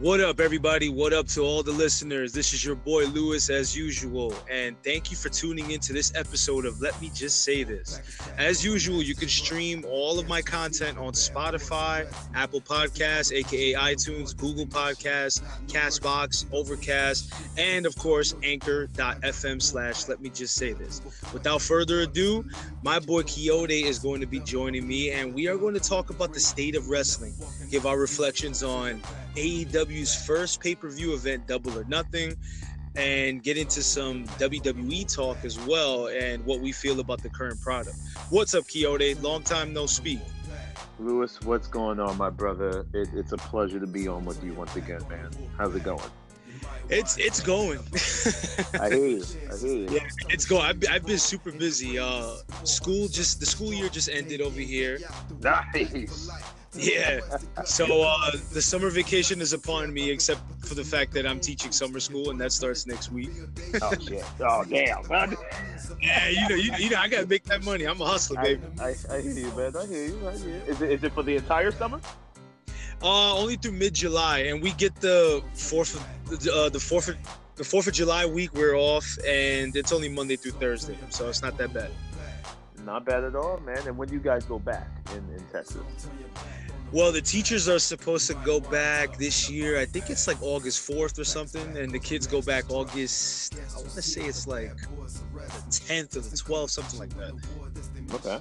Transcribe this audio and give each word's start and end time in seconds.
What 0.00 0.20
up, 0.20 0.40
everybody? 0.40 0.88
What 0.88 1.12
up 1.12 1.26
to 1.28 1.42
all 1.42 1.62
the 1.62 1.72
listeners? 1.72 2.32
This 2.32 2.54
is 2.54 2.64
your 2.64 2.74
boy 2.74 3.04
Lewis, 3.08 3.50
as 3.50 3.76
usual, 3.76 4.34
and 4.50 4.74
thank 4.82 5.10
you 5.10 5.16
for 5.18 5.28
tuning 5.28 5.72
into 5.72 5.92
this 5.92 6.10
episode 6.14 6.64
of 6.64 6.80
Let 6.80 6.98
Me 7.02 7.10
Just 7.14 7.44
Say 7.44 7.64
This. 7.64 8.00
As 8.38 8.64
usual, 8.64 9.02
you 9.02 9.14
can 9.14 9.28
stream 9.28 9.84
all 9.86 10.18
of 10.18 10.26
my 10.26 10.40
content 10.40 10.96
on 10.96 11.12
Spotify, 11.12 12.10
Apple 12.34 12.62
Podcasts, 12.62 13.30
aka 13.30 13.74
iTunes, 13.74 14.34
Google 14.34 14.64
Podcasts, 14.64 15.42
Castbox, 15.66 16.46
Overcast, 16.50 17.34
and 17.58 17.84
of 17.84 17.94
course, 17.96 18.34
Anchor.fm 18.42 19.60
slash 19.60 20.08
Let 20.08 20.22
Me 20.22 20.30
Just 20.30 20.54
Say 20.54 20.72
This. 20.72 21.02
Without 21.34 21.60
further 21.60 22.00
ado, 22.00 22.42
my 22.82 23.00
boy 23.00 23.22
Quixote 23.22 23.84
is 23.84 23.98
going 23.98 24.22
to 24.22 24.26
be 24.26 24.40
joining 24.40 24.88
me, 24.88 25.10
and 25.10 25.34
we 25.34 25.46
are 25.46 25.58
going 25.58 25.74
to 25.74 25.80
talk 25.80 26.08
about 26.08 26.32
the 26.32 26.40
state 26.40 26.74
of 26.74 26.88
wrestling, 26.88 27.34
give 27.70 27.84
our 27.84 27.98
reflections 27.98 28.62
on 28.62 29.02
AEW's 29.36 30.26
first 30.26 30.60
pay 30.60 30.74
per 30.74 30.88
view 30.88 31.14
event, 31.14 31.46
Double 31.46 31.78
or 31.78 31.84
Nothing, 31.84 32.36
and 32.96 33.42
get 33.42 33.56
into 33.56 33.82
some 33.82 34.26
WWE 34.38 35.12
talk 35.12 35.44
as 35.44 35.58
well 35.60 36.08
and 36.08 36.44
what 36.44 36.60
we 36.60 36.72
feel 36.72 37.00
about 37.00 37.22
the 37.22 37.30
current 37.30 37.60
product. 37.60 37.96
What's 38.30 38.54
up, 38.54 38.64
Quixote? 38.68 39.14
Long 39.16 39.42
time 39.42 39.72
no 39.72 39.86
speak. 39.86 40.20
Lewis, 40.98 41.40
what's 41.40 41.66
going 41.66 41.98
on, 41.98 42.18
my 42.18 42.30
brother? 42.30 42.84
It, 42.92 43.08
it's 43.14 43.32
a 43.32 43.38
pleasure 43.38 43.80
to 43.80 43.86
be 43.86 44.06
on 44.06 44.24
with 44.24 44.42
you 44.44 44.52
once 44.52 44.76
again, 44.76 45.00
man. 45.08 45.30
How's 45.56 45.74
it 45.74 45.82
going? 45.82 46.02
It's 46.90 47.16
it's 47.18 47.40
going. 47.40 47.78
I 48.80 48.88
hear 48.90 49.06
you. 49.06 49.24
I 49.50 49.56
hear 49.56 49.72
you. 49.72 49.88
Yeah, 49.90 50.08
it's 50.28 50.44
going. 50.44 50.62
I've, 50.62 50.82
I've 50.90 51.06
been 51.06 51.18
super 51.18 51.52
busy. 51.52 51.98
Uh, 51.98 52.34
school 52.64 53.06
just 53.06 53.38
the 53.38 53.46
school 53.46 53.72
year 53.72 53.88
just 53.88 54.08
ended 54.08 54.40
over 54.40 54.60
here. 54.60 54.98
Nice. 55.40 56.28
Yeah. 56.74 57.20
So 57.64 58.02
uh, 58.02 58.30
the 58.52 58.62
summer 58.62 58.90
vacation 58.90 59.40
is 59.40 59.52
upon 59.52 59.92
me, 59.92 60.10
except 60.10 60.40
for 60.64 60.74
the 60.74 60.84
fact 60.84 61.12
that 61.14 61.26
I'm 61.26 61.40
teaching 61.40 61.72
summer 61.72 61.98
school, 61.98 62.30
and 62.30 62.40
that 62.40 62.52
starts 62.52 62.86
next 62.86 63.10
week. 63.10 63.30
Oh 63.82 63.92
shit. 64.00 64.24
Oh 64.40 64.64
damn. 64.64 65.06
man. 65.08 65.36
Yeah, 66.00 66.28
you 66.28 66.48
know, 66.48 66.54
you, 66.54 66.72
you 66.78 66.90
know, 66.90 66.98
I 66.98 67.08
gotta 67.08 67.26
make 67.26 67.44
that 67.44 67.64
money. 67.64 67.84
I'm 67.84 68.00
a 68.00 68.06
hustler, 68.06 68.38
I, 68.38 68.42
baby. 68.42 68.62
I, 68.80 68.94
I 69.10 69.20
hear 69.20 69.32
you, 69.32 69.56
man. 69.56 69.76
I 69.76 69.86
hear 69.86 70.06
you. 70.06 70.28
I 70.28 70.36
hear 70.36 70.48
you. 70.48 70.62
Is 70.68 70.80
it, 70.80 70.92
is 70.92 71.04
it 71.04 71.12
for 71.12 71.22
the 71.22 71.36
entire 71.36 71.72
summer? 71.72 72.00
Uh, 73.02 73.36
only 73.36 73.56
through 73.56 73.72
mid 73.72 73.94
July, 73.94 74.40
and 74.40 74.62
we 74.62 74.72
get 74.72 74.94
the 74.96 75.42
fourth, 75.54 75.96
of, 75.96 76.48
uh, 76.48 76.68
the 76.68 76.78
fourth, 76.78 77.08
of, 77.08 77.16
the 77.56 77.64
Fourth 77.64 77.86
of 77.86 77.94
July 77.94 78.26
week. 78.26 78.54
We're 78.54 78.76
off, 78.76 79.18
and 79.26 79.74
it's 79.74 79.92
only 79.92 80.08
Monday 80.08 80.36
through 80.36 80.52
Thursday, 80.52 80.96
so 81.08 81.28
it's 81.28 81.42
not 81.42 81.58
that 81.58 81.74
bad. 81.74 81.90
Not 82.84 83.04
bad 83.04 83.24
at 83.24 83.36
all, 83.36 83.58
man. 83.60 83.86
And 83.86 83.96
when 83.96 84.08
do 84.08 84.14
you 84.14 84.20
guys 84.20 84.44
go 84.44 84.58
back 84.58 84.88
in, 85.12 85.18
in 85.34 85.44
Texas? 85.52 86.08
Well, 86.92 87.12
the 87.12 87.20
teachers 87.20 87.68
are 87.68 87.78
supposed 87.78 88.26
to 88.28 88.34
go 88.44 88.58
back 88.58 89.16
this 89.16 89.48
year. 89.48 89.78
I 89.78 89.84
think 89.84 90.10
it's 90.10 90.26
like 90.26 90.42
August 90.42 90.90
4th 90.90 91.20
or 91.20 91.24
something, 91.24 91.76
and 91.76 91.92
the 91.92 92.00
kids 92.00 92.26
go 92.26 92.42
back 92.42 92.68
August. 92.68 93.54
I 93.54 93.76
want 93.76 93.90
to 93.90 94.02
say 94.02 94.22
it's 94.22 94.48
like 94.48 94.76
the 94.76 95.70
10th 95.70 96.16
or 96.16 96.20
the 96.20 96.36
12th, 96.36 96.70
something 96.70 96.98
like 96.98 97.16
that. 97.16 97.32
Okay. 98.14 98.38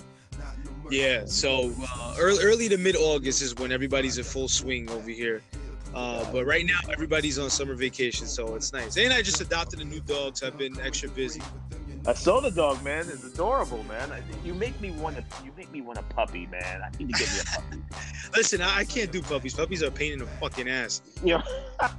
Yeah, 0.90 1.26
so 1.26 1.72
uh, 1.80 2.16
early, 2.18 2.44
early 2.44 2.70
to 2.70 2.78
mid 2.78 2.96
August 2.96 3.44
is 3.44 3.54
when 3.56 3.72
everybody's 3.72 4.18
in 4.18 4.24
full 4.24 4.48
swing 4.48 4.90
over 4.90 5.10
here. 5.10 5.42
Uh, 5.94 6.26
but 6.32 6.46
right 6.46 6.66
now, 6.66 6.80
everybody's 6.92 7.38
on 7.38 7.50
summer 7.50 7.76
vacation, 7.76 8.26
so 8.26 8.56
it's 8.56 8.74
nice. 8.74 8.98
And 8.98 9.14
I 9.14 9.22
just 9.22 9.42
adopted 9.42 9.80
a 9.80 9.86
new 9.86 10.00
dog, 10.00 10.38
so 10.38 10.48
I've 10.48 10.58
been 10.58 10.80
extra 10.82 11.10
busy. 11.10 11.42
I 12.10 12.14
saw 12.14 12.40
the 12.40 12.50
dog, 12.50 12.84
man. 12.84 13.06
It's 13.08 13.24
adorable, 13.24 13.84
man. 13.84 14.12
I, 14.12 14.24
you 14.44 14.56
make 14.56 14.82
me 14.82 14.90
want 14.90 15.18
to. 15.18 15.24
You 15.46 15.52
make 15.56 15.72
me 15.72 15.82
want 15.82 16.00
a 16.00 16.04
puppy, 16.04 16.48
man. 16.48 16.82
I 16.82 16.90
need 16.98 17.14
to 17.14 17.20
get 17.20 17.32
me 17.32 17.40
a 17.40 17.44
puppy. 17.44 17.84
Listen, 18.36 18.62
I, 18.64 18.80
I 18.80 18.84
can't 18.84 19.12
do 19.12 19.22
puppies. 19.22 19.54
Puppies 19.54 19.84
are 19.84 19.90
a 19.90 19.92
pain 19.92 20.14
in 20.14 20.20
the 20.20 20.26
fucking 20.26 20.68
ass. 20.68 21.04
know. 21.24 21.44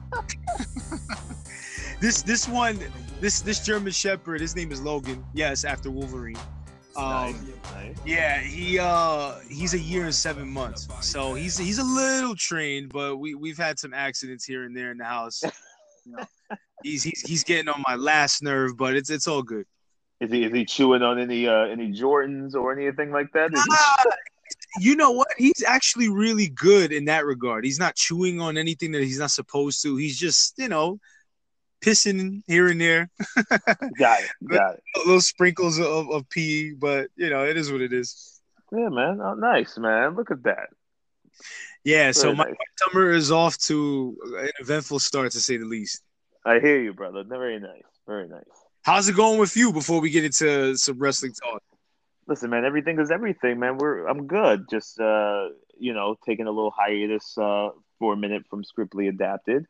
This 2.00 2.22
this 2.22 2.48
one, 2.48 2.78
this 3.20 3.42
this 3.42 3.60
German 3.60 3.92
Shepherd, 3.92 4.40
his 4.40 4.56
name 4.56 4.72
is 4.72 4.80
Logan. 4.80 5.22
Yes, 5.34 5.64
after 5.64 5.90
Wolverine. 5.90 6.38
Um. 6.96 7.52
Yeah, 8.06 8.40
he 8.40 8.78
uh 8.78 9.34
he's 9.50 9.74
a 9.74 9.78
year 9.78 10.06
and 10.06 10.14
seven 10.14 10.48
months, 10.48 10.88
so 11.02 11.34
he's 11.34 11.58
he's 11.58 11.78
a 11.78 11.84
little 11.84 12.34
trained, 12.34 12.88
but 12.88 13.18
we 13.18 13.34
we've 13.34 13.58
had 13.58 13.78
some 13.78 13.92
accidents 13.92 14.46
here 14.46 14.64
and 14.64 14.74
there 14.74 14.90
in 14.90 14.98
the 14.98 15.04
house. 15.04 15.42
You 16.06 16.16
know, 16.16 16.56
he's 16.82 17.02
he's 17.02 17.20
he's 17.20 17.44
getting 17.44 17.68
on 17.68 17.84
my 17.86 17.94
last 17.94 18.42
nerve, 18.42 18.74
but 18.78 18.96
it's 18.96 19.10
it's 19.10 19.28
all 19.28 19.42
good. 19.42 19.66
Is 20.20 20.30
he 20.30 20.44
is 20.44 20.52
he 20.52 20.64
chewing 20.64 21.02
on 21.02 21.18
any 21.18 21.48
uh 21.48 21.64
any 21.66 21.92
Jordans 21.92 22.54
or 22.54 22.78
anything 22.78 23.10
like 23.10 23.32
that? 23.32 23.50
Ah, 23.56 24.04
you 24.78 24.94
know 24.94 25.12
what? 25.12 25.28
He's 25.38 25.64
actually 25.66 26.08
really 26.08 26.48
good 26.48 26.92
in 26.92 27.06
that 27.06 27.24
regard. 27.24 27.64
He's 27.64 27.78
not 27.78 27.96
chewing 27.96 28.40
on 28.40 28.58
anything 28.58 28.92
that 28.92 29.02
he's 29.02 29.18
not 29.18 29.30
supposed 29.30 29.82
to. 29.82 29.96
He's 29.96 30.18
just 30.18 30.58
you 30.58 30.68
know 30.68 31.00
pissing 31.80 32.42
here 32.46 32.68
and 32.68 32.80
there, 32.80 33.10
got 33.98 34.20
it. 34.20 34.30
Got 34.46 34.74
it. 34.74 34.82
little 35.06 35.20
sprinkles 35.20 35.78
of, 35.78 36.10
of 36.10 36.28
pee, 36.28 36.72
but 36.72 37.08
you 37.16 37.30
know 37.30 37.44
it 37.44 37.56
is 37.56 37.72
what 37.72 37.80
it 37.80 37.92
is. 37.92 38.40
Yeah, 38.72 38.88
man. 38.88 39.20
Oh, 39.22 39.34
nice, 39.34 39.78
man. 39.78 40.14
Look 40.14 40.30
at 40.30 40.42
that. 40.44 40.68
Yeah, 41.82 42.12
so 42.12 42.34
my 42.34 42.44
nice. 42.44 42.54
summer 42.76 43.10
is 43.10 43.32
off 43.32 43.56
to 43.58 44.16
an 44.38 44.50
eventful 44.60 44.98
start 44.98 45.32
to 45.32 45.40
say 45.40 45.56
the 45.56 45.64
least. 45.64 46.02
I 46.44 46.58
hear 46.60 46.80
you, 46.80 46.92
brother. 46.92 47.24
Very 47.24 47.58
nice. 47.58 47.82
Very 48.06 48.28
nice. 48.28 48.44
How's 48.82 49.08
it 49.08 49.16
going 49.16 49.38
with 49.38 49.56
you 49.56 49.72
before 49.72 50.00
we 50.00 50.10
get 50.10 50.24
into 50.24 50.76
some 50.76 50.98
wrestling 50.98 51.32
talk? 51.32 51.62
Listen, 52.26 52.50
man. 52.50 52.64
Everything 52.64 52.98
is 52.98 53.10
everything, 53.10 53.58
man. 53.58 53.76
We're 53.78 54.06
I'm 54.06 54.26
good. 54.26 54.66
Just 54.70 55.00
uh, 55.00 55.48
you 55.78 55.92
know, 55.92 56.16
taking 56.26 56.46
a 56.46 56.50
little 56.50 56.70
hiatus 56.70 57.36
uh 57.38 57.70
for 57.98 58.14
a 58.14 58.16
minute 58.16 58.44
from 58.48 58.62
Scriptly 58.64 59.08
Adapted. 59.08 59.66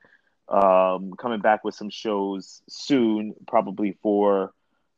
Um, 0.48 1.12
coming 1.18 1.40
back 1.40 1.64
with 1.64 1.74
some 1.74 1.90
shows 1.90 2.62
soon, 2.68 3.34
probably 3.46 3.96
for 4.02 4.52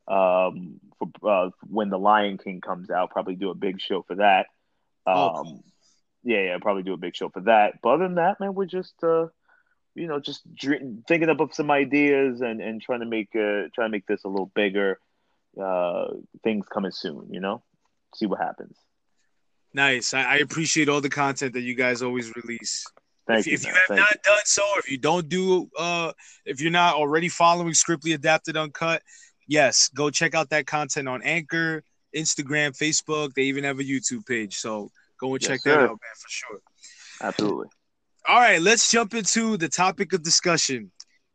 um 0.08 0.80
for 0.98 1.08
uh, 1.28 1.50
when 1.66 1.88
the 1.88 1.98
Lion 1.98 2.38
King 2.38 2.60
comes 2.60 2.90
out. 2.90 3.10
Probably 3.10 3.34
do 3.36 3.50
a 3.50 3.54
big 3.54 3.80
show 3.80 4.02
for 4.02 4.16
that. 4.16 4.46
Um, 5.06 5.16
Oh, 5.16 5.42
cool. 5.42 5.64
yeah, 6.24 6.40
yeah, 6.42 6.58
probably 6.60 6.82
do 6.82 6.92
a 6.94 6.98
big 6.98 7.14
show 7.16 7.28
for 7.28 7.40
that. 7.42 7.80
But 7.82 7.90
other 7.94 8.04
than 8.04 8.16
that, 8.16 8.40
man, 8.40 8.54
we're 8.54 8.66
just 8.66 8.94
uh, 9.02 9.26
you 9.94 10.06
know, 10.06 10.20
just 10.20 10.42
dr- 10.54 10.82
thinking 11.06 11.28
up 11.28 11.40
of 11.40 11.54
some 11.54 11.70
ideas 11.70 12.40
and 12.40 12.60
and 12.60 12.80
trying 12.80 13.00
to 13.00 13.06
make 13.06 13.28
uh 13.34 13.68
trying 13.74 13.88
to 13.88 13.90
make 13.90 14.06
this 14.06 14.24
a 14.24 14.28
little 14.28 14.50
bigger. 14.54 14.98
Uh, 15.60 16.06
things 16.42 16.64
coming 16.72 16.90
soon, 16.90 17.28
you 17.30 17.38
know. 17.38 17.62
See 18.14 18.24
what 18.24 18.40
happens. 18.40 18.74
Nice. 19.74 20.14
I, 20.14 20.22
I 20.22 20.36
appreciate 20.36 20.88
all 20.88 21.02
the 21.02 21.10
content 21.10 21.52
that 21.52 21.60
you 21.60 21.74
guys 21.74 22.00
always 22.00 22.32
release. 22.36 22.86
Thank 23.26 23.40
if, 23.40 23.46
you. 23.46 23.52
if 23.54 23.66
you 23.66 23.72
have 23.72 23.98
not 23.98 24.22
done 24.22 24.38
so, 24.44 24.62
or 24.62 24.78
if 24.78 24.90
you 24.90 24.96
don't 24.96 25.28
do, 25.28 25.68
uh, 25.78 26.12
if 26.46 26.60
you're 26.60 26.70
not 26.70 26.94
already 26.94 27.28
following 27.28 27.72
Scriptly 27.72 28.14
Adapted 28.14 28.56
Uncut, 28.56 29.02
yes, 29.46 29.90
go 29.94 30.08
check 30.08 30.34
out 30.34 30.48
that 30.50 30.66
content 30.66 31.06
on 31.06 31.22
Anchor, 31.22 31.84
Instagram, 32.16 32.76
Facebook. 32.76 33.34
They 33.34 33.42
even 33.42 33.64
have 33.64 33.78
a 33.78 33.84
YouTube 33.84 34.26
page, 34.26 34.56
so 34.56 34.90
go 35.18 35.34
and 35.34 35.42
Yes, 35.42 35.48
check 35.48 35.60
sir. 35.60 35.70
that 35.70 35.80
out, 35.80 35.88
man, 35.88 36.16
for 36.16 36.28
sure. 36.28 36.60
Absolutely. 37.20 37.68
All 38.28 38.38
right, 38.38 38.60
let's 38.60 38.90
jump 38.90 39.14
into 39.14 39.56
the 39.56 39.68
topic 39.68 40.12
of 40.12 40.22
discussion. 40.22 40.92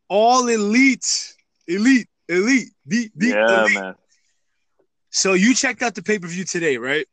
All 0.08 0.48
elite, 0.48 1.34
elite, 1.66 2.08
elite, 2.28 2.68
the, 2.86 3.10
the 3.14 3.28
yeah, 3.28 3.60
elite. 3.62 3.74
man. 3.74 3.94
So 5.10 5.34
you 5.34 5.54
checked 5.54 5.82
out 5.82 5.94
the 5.94 6.02
pay 6.02 6.18
per 6.18 6.28
view 6.28 6.44
today, 6.44 6.78
right? 6.78 7.06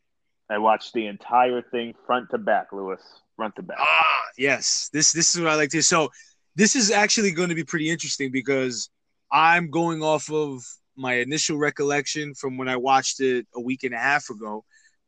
I 0.49 0.59
watched 0.59 0.93
the 0.93 1.07
entire 1.07 1.61
thing 1.61 1.93
front 2.05 2.29
to 2.31 2.37
back, 2.37 2.71
Lewis. 2.71 3.01
Front 3.35 3.55
to 3.57 3.63
back. 3.63 3.77
Ah, 3.79 4.21
yes. 4.37 4.89
This 4.93 5.11
this 5.11 5.35
is 5.35 5.41
what 5.41 5.51
I 5.51 5.55
like 5.55 5.71
to. 5.71 5.81
So 5.81 6.09
this 6.55 6.75
is 6.75 6.91
actually 6.91 7.31
going 7.31 7.49
to 7.49 7.55
be 7.55 7.63
pretty 7.63 7.89
interesting 7.89 8.31
because 8.31 8.89
I'm 9.31 9.69
going 9.69 10.01
off 10.01 10.31
of 10.31 10.61
my 10.95 11.15
initial 11.15 11.57
recollection 11.57 12.33
from 12.33 12.57
when 12.57 12.69
I 12.69 12.77
watched 12.77 13.19
it 13.19 13.45
a 13.55 13.61
week 13.61 13.83
and 13.83 13.93
a 13.93 13.97
half 13.97 14.29
ago. 14.29 14.63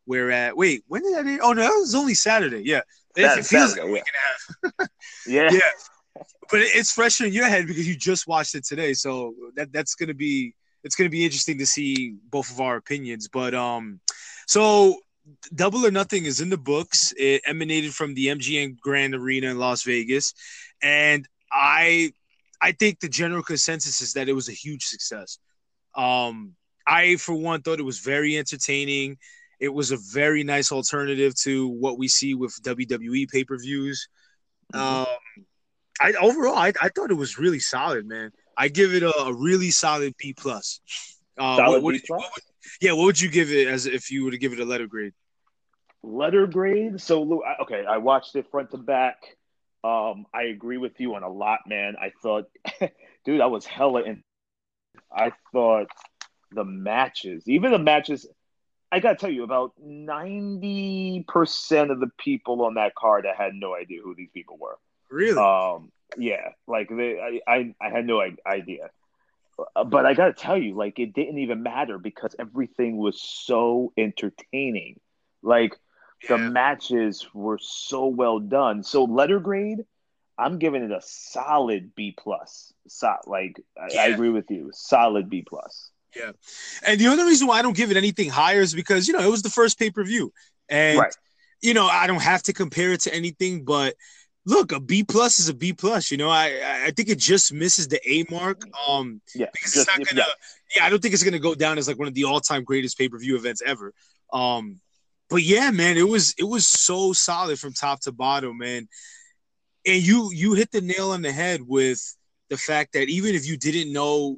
Where 0.06 0.32
at? 0.32 0.56
Wait, 0.56 0.84
when 0.88 1.04
did 1.04 1.28
air? 1.28 1.40
Oh 1.42 1.54
no, 1.54 1.62
that 1.62 1.70
was 1.70 1.94
only 1.94 2.14
Saturday. 2.14 2.64
Yeah, 2.66 2.82
it, 3.18 3.24
Sat- 3.24 3.38
it 3.40 3.46
feels 3.46 3.78
like 3.78 3.86
a 3.88 3.92
week 3.92 4.04
and 4.08 4.70
a 4.80 4.84
half. 4.84 4.90
yeah. 5.28 5.50
Yeah, 5.52 6.24
but 6.50 6.62
it's 6.62 6.92
fresher 6.92 7.26
in 7.26 7.34
your 7.34 7.48
head 7.48 7.68
because 7.68 7.88
you 7.88 7.96
just 7.96 8.28
watched 8.28 8.56
it 8.56 8.66
today. 8.66 8.94
So 8.94 9.34
that 9.56 9.72
that's 9.74 9.96
gonna 9.96 10.14
be 10.14 10.54
it's 10.84 10.96
gonna 10.96 11.10
be 11.10 11.26
interesting 11.26 11.58
to 11.58 11.66
see 11.66 12.16
both 12.30 12.52
of 12.52 12.62
our 12.62 12.76
opinions. 12.78 13.28
But 13.28 13.54
um, 13.54 14.00
so 14.48 14.98
Double 15.54 15.86
or 15.86 15.92
Nothing 15.92 16.26
is 16.26 16.40
in 16.42 16.50
the 16.50 16.58
books. 16.58 17.14
It 17.18 17.42
emanated 17.46 17.94
from 17.94 18.14
the 18.14 18.28
MGM 18.28 18.80
Grand 18.80 19.14
Arena 19.14 19.52
in 19.52 19.60
Las 19.60 19.84
Vegas, 19.84 20.34
and 20.82 21.28
I 21.52 22.12
I 22.62 22.72
think 22.72 23.00
the 23.00 23.10
general 23.10 23.44
consensus 23.44 24.02
is 24.02 24.14
that 24.14 24.30
it 24.30 24.34
was 24.34 24.50
a 24.50 24.54
huge 24.54 24.86
success. 24.86 25.40
Um, 25.96 26.56
I 26.88 27.18
for 27.18 27.36
one 27.36 27.62
thought 27.62 27.80
it 27.80 27.84
was 27.84 28.00
very 28.00 28.38
entertaining. 28.38 29.18
It 29.60 29.70
was 29.70 29.92
a 29.92 29.98
very 30.14 30.44
nice 30.44 30.72
alternative 30.72 31.34
to 31.42 31.68
what 31.68 31.98
we 31.98 32.08
see 32.08 32.34
with 32.36 32.54
WWE 32.64 33.30
pay 33.30 33.44
per 33.44 33.58
views. 33.58 34.08
Mhm. 34.74 34.80
Um, 34.80 35.08
I 36.00 36.14
overall 36.22 36.56
I, 36.56 36.74
I 36.82 36.90
thought 36.90 37.10
it 37.12 37.16
was 37.16 37.40
really 37.40 37.60
solid, 37.60 38.06
man. 38.08 38.32
I 38.56 38.68
give 38.70 38.94
it 38.94 39.04
a, 39.04 39.16
a 39.20 39.34
really 39.34 39.72
solid 39.72 40.14
B 40.18 40.34
plus. 40.34 40.80
Uh, 41.38 41.58
Solid 41.58 41.72
what- 41.72 41.84
what 41.84 41.94
B 41.94 42.02
plus? 42.06 42.20
what 42.22 42.32
would- 42.36 42.44
yeah, 42.82 42.92
what 42.92 43.06
would 43.06 43.22
you 43.22 43.30
give 43.30 43.52
it 43.52 43.68
as 43.68 43.86
if 43.86 44.12
you 44.12 44.26
were 44.26 44.32
to 44.32 44.38
give 44.38 44.52
it 44.54 44.60
a 44.60 44.66
letter 44.66 44.88
grade? 44.88 45.14
Letter 46.04 46.46
grade. 46.48 47.00
So, 47.02 47.44
okay, 47.62 47.86
I 47.86 47.98
watched 47.98 48.36
it 48.36 48.50
front 48.52 48.72
to 48.72 48.78
back. 48.78 49.18
Um, 49.84 50.26
I 50.34 50.44
agree 50.44 50.78
with 50.78 51.00
you 51.00 51.16
on 51.16 51.24
a 51.24 51.30
lot, 51.30 51.60
man. 51.68 51.96
I 52.00 52.12
thought, 52.22 52.46
dude, 53.26 53.42
I 53.42 53.46
was 53.46 53.66
hella 53.66 54.04
in. 54.04 54.22
I 55.12 55.32
thought 55.54 55.88
the 56.52 56.66
matches, 56.66 57.44
even 57.48 57.72
the 57.72 57.80
matches, 57.80 58.28
I 58.92 59.00
gotta 59.00 59.16
tell 59.16 59.30
you, 59.30 59.44
about 59.44 59.74
ninety 59.82 61.26
percent 61.28 61.92
of 61.92 62.00
the 62.00 62.10
people 62.18 62.64
on 62.64 62.76
that 62.76 62.96
card, 62.96 63.26
I 63.26 63.36
had 63.42 63.54
no 63.54 63.76
idea 63.76 64.02
who 64.02 64.16
these 64.16 64.30
people 64.34 64.58
were. 64.58 64.78
Really? 65.10 65.38
Um, 65.38 65.92
yeah, 66.18 66.50
like 66.68 66.90
they, 66.90 67.20
I, 67.20 67.52
I, 67.52 67.76
I 67.82 67.90
had 67.90 68.06
no 68.06 68.22
idea. 68.46 68.90
But 69.74 70.06
I 70.06 70.14
gotta 70.14 70.34
tell 70.34 70.58
you, 70.58 70.76
like 70.76 71.00
it 71.00 71.14
didn't 71.14 71.40
even 71.40 71.64
matter 71.64 71.98
because 71.98 72.36
everything 72.38 72.98
was 72.98 73.20
so 73.22 73.92
entertaining. 73.98 75.00
Like 75.42 75.76
the 76.28 76.38
matches 76.38 77.28
were 77.34 77.60
so 77.60 78.08
well 78.08 78.40
done. 78.40 78.84
So 78.84 79.04
letter 79.04 79.40
grade, 79.40 79.80
I'm 80.38 80.60
giving 80.60 80.84
it 80.84 80.92
a 80.92 81.02
solid 81.02 81.96
B 81.96 82.16
plus. 82.18 82.72
So, 82.88 83.14
like 83.26 83.62
yeah. 83.92 84.02
I, 84.02 84.06
I 84.06 84.08
agree 84.10 84.30
with 84.30 84.50
you, 84.50 84.70
solid 84.74 85.30
B 85.30 85.44
plus. 85.48 85.90
Yeah, 86.16 86.32
and 86.86 87.00
the 87.00 87.08
only 87.08 87.24
reason 87.24 87.48
why 87.48 87.60
I 87.60 87.62
don't 87.62 87.76
give 87.76 87.92
it 87.92 87.98
anything 87.98 88.30
higher 88.30 88.62
is 88.62 88.74
because 88.74 89.08
you 89.08 89.14
know 89.14 89.20
it 89.20 89.30
was 89.30 89.42
the 89.42 89.50
first 89.50 89.78
pay 89.78 89.90
per 89.92 90.04
view, 90.04 90.32
and 90.70 91.00
right. 91.00 91.14
you 91.62 91.74
know 91.74 91.88
I 91.88 92.08
don't 92.08 92.22
have 92.22 92.44
to 92.44 92.54
compare 92.54 92.94
it 92.94 93.02
to 93.02 93.14
anything, 93.14 93.66
but 93.66 93.96
look, 94.48 94.72
a 94.72 94.80
B 94.80 95.04
plus 95.04 95.40
is 95.40 95.50
a 95.50 95.54
B 95.54 95.74
plus. 95.74 96.10
You 96.10 96.18
know, 96.18 96.30
I 96.30 96.86
I 96.86 96.92
think 96.92 97.10
it 97.10 97.20
just 97.20 97.54
misses 97.54 97.88
the 97.88 98.00
A 98.10 98.26
mark. 98.32 98.64
Um, 98.90 99.22
yeah, 99.36 99.48
because 99.54 99.74
just, 99.74 99.88
it's 99.88 99.98
not 99.98 100.08
gonna. 100.08 100.22
Yeah. 100.22 100.78
yeah, 100.78 100.86
I 100.86 100.90
don't 100.90 101.02
think 101.02 101.14
it's 101.14 101.24
gonna 101.24 101.40
go 101.40 101.54
down 101.54 101.78
as 101.78 101.88
like 101.88 102.00
one 102.00 102.08
of 102.08 102.14
the 102.16 102.24
all 102.24 102.40
time 102.40 102.64
greatest 102.64 102.98
pay 102.98 103.10
per 103.10 103.20
view 103.20 103.36
events 103.36 103.62
ever. 103.64 103.94
Um, 104.34 104.80
but 105.30 105.44
yeah, 105.44 105.70
man, 105.72 105.98
it 105.98 106.08
was 106.08 106.34
it 106.38 106.46
was 106.46 106.68
so 106.68 107.14
solid 107.14 107.60
from 107.60 107.74
top 107.74 108.00
to 108.02 108.12
bottom, 108.12 108.58
man. 108.58 108.88
And 109.86 110.02
you 110.02 110.32
you 110.34 110.54
hit 110.54 110.72
the 110.72 110.82
nail 110.82 111.12
on 111.12 111.22
the 111.22 111.32
head 111.32 111.62
with 111.66 112.02
the 112.50 112.58
fact 112.58 112.94
that 112.94 113.10
even 113.10 113.36
if 113.36 113.46
you 113.46 113.58
didn't 113.58 113.92
know 113.92 114.38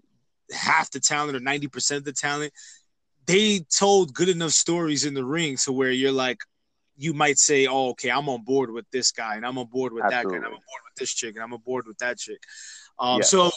half 0.52 0.92
the 0.92 1.00
talent 1.00 1.36
or 1.36 1.40
90% 1.40 1.98
of 1.98 2.04
the 2.04 2.14
talent, 2.14 2.54
they 3.26 3.60
told 3.60 4.14
good 4.14 4.30
enough 4.30 4.52
stories 4.52 5.06
in 5.06 5.14
the 5.14 5.26
ring 5.26 5.58
to 5.58 5.72
where 5.72 5.92
you're 5.92 6.12
like, 6.12 6.40
you 6.98 7.14
might 7.14 7.38
say, 7.38 7.68
Oh, 7.68 7.90
okay, 7.92 8.10
I'm 8.12 8.28
on 8.28 8.44
board 8.44 8.72
with 8.72 8.86
this 8.92 9.12
guy, 9.12 9.36
and 9.36 9.46
I'm 9.46 9.58
on 9.58 9.68
board 9.68 9.94
with 9.94 10.04
Absolutely. 10.04 10.32
that 10.32 10.32
guy, 10.32 10.38
and 10.38 10.46
I'm 10.46 10.54
on 10.54 10.60
board 10.60 10.82
with 10.86 10.96
this 10.98 11.14
chick, 11.14 11.36
and 11.36 11.44
I'm 11.44 11.54
on 11.54 11.62
board 11.62 11.86
with 11.88 11.98
that 12.00 12.18
chick. 12.18 12.42
Um, 13.00 13.20
yeah. 13.20 13.24
so 13.24 13.52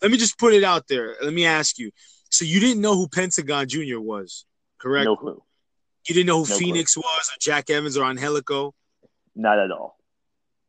let 0.00 0.10
me 0.10 0.18
just 0.18 0.38
put 0.38 0.52
it 0.52 0.62
out 0.62 0.86
there. 0.88 1.16
Let 1.22 1.32
me 1.32 1.46
ask 1.46 1.78
you. 1.78 1.90
So 2.30 2.44
you 2.44 2.60
didn't 2.60 2.80
know 2.80 2.94
who 2.94 3.08
Pentagon 3.08 3.68
Jr. 3.68 3.98
was, 3.98 4.44
correct? 4.78 5.04
No 5.04 5.16
clue. 5.16 5.42
You 6.08 6.14
didn't 6.14 6.26
know 6.26 6.44
who 6.44 6.50
no 6.50 6.58
Phoenix 6.58 6.94
clue. 6.94 7.02
was 7.02 7.30
or 7.30 7.38
Jack 7.40 7.70
Evans 7.70 7.96
or 7.96 8.04
Angelico? 8.04 8.74
Not 9.34 9.58
at 9.58 9.70
all. 9.70 9.96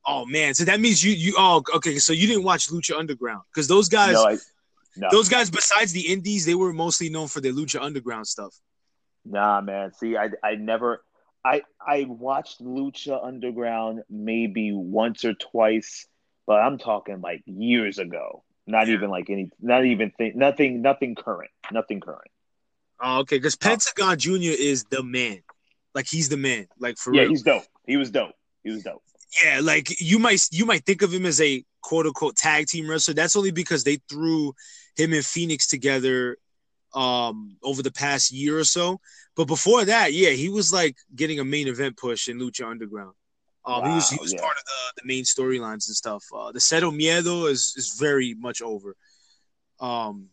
Oh 0.07 0.25
man, 0.25 0.53
so 0.53 0.65
that 0.65 0.79
means 0.79 1.03
you 1.03 1.11
you 1.13 1.33
oh 1.37 1.63
okay, 1.75 1.97
so 1.97 2.13
you 2.13 2.27
didn't 2.27 2.43
watch 2.43 2.69
Lucha 2.69 2.97
Underground 2.97 3.41
because 3.51 3.67
those 3.67 3.89
guys, 3.89 4.13
no, 4.13 4.27
I, 4.27 4.37
no. 4.97 5.09
those 5.11 5.29
guys 5.29 5.49
besides 5.49 5.91
the 5.91 6.11
Indies, 6.11 6.45
they 6.45 6.55
were 6.55 6.73
mostly 6.73 7.09
known 7.09 7.27
for 7.27 7.41
their 7.41 7.53
Lucha 7.53 7.81
Underground 7.81 8.27
stuff. 8.27 8.55
Nah, 9.25 9.61
man. 9.61 9.91
See, 9.93 10.15
I 10.17 10.29
I 10.43 10.55
never, 10.55 11.03
I 11.43 11.63
I 11.85 12.05
watched 12.07 12.61
Lucha 12.61 13.23
Underground 13.25 14.03
maybe 14.09 14.71
once 14.71 15.25
or 15.25 15.33
twice, 15.33 16.07
but 16.45 16.61
I'm 16.61 16.77
talking 16.77 17.21
like 17.21 17.41
years 17.45 17.99
ago. 17.99 18.43
Not 18.67 18.89
even 18.89 19.09
like 19.09 19.29
any, 19.29 19.49
not 19.59 19.85
even 19.85 20.11
thing 20.11 20.33
nothing, 20.35 20.81
nothing 20.81 21.15
current, 21.15 21.51
nothing 21.71 22.01
current. 22.01 22.31
Oh, 22.99 23.19
okay, 23.19 23.37
because 23.37 23.55
uh, 23.55 23.69
Pentagon 23.69 24.17
Jr. 24.17 24.53
is 24.57 24.85
the 24.85 25.03
man. 25.03 25.41
Like 25.93 26.07
he's 26.07 26.29
the 26.29 26.37
man. 26.37 26.67
Like 26.79 26.97
for 26.97 27.13
yeah, 27.13 27.21
real. 27.21 27.29
he's 27.29 27.43
dope. 27.43 27.63
He 27.85 27.97
was 27.97 28.09
dope. 28.09 28.33
He 28.63 28.71
was 28.71 28.83
dope. 28.83 29.03
Yeah, 29.43 29.59
like 29.61 29.99
you 29.99 30.19
might 30.19 30.41
you 30.51 30.65
might 30.65 30.85
think 30.85 31.01
of 31.01 31.13
him 31.13 31.25
as 31.25 31.41
a 31.41 31.63
quote 31.81 32.05
unquote 32.05 32.35
tag 32.35 32.67
team 32.67 32.89
wrestler. 32.89 33.13
That's 33.13 33.35
only 33.35 33.51
because 33.51 33.83
they 33.83 33.97
threw 34.09 34.53
him 34.95 35.13
and 35.13 35.25
Phoenix 35.25 35.67
together 35.67 36.37
um 36.93 37.57
over 37.61 37.83
the 37.83 37.91
past 37.91 38.31
year 38.31 38.57
or 38.57 38.63
so. 38.63 38.99
But 39.35 39.45
before 39.45 39.83
that, 39.85 40.13
yeah, 40.13 40.29
he 40.29 40.49
was 40.49 40.71
like 40.71 40.95
getting 41.13 41.39
a 41.39 41.45
main 41.45 41.67
event 41.67 41.97
push 41.97 42.29
in 42.29 42.39
Lucha 42.39 42.65
Underground. 42.65 43.13
Um, 43.65 43.81
wow, 43.81 43.89
he 43.89 43.95
was 43.95 44.09
he 44.09 44.17
was 44.21 44.33
yeah. 44.33 44.41
part 44.41 44.57
of 44.57 44.63
the, 44.63 45.01
the 45.01 45.07
main 45.07 45.23
storylines 45.23 45.87
and 45.87 45.95
stuff. 45.95 46.23
Uh, 46.33 46.51
the 46.51 46.59
Cero 46.59 46.91
Miedo 46.91 47.49
is 47.49 47.73
is 47.75 47.97
very 47.99 48.35
much 48.35 48.61
over. 48.61 48.95
Um, 49.79 50.29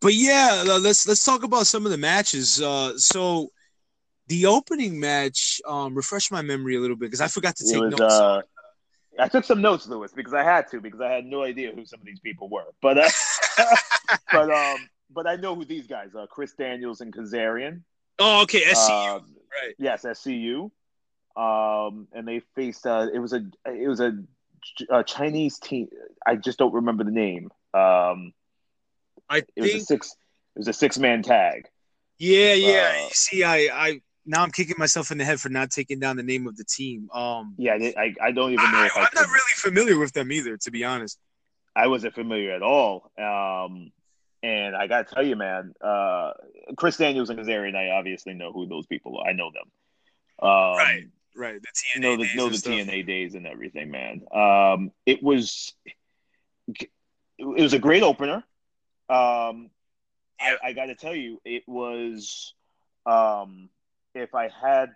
but 0.00 0.14
yeah, 0.14 0.62
let's 0.64 1.08
let's 1.08 1.24
talk 1.24 1.42
about 1.42 1.66
some 1.66 1.84
of 1.84 1.90
the 1.90 1.98
matches. 1.98 2.60
Uh, 2.60 2.96
so 2.96 3.50
the 4.28 4.46
opening 4.46 4.98
match, 4.98 5.60
um, 5.66 5.94
refresh 5.94 6.30
my 6.30 6.42
memory 6.42 6.76
a 6.76 6.80
little 6.80 6.96
bit 6.96 7.06
because 7.06 7.20
I 7.20 7.28
forgot 7.28 7.56
to 7.56 7.64
take 7.64 7.80
was, 7.80 7.90
notes. 7.92 8.14
Uh, 8.14 8.42
I 9.18 9.28
took 9.28 9.44
some 9.44 9.62
notes, 9.62 9.86
Lewis, 9.86 10.12
because 10.12 10.34
I 10.34 10.42
had 10.42 10.68
to 10.70 10.80
because 10.80 11.00
I 11.00 11.10
had 11.10 11.24
no 11.24 11.42
idea 11.42 11.72
who 11.72 11.86
some 11.86 12.00
of 12.00 12.06
these 12.06 12.20
people 12.20 12.48
were. 12.48 12.64
But 12.82 12.98
uh, 12.98 13.08
but 14.32 14.50
um, 14.50 14.88
but 15.10 15.26
I 15.26 15.36
know 15.36 15.54
who 15.54 15.64
these 15.64 15.86
guys 15.86 16.14
are: 16.14 16.26
Chris 16.26 16.52
Daniels 16.52 17.00
and 17.00 17.14
Kazarian. 17.14 17.82
Oh, 18.18 18.42
okay, 18.42 18.62
SCU, 18.62 19.16
um, 19.16 19.36
right? 19.62 19.74
Yes, 19.78 20.04
SCU. 20.04 20.70
Um, 21.36 22.08
and 22.12 22.26
they 22.26 22.40
faced. 22.54 22.86
Uh, 22.86 23.08
it 23.12 23.18
was 23.18 23.32
a 23.32 23.44
it 23.66 23.88
was 23.88 24.00
a, 24.00 24.12
a 24.90 25.04
Chinese 25.04 25.58
team. 25.58 25.88
I 26.26 26.36
just 26.36 26.58
don't 26.58 26.74
remember 26.74 27.04
the 27.04 27.10
name. 27.10 27.50
Um, 27.74 28.32
I 29.28 29.38
it 29.38 29.48
think 29.54 29.74
was 29.74 29.82
a 29.82 29.86
six. 29.86 30.16
It 30.54 30.60
was 30.60 30.68
a 30.68 30.72
six 30.72 30.98
man 30.98 31.22
tag. 31.22 31.68
Yeah, 32.18 32.54
yeah. 32.54 32.92
Uh, 33.06 33.08
See, 33.12 33.44
I, 33.44 33.68
I 33.72 34.00
now 34.26 34.42
I'm 34.42 34.50
kicking 34.50 34.76
myself 34.78 35.10
in 35.10 35.18
the 35.18 35.24
head 35.24 35.40
for 35.40 35.48
not 35.48 35.70
taking 35.70 36.00
down 36.00 36.16
the 36.16 36.22
name 36.22 36.46
of 36.46 36.56
the 36.56 36.64
team. 36.64 37.08
Um, 37.12 37.54
yeah, 37.56 37.74
I, 37.96 38.14
I 38.20 38.32
don't 38.32 38.52
even 38.52 38.70
know. 38.70 38.78
I, 38.78 38.90
am 38.96 39.08
not 39.14 39.26
really 39.26 39.54
familiar 39.56 39.98
with 39.98 40.12
them 40.12 40.32
either, 40.32 40.56
to 40.58 40.70
be 40.70 40.84
honest. 40.84 41.18
I 41.74 41.86
wasn't 41.86 42.14
familiar 42.14 42.52
at 42.52 42.62
all. 42.62 43.10
Um, 43.18 43.92
and 44.42 44.76
I 44.76 44.86
gotta 44.86 45.04
tell 45.04 45.24
you, 45.24 45.36
man, 45.36 45.72
uh, 45.80 46.32
Chris 46.76 46.96
Daniels 46.96 47.30
and 47.30 47.38
Kazarian, 47.38 47.76
I 47.76 47.90
obviously 47.90 48.34
know 48.34 48.52
who 48.52 48.66
those 48.66 48.86
people 48.86 49.18
are. 49.18 49.28
I 49.28 49.32
know 49.32 49.50
them. 49.52 49.70
Um, 50.42 50.76
right, 50.76 51.04
right. 51.36 51.60
The 51.60 52.00
TNA 52.00 52.02
know 52.02 52.16
the, 52.16 52.24
days 52.24 52.36
know 52.36 52.48
the 52.48 52.56
TNA 52.56 53.06
days 53.06 53.34
and 53.34 53.46
everything, 53.46 53.90
man. 53.90 54.22
Um, 54.32 54.92
it 55.04 55.22
was 55.22 55.72
it 56.68 56.88
was 57.38 57.72
a 57.74 57.78
great 57.78 58.02
opener. 58.02 58.44
Um, 59.08 59.70
I, 60.40 60.56
I 60.62 60.72
got 60.74 60.86
to 60.86 60.94
tell 60.94 61.14
you, 61.14 61.40
it 61.44 61.62
was 61.66 62.54
um, 63.06 63.68
if 64.16 64.34
I 64.34 64.48
had 64.48 64.90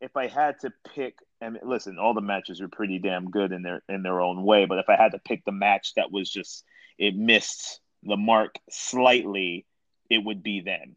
if 0.00 0.16
I 0.16 0.26
had 0.26 0.58
to 0.60 0.72
pick. 0.94 1.18
And 1.40 1.58
listen, 1.64 1.98
all 1.98 2.14
the 2.14 2.20
matches 2.20 2.60
are 2.60 2.68
pretty 2.68 2.98
damn 2.98 3.30
good 3.30 3.52
in 3.52 3.62
their 3.62 3.82
in 3.88 4.02
their 4.02 4.20
own 4.20 4.44
way. 4.44 4.64
But 4.66 4.78
if 4.78 4.88
I 4.88 4.96
had 4.96 5.12
to 5.12 5.18
pick 5.18 5.44
the 5.44 5.52
match 5.52 5.94
that 5.94 6.10
was 6.10 6.30
just 6.30 6.64
it 6.98 7.16
missed 7.16 7.80
the 8.02 8.16
mark 8.16 8.56
slightly, 8.70 9.66
it 10.10 10.18
would 10.18 10.42
be 10.42 10.60
them, 10.60 10.96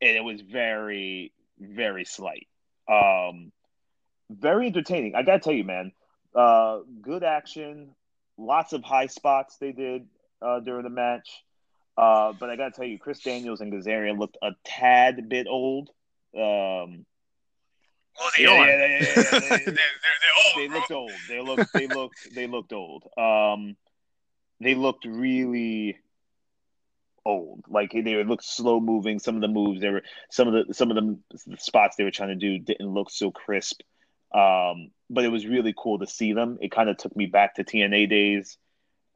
and 0.00 0.16
it 0.16 0.24
was 0.24 0.40
very 0.40 1.32
very 1.58 2.04
slight. 2.04 2.46
Um, 2.88 3.52
very 4.30 4.66
entertaining. 4.66 5.14
I 5.14 5.22
gotta 5.22 5.40
tell 5.40 5.52
you, 5.52 5.64
man. 5.64 5.92
Uh, 6.34 6.80
good 7.00 7.24
action, 7.24 7.94
lots 8.36 8.74
of 8.74 8.84
high 8.84 9.06
spots 9.06 9.56
they 9.56 9.72
did 9.72 10.06
uh, 10.42 10.60
during 10.60 10.84
the 10.84 10.90
match. 10.90 11.42
Uh, 11.96 12.34
but 12.38 12.50
I 12.50 12.56
gotta 12.56 12.72
tell 12.72 12.84
you, 12.84 12.98
Chris 12.98 13.20
Daniels 13.20 13.62
and 13.62 13.72
Kazarian 13.72 14.18
looked 14.18 14.36
a 14.42 14.50
tad 14.64 15.30
bit 15.30 15.46
old. 15.48 15.90
Um, 16.34 17.06
well, 18.18 18.30
they 18.36 18.44
yeah, 18.44 18.50
are. 18.50 18.66
Yeah, 18.66 18.76
yeah, 18.76 18.98
yeah, 19.00 19.40
they, 19.40 19.48
they're, 19.64 19.74
they're 19.74 20.36
old, 20.44 20.56
they 20.56 20.68
looked 20.68 20.90
old. 20.90 21.12
They 21.28 21.40
looked. 21.40 21.72
They 21.72 21.86
looked. 21.86 22.34
They 22.34 22.46
looked 22.46 22.72
old. 22.72 23.04
Um, 23.18 23.76
they 24.60 24.74
looked 24.74 25.04
really 25.04 25.98
old. 27.24 27.64
Like 27.68 27.92
they 27.92 28.24
looked 28.24 28.44
slow 28.44 28.80
moving. 28.80 29.18
Some 29.18 29.34
of 29.34 29.40
the 29.42 29.48
moves 29.48 29.80
they 29.80 29.90
were. 29.90 30.02
Some 30.30 30.48
of 30.48 30.66
the 30.66 30.74
some 30.74 30.90
of 30.90 30.96
the, 30.96 31.18
the 31.46 31.56
spots 31.58 31.96
they 31.96 32.04
were 32.04 32.10
trying 32.10 32.30
to 32.30 32.36
do 32.36 32.58
didn't 32.58 32.94
look 32.94 33.10
so 33.10 33.30
crisp. 33.30 33.80
Um, 34.34 34.90
but 35.08 35.24
it 35.24 35.30
was 35.30 35.46
really 35.46 35.74
cool 35.76 35.98
to 35.98 36.06
see 36.06 36.32
them. 36.32 36.58
It 36.60 36.70
kind 36.70 36.88
of 36.88 36.96
took 36.96 37.14
me 37.16 37.26
back 37.26 37.54
to 37.54 37.64
TNA 37.64 38.10
days. 38.10 38.58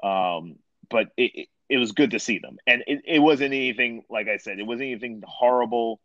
Um, 0.03 0.57
but 0.89 1.09
it, 1.17 1.49
it, 1.69 1.77
was 1.77 1.93
good 1.93 2.13
to 2.13 2.19
see 2.19 2.39
them, 2.39 2.57
and 2.67 2.83
it, 2.87 3.03
it 3.07 3.19
wasn't 3.19 3.53
anything 3.53 4.03
like 4.09 4.29
I 4.29 4.39
said. 4.39 4.59
It 4.59 4.67
wasn't 4.67 4.91
anything 4.91 5.23
horrible 5.27 6.01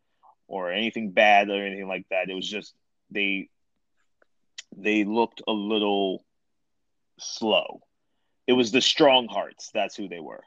or 0.47 0.71
anything 0.71 1.11
bad 1.11 1.49
or 1.49 1.65
anything 1.65 1.87
like 1.87 2.05
that. 2.09 2.29
It 2.29 2.35
was 2.35 2.49
just 2.49 2.73
they 3.11 3.49
they 4.75 5.03
looked 5.03 5.41
a 5.47 5.51
little 5.51 6.23
slow. 7.19 7.81
It 8.47 8.53
was 8.53 8.71
the 8.71 8.81
strong 8.81 9.27
hearts. 9.27 9.71
That's 9.73 9.95
who 9.95 10.07
they 10.07 10.19
were. 10.19 10.43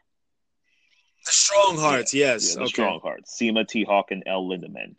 The 1.25 1.33
strong 1.33 1.78
hearts, 1.78 2.14
yeah. 2.14 2.35
yes. 2.35 2.50
Yeah, 2.50 2.55
the 2.55 2.61
okay. 2.62 2.69
strong 2.69 3.00
hearts. 3.00 3.37
CIMA 3.37 3.64
T 3.64 3.85
Hawk 3.85 4.11
and 4.11 4.23
El 4.26 4.45
Lindaman. 4.45 4.95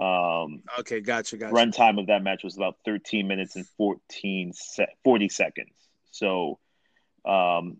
Um, 0.00 0.62
okay, 0.80 1.00
gotcha, 1.00 1.36
gotcha. 1.36 1.54
Runtime 1.54 2.00
of 2.00 2.08
that 2.08 2.22
match 2.22 2.42
was 2.42 2.56
about 2.56 2.76
13 2.84 3.26
minutes 3.28 3.56
and 3.56 3.66
14 3.76 4.52
se- 4.52 4.94
40 5.04 5.28
seconds. 5.28 5.72
So, 6.10 6.58
um, 7.24 7.78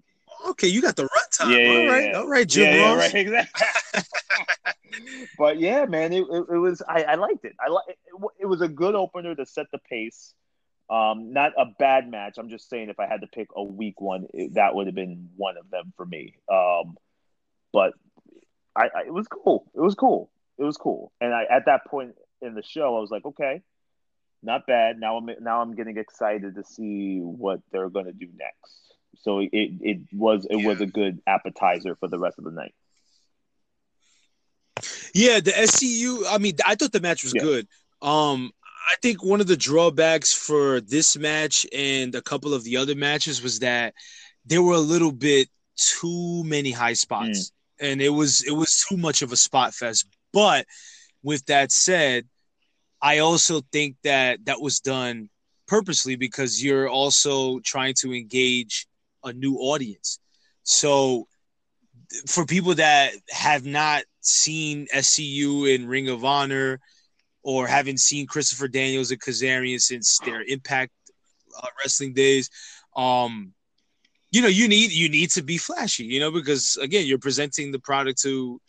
okay, 0.48 0.68
you 0.68 0.80
got 0.80 0.96
the 0.96 1.08
runtime. 1.46 1.66
Yeah, 1.66 1.80
all 1.80 1.86
right, 1.86 2.04
yeah. 2.10 2.18
all 2.18 2.28
right, 2.28 2.48
Jim 2.48 2.64
yeah, 2.64 2.74
yeah, 2.76 2.94
right, 2.94 3.14
exactly. 3.14 4.02
but 5.38 5.58
yeah, 5.58 5.84
man, 5.86 6.12
it, 6.12 6.24
it, 6.30 6.44
it 6.50 6.58
was. 6.58 6.82
I, 6.88 7.02
I 7.02 7.14
liked 7.14 7.44
it. 7.44 7.54
I 7.64 7.70
like 7.70 7.84
it, 7.88 7.98
it. 8.40 8.46
was 8.46 8.60
a 8.60 8.68
good 8.68 8.94
opener 8.94 9.34
to 9.34 9.46
set 9.46 9.66
the 9.72 9.78
pace. 9.78 10.34
Um, 10.90 11.32
not 11.32 11.52
a 11.56 11.66
bad 11.78 12.10
match. 12.10 12.34
I'm 12.38 12.50
just 12.50 12.68
saying 12.68 12.90
if 12.90 13.00
I 13.00 13.06
had 13.06 13.22
to 13.22 13.26
pick 13.26 13.48
a 13.56 13.64
weak 13.64 14.00
one, 14.00 14.26
it, 14.34 14.54
that 14.54 14.74
would 14.74 14.86
have 14.86 14.94
been 14.94 15.30
one 15.36 15.56
of 15.56 15.70
them 15.70 15.92
for 15.96 16.04
me. 16.04 16.34
Um, 16.52 16.96
but 17.72 17.94
I, 18.76 18.90
I, 18.94 19.00
it 19.06 19.12
was 19.12 19.26
cool. 19.28 19.70
It 19.74 19.80
was 19.80 19.94
cool. 19.94 20.30
It 20.58 20.64
was 20.64 20.76
cool. 20.76 21.12
And 21.20 21.32
I 21.32 21.44
at 21.50 21.66
that 21.66 21.86
point 21.86 22.14
in 22.42 22.54
the 22.54 22.62
show, 22.62 22.96
I 22.96 23.00
was 23.00 23.10
like, 23.10 23.24
okay, 23.24 23.62
not 24.42 24.66
bad. 24.66 25.00
Now 25.00 25.16
I'm 25.16 25.28
now 25.40 25.62
I'm 25.62 25.74
getting 25.74 25.96
excited 25.96 26.54
to 26.56 26.64
see 26.64 27.18
what 27.18 27.60
they're 27.72 27.88
gonna 27.88 28.12
do 28.12 28.28
next. 28.36 28.93
So 29.22 29.40
it 29.40 29.50
it 29.52 29.98
was 30.12 30.46
it 30.48 30.58
yeah. 30.58 30.66
was 30.66 30.80
a 30.80 30.86
good 30.86 31.20
appetizer 31.26 31.96
for 31.96 32.08
the 32.08 32.18
rest 32.18 32.38
of 32.38 32.44
the 32.44 32.50
night. 32.50 32.74
Yeah, 35.14 35.40
the 35.40 35.52
SCU. 35.52 36.24
I 36.28 36.38
mean, 36.38 36.54
I 36.66 36.74
thought 36.74 36.92
the 36.92 37.00
match 37.00 37.22
was 37.22 37.34
yeah. 37.34 37.42
good. 37.42 37.68
Um, 38.02 38.50
I 38.90 38.96
think 39.00 39.24
one 39.24 39.40
of 39.40 39.46
the 39.46 39.56
drawbacks 39.56 40.34
for 40.34 40.80
this 40.80 41.16
match 41.16 41.64
and 41.72 42.14
a 42.14 42.22
couple 42.22 42.52
of 42.52 42.64
the 42.64 42.76
other 42.76 42.94
matches 42.94 43.42
was 43.42 43.60
that 43.60 43.94
there 44.44 44.62
were 44.62 44.74
a 44.74 44.80
little 44.80 45.12
bit 45.12 45.48
too 45.76 46.42
many 46.44 46.70
high 46.70 46.92
spots, 46.92 47.50
mm. 47.50 47.90
and 47.90 48.02
it 48.02 48.10
was 48.10 48.42
it 48.42 48.52
was 48.52 48.84
too 48.88 48.96
much 48.96 49.22
of 49.22 49.32
a 49.32 49.36
spot 49.36 49.74
fest. 49.74 50.06
But 50.32 50.66
with 51.22 51.46
that 51.46 51.72
said, 51.72 52.26
I 53.00 53.18
also 53.18 53.62
think 53.72 53.96
that 54.04 54.44
that 54.46 54.60
was 54.60 54.80
done 54.80 55.30
purposely 55.66 56.16
because 56.16 56.62
you're 56.62 56.88
also 56.88 57.60
trying 57.60 57.94
to 58.00 58.12
engage 58.12 58.86
a 59.24 59.32
new 59.32 59.56
audience. 59.56 60.18
So 60.62 61.26
for 62.26 62.44
people 62.46 62.74
that 62.74 63.12
have 63.30 63.64
not 63.64 64.04
seen 64.20 64.86
SCU 64.94 65.74
in 65.74 65.88
Ring 65.88 66.08
of 66.08 66.24
Honor 66.24 66.80
or 67.42 67.66
haven't 67.66 68.00
seen 68.00 68.26
Christopher 68.26 68.68
Daniels 68.68 69.10
and 69.10 69.20
Kazarian 69.20 69.80
since 69.80 70.18
their 70.24 70.42
Impact 70.42 70.92
uh, 71.60 71.66
Wrestling 71.82 72.14
days, 72.14 72.50
um, 72.96 73.52
you 74.30 74.42
know, 74.42 74.48
you 74.48 74.66
need 74.66 74.90
you 74.90 75.08
need 75.08 75.30
to 75.30 75.42
be 75.42 75.58
flashy, 75.58 76.04
you 76.04 76.18
know, 76.18 76.30
because 76.30 76.76
again, 76.80 77.06
you're 77.06 77.18
presenting 77.18 77.70
the 77.70 77.78
product 77.78 78.20
to 78.22 78.60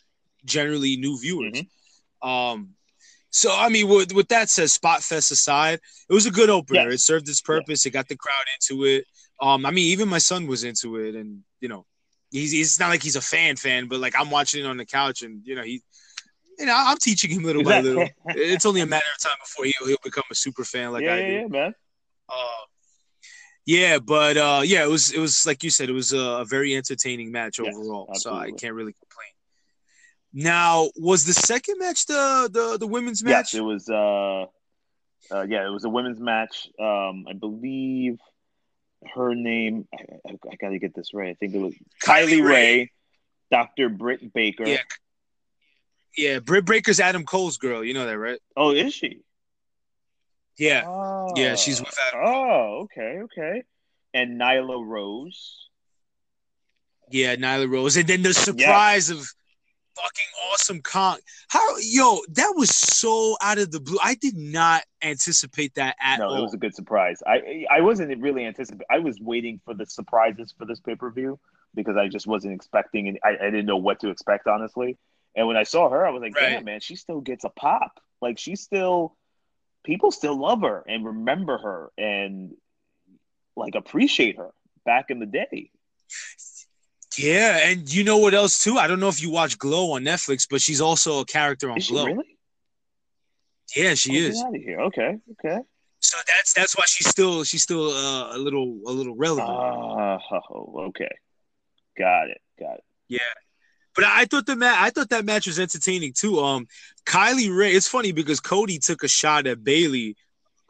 generally 0.44 0.96
new 0.96 1.18
viewers. 1.18 1.52
Mm-hmm. 1.52 2.28
Um, 2.28 2.70
so 3.30 3.50
I 3.52 3.68
mean, 3.68 3.88
with, 3.88 4.12
with 4.12 4.28
that 4.28 4.48
said, 4.48 4.70
Spot 4.70 5.02
Fest 5.02 5.32
aside, 5.32 5.80
it 6.08 6.14
was 6.14 6.26
a 6.26 6.30
good 6.30 6.50
opener. 6.50 6.84
Yes. 6.84 6.94
It 6.94 7.00
served 7.00 7.28
its 7.28 7.40
purpose. 7.40 7.84
It 7.84 7.90
got 7.90 8.08
the 8.08 8.16
crowd 8.16 8.44
into 8.54 8.84
it. 8.84 9.04
Um, 9.40 9.66
I 9.66 9.70
mean, 9.70 9.86
even 9.86 10.08
my 10.08 10.18
son 10.18 10.46
was 10.46 10.64
into 10.64 10.96
it, 10.96 11.14
and 11.14 11.42
you 11.60 11.68
know, 11.68 11.84
he's 12.30 12.52
he's 12.52 12.80
not 12.80 12.88
like 12.88 13.02
he's 13.02 13.16
a 13.16 13.20
fan 13.20 13.56
fan, 13.56 13.86
but 13.86 14.00
like 14.00 14.14
I'm 14.18 14.30
watching 14.30 14.64
it 14.64 14.68
on 14.68 14.76
the 14.76 14.86
couch, 14.86 15.22
and 15.22 15.42
you 15.44 15.54
know, 15.54 15.62
he, 15.62 15.82
you 16.58 16.66
know, 16.66 16.74
I'm 16.74 16.98
teaching 16.98 17.30
him 17.30 17.44
little 17.44 17.62
by 17.62 17.80
little. 17.80 18.08
it's 18.28 18.66
only 18.66 18.80
a 18.80 18.86
matter 18.86 19.04
of 19.14 19.22
time 19.22 19.38
before 19.42 19.66
he'll 19.66 19.88
he'll 19.88 19.98
become 20.02 20.24
a 20.30 20.34
super 20.34 20.64
fan 20.64 20.92
like 20.92 21.04
yeah, 21.04 21.14
I 21.14 21.20
do. 21.20 21.32
Yeah, 21.32 21.46
man. 21.48 21.74
Uh, 22.28 22.64
yeah, 23.66 23.98
but 23.98 24.36
uh, 24.36 24.62
yeah, 24.64 24.84
it 24.84 24.88
was 24.88 25.12
it 25.12 25.18
was 25.18 25.46
like 25.46 25.62
you 25.64 25.70
said, 25.70 25.88
it 25.88 25.92
was 25.92 26.12
a, 26.12 26.18
a 26.18 26.44
very 26.44 26.74
entertaining 26.76 27.32
match 27.32 27.58
yes, 27.58 27.74
overall. 27.74 28.06
Absolutely. 28.10 28.48
So 28.48 28.54
I 28.54 28.56
can't 28.56 28.74
really 28.74 28.92
complain. 28.92 29.28
Now, 30.32 30.90
was 30.96 31.24
the 31.24 31.32
second 31.32 31.78
match 31.78 32.06
the 32.06 32.48
the 32.52 32.78
the 32.78 32.86
women's 32.86 33.24
match? 33.24 33.52
Yes, 33.52 33.54
it 33.54 33.62
was. 33.62 33.88
Uh, 33.88 34.46
uh, 35.34 35.42
yeah, 35.48 35.66
it 35.66 35.70
was 35.70 35.84
a 35.84 35.88
women's 35.88 36.20
match. 36.20 36.68
Um, 36.78 37.24
I 37.28 37.32
believe 37.38 38.18
her 39.14 39.34
name. 39.34 39.86
I, 39.92 40.04
I, 40.28 40.32
I 40.50 40.56
got 40.56 40.70
to 40.70 40.78
get 40.78 40.94
this 40.94 41.12
right. 41.14 41.30
I 41.30 41.34
think 41.34 41.54
it 41.54 41.58
was 41.58 41.74
Kylie, 42.02 42.40
Kylie 42.40 42.46
Rae, 42.46 42.90
Dr. 43.50 43.88
Britt 43.88 44.32
Baker. 44.32 44.66
Yeah, 44.66 44.82
yeah. 46.16 46.38
Britt 46.40 46.64
Baker's 46.64 47.00
Adam 47.00 47.24
Cole's 47.24 47.58
girl. 47.58 47.84
You 47.84 47.94
know 47.94 48.06
that, 48.06 48.18
right? 48.18 48.40
Oh, 48.56 48.70
is 48.70 48.94
she? 48.94 49.20
Yeah, 50.58 50.84
oh. 50.86 51.32
yeah. 51.36 51.54
She's 51.54 51.80
with 51.80 51.94
Adam. 52.08 52.20
Oh, 52.24 52.80
okay, 52.84 53.20
okay. 53.22 53.62
And 54.14 54.40
Nyla 54.40 54.84
Rose. 54.84 55.68
Yeah, 57.10 57.36
Nyla 57.36 57.70
Rose, 57.70 57.96
and 57.96 58.08
then 58.08 58.22
the 58.22 58.34
surprise 58.34 59.10
yes. 59.10 59.18
of 59.18 59.28
fucking 59.96 60.52
Awesome 60.52 60.82
Kong. 60.82 61.18
How 61.48 61.76
yo, 61.78 62.20
that 62.30 62.52
was 62.56 62.70
so 62.70 63.36
out 63.42 63.58
of 63.58 63.70
the 63.70 63.80
blue. 63.80 63.98
I 64.02 64.14
did 64.14 64.36
not 64.36 64.84
anticipate 65.02 65.74
that 65.74 65.96
at 66.00 66.18
no, 66.18 66.28
all. 66.28 66.36
it 66.36 66.42
was 66.42 66.54
a 66.54 66.58
good 66.58 66.74
surprise. 66.74 67.22
I 67.26 67.64
I 67.70 67.80
wasn't 67.80 68.16
really 68.20 68.44
anticipating. 68.44 68.86
I 68.90 68.98
was 68.98 69.18
waiting 69.20 69.60
for 69.64 69.74
the 69.74 69.86
surprises 69.86 70.54
for 70.56 70.64
this 70.64 70.80
pay 70.80 70.96
per 70.96 71.10
view 71.10 71.38
because 71.74 71.96
I 71.96 72.08
just 72.08 72.26
wasn't 72.26 72.54
expecting, 72.54 73.08
and 73.08 73.18
I, 73.24 73.36
I 73.40 73.50
didn't 73.50 73.66
know 73.66 73.76
what 73.76 74.00
to 74.00 74.10
expect 74.10 74.46
honestly. 74.46 74.98
And 75.34 75.46
when 75.46 75.56
I 75.56 75.64
saw 75.64 75.90
her, 75.90 76.06
I 76.06 76.10
was 76.10 76.22
like, 76.22 76.34
right. 76.34 76.52
damn 76.52 76.64
man, 76.64 76.80
she 76.80 76.96
still 76.96 77.20
gets 77.20 77.44
a 77.44 77.50
pop. 77.50 78.00
Like 78.22 78.38
she 78.38 78.56
still, 78.56 79.14
people 79.84 80.10
still 80.10 80.38
love 80.38 80.62
her 80.62 80.82
and 80.88 81.04
remember 81.04 81.58
her 81.58 81.90
and 81.98 82.54
like 83.54 83.74
appreciate 83.74 84.38
her 84.38 84.50
back 84.84 85.10
in 85.10 85.18
the 85.18 85.26
day. 85.26 85.70
Yeah, 87.18 87.68
and 87.68 87.92
you 87.92 88.04
know 88.04 88.18
what 88.18 88.34
else 88.34 88.62
too? 88.62 88.78
I 88.78 88.86
don't 88.86 89.00
know 89.00 89.08
if 89.08 89.22
you 89.22 89.30
watch 89.30 89.58
Glow 89.58 89.92
on 89.92 90.04
Netflix, 90.04 90.46
but 90.48 90.60
she's 90.60 90.80
also 90.80 91.20
a 91.20 91.24
character 91.24 91.70
on 91.70 91.78
is 91.78 91.88
Glow. 91.88 92.06
really? 92.06 92.36
Yeah, 93.74 93.94
she 93.94 94.12
oh, 94.12 94.28
is. 94.28 94.42
Out 94.42 94.54
of 94.54 94.60
here. 94.60 94.80
Okay, 94.80 95.18
okay. 95.32 95.60
So 96.00 96.18
that's 96.26 96.52
that's 96.52 96.76
why 96.76 96.84
she's 96.86 97.08
still 97.08 97.42
she's 97.44 97.62
still 97.62 97.90
uh, 97.90 98.36
a 98.36 98.38
little 98.38 98.80
a 98.86 98.92
little 98.92 99.16
relevant. 99.16 99.48
Oh, 99.48 100.84
okay. 100.88 101.10
Got 101.98 102.28
it. 102.28 102.40
Got 102.60 102.74
it. 102.74 102.84
Yeah. 103.08 103.18
But 103.94 104.04
I 104.04 104.26
thought 104.26 104.46
the 104.46 104.56
match 104.56 104.76
I 104.78 104.90
thought 104.90 105.08
that 105.10 105.24
match 105.24 105.46
was 105.46 105.58
entertaining 105.58 106.12
too. 106.16 106.38
Um 106.40 106.66
Kylie 107.06 107.56
Rae, 107.56 107.72
it's 107.72 107.88
funny 107.88 108.12
because 108.12 108.40
Cody 108.40 108.78
took 108.78 109.02
a 109.02 109.08
shot 109.08 109.46
at 109.46 109.64
Bayley 109.64 110.16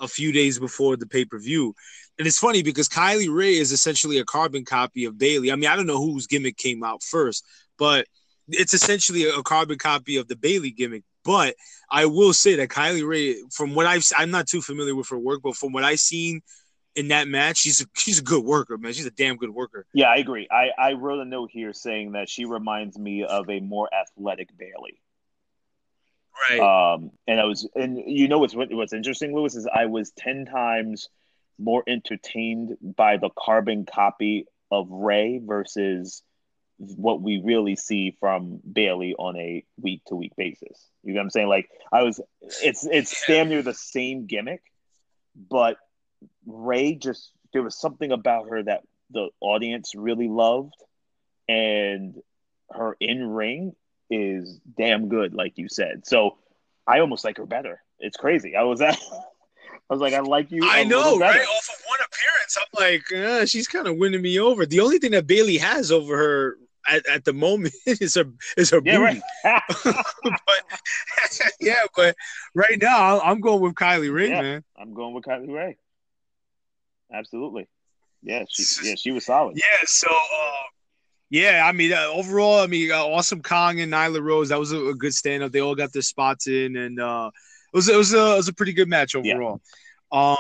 a 0.00 0.08
few 0.08 0.32
days 0.32 0.58
before 0.58 0.96
the 0.96 1.06
pay-per-view 1.06 1.74
and 2.18 2.26
it's 2.26 2.38
funny 2.38 2.62
because 2.62 2.88
Kylie 2.88 3.35
Rae 3.35 3.56
is 3.56 3.73
essentially 3.73 4.18
a 4.18 4.25
carbon 4.25 4.64
copy 4.64 5.04
of 5.04 5.18
Bayley. 5.18 5.52
I 5.52 5.56
mean, 5.56 5.68
I 5.68 5.76
don't 5.76 5.87
know 5.87 6.00
whose 6.00 6.26
gimmick 6.26 6.56
came 6.56 6.82
out 6.82 7.02
first, 7.02 7.44
but 7.78 8.06
it's 8.49 8.75
essentially 8.75 9.25
a 9.25 9.42
carbon 9.42 9.78
copy 9.78 10.16
of 10.16 10.28
the 10.28 10.37
Bayley 10.37 10.70
gimmick. 10.70 11.02
But 11.25 11.56
I 11.90 12.06
will 12.06 12.32
say 12.32 12.56
that 12.56 12.68
Kylie 12.68 13.06
Rae, 13.06 13.37
from 13.52 13.75
what 13.75 13.87
I've, 13.87 14.04
I'm 14.16 14.30
not 14.30 14.46
too 14.46 14.62
familiar 14.62 14.94
with 14.94 15.08
her 15.11 15.18
work, 15.18 15.40
but 15.42 15.56
from 15.56 15.73
what 15.73 15.85
I've 15.85 15.99
seen 15.99 16.40
in 16.94 17.08
that 17.08 17.28
match, 17.28 17.58
she's 17.58 17.82
a, 17.82 17.87
she's 17.94 18.20
a 18.20 18.23
good 18.23 18.44
worker, 18.44 18.78
man. 18.78 18.92
She's 18.92 19.06
a 19.06 19.11
damn 19.11 19.37
good 19.37 19.50
worker. 19.50 19.87
Yeah, 19.92 20.06
I 20.06 20.16
agree. 20.16 20.49
I, 20.50 20.70
I 20.78 20.92
wrote 20.92 21.20
a 21.20 21.25
note 21.25 21.50
here 21.52 21.73
saying 21.73 22.12
that 22.12 22.30
she 22.30 22.44
reminds 22.44 22.96
me 22.99 23.25
of 23.25 23.50
a 23.50 23.61
more 23.61 23.90
athletic 23.92 24.56
Bayley. 24.56 25.00
Right. 26.50 26.61
Um, 26.61 27.11
and 27.26 27.40
I 27.40 27.44
was, 27.44 27.68
and 27.75 28.02
you 28.06 28.28
know 28.28 28.38
what's 28.38 28.54
what's 28.54 28.92
interesting, 28.92 29.35
Lewis, 29.35 29.56
is 29.56 29.66
I 29.66 29.87
was 29.87 30.12
ten 30.12 30.44
times 30.44 31.08
more 31.58 31.82
entertained 31.86 32.76
by 32.80 33.16
the 33.16 33.30
carbon 33.36 33.86
copy 33.86 34.46
of 34.70 34.88
Rae 34.90 35.40
versus 35.44 36.22
what 36.78 37.22
we 37.22 37.40
really 37.42 37.76
see 37.76 38.16
from 38.20 38.60
Bayley 38.70 39.14
on 39.18 39.36
a 39.36 39.64
week 39.80 40.02
to 40.08 40.16
week 40.16 40.32
basis. 40.36 40.78
You 41.02 41.14
know 41.14 41.20
what 41.20 41.25
I'm 41.25 41.30
saying? 41.30 41.48
Like 41.48 41.70
I 41.92 42.02
was 42.02 42.20
it's 42.62 42.86
it's 42.86 43.25
damn 43.26 43.48
near 43.48 43.62
the 43.62 43.75
same 43.75 44.26
gimmick, 44.26 44.62
but 45.34 45.78
Rae 46.46 46.94
just 46.94 47.30
there 47.52 47.62
was 47.62 47.78
something 47.78 48.12
about 48.12 48.50
her 48.50 48.62
that 48.62 48.82
the 49.10 49.28
audience 49.40 49.94
really 49.94 50.28
loved 50.28 50.75
and 51.48 52.16
her 52.70 52.96
in 53.00 53.26
ring 53.26 53.75
is 54.10 54.60
damn 54.76 55.08
good, 55.08 55.34
like 55.34 55.54
you 55.56 55.68
said. 55.68 56.06
So 56.06 56.36
I 56.86 57.00
almost 57.00 57.25
like 57.25 57.38
her 57.38 57.46
better. 57.46 57.82
It's 57.98 58.16
crazy. 58.16 58.56
I 58.56 58.64
was 58.64 58.80
at 58.80 58.98
I 59.88 59.94
was 59.94 60.00
like, 60.00 60.14
I 60.14 60.20
like 60.20 60.50
you. 60.50 60.62
I 60.64 60.82
know, 60.82 61.16
right? 61.18 61.40
Off 61.40 61.68
of 61.68 61.84
one 61.86 61.98
appearance, 62.04 62.58
I'm 62.58 62.80
like, 62.80 63.12
uh, 63.12 63.46
she's 63.46 63.68
kind 63.68 63.86
of 63.86 63.96
winning 63.96 64.22
me 64.22 64.40
over. 64.40 64.66
The 64.66 64.80
only 64.80 64.98
thing 64.98 65.12
that 65.12 65.26
Bayley 65.26 65.58
has 65.58 65.92
over 65.92 66.16
her 66.16 66.56
at, 66.88 67.06
at 67.06 67.24
the 67.24 67.32
moment 67.32 67.74
is 67.86 68.14
her 68.14 68.24
is 68.56 68.70
her 68.70 68.80
yeah, 68.84 68.98
booty. 68.98 69.22
Right. 69.44 69.62
but 70.24 71.40
yeah, 71.60 71.84
but 71.94 72.16
right 72.54 72.80
now 72.80 73.20
I'm 73.20 73.40
going 73.40 73.60
with 73.60 73.74
Kylie 73.74 74.12
Rae, 74.12 74.30
yeah, 74.30 74.42
man. 74.42 74.64
I'm 74.76 74.94
going 74.94 75.14
with 75.14 75.24
Kylie 75.24 75.52
Rae. 75.52 75.76
Absolutely. 77.12 77.68
Yeah, 78.22 78.44
she 78.48 78.88
yeah 78.88 78.94
she 78.96 79.12
was 79.12 79.26
solid. 79.26 79.56
Yeah, 79.56 79.84
so 79.84 80.08
uh, 80.10 80.62
yeah, 81.30 81.62
I 81.64 81.72
mean 81.72 81.92
uh, 81.92 82.06
overall, 82.12 82.60
I 82.60 82.66
mean 82.66 82.90
uh, 82.90 83.04
Awesome 83.04 83.42
Kong 83.42 83.80
and 83.80 83.92
Nyla 83.92 84.20
Rose 84.20 84.48
that 84.48 84.58
was 84.58 84.72
a, 84.72 84.86
a 84.86 84.94
good 84.94 85.14
stand 85.14 85.42
up. 85.42 85.52
They 85.52 85.60
all 85.60 85.76
got 85.76 85.92
their 85.92 86.02
spots 86.02 86.48
in, 86.48 86.76
and 86.76 87.00
uh, 87.00 87.30
was 87.76 87.88
it 87.88 87.97
was 87.97 88.14
a 88.14 88.33
it 88.33 88.37
was 88.37 88.49
a 88.49 88.54
pretty 88.54 88.73
good 88.73 88.88
match 88.88 89.14
overall. 89.14 89.61
Yeah. 90.12 90.30
Um, 90.30 90.37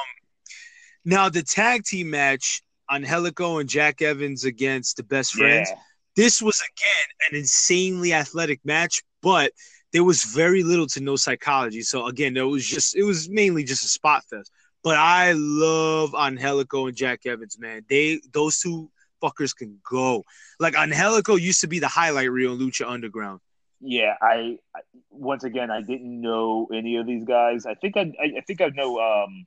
now 1.04 1.28
the 1.28 1.42
tag 1.42 1.84
team 1.84 2.10
match 2.10 2.62
Angelico 2.90 3.58
and 3.58 3.68
Jack 3.68 4.00
Evans 4.02 4.44
against 4.44 4.96
the 4.96 5.02
best 5.02 5.34
friends. 5.34 5.68
Yeah. 5.70 5.78
This 6.16 6.40
was 6.40 6.60
again 6.60 7.30
an 7.30 7.38
insanely 7.38 8.14
athletic 8.14 8.60
match, 8.64 9.02
but 9.22 9.52
there 9.92 10.02
was 10.02 10.24
very 10.24 10.62
little 10.62 10.86
to 10.88 11.00
no 11.00 11.16
psychology. 11.16 11.82
So 11.82 12.06
again, 12.06 12.36
it 12.36 12.42
was 12.42 12.66
just 12.66 12.96
it 12.96 13.02
was 13.02 13.28
mainly 13.28 13.64
just 13.64 13.84
a 13.84 13.88
spot 13.88 14.24
fest. 14.24 14.50
But 14.82 14.96
I 14.96 15.32
love 15.36 16.14
Angelico 16.14 16.86
and 16.86 16.96
Jack 16.96 17.26
Evans, 17.26 17.58
man. 17.58 17.84
They 17.88 18.20
those 18.32 18.58
two 18.60 18.90
fuckers 19.22 19.54
can 19.54 19.78
go. 19.88 20.24
Like 20.58 20.74
Angelico 20.74 21.36
used 21.36 21.60
to 21.60 21.66
be 21.66 21.80
the 21.80 21.88
highlight 21.88 22.30
reel 22.30 22.54
in 22.54 22.58
Lucha 22.58 22.88
Underground 22.88 23.40
yeah, 23.80 24.14
I, 24.20 24.58
I, 24.74 24.80
once 25.10 25.44
again 25.44 25.70
I 25.70 25.82
didn't 25.82 26.20
know 26.20 26.68
any 26.72 26.96
of 26.96 27.06
these 27.06 27.24
guys. 27.24 27.66
I 27.66 27.74
think 27.74 27.96
I 27.96 28.12
I, 28.20 28.38
I 28.38 28.40
think 28.46 28.60
I 28.60 28.68
know 28.68 28.98
um 28.98 29.46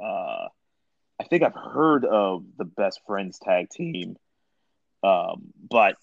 Uh, 0.00 0.48
I 1.20 1.24
think 1.28 1.42
I've 1.42 1.54
heard 1.54 2.04
of 2.04 2.44
the 2.56 2.64
Best 2.64 3.00
Friends 3.06 3.38
tag 3.38 3.68
team, 3.70 4.16
um, 5.02 5.52
but 5.68 5.96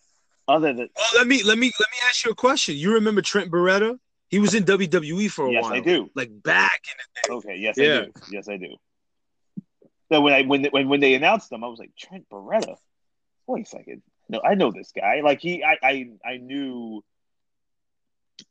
other 0.47 0.73
than 0.73 0.89
well, 0.95 1.05
let 1.15 1.27
me 1.27 1.41
let 1.43 1.57
me 1.57 1.71
let 1.79 1.89
me 1.91 1.97
ask 2.07 2.23
you 2.25 2.31
a 2.31 2.35
question. 2.35 2.75
You 2.75 2.93
remember 2.93 3.21
Trent 3.21 3.49
Beretta? 3.51 3.97
He 4.29 4.39
was 4.39 4.53
in 4.53 4.63
WWE 4.65 5.31
for 5.31 5.47
a 5.47 5.51
yes, 5.51 5.63
while. 5.63 5.73
I 5.73 5.79
do. 5.79 6.09
Like 6.13 6.31
back 6.43 6.81
in 6.85 6.97
the 6.99 7.27
day. 7.27 7.33
Okay, 7.35 7.59
yes, 7.59 7.75
Yeah. 7.77 8.01
I 8.01 8.05
do. 8.05 8.11
Yes, 8.31 8.49
I 8.49 8.57
do. 8.57 8.75
So 10.11 10.21
when 10.21 10.33
I 10.33 10.41
when 10.43 10.65
when 10.65 10.89
when 10.89 10.99
they 10.99 11.15
announced 11.15 11.49
them, 11.49 11.63
I 11.63 11.67
was 11.67 11.79
like 11.79 11.91
Trent 11.97 12.29
Beretta. 12.29 12.75
Wait 13.47 13.65
a 13.65 13.69
second. 13.69 14.01
No, 14.29 14.41
I 14.43 14.55
know 14.55 14.71
this 14.71 14.91
guy. 14.91 15.21
Like 15.23 15.41
he, 15.41 15.63
I, 15.63 15.77
I, 15.83 16.09
I 16.25 16.37
knew. 16.37 17.03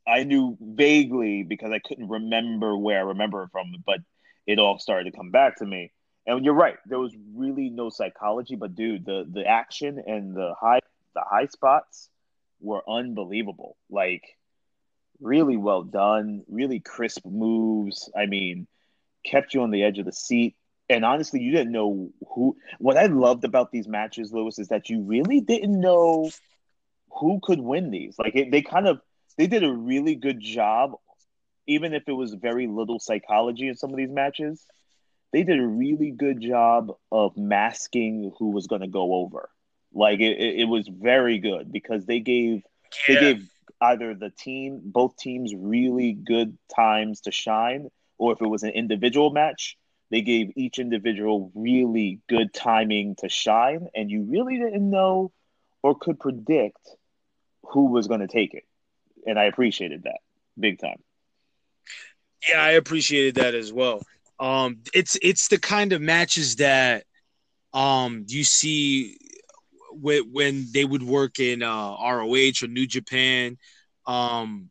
I 0.07 0.25
knew 0.25 0.57
vaguely 0.61 1.45
because 1.45 1.71
I 1.71 1.79
couldn't 1.79 2.09
remember 2.09 2.77
where 2.77 2.99
I 2.99 3.03
remember 3.03 3.45
it 3.45 3.51
from, 3.53 3.73
but 3.85 4.01
it 4.47 4.59
all 4.59 4.79
started 4.79 5.11
to 5.11 5.17
come 5.17 5.31
back 5.31 5.57
to 5.59 5.67
me. 5.67 5.93
And 6.27 6.45
you're 6.45 6.55
right, 6.55 6.77
there 6.87 6.99
was 6.99 7.15
really 7.35 7.71
no 7.71 7.89
psychology, 7.91 8.57
but 8.57 8.75
dude, 8.75 9.05
the 9.05 9.27
the 9.31 9.47
action 9.47 10.03
and 10.05 10.35
the 10.35 10.55
high 10.61 10.81
the 11.15 11.23
high 11.29 11.47
spots 11.47 12.09
were 12.61 12.83
unbelievable. 12.89 13.77
Like 13.91 14.23
really 15.21 15.57
well 15.57 15.83
done, 15.83 16.45
really 16.49 16.81
crisp 16.81 17.25
moves. 17.25 18.11
I 18.17 18.27
mean, 18.27 18.67
kept 19.25 19.55
you 19.55 19.63
on 19.63 19.71
the 19.71 19.85
edge 19.85 19.99
of 19.99 20.07
the 20.07 20.13
seat. 20.13 20.57
And 20.89 21.05
honestly, 21.05 21.41
you 21.41 21.53
didn't 21.53 21.73
know 21.73 22.11
who. 22.29 22.57
What 22.79 22.97
I 22.97 23.07
loved 23.07 23.45
about 23.45 23.73
these 23.73 23.89
matches, 23.89 24.33
Lewis, 24.33 24.59
is 24.59 24.69
that 24.69 24.89
you 24.89 25.03
really 25.03 25.41
didn't 25.41 25.81
know 25.81 26.31
who 27.11 27.41
could 27.43 27.61
win 27.61 27.91
these. 27.91 28.17
Like 28.19 28.37
it, 28.37 28.51
they 28.51 28.63
kind 28.63 28.87
of 28.87 29.01
they 29.37 29.47
did 29.47 29.65
a 29.65 29.73
really 29.73 30.15
good 30.15 30.41
job, 30.41 30.93
even 31.67 31.93
if 31.93 32.09
it 32.09 32.13
was 32.13 32.35
very 32.35 32.67
little 32.67 33.01
psychology 33.01 33.69
in 33.69 33.77
some 33.77 33.91
of 33.91 33.97
these 33.97 34.11
matches. 34.11 34.65
They 35.33 35.43
did 35.43 35.59
a 35.59 35.67
really 35.67 36.13
good 36.13 36.41
job 36.41 36.97
of 37.11 37.37
masking 37.37 38.33
who 38.39 38.51
was 38.51 38.69
going 38.69 38.81
to 38.81 38.87
go 38.87 39.15
over. 39.15 39.51
Like 39.93 40.21
it, 40.21 40.39
it, 40.39 40.61
it 40.61 40.65
was 40.65 40.89
very 40.89 41.39
good 41.39 41.73
because 41.73 42.07
they 42.07 42.21
gave 42.21 42.63
they 43.09 43.17
gave 43.17 43.49
either 43.81 44.15
the 44.15 44.31
team, 44.31 44.81
both 44.85 45.17
teams, 45.17 45.53
really 45.55 46.13
good 46.13 46.57
times 46.75 47.23
to 47.23 47.33
shine, 47.33 47.91
or 48.19 48.33
if 48.33 48.41
it 48.41 48.47
was 48.47 48.63
an 48.63 48.71
individual 48.71 49.31
match, 49.31 49.77
they 50.11 50.23
gave 50.23 50.53
each 50.57 50.79
individual 50.79 51.51
really 51.55 52.21
good 52.29 52.53
timing 52.55 53.17
to 53.17 53.29
shine, 53.29 53.89
and 53.95 54.11
you 54.11 54.23
really 54.23 54.57
didn't 54.59 54.89
know 54.89 55.33
or 55.83 55.97
could 55.97 56.19
predict 56.19 56.79
who 57.65 57.87
was 57.87 58.09
going 58.09 58.21
to 58.21 58.29
take 58.29 58.55
it. 58.55 58.65
And 59.27 59.39
I 59.39 59.45
appreciated 59.45 60.05
that 60.05 60.21
big 60.59 60.81
time. 60.81 61.03
Yeah, 62.49 62.63
I 62.63 62.73
appreciated 62.73 63.37
that 63.37 63.55
as 63.55 63.73
well. 63.73 64.03
Um, 64.39 64.79
it's 64.95 65.19
it's 65.23 65.49
the 65.49 65.59
kind 65.59 65.93
of 65.93 66.01
matches 66.01 66.57
that 66.57 67.05
um 67.73 68.25
you 68.29 68.45
see 68.45 69.17
when 70.01 70.67
they 70.73 70.85
would 70.85 71.03
work 71.03 71.41
in 71.41 71.63
uh, 71.63 71.97
ROH 72.01 72.63
or 72.63 72.69
New 72.69 72.87
Japan, 72.87 73.57
um, 74.07 74.71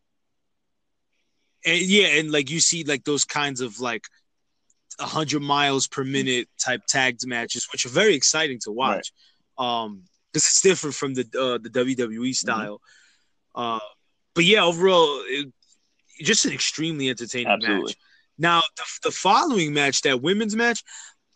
and 1.65 1.82
yeah, 1.82 2.08
and 2.20 2.32
like 2.32 2.50
you 2.50 2.60
see 2.60 2.84
like 2.84 3.04
those 3.04 3.25
kinds 3.25 3.62
of 3.62 3.80
like 3.80 4.06
hundred 5.00 5.42
miles 5.42 5.88
per 5.88 6.04
minute 6.04 6.48
type 6.60 6.82
tagged 6.88 7.25
matches, 7.28 7.68
which 7.72 7.86
are 7.86 7.90
very 7.90 8.16
exciting 8.16 8.60
to 8.64 8.72
watch. 8.72 9.12
Um, 9.58 10.04
because 10.32 10.48
it's 10.48 10.62
different 10.62 10.96
from 10.96 11.14
the 11.14 11.22
uh, 11.22 11.58
the 11.58 11.70
WWE 11.70 12.36
style. 12.36 12.82
Uh, 13.56 13.80
but 14.34 14.44
yeah, 14.44 14.64
overall, 14.64 15.22
it, 15.25 15.52
just 16.20 16.44
an 16.46 16.52
extremely 16.52 17.10
entertaining 17.10 17.48
Absolutely. 17.48 17.84
match. 17.86 17.96
Now, 18.38 18.62
the, 18.75 18.84
the 19.04 19.12
following 19.12 19.74
match, 19.74 20.02
that 20.02 20.22
women's 20.22 20.56
match, 20.56 20.84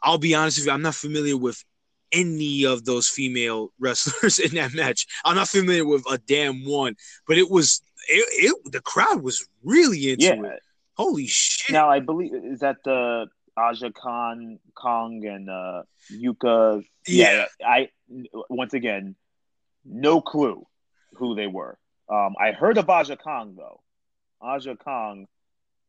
I'll 0.03 0.17
be 0.17 0.35
honest 0.35 0.57
with 0.57 0.65
you, 0.67 0.73
I'm 0.73 0.81
not 0.81 0.95
familiar 0.95 1.37
with 1.37 1.63
any 2.11 2.65
of 2.65 2.83
those 2.83 3.07
female 3.07 3.71
wrestlers 3.79 4.37
in 4.37 4.55
that 4.55 4.73
match. 4.73 5.05
I'm 5.23 5.35
not 5.35 5.47
familiar 5.47 5.85
with 5.85 6.03
a 6.11 6.17
damn 6.17 6.65
one, 6.65 6.95
but 7.25 7.37
it 7.37 7.49
was 7.49 7.81
it, 8.09 8.53
it 8.65 8.71
the 8.71 8.81
crowd 8.81 9.23
was 9.23 9.47
really 9.63 10.11
into 10.11 10.25
Yeah. 10.25 10.43
it. 10.43 10.59
Holy 10.97 11.27
shit! 11.27 11.73
Now 11.73 11.89
I 11.89 12.01
believe 12.01 12.33
is 12.33 12.59
that 12.59 12.83
the 12.83 13.27
Aja 13.59 13.91
Khan, 13.91 14.59
Kong, 14.73 15.25
and 15.25 15.49
uh, 15.49 15.83
Yuka. 16.11 16.83
Yeah. 17.07 17.45
I 17.63 17.89
once 18.49 18.73
again, 18.73 19.15
no 19.85 20.21
clue 20.21 20.65
who 21.15 21.35
they 21.35 21.47
were. 21.47 21.77
Um, 22.09 22.35
I 22.39 22.51
heard 22.51 22.77
of 22.77 22.89
Aja 22.89 23.17
Kong 23.17 23.55
though. 23.57 23.81
Aja 24.41 24.75
Kong, 24.75 25.27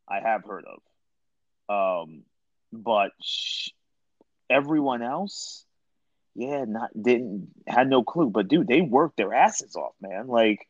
I 0.09 0.21
have 0.21 0.45
heard 0.45 0.65
of. 0.67 2.07
Um, 2.09 2.23
but 2.73 3.13
sh- 3.23 3.71
everyone 4.49 5.03
else, 5.03 5.65
yeah, 6.35 6.65
not 6.67 6.91
didn't 7.01 7.49
had 7.67 7.89
no 7.89 8.03
clue. 8.03 8.31
But 8.31 8.49
dude, 8.49 8.67
they 8.69 8.81
worked 8.81 9.17
their 9.17 9.33
asses 9.33 9.77
off, 9.77 9.95
man. 10.01 10.27
Like 10.27 10.67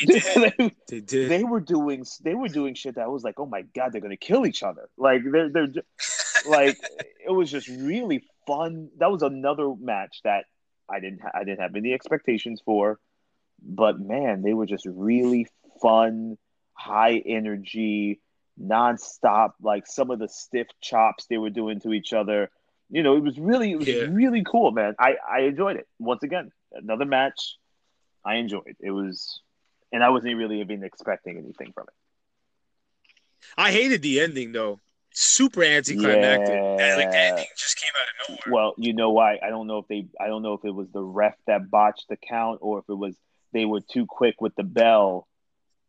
They 0.00 0.06
did. 0.06 0.54
they, 0.58 0.70
They 0.88 1.00
did. 1.00 1.30
they 1.30 1.44
were 1.44 1.60
doing 1.60 2.04
they 2.22 2.34
were 2.34 2.48
doing 2.48 2.74
shit 2.74 2.96
that 2.96 3.10
was 3.10 3.22
like, 3.24 3.38
oh 3.38 3.46
my 3.46 3.62
god, 3.74 3.92
they're 3.92 4.00
gonna 4.00 4.16
kill 4.16 4.46
each 4.46 4.62
other. 4.62 4.88
Like 4.96 5.22
they're 5.30 5.48
they're 5.48 5.68
like 6.48 6.76
it 7.26 7.30
was 7.30 7.50
just 7.50 7.68
really 7.68 8.24
fun. 8.46 8.88
That 8.98 9.10
was 9.10 9.22
another 9.22 9.72
match 9.80 10.20
that 10.24 10.44
I 10.88 11.00
didn't 11.00 11.20
ha- 11.22 11.32
I 11.34 11.44
didn't 11.44 11.60
have 11.60 11.74
any 11.76 11.92
expectations 11.92 12.60
for, 12.64 12.98
but 13.62 13.98
man, 14.00 14.42
they 14.42 14.54
were 14.54 14.66
just 14.66 14.86
really 14.86 15.46
fun, 15.82 16.36
high 16.74 17.22
energy, 17.24 18.20
nonstop. 18.60 19.50
Like 19.62 19.86
some 19.86 20.10
of 20.10 20.18
the 20.18 20.28
stiff 20.28 20.66
chops 20.80 21.26
they 21.26 21.38
were 21.38 21.50
doing 21.50 21.80
to 21.80 21.92
each 21.92 22.12
other. 22.12 22.50
You 22.90 23.02
know, 23.02 23.16
it 23.16 23.22
was 23.22 23.38
really 23.38 23.72
it 23.72 23.78
was 23.78 23.88
Yeah. 23.88 24.06
really 24.10 24.44
cool, 24.44 24.70
man. 24.72 24.94
I 24.98 25.16
I 25.28 25.40
enjoyed 25.40 25.76
it. 25.76 25.86
Once 25.98 26.22
again, 26.22 26.50
another 26.72 27.04
match 27.04 27.56
I 28.24 28.36
enjoyed. 28.36 28.76
It 28.80 28.90
was 28.90 29.40
and 29.92 30.02
I 30.02 30.10
wasn't 30.10 30.36
really 30.36 30.60
even 30.60 30.84
expecting 30.84 31.38
anything 31.38 31.72
from 31.72 31.84
it. 31.88 31.94
I 33.56 33.70
hated 33.72 34.02
the 34.02 34.20
ending 34.20 34.52
though. 34.52 34.80
Super 35.12 35.64
anticlimactic. 35.64 36.48
Yeah. 36.54 36.94
Like 36.96 37.10
the 37.10 37.18
ending 37.18 37.44
just 37.56 37.78
came 37.80 37.92
out 38.00 38.06
of 38.34 38.38
nowhere. 38.46 38.54
Well, 38.54 38.74
you 38.76 38.92
know 38.92 39.10
why? 39.10 39.38
I 39.42 39.48
don't 39.48 39.66
know 39.66 39.78
if 39.78 39.88
they 39.88 40.06
I 40.20 40.26
don't 40.26 40.42
know 40.42 40.54
if 40.54 40.64
it 40.64 40.74
was 40.74 40.90
the 40.90 41.02
ref 41.02 41.34
that 41.46 41.70
botched 41.70 42.06
the 42.08 42.16
count 42.16 42.58
or 42.60 42.80
if 42.80 42.84
it 42.88 42.94
was 42.94 43.16
they 43.52 43.64
were 43.64 43.80
too 43.80 44.06
quick 44.06 44.40
with 44.40 44.54
the 44.56 44.64
bell. 44.64 45.26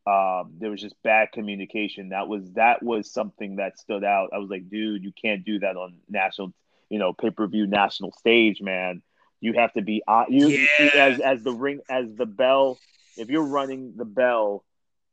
Um, 0.05 0.53
there 0.59 0.71
was 0.71 0.79
just 0.79 0.95
bad 1.03 1.33
communication. 1.33 2.09
That 2.09 2.29
was 2.29 2.49
that 2.53 2.81
was 2.81 3.11
something 3.11 3.57
that 3.57 3.77
stood 3.77 4.05
out. 4.05 4.29
I 4.33 4.37
was 4.37 4.49
like, 4.49 4.69
dude, 4.69 5.03
you 5.03 5.11
can't 5.11 5.43
do 5.43 5.59
that 5.59 5.75
on 5.75 5.95
national, 6.07 6.53
you 6.89 6.97
know, 6.97 7.11
pay 7.11 7.29
per 7.29 7.47
view 7.47 7.67
national 7.67 8.13
stage, 8.13 8.61
man. 8.61 9.01
You 9.41 9.53
have 9.53 9.73
to 9.73 9.81
be 9.81 10.01
uh, 10.07 10.23
you 10.29 10.47
Yeah. 10.47 10.89
as 10.95 11.19
as 11.19 11.43
the 11.43 11.51
ring 11.51 11.81
as 11.89 12.05
the 12.15 12.25
bell. 12.25 12.79
If 13.17 13.29
you're 13.29 13.43
running 13.43 13.93
the 13.97 14.05
bell 14.05 14.63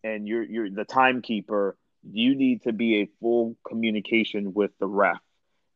and 0.03 0.29
you're 0.29 0.45
you're 0.45 0.71
the 0.71 0.85
timekeeper, 0.85 1.77
you 2.03 2.35
need 2.35 2.63
to 2.63 2.73
be 2.73 3.01
a 3.03 3.09
full 3.21 3.57
communication 3.67 4.53
with 4.55 4.71
the 4.79 4.87
ref 4.87 5.19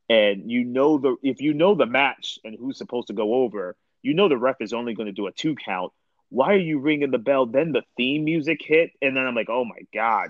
and 0.09 0.49
you 0.49 0.63
know 0.63 0.97
the 0.97 1.15
if 1.23 1.41
you 1.41 1.53
know 1.53 1.75
the 1.75 1.85
match 1.85 2.39
and 2.43 2.55
who's 2.57 2.77
supposed 2.77 3.07
to 3.07 3.13
go 3.13 3.35
over, 3.35 3.75
you 4.01 4.13
know 4.13 4.27
the 4.29 4.37
ref 4.37 4.57
is 4.59 4.73
only 4.73 4.93
going 4.93 5.07
to 5.07 5.13
do 5.13 5.27
a 5.27 5.31
two 5.31 5.55
count. 5.55 5.91
Why 6.31 6.53
are 6.53 6.57
you 6.57 6.79
ringing 6.79 7.09
the 7.11 7.17
bell? 7.17 7.47
Then 7.47 7.71
the 7.71 7.81
theme 7.97 8.23
music 8.23 8.59
hit, 8.63 8.91
and 9.01 9.17
then 9.17 9.25
I'm 9.25 9.33
like, 9.35 9.49
oh 9.49 9.65
my 9.65 9.79
god! 9.93 10.29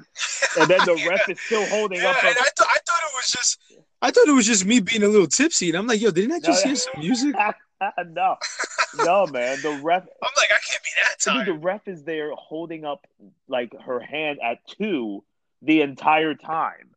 And 0.58 0.70
then 0.70 0.86
the 0.86 0.96
ref 1.10 1.30
is 1.30 1.38
still 1.42 1.66
holding 1.66 2.00
Yeah, 2.02 2.12
up. 2.12 2.24
and 2.24 2.38
A, 2.38 2.40
I, 2.40 2.44
th- 2.44 2.70
I 2.70 2.78
thought 2.86 3.02
it 3.04 3.14
was 3.16 3.28
just 3.28 3.58
I 4.02 4.12
thought 4.12 4.28
it 4.28 4.34
was 4.34 4.46
just 4.46 4.66
me 4.66 4.80
being 4.80 5.04
a 5.04 5.08
little 5.08 5.28
tipsy, 5.28 5.70
and 5.70 5.78
I'm 5.78 5.88
like, 5.88 6.00
yo, 6.02 6.12
didn't 6.12 6.32
I 6.32 6.40
just 6.40 6.64
No, 6.66 6.70
hear 6.70 6.76
some 6.76 7.00
music? 7.00 7.36
no, 8.12 8.36
no, 8.94 9.28
man. 9.28 9.62
The 9.62 9.72
ref, 9.72 10.04
I'm 10.24 10.30
like, 10.38 10.50
I 10.52 10.60
can't 10.66 10.84
be 10.84 10.90
that 11.04 11.20
dude, 11.20 11.34
tired. 11.34 11.48
the 11.48 11.54
ref 11.54 11.88
is 11.88 12.04
there 12.04 12.32
holding 12.34 12.86
up 12.86 13.06
like 13.48 13.74
her 13.86 14.00
hand 14.00 14.40
at 14.44 14.66
two 14.68 15.24
the 15.62 15.82
entire 15.82 16.34
time, 16.36 16.92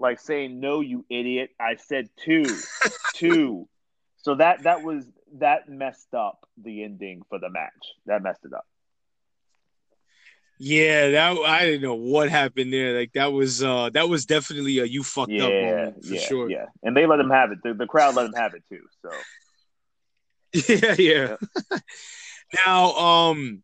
like 0.00 0.18
saying, 0.20 0.58
"No, 0.60 0.80
you 0.80 1.04
idiot! 1.08 1.50
I 1.60 1.76
said 1.76 2.08
two, 2.16 2.68
two. 3.14 3.68
So 4.22 4.34
that 4.34 4.64
that 4.64 4.82
was 4.82 5.04
that 5.34 5.68
messed 5.68 6.12
up 6.12 6.48
the 6.56 6.82
ending 6.82 7.22
for 7.28 7.38
the 7.38 7.50
match. 7.50 7.94
That 8.06 8.22
messed 8.22 8.44
it 8.44 8.52
up. 8.52 8.66
Yeah, 10.58 11.10
that 11.10 11.38
I 11.38 11.64
didn't 11.66 11.82
know 11.82 11.94
what 11.94 12.30
happened 12.30 12.72
there. 12.72 12.98
Like 12.98 13.12
that 13.12 13.32
was 13.32 13.62
uh 13.62 13.90
that 13.90 14.08
was 14.08 14.26
definitely 14.26 14.78
a 14.80 14.84
you 14.84 15.04
fucked 15.04 15.30
up 15.30 15.52
Yeah, 15.52 15.60
moment 15.62 16.04
for 16.04 16.14
yeah, 16.14 16.20
sure. 16.20 16.50
yeah. 16.50 16.66
And 16.82 16.96
they 16.96 17.06
let 17.06 17.20
him 17.20 17.30
have 17.30 17.52
it. 17.52 17.58
The, 17.62 17.74
the 17.74 17.86
crowd 17.86 18.16
let 18.16 18.26
him 18.26 18.34
have 18.34 18.54
it 18.54 18.64
too. 18.68 18.82
So 19.02 19.10
Yeah, 20.68 20.94
yeah. 20.98 21.36
now, 22.66 22.92
um, 22.92 23.62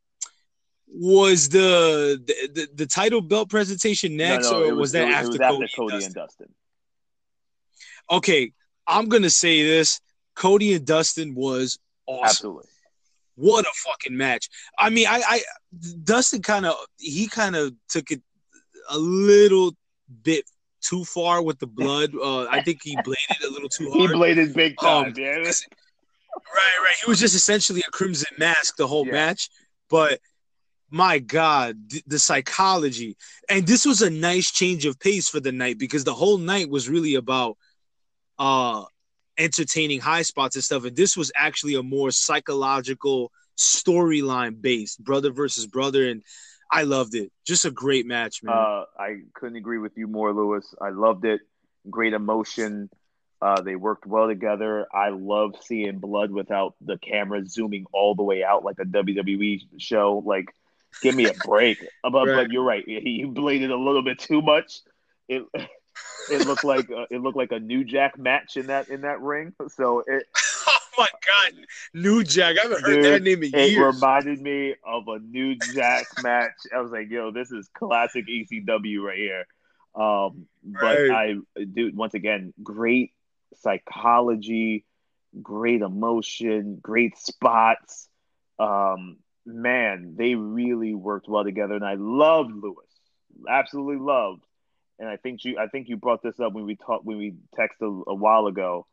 was 0.86 1.48
the, 1.48 2.22
the 2.24 2.48
the 2.54 2.68
the 2.74 2.86
title 2.86 3.20
belt 3.20 3.50
presentation 3.50 4.16
next, 4.16 4.50
no, 4.50 4.60
no, 4.60 4.64
or 4.64 4.68
it 4.68 4.76
was, 4.76 4.92
that 4.92 5.08
after, 5.08 5.24
it 5.24 5.28
was 5.28 5.38
Cody, 5.38 5.64
after 5.64 5.76
Cody 5.76 5.94
and 5.96 6.04
and 6.04 6.14
Dustin? 6.14 6.46
Dustin? 6.46 6.54
Okay, 8.10 8.52
I'm 8.86 9.08
gonna 9.08 9.30
say 9.30 9.64
this: 9.64 10.00
Cody 10.36 10.74
and 10.74 10.86
Dustin 10.86 11.34
was 11.34 11.78
awesome. 12.06 12.24
Absolutely. 12.24 12.70
What 13.36 13.64
a 13.64 13.70
fucking 13.74 14.16
match! 14.16 14.48
I 14.78 14.90
mean, 14.90 15.06
I, 15.08 15.22
I 15.26 15.40
Dustin 16.04 16.42
kind 16.42 16.66
of 16.66 16.74
he 16.98 17.26
kind 17.26 17.56
of 17.56 17.74
took 17.88 18.10
it 18.10 18.22
a 18.90 18.98
little 18.98 19.72
bit 20.22 20.44
too 20.80 21.04
far 21.04 21.42
with 21.42 21.58
the 21.58 21.66
blood. 21.66 22.12
Uh, 22.22 22.46
I 22.50 22.62
think 22.62 22.80
he 22.82 22.94
bladed 22.96 23.42
a 23.44 23.50
little 23.50 23.68
too 23.68 23.90
hard. 23.90 24.10
He 24.10 24.16
bladed 24.16 24.54
big 24.54 24.76
time, 24.78 25.06
Um, 25.08 25.14
yeah. 25.16 25.36
Right, 26.54 26.78
right. 26.84 26.94
He 27.04 27.10
was 27.10 27.20
just 27.20 27.34
essentially 27.34 27.80
a 27.86 27.90
crimson 27.90 28.28
mask 28.38 28.76
the 28.76 28.86
whole 28.86 29.06
Yeah. 29.06 29.12
match, 29.12 29.48
but 29.88 30.20
my 30.90 31.18
God, 31.18 31.76
the 32.06 32.18
psychology. 32.18 33.16
And 33.48 33.66
this 33.66 33.84
was 33.86 34.02
a 34.02 34.10
nice 34.10 34.50
change 34.52 34.84
of 34.84 34.98
pace 34.98 35.28
for 35.28 35.40
the 35.40 35.52
night 35.52 35.78
because 35.78 36.04
the 36.04 36.14
whole 36.14 36.38
night 36.38 36.68
was 36.68 36.88
really 36.88 37.14
about 37.14 37.56
uh 38.38 38.84
entertaining 39.38 40.00
high 40.00 40.22
spots 40.22 40.56
and 40.56 40.64
stuff. 40.64 40.84
And 40.84 40.96
this 40.96 41.16
was 41.16 41.32
actually 41.36 41.74
a 41.74 41.82
more 41.82 42.10
psychological 42.10 43.32
storyline 43.56 44.60
based 44.60 45.02
brother 45.02 45.30
versus 45.30 45.66
brother. 45.66 46.08
And 46.08 46.22
I 46.70 46.82
loved 46.82 47.14
it. 47.14 47.30
Just 47.46 47.64
a 47.64 47.70
great 47.70 48.06
match, 48.06 48.42
man. 48.42 48.56
Uh, 48.56 48.84
I 48.98 49.20
couldn't 49.34 49.56
agree 49.56 49.78
with 49.78 49.92
you 49.96 50.06
more, 50.08 50.32
Lewis. 50.32 50.74
I 50.80 50.90
loved 50.90 51.24
it. 51.24 51.40
Great 51.90 52.12
emotion. 52.14 52.90
Uh, 53.42 53.60
they 53.60 53.76
worked 53.76 54.06
well 54.06 54.26
together. 54.26 54.86
I 54.92 55.10
love 55.10 55.54
seeing 55.62 55.98
blood 55.98 56.30
without 56.30 56.74
the 56.80 56.96
camera 56.98 57.46
zooming 57.46 57.84
all 57.92 58.14
the 58.14 58.22
way 58.22 58.42
out 58.42 58.64
like 58.64 58.78
a 58.78 58.84
WWE 58.84 59.60
show. 59.78 60.22
Like, 60.24 60.46
give 61.02 61.14
me 61.14 61.26
a 61.26 61.34
break. 61.44 61.78
But, 62.02 62.26
Right. 62.26 62.36
but 62.36 62.50
you're 62.52 62.64
right. 62.64 62.84
He, 62.86 63.24
bladed 63.24 63.70
a 63.70 63.76
little 63.76 64.02
bit 64.02 64.18
too 64.18 64.40
much. 64.40 64.80
It 65.28 65.44
it 66.28 66.46
looked 66.46 66.64
like 66.64 66.90
uh, 66.90 67.06
it 67.10 67.20
looked 67.20 67.36
like 67.36 67.52
a 67.52 67.60
New 67.60 67.84
Jack 67.84 68.18
match 68.18 68.56
in 68.56 68.66
that 68.68 68.88
in 68.88 69.02
that 69.02 69.20
ring. 69.20 69.52
So 69.68 70.02
it 70.06 70.24
oh 70.68 70.78
my 70.98 71.08
God, 71.26 71.66
New 71.92 72.24
Jack. 72.24 72.56
I 72.58 72.62
haven't 72.62 72.82
heard 72.82 73.02
Dude, 73.02 73.04
that 73.04 73.22
name 73.22 73.42
in 73.42 73.52
it 73.52 73.56
years. 73.56 73.76
It 73.76 73.80
reminded 73.80 74.40
me 74.40 74.74
of 74.84 75.08
a 75.08 75.18
New 75.18 75.54
Jack 75.56 76.06
match. 76.18 76.52
I 76.74 76.80
was 76.80 76.92
like, 76.92 77.10
yo, 77.10 77.30
this 77.30 77.50
is 77.50 77.68
classic 77.74 78.26
ECW 78.28 79.00
right 79.02 79.18
here. 79.18 79.46
Um, 79.94 80.46
but 80.64 80.96
Right. 80.96 81.10
I, 81.10 81.34
dude, 81.72 81.96
once 81.96 82.14
again, 82.14 82.52
great 82.62 83.12
psychology, 83.56 84.84
great 85.42 85.82
emotion, 85.82 86.78
great 86.82 87.16
spots. 87.18 88.08
Um, 88.58 89.18
man, 89.46 90.14
they 90.16 90.34
really 90.34 90.94
worked 90.94 91.28
well 91.28 91.44
together, 91.44 91.74
and 91.74 91.84
I 91.84 91.94
loved 91.94 92.52
Lewis. 92.54 92.86
Absolutely 93.48 93.98
loved. 94.04 94.44
And 94.98 95.08
I 95.08 95.16
think 95.16 95.44
you, 95.44 95.58
I 95.58 95.66
think 95.66 95.88
you 95.88 95.96
brought 95.96 96.22
this 96.22 96.38
up 96.40 96.52
when 96.52 96.64
we 96.66 96.76
talked 96.76 97.04
when 97.04 97.18
we 97.18 97.34
texted 97.58 97.82
a, 98.06 98.10
a 98.10 98.14
while 98.14 98.46
ago. 98.46 98.86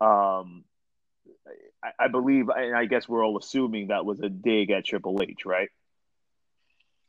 Um, 0.00 0.64
I, 1.82 2.04
I 2.04 2.08
believe, 2.08 2.48
and 2.48 2.76
I 2.76 2.84
guess 2.86 3.08
we're 3.08 3.24
all 3.24 3.38
assuming 3.38 3.88
that 3.88 4.04
was 4.04 4.20
a 4.20 4.28
dig 4.28 4.70
at 4.70 4.84
Triple 4.84 5.20
H, 5.22 5.44
right? 5.44 5.68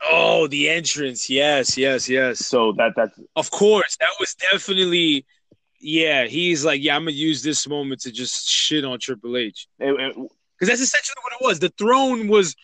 Oh, 0.06 0.48
the 0.48 0.70
entrance. 0.70 1.30
Yes, 1.30 1.78
yes, 1.78 2.10
yes. 2.10 2.40
So 2.46 2.74
that 2.74 2.94
that's 2.96 3.18
Of 3.36 3.52
course, 3.52 3.96
that 3.98 4.10
was 4.20 4.36
definitely. 4.36 5.26
Yeah, 5.80 6.26
he's 6.28 6.64
like, 6.64 6.82
yeah, 6.82 6.96
I'm 6.96 7.02
gonna 7.04 7.12
use 7.12 7.44
this 7.44 7.68
moment 7.68 8.02
to 8.02 8.12
just 8.12 8.50
shit 8.50 8.86
on 8.86 9.00
Triple 9.00 9.36
H 9.36 9.68
because 9.78 10.70
that's 10.70 10.80
essentially 10.82 11.16
what 11.22 11.34
it 11.34 11.46
was. 11.46 11.60
The 11.60 11.74
throne 11.78 12.30
was 12.30 12.56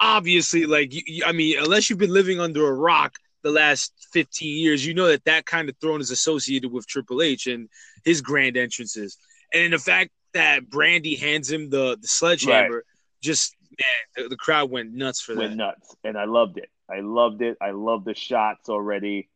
obviously 0.00 0.64
like, 0.64 0.88
you- 0.92 1.22
I 1.24 1.32
mean, 1.32 1.58
unless 1.58 1.90
you've 1.90 1.98
been 1.98 2.12
living 2.12 2.40
under 2.40 2.66
a 2.66 2.72
rock 2.72 3.16
the 3.42 3.50
last 3.50 3.92
15 4.12 4.56
years, 4.56 4.86
you 4.86 4.94
know 4.94 5.08
that 5.08 5.24
that 5.24 5.46
kind 5.46 5.68
of 5.68 5.76
throne 5.80 6.00
is 6.00 6.10
associated 6.10 6.72
with 6.72 6.86
Triple 6.86 7.22
H 7.22 7.46
and 7.46 7.68
his 8.04 8.20
grand 8.20 8.56
entrances, 8.56 9.16
and 9.52 9.72
the 9.72 9.78
fact 9.78 10.10
that 10.34 10.68
Brandy 10.68 11.14
hands 11.16 11.50
him 11.50 11.70
the 11.70 11.96
the 12.00 12.08
sledgehammer, 12.08 12.84
just 13.20 13.54
man, 13.70 14.24
the, 14.24 14.28
the 14.30 14.36
crowd 14.36 14.70
went 14.70 14.92
nuts 14.92 15.20
for 15.20 15.36
went 15.36 15.50
that. 15.50 15.56
nuts, 15.56 15.96
and 16.04 16.16
I 16.16 16.24
loved 16.24 16.58
it. 16.58 16.70
I 16.90 17.00
loved 17.00 17.42
it. 17.42 17.56
I 17.60 17.70
love 17.70 18.04
the 18.04 18.14
shots 18.14 18.68
already. 18.68 19.28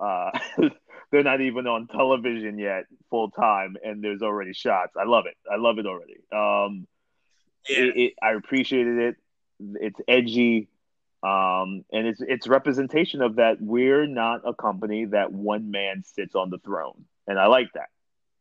Uh, 0.00 0.30
they're 1.10 1.22
not 1.22 1.40
even 1.40 1.66
on 1.66 1.86
television 1.86 2.58
yet, 2.58 2.84
full 3.10 3.30
time, 3.30 3.76
and 3.84 4.02
there's 4.02 4.22
already 4.22 4.54
shots. 4.54 4.92
I 4.98 5.04
love 5.04 5.26
it. 5.26 5.36
I 5.50 5.56
love 5.56 5.78
it 5.78 5.86
already. 5.86 6.16
Um, 6.32 6.86
Yeah, 7.68 7.78
it, 7.78 7.96
it, 7.96 8.12
I 8.22 8.32
appreciated 8.32 8.98
it. 8.98 9.16
It's 9.80 10.00
edgy, 10.08 10.68
um, 11.22 11.84
and 11.92 12.06
it's 12.06 12.20
it's 12.20 12.46
representation 12.48 13.22
of 13.22 13.36
that. 13.36 13.60
We're 13.60 14.06
not 14.06 14.42
a 14.46 14.54
company 14.54 15.06
that 15.06 15.32
one 15.32 15.70
man 15.70 16.02
sits 16.04 16.34
on 16.34 16.50
the 16.50 16.58
throne, 16.58 17.04
and 17.26 17.38
I 17.38 17.46
like 17.46 17.68
that. 17.74 17.88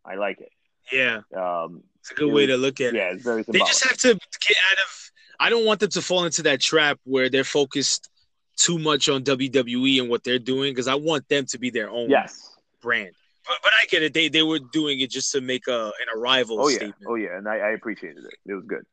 I 0.03 0.15
like 0.15 0.39
it. 0.41 0.49
yeah, 0.91 1.21
Um, 1.35 1.83
it's 1.99 2.11
a 2.11 2.15
good 2.15 2.33
way 2.33 2.47
to 2.47 2.57
look 2.57 2.81
at 2.81 2.87
it. 2.87 2.95
yeah, 2.95 3.11
it's 3.13 3.23
very 3.23 3.43
They 3.43 3.59
just 3.59 3.83
have 3.83 3.97
to 3.97 4.07
get 4.15 4.57
out 4.71 4.77
of. 4.85 5.11
I 5.39 5.49
don't 5.49 5.65
want 5.65 5.79
them 5.79 5.89
to 5.91 6.01
fall 6.01 6.25
into 6.25 6.43
that 6.43 6.59
trap 6.61 6.99
where 7.03 7.29
they're 7.29 7.43
focused 7.43 8.09
too 8.57 8.77
much 8.77 9.09
on 9.09 9.23
WWE 9.23 10.01
and 10.01 10.09
what 10.09 10.23
they're 10.23 10.39
doing 10.39 10.71
because 10.71 10.87
I 10.87 10.95
want 10.95 11.27
them 11.29 11.45
to 11.47 11.57
be 11.59 11.69
their 11.69 11.89
own 11.89 12.09
yes. 12.09 12.55
brand. 12.81 13.11
But, 13.47 13.57
but 13.63 13.71
I 13.73 13.85
get 13.89 14.03
it. 14.03 14.13
They 14.13 14.29
they 14.29 14.43
were 14.43 14.59
doing 14.71 14.99
it 14.99 15.09
just 15.09 15.31
to 15.31 15.41
make 15.41 15.67
a 15.67 15.85
an 15.85 16.19
arrival 16.19 16.57
Oh 16.61 16.67
yeah. 16.67 16.75
statement. 16.77 17.03
Oh 17.07 17.15
yeah, 17.15 17.37
and 17.37 17.47
I, 17.47 17.57
I 17.57 17.69
appreciated 17.71 18.23
it. 18.25 18.33
It 18.45 18.53
was 18.53 18.65
good. 18.67 18.83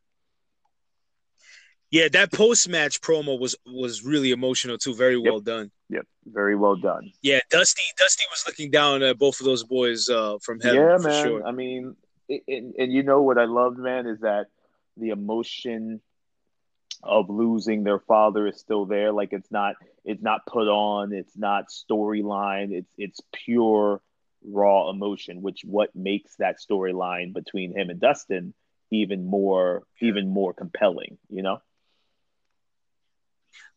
Yeah, 1.91 2.09
that 2.13 2.33
post 2.33 2.69
match 2.69 3.01
promo 3.01 3.39
was 3.39 3.57
was 3.67 4.05
really 4.05 4.31
emotional 4.31 4.77
too. 4.77 4.95
Very 4.95 5.17
well 5.17 5.41
done. 5.41 5.71
Yep, 5.89 6.07
very 6.27 6.55
well 6.55 6.77
done. 6.77 7.11
Yeah, 7.23 7.41
Dusty 7.51 7.83
Dusty 7.97 8.25
was 8.31 8.45
looking 8.47 8.71
down 8.71 9.03
at 9.03 9.19
both 9.19 9.41
of 9.41 9.47
those 9.47 9.65
boys 9.65 10.09
uh, 10.11 10.37
from 10.43 10.61
heaven 10.61 10.81
yeah, 10.81 10.97
for 10.99 11.09
man. 11.09 11.25
sure. 11.25 11.47
I 11.47 11.53
mean, 11.53 11.97
it, 12.29 12.43
and, 12.47 12.75
and 12.79 12.93
you 12.93 13.03
know 13.03 13.23
what 13.23 13.39
I 13.39 13.47
loved, 13.47 13.79
man, 13.79 14.07
is 14.07 14.21
that 14.21 14.47
the 14.99 15.11
emotion 15.11 16.03
of 17.03 17.31
losing 17.31 17.85
their 17.85 18.01
father 18.01 18.47
is 18.47 18.59
still 18.59 18.85
there. 18.85 19.13
Like 19.13 19.33
it's 19.33 19.51
not, 19.51 19.77
it's 20.05 20.23
not 20.23 20.45
put 20.47 20.69
on. 20.69 21.15
It's 21.15 21.37
not 21.37 21.67
storyline. 21.69 22.73
It's 22.73 22.93
it's 22.99 23.21
pure 23.33 24.03
raw 24.45 24.91
emotion, 24.91 25.41
which 25.41 25.63
what 25.65 25.95
makes 25.97 26.37
that 26.37 26.57
storyline 26.61 27.33
between 27.33 27.75
him 27.75 27.89
and 27.89 27.99
Dustin 27.99 28.53
even 28.91 29.25
more, 29.25 29.85
even 30.01 30.29
more 30.29 30.53
compelling. 30.53 31.17
You 31.31 31.43
know? 31.43 31.59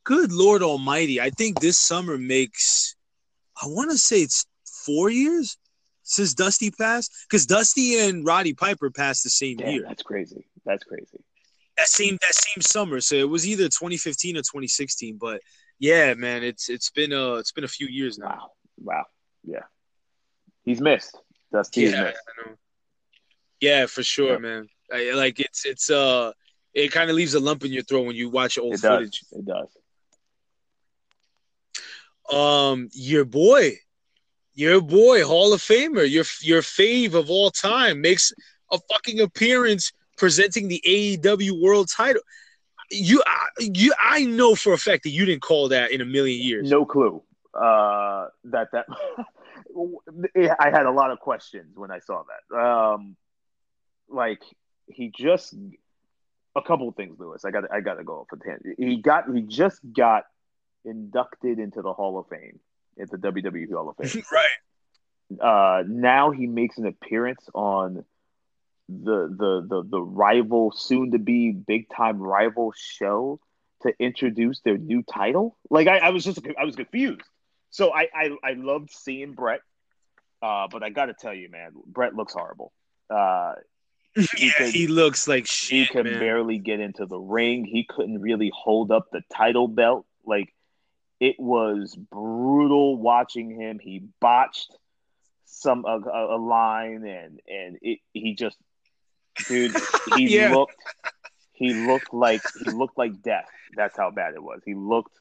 Good 0.04 0.32
Lord 0.32 0.64
Almighty! 0.64 1.22
I 1.22 1.30
think 1.30 1.60
this 1.60 1.78
summer 1.78 2.18
makes. 2.18 2.96
I 3.62 3.68
want 3.68 3.92
to 3.92 3.98
say 3.98 4.22
it's 4.22 4.46
four 4.86 5.10
years 5.10 5.58
since 6.04 6.34
Dusty 6.34 6.72
passed 6.72 7.12
because 7.30 7.46
Dusty 7.46 8.00
and 8.00 8.26
Roddy 8.26 8.54
Piper 8.54 8.90
passed 8.90 9.24
the 9.24 9.30
same 9.30 9.58
Damn, 9.58 9.70
year. 9.70 9.84
that's 9.88 10.02
crazy. 10.02 10.48
That's 10.66 10.84
crazy. 10.84 11.20
That 11.78 11.88
same 11.88 12.18
that 12.22 12.34
same 12.34 12.62
summer, 12.62 13.00
so 13.02 13.16
it 13.16 13.30
was 13.30 13.48
either 13.48 13.66
2015 13.66 14.38
or 14.38 14.40
2016. 14.40 15.18
But 15.20 15.42
yeah, 15.80 16.14
man, 16.16 16.44
it's 16.44 16.70
it's 16.70 16.90
been 16.90 17.14
uh 17.14 17.36
it's 17.36 17.52
been 17.52 17.64
a 17.64 17.68
few 17.70 17.88
years 17.88 18.18
now. 18.18 18.28
Wow. 18.28 18.52
Wow. 18.84 19.06
Yeah. 19.44 19.64
He's 20.64 20.82
missed. 20.82 21.18
Dusty 21.52 21.86
is 21.86 21.94
Yeah, 21.94 22.04
missed. 22.06 22.22
I 22.28 22.50
know. 22.50 22.56
yeah, 23.60 23.86
for 23.86 24.04
sure, 24.04 24.34
Yeah. 24.34 24.38
man. 24.40 24.68
I, 24.92 25.12
like 25.14 25.40
it's 25.40 25.66
it's 25.66 25.90
uh 25.90 26.32
it 26.74 26.92
kind 26.92 27.10
of 27.10 27.16
leaves 27.16 27.34
a 27.36 27.40
lump 27.40 27.64
in 27.66 27.72
your 27.72 27.84
throat 27.84 28.06
when 28.08 28.16
you 28.16 28.30
watch 28.30 28.58
old 28.58 28.74
It 28.76 28.80
footage. 28.80 29.24
It 29.32 29.46
does. 29.46 29.68
Um, 32.32 32.89
your 32.94 33.26
boy, 33.26 33.74
your 34.54 34.82
boy, 34.82 35.26
Hall 35.26 35.54
of 35.54 35.62
Famer, 35.62 36.10
your 36.10 36.26
your 36.41 36.62
fave 36.62 37.13
of 37.13 37.30
all 37.30 37.52
time, 37.52 38.02
makes 38.02 38.32
a 38.72 38.80
fucking 38.91 39.20
appearance 39.20 39.91
presenting 40.17 40.67
the 40.67 40.82
AEW 40.86 41.62
World 41.62 41.89
Title. 41.89 42.22
You, 42.89 43.24
I, 43.26 43.48
you, 43.60 43.94
I 44.02 44.26
know 44.26 44.54
for 44.56 44.74
a 44.74 44.78
fact 44.78 45.04
that 45.04 45.12
you 45.12 45.26
didn't 45.26 45.41
call 45.41 45.70
that 45.70 45.91
in 45.91 46.02
a 46.02 46.06
million 46.06 46.41
years. 46.41 46.70
No 46.70 46.86
clue. 46.86 47.24
Uh, 47.54 48.28
that 48.46 48.67
that 48.72 48.86
I 50.60 50.70
had 50.70 50.86
a 50.86 50.91
lot 50.91 51.12
of 51.12 51.20
questions 51.20 51.76
when 51.76 51.91
I 51.91 52.00
saw 52.00 52.24
that. 52.24 52.58
Um, 52.58 53.15
like 54.10 54.41
he 54.88 55.12
just 55.13 55.56
a 56.56 56.62
couple 56.62 56.91
things, 56.91 57.17
Lewis. 57.20 57.46
I 57.46 57.52
got 57.52 57.63
I 57.72 57.82
got 57.82 57.96
to 57.96 58.04
go 58.04 58.20
off 58.20 58.28
a 58.34 58.38
tangent. 58.38 58.76
He 58.78 58.98
got 58.98 59.26
he 59.34 59.41
just 59.41 59.80
got 59.94 60.24
inducted 60.86 61.60
into 61.60 61.82
the 61.82 61.94
Hall 61.94 62.17
of 62.20 62.28
Fame 62.28 62.60
at 63.00 63.10
the 63.10 63.17
WWE 63.17 63.72
Hall 63.72 63.89
of 63.89 63.98
Fame. 63.98 64.24
right. 64.32 65.39
uh, 65.41 65.84
now 65.88 66.32
he 66.32 66.48
makes 66.48 66.78
an 66.78 66.86
appearance 66.86 67.48
on 67.54 68.04
the 68.89 69.28
the 69.38 69.65
the, 69.67 69.84
the 69.89 70.02
rival, 70.02 70.72
soon 70.76 71.12
to 71.12 71.20
be 71.20 71.52
big 71.52 71.89
time 71.89 72.20
rival 72.22 72.74
show 72.76 73.39
to 73.84 73.94
introduce 74.00 74.60
their 74.62 74.78
new 74.78 75.02
title. 75.04 75.58
Like 75.70 75.88
I, 75.88 75.98
I 76.00 76.10
was 76.10 76.24
just 76.24 76.39
I 76.60 76.65
was 76.65 76.76
confused. 76.76 77.22
So 77.70 77.94
I 77.94 78.10
I, 78.13 78.30
I 78.44 78.54
loved 78.54 78.91
seeing 78.91 79.32
Bret, 79.34 79.62
uh, 80.41 80.67
but 80.70 80.84
I 80.84 80.89
got 80.89 81.06
to 81.06 81.13
tell 81.13 81.34
you, 81.34 81.50
man, 81.50 81.72
Bret 81.86 82.13
looks 82.15 82.34
horrible. 82.34 82.74
Uh, 83.10 83.54
Yeah, 84.38 84.52
can- 84.58 84.72
he 84.72 84.88
looks 84.88 85.26
like 85.26 85.48
he 85.48 85.86
shit, 85.86 85.89
can 85.91 86.04
man. 86.04 86.20
barely 86.20 86.58
get 86.58 86.82
into 86.82 87.06
the 87.06 87.17
ring. 87.17 87.63
He 87.63 87.86
couldn't 87.86 88.20
really 88.20 88.52
hold 88.54 88.91
up 88.91 89.06
the 89.10 89.22
title 89.34 89.70
belt. 89.70 90.06
Like 90.26 90.54
it 91.22 91.36
was 91.40 91.96
brutal 91.96 92.98
watching 92.98 93.52
him. 93.52 93.80
He 93.80 94.04
botched 94.20 94.76
some 95.46 95.86
a, 95.86 96.00
a, 96.00 96.38
line 96.38 97.06
and 97.06 97.40
and 97.48 97.78
it, 97.82 98.00
he 98.12 98.34
just 98.34 98.58
dude 99.48 99.76
he 100.06 100.28
Yeah. 100.28 100.52
looked 100.52 100.74
he 101.54 101.74
looked 101.76 102.14
like 102.14 102.42
he 102.56 102.72
looked 102.72 102.98
like 102.98 103.22
death. 103.22 103.48
That's 103.78 103.96
how 103.96 104.10
bad 104.12 104.34
it 104.34 104.44
was. 104.44 104.62
He 104.66 104.74
looked 104.74 105.18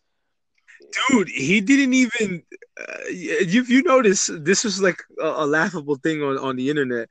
dude, 1.11 1.29
he 1.29 1.61
didn't 1.61 1.95
even. 1.95 2.43
Uh, 2.81 2.85
if 3.09 3.69
you 3.69 3.83
notice, 3.83 4.31
this 4.33 4.65
was 4.65 4.81
like 4.81 5.03
a, 5.21 5.27
a, 5.27 5.47
laughable 5.47 5.97
thing 5.97 6.23
on, 6.23 6.39
on 6.39 6.57
the 6.57 6.71
internet, 6.71 7.09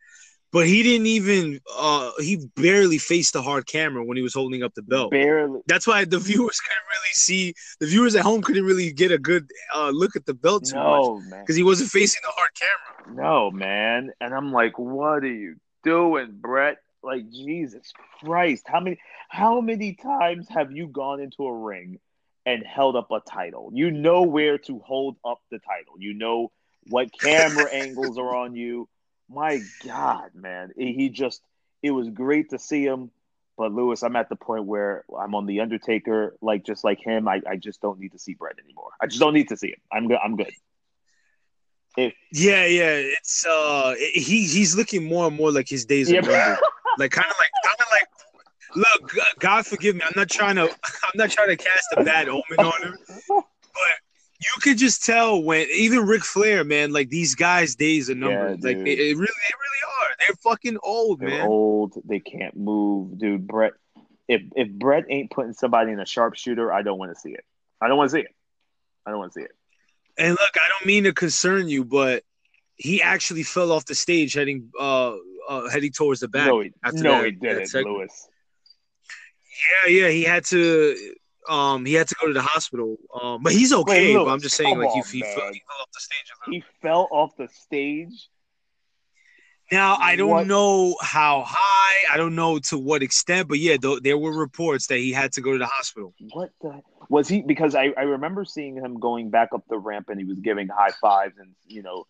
but 0.52 0.66
he 0.66 0.84
didn't 0.84 1.08
even. 1.08 1.60
Uh, 1.78 2.12
he 2.20 2.38
barely 2.56 2.98
faced 2.98 3.34
the 3.34 3.42
hard 3.42 3.68
camera 3.68 4.04
when 4.04 4.18
he 4.18 4.24
was 4.24 4.34
holding 4.34 4.64
up 4.64 4.74
the 4.74 4.82
belt. 4.82 5.12
Barely. 5.12 5.62
That's 5.68 5.86
why 5.86 6.06
the 6.06 6.20
viewers 6.20 6.60
couldn't 6.60 6.84
really 6.90 7.14
see. 7.14 7.54
The 7.80 7.88
viewers 7.88 8.16
at 8.16 8.24
home 8.24 8.42
couldn't 8.42 8.66
really 8.66 8.92
get 8.92 9.12
a 9.12 9.18
good 9.18 9.50
uh, 9.76 9.90
look 9.90 10.16
at 10.16 10.26
the 10.26 10.34
belt 10.34 10.66
too 10.66 10.76
no, 10.76 11.20
much 11.20 11.40
because 11.42 11.56
he 11.56 11.64
wasn't 11.64 11.92
facing 11.92 12.22
the 12.24 12.32
hard 12.32 12.50
camera. 12.56 13.24
No, 13.24 13.52
man, 13.52 14.12
and 14.20 14.34
I'm 14.34 14.52
like, 14.52 14.78
what 14.78 15.24
are 15.24 15.28
you 15.28 15.56
doing, 15.84 16.38
Bret? 16.40 16.78
Like 17.02 17.30
Jesus 17.30 17.94
Christ, 18.20 18.64
how 18.68 18.82
many 18.82 19.00
how 19.30 19.62
many 19.62 19.94
times 19.94 20.48
have 20.50 20.72
you 20.72 20.88
gone 20.88 21.22
into 21.22 21.46
a 21.46 21.54
ring 21.54 22.00
and 22.46 22.66
held 22.66 22.96
up 22.96 23.12
a 23.12 23.22
title? 23.22 23.72
You 23.74 23.92
know 23.92 24.24
where 24.24 24.58
to 24.58 24.80
hold 24.80 25.16
up 25.24 25.40
the 25.50 25.60
title. 25.60 25.94
You 26.00 26.14
know 26.14 26.52
what 26.90 27.10
camera 27.18 27.70
angles 27.74 28.18
are 28.18 28.36
on 28.36 28.56
you. 28.56 28.90
My 29.30 29.62
God, 29.86 30.32
man, 30.34 30.72
he 30.76 31.10
just 31.10 31.42
it 31.84 31.92
was 31.92 32.10
great 32.10 32.50
to 32.50 32.60
see 32.60 32.84
him. 32.84 33.12
But 33.58 33.74
Lewis, 33.74 34.04
I'm 34.04 34.16
at 34.16 34.30
the 34.30 34.38
point 34.38 34.66
where 34.66 35.04
I'm 35.18 35.36
on 35.36 35.46
the 35.46 35.60
Undertaker, 35.60 36.38
like 36.42 36.66
just 36.66 36.86
like 36.86 37.00
him. 37.00 37.28
I, 37.28 37.42
I 37.46 37.58
just 37.58 37.82
don't 37.82 38.00
need 38.00 38.14
to 38.14 38.20
see 38.20 38.34
Bret 38.34 38.56
anymore. 38.64 38.92
I 39.02 39.08
just 39.08 39.20
don't 39.20 39.34
need 39.34 39.50
to 39.50 39.58
see 39.58 39.68
him. 39.68 39.82
I'm 39.92 40.08
good. 40.08 40.18
I'm 40.24 40.38
good. 40.38 40.54
Yeah, 41.98 42.66
yeah, 42.66 42.96
it's 42.96 43.46
uh, 43.46 43.96
he 44.14 44.46
he's 44.48 44.76
looking 44.76 45.04
more 45.04 45.28
and 45.28 45.36
more 45.36 45.52
like 45.52 45.68
his 45.68 45.86
days 45.86 46.10
yeah. 46.10 46.20
are 46.20 46.22
numbered. 46.22 46.60
like 46.98 47.12
kind 47.12 47.28
of 47.30 47.36
like 47.40 47.52
kind 47.64 47.80
of 47.80 47.88
like 47.92 48.08
look 48.76 49.40
god 49.40 49.66
forgive 49.66 49.96
me 49.96 50.02
i'm 50.06 50.14
not 50.16 50.30
trying 50.30 50.56
to 50.56 50.64
i'm 50.64 51.16
not 51.16 51.30
trying 51.30 51.48
to 51.50 51.58
cast 51.58 51.88
a 51.98 52.04
bad 52.04 52.30
omen 52.30 52.44
on 52.60 52.82
him 52.84 52.98
but 53.28 53.44
you 54.40 54.62
could 54.62 54.78
just 54.78 55.06
tell 55.06 55.42
when 55.42 55.68
even 55.74 56.06
Ric 56.06 56.24
Flair, 56.24 56.64
man, 56.64 56.94
like 56.94 57.10
these 57.10 57.36
guys' 57.36 57.76
days 57.76 58.10
are 58.10 58.16
numbered. 58.16 58.60
Yeah, 58.64 58.70
like 58.70 58.78
it, 58.78 59.00
it, 59.00 59.18
really, 59.18 59.18
they 59.18 59.18
really 59.18 59.84
are. 60.02 60.16
They're 60.20 60.36
fucking 60.38 60.78
old, 60.82 61.20
They're 61.20 61.30
man. 61.30 61.48
Old. 61.48 61.96
They 62.06 62.20
can't 62.20 62.56
move, 62.56 63.20
dude. 63.20 63.46
Bret, 63.46 63.74
if 64.30 64.42
if 64.56 64.70
Bret 64.70 65.06
ain't 65.10 65.32
putting 65.32 65.54
somebody 65.54 65.92
in 65.92 66.00
a 66.00 66.06
sharpshooter, 66.06 66.72
I 66.72 66.84
don't 66.84 66.98
want 66.98 67.14
to 67.14 67.20
see 67.20 67.32
it. 67.32 67.44
I 67.82 67.90
don't 67.90 67.98
want 67.98 68.12
to 68.12 68.16
see 68.16 68.22
it. 68.22 68.34
I 69.06 69.12
don't 69.12 69.20
want 69.20 69.34
to 69.34 69.40
see 69.40 69.46
it. 69.46 69.52
And 70.18 70.32
look, 70.32 70.56
I 70.56 70.68
don't 70.70 70.86
mean 70.86 71.04
to 71.04 71.14
concern 71.14 71.68
you, 71.68 71.84
but 71.84 72.24
he 72.76 73.02
actually 73.02 73.44
fell 73.44 73.74
off 73.74 73.86
the 73.86 73.96
stage 73.96 74.34
heading 74.34 74.70
uh, 74.80 75.16
uh 75.50 75.70
heading 75.70 75.92
towards 75.92 76.22
the 76.22 76.30
back. 76.30 76.48
No, 76.48 76.62
he, 76.62 76.72
no, 76.94 77.22
that, 77.22 77.26
he 77.26 77.32
didn't, 77.32 77.74
Lewis. 77.74 78.28
Yeah, 79.86 79.92
yeah, 79.92 80.10
he 80.10 80.24
had 80.24 80.46
to. 80.46 81.16
Um, 81.50 81.86
he 81.86 81.94
had 81.94 82.08
to 82.08 82.16
go 82.22 82.28
to 82.28 82.34
the 82.34 82.42
hospital. 82.42 82.98
Um, 83.22 83.42
but 83.42 83.54
he's 83.54 83.74
okay. 83.74 84.16
Wait, 84.16 84.24
but 84.24 84.32
I'm 84.32 84.40
just 84.40 84.56
saying, 84.56 84.78
like, 84.78 84.90
on, 84.90 85.04
he, 85.04 85.18
he, 85.18 85.22
fell, 85.24 85.52
he, 85.52 85.62
fell, 85.68 85.82
off 85.82 85.90
the 85.94 86.00
stage. 86.00 86.32
He 86.50 86.64
fell 86.82 87.08
off 87.12 87.36
the 87.38 87.48
stage. 87.48 88.30
Now 89.72 89.98
I 90.00 90.16
don't 90.16 90.30
what? 90.30 90.48
know 90.48 90.96
how 91.02 91.44
high. 91.46 92.14
I 92.14 92.18
don't 92.18 92.36
know 92.36 92.60
to 92.70 92.78
what 92.78 93.04
extent, 93.04 93.48
but 93.48 93.60
yeah, 93.60 93.78
th- 93.78 94.02
there 94.02 94.18
were 94.18 94.36
reports 94.36 94.88
that 94.88 94.98
he 94.98 95.12
had 95.12 95.32
to 95.34 95.42
go 95.42 95.52
to 95.52 95.60
the 95.60 95.68
hospital. 95.68 96.14
What 96.34 96.50
the 96.62 96.82
was 97.10 97.28
he? 97.28 97.42
Because 97.42 97.76
I, 97.76 97.94
I 97.98 98.02
remember 98.02 98.46
seeing 98.46 98.76
him 98.76 99.00
going 99.00 99.30
back 99.30 99.50
up 99.54 99.64
the 99.70 99.78
ramp 99.78 100.10
and 100.10 100.20
he 100.20 100.26
was 100.26 100.40
giving 100.40 100.68
high 100.68 100.92
fives 101.02 101.38
and 101.38 101.52
you 101.68 101.84
know 101.84 102.06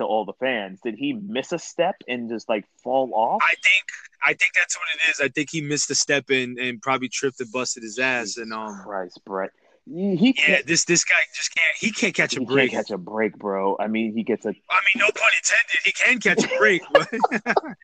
to 0.00 0.06
all 0.06 0.24
the 0.24 0.32
fans. 0.34 0.80
Did 0.82 0.96
he 0.96 1.12
miss 1.12 1.52
a 1.52 1.58
step 1.58 1.96
and 2.08 2.28
just 2.28 2.48
like 2.48 2.64
fall 2.82 3.12
off? 3.14 3.42
I 3.42 3.54
think 3.54 3.84
I 4.22 4.34
think 4.34 4.52
that's 4.54 4.76
what 4.76 4.86
it 4.94 5.10
is. 5.10 5.20
I 5.20 5.28
think 5.28 5.50
he 5.50 5.60
missed 5.60 5.90
a 5.90 5.94
step 5.94 6.30
and, 6.30 6.58
and 6.58 6.82
probably 6.82 7.08
tripped 7.08 7.40
and 7.40 7.50
busted 7.52 7.82
his 7.82 7.98
ass. 7.98 8.34
Jesus 8.34 8.42
and 8.42 8.52
um, 8.52 8.82
Bryce 8.84 9.16
Bret. 9.24 9.50
He 9.86 10.34
yeah, 10.46 10.60
this 10.66 10.84
this 10.84 11.04
guy 11.04 11.14
just 11.34 11.54
can't. 11.54 11.76
He 11.78 11.90
can't 11.90 12.14
catch 12.14 12.36
a 12.36 12.40
he 12.40 12.44
break. 12.44 12.70
Can't 12.70 12.86
catch 12.86 12.94
a 12.94 12.98
break, 12.98 13.36
bro. 13.36 13.76
I 13.80 13.88
mean, 13.88 14.14
he 14.14 14.22
gets 14.22 14.44
a. 14.44 14.50
I 14.50 14.52
mean, 14.52 14.96
no 14.96 15.06
pun 15.06 15.30
intended. 15.38 15.80
He 15.84 15.92
can 15.92 16.20
catch 16.20 16.44
a 16.44 16.58
break. 16.58 16.82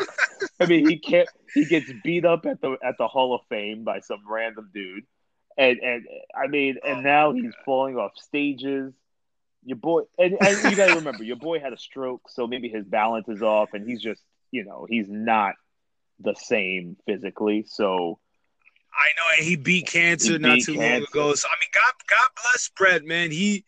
I 0.60 0.66
mean, 0.66 0.88
he 0.88 0.98
can't. 0.98 1.28
He 1.54 1.64
gets 1.64 1.90
beat 2.04 2.24
up 2.24 2.44
at 2.44 2.60
the 2.60 2.76
at 2.84 2.96
the 2.98 3.08
Hall 3.08 3.34
of 3.34 3.42
Fame 3.48 3.84
by 3.84 4.00
some 4.00 4.20
random 4.28 4.70
dude, 4.74 5.04
and 5.56 5.78
and 5.78 6.06
I 6.36 6.48
mean, 6.48 6.76
and 6.84 6.98
oh 6.98 7.00
now 7.00 7.32
he's 7.32 7.54
falling 7.64 7.96
off 7.96 8.12
stages 8.16 8.92
your 9.64 9.76
boy, 9.76 10.02
and, 10.18 10.36
and 10.40 10.70
you 10.70 10.76
got 10.76 10.88
to 10.88 10.96
remember, 10.96 11.24
your 11.24 11.36
boy 11.36 11.60
had 11.60 11.72
a 11.72 11.78
stroke, 11.78 12.28
so 12.28 12.46
maybe 12.46 12.68
his 12.68 12.84
balance 12.84 13.28
is 13.28 13.42
off, 13.42 13.70
and 13.74 13.88
he's 13.88 14.00
just, 14.00 14.22
you 14.50 14.64
know, 14.64 14.86
he's 14.88 15.08
not 15.08 15.54
the 16.20 16.34
same 16.34 16.96
physically. 17.06 17.64
So 17.66 18.18
I 18.92 19.08
know 19.16 19.44
he 19.44 19.56
beat 19.56 19.86
cancer 19.86 20.32
he 20.32 20.38
not 20.38 20.54
beat 20.56 20.64
too 20.66 20.74
cancer. 20.74 21.06
long 21.14 21.26
ago. 21.26 21.34
So 21.34 21.48
I 21.48 21.56
mean, 21.60 21.70
God, 21.72 21.92
God 22.08 22.28
bless 22.42 22.70
Bret, 22.76 23.04
man. 23.04 23.30
He, 23.30 23.64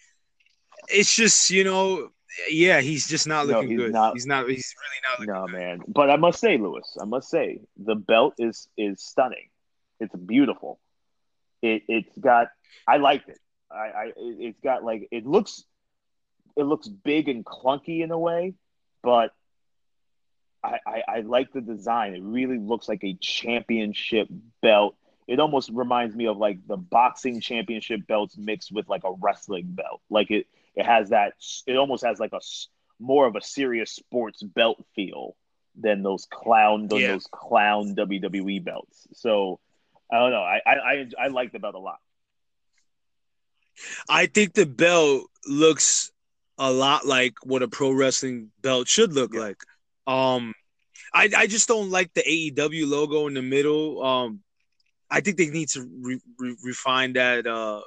it's 0.88 1.14
just 1.14 1.50
you 1.50 1.64
know, 1.64 2.11
yeah, 2.50 2.80
he's 2.80 3.07
just 3.07 3.26
not 3.26 3.46
looking 3.46 3.62
no, 3.62 3.68
he's 3.70 3.78
good. 3.78 3.92
Not, 3.92 4.12
he's 4.14 4.26
not. 4.26 4.48
He's 4.48 4.74
really 5.18 5.26
not. 5.26 5.35
no, 5.35 5.46
good. 5.46 5.59
man. 5.59 5.80
But 5.88 6.11
I 6.11 6.16
must 6.16 6.40
say, 6.40 6.59
Lewis, 6.59 6.96
I 7.00 7.04
must 7.04 7.30
say, 7.30 7.61
the 7.76 7.94
belt 7.94 8.35
is 8.38 8.68
is 8.76 9.02
stunning. 9.02 9.48
It's 10.00 10.14
beautiful. 10.14 10.80
It 11.62 11.83
it's 11.88 12.18
got. 12.18 12.48
I 12.87 12.98
liked 12.98 13.28
it. 13.28 13.38
I, 13.70 13.76
I 13.76 14.12
it's 14.16 14.61
got 14.61 14.85
like 14.85 15.09
it 15.11 15.26
looks 15.26 15.64
it 16.57 16.64
looks 16.64 16.88
big 16.88 17.29
and 17.29 17.45
clunky 17.45 18.03
in 18.03 18.11
a 18.11 18.19
way, 18.19 18.55
but 19.03 19.33
I, 20.62 20.79
I, 20.87 21.03
I 21.09 21.21
like 21.21 21.53
the 21.53 21.61
design. 21.61 22.14
It 22.14 22.23
really 22.23 22.59
looks 22.59 22.88
like 22.88 23.05
a 23.05 23.17
championship 23.21 24.29
belt. 24.62 24.97
It 25.27 25.40
almost 25.40 25.71
reminds 25.73 26.14
me 26.14 26.27
of 26.27 26.37
like 26.37 26.59
the 26.67 26.77
boxing 26.77 27.40
championship 27.40 28.07
belts 28.07 28.37
mixed 28.37 28.73
with 28.73 28.88
like 28.88 29.05
a 29.05 29.12
wrestling 29.12 29.67
belt. 29.69 30.01
Like 30.11 30.31
it, 30.31 30.47
it 30.75 30.87
has 30.87 31.11
that. 31.11 31.35
It 31.67 31.77
almost 31.77 32.05
has 32.05 32.19
like 32.19 32.33
a 32.33 32.40
more 33.01 33.27
of 33.27 33.37
a 33.37 33.43
serious 33.43 33.90
sports 33.90 34.43
belt 34.43 34.85
feel 34.95 35.37
than 35.77 36.03
those 36.03 36.27
clown 36.31 36.88
than 36.88 37.01
yeah. 37.01 37.12
those 37.12 37.27
clown 37.31 37.97
WWE 37.97 38.62
belts. 38.64 39.09
So 39.14 39.61
I 40.12 40.19
don't 40.19 40.31
know. 40.31 40.43
I 40.43 40.61
I 40.64 40.73
I, 40.73 41.07
I 41.19 41.27
like 41.29 41.53
the 41.53 41.59
belt 41.59 41.75
a 41.75 41.79
lot. 41.79 41.99
I 44.09 44.27
think 44.27 44.55
the 44.55 44.67
belt 44.67 45.25
looks 45.47 46.12
a 46.59 46.71
lot 46.71 47.07
like 47.07 47.35
what 47.43 47.62
a 47.62 47.69
pro 47.69 47.93
wrestling 47.93 48.51
belt 48.62 48.88
should 48.88 49.12
look 49.12 49.35
yeah. 49.35 49.40
like. 49.40 49.57
Um, 50.07 50.55
I 51.12 51.31
I 51.37 51.47
just 51.47 51.69
don't 51.69 51.90
like 51.90 52.12
the 52.14 52.23
AEW 52.23 52.88
logo 52.88 53.27
in 53.27 53.35
the 53.35 53.43
middle. 53.43 54.05
Um, 54.05 54.40
I 55.11 55.21
think 55.21 55.37
they 55.37 55.47
need 55.47 55.69
to 55.71 55.88
re- 56.01 56.21
re- 56.38 56.57
refine 56.62 57.12
that 57.14 57.47
uh, 57.47 57.83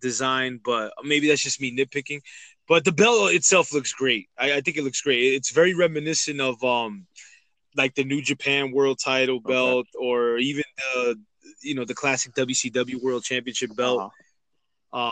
design, 0.00 0.60
but 0.64 0.92
maybe 1.04 1.28
that's 1.28 1.42
just 1.42 1.60
me 1.60 1.76
nitpicking. 1.76 2.20
But 2.68 2.84
the 2.84 2.92
belt 2.92 3.32
itself 3.32 3.72
looks 3.72 3.92
great. 3.92 4.28
I, 4.38 4.54
I 4.54 4.60
think 4.60 4.76
it 4.76 4.84
looks 4.84 5.00
great. 5.00 5.34
It's 5.34 5.50
very 5.50 5.74
reminiscent 5.74 6.40
of 6.40 6.62
um, 6.62 7.06
like 7.76 7.94
the 7.94 8.04
New 8.04 8.22
Japan 8.22 8.72
World 8.72 8.98
Title 9.02 9.40
belt, 9.40 9.86
okay. 9.94 10.06
or 10.06 10.38
even 10.38 10.64
the 10.94 11.16
you 11.62 11.74
know 11.74 11.84
the 11.84 11.94
classic 11.94 12.34
WCW 12.34 13.02
World 13.02 13.24
Championship 13.24 13.74
belt. 13.76 14.00
Uh-huh. 14.92 15.04
Um, 15.04 15.10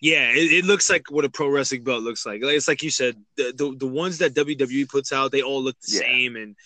yeah, 0.00 0.30
it, 0.30 0.52
it, 0.52 0.64
looks 0.64 0.88
like 0.88 1.10
what 1.10 1.24
a 1.24 1.28
pro 1.28 1.48
wrestling 1.48 1.84
belt 1.84 2.02
looks 2.02 2.24
like. 2.24 2.42
like 2.42 2.54
It's 2.54 2.68
like 2.68 2.82
you 2.82 2.90
said, 2.90 3.16
the 3.36 3.52
the, 3.54 3.76
the 3.76 3.86
ones 3.86 4.18
that 4.18 4.34
WWE 4.34 4.88
puts 4.88 5.12
out, 5.12 5.30
they 5.30 5.42
all 5.42 5.62
look 5.62 5.78
the 5.80 5.92
yeah. 5.92 6.00
same, 6.00 6.36
and 6.36 6.56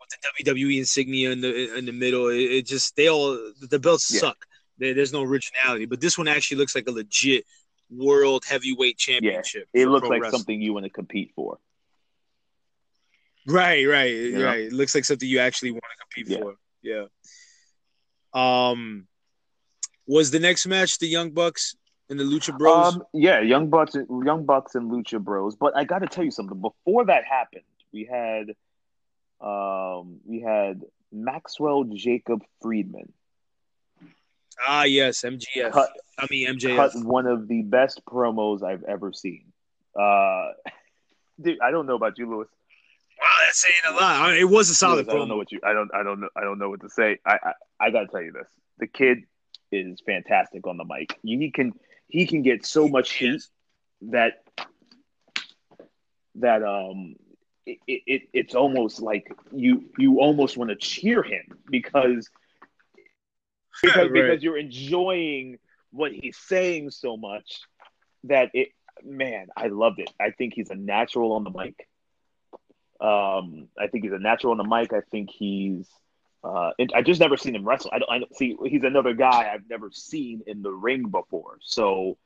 with 0.00 0.10
the 0.36 0.44
WWE 0.54 0.78
insignia 0.78 1.30
in 1.30 1.40
the 1.42 1.76
in 1.76 1.84
the 1.84 1.92
middle, 1.92 2.28
it, 2.28 2.38
it 2.38 2.66
just 2.66 2.96
they 2.96 3.08
all 3.08 3.38
the 3.60 3.78
belts 3.78 4.10
yeah. 4.10 4.20
suck. 4.20 4.46
There, 4.78 4.94
there's 4.94 5.12
no 5.12 5.22
originality, 5.22 5.84
but 5.84 6.00
this 6.00 6.16
one 6.16 6.28
actually 6.28 6.58
looks 6.58 6.74
like 6.74 6.88
a 6.88 6.92
legit 6.92 7.44
world 7.90 8.44
heavyweight 8.48 8.96
championship. 8.96 9.68
Yeah, 9.74 9.82
it 9.82 9.86
looks 9.88 10.08
like 10.08 10.22
wrestling. 10.22 10.38
something 10.38 10.62
you 10.62 10.72
want 10.72 10.84
to 10.84 10.90
compete 10.90 11.32
for. 11.34 11.58
Right, 13.46 13.86
right, 13.86 14.14
you 14.14 14.44
right. 14.44 14.60
Know? 14.60 14.66
It 14.66 14.72
looks 14.72 14.94
like 14.94 15.04
something 15.04 15.28
you 15.28 15.40
actually 15.40 15.72
want 15.72 15.84
to 15.84 16.22
compete 16.22 16.40
for. 16.40 16.54
Yeah. 16.82 17.06
Um, 18.34 19.06
was 20.06 20.30
the 20.30 20.38
next 20.38 20.66
match 20.66 20.98
the 20.98 21.06
Young 21.06 21.30
Bucks 21.30 21.74
and 22.10 22.18
the 22.18 22.24
Lucha 22.24 22.56
Bros? 22.56 22.94
Um, 22.94 23.02
yeah, 23.12 23.40
Young 23.40 23.68
Bucks, 23.68 23.94
Young 23.94 24.44
Bucks, 24.44 24.74
and 24.74 24.90
Lucha 24.90 25.22
Bros. 25.22 25.56
But 25.56 25.76
I 25.76 25.84
got 25.84 26.00
to 26.00 26.06
tell 26.06 26.24
you 26.24 26.30
something. 26.30 26.60
Before 26.60 27.04
that 27.06 27.24
happened, 27.24 27.64
we 27.92 28.04
had, 28.10 28.50
um, 29.40 30.18
we 30.24 30.40
had 30.40 30.82
Maxwell 31.12 31.84
Jacob 31.84 32.42
Friedman. 32.62 33.12
Ah, 34.66 34.84
yes, 34.84 35.22
MGF. 35.22 35.72
Cut, 35.72 35.90
I 36.18 36.26
mean 36.30 36.48
MJF. 36.48 36.76
Cut 36.76 37.04
one 37.04 37.26
of 37.26 37.46
the 37.46 37.62
best 37.62 38.02
promos 38.06 38.62
I've 38.62 38.82
ever 38.84 39.12
seen. 39.12 39.44
Uh, 39.98 40.48
dude, 41.40 41.60
I 41.60 41.70
don't 41.70 41.86
know 41.86 41.94
about 41.94 42.18
you, 42.18 42.28
Lewis. 42.28 42.48
Wow, 43.20 43.26
that's 43.44 43.60
saying 43.60 43.74
a 43.88 44.00
lot. 44.00 44.22
I 44.22 44.30
mean, 44.32 44.40
it 44.40 44.48
was 44.48 44.70
a 44.70 44.74
solid. 44.74 45.06
Lewis, 45.06 45.14
I 45.14 45.18
don't 45.18 45.28
know 45.28 45.36
what 45.36 45.52
you. 45.52 45.60
I 45.64 45.72
don't. 45.72 45.90
I 45.94 46.02
don't 46.02 46.20
know. 46.20 46.28
I 46.36 46.42
don't 46.42 46.58
know 46.58 46.70
what 46.70 46.80
to 46.80 46.88
say. 46.88 47.18
I. 47.24 47.38
I, 47.42 47.52
I 47.80 47.90
got 47.90 48.00
to 48.00 48.06
tell 48.08 48.22
you 48.22 48.32
this. 48.32 48.48
The 48.78 48.86
kid 48.86 49.18
is 49.70 50.00
fantastic 50.04 50.66
on 50.66 50.76
the 50.76 50.84
mic. 50.84 51.16
He 51.22 51.50
can 51.50 51.72
he 52.08 52.26
can 52.26 52.42
get 52.42 52.66
so 52.66 52.88
much 52.88 53.12
heat 53.12 53.42
that 54.02 54.42
that 56.36 56.62
um 56.62 57.16
it, 57.66 57.78
it 57.86 58.22
it's 58.32 58.54
almost 58.54 59.00
like 59.00 59.30
you 59.52 59.90
you 59.98 60.20
almost 60.20 60.56
want 60.56 60.70
to 60.70 60.76
cheer 60.76 61.22
him 61.22 61.58
because 61.70 62.28
because, 63.82 63.96
right. 63.96 64.12
because 64.12 64.42
you're 64.42 64.58
enjoying 64.58 65.58
what 65.90 66.12
he's 66.12 66.36
saying 66.36 66.90
so 66.90 67.16
much 67.16 67.60
that 68.24 68.50
it 68.54 68.68
man, 69.04 69.48
I 69.56 69.68
loved 69.68 70.00
it. 70.00 70.10
I 70.20 70.30
think 70.30 70.54
he's 70.54 70.70
a 70.70 70.74
natural 70.74 71.32
on 71.32 71.44
the 71.44 71.50
mic. 71.50 71.88
Um, 73.00 73.68
I 73.78 73.86
think 73.86 74.04
he's 74.04 74.12
a 74.12 74.18
natural 74.18 74.52
on 74.52 74.58
the 74.58 74.64
mic. 74.64 74.92
I 74.92 75.00
think 75.10 75.30
he's. 75.30 75.88
Uh, 76.44 76.70
I 76.94 77.02
just 77.02 77.20
never 77.20 77.36
seen 77.36 77.54
him 77.54 77.66
wrestle. 77.66 77.90
I 77.92 77.98
don't, 77.98 78.10
I 78.10 78.18
don't 78.18 78.36
see. 78.36 78.56
He's 78.64 78.84
another 78.84 79.12
guy 79.12 79.50
I've 79.52 79.68
never 79.68 79.90
seen 79.92 80.42
in 80.46 80.62
the 80.62 80.70
ring 80.70 81.08
before. 81.08 81.58
So, 81.60 82.16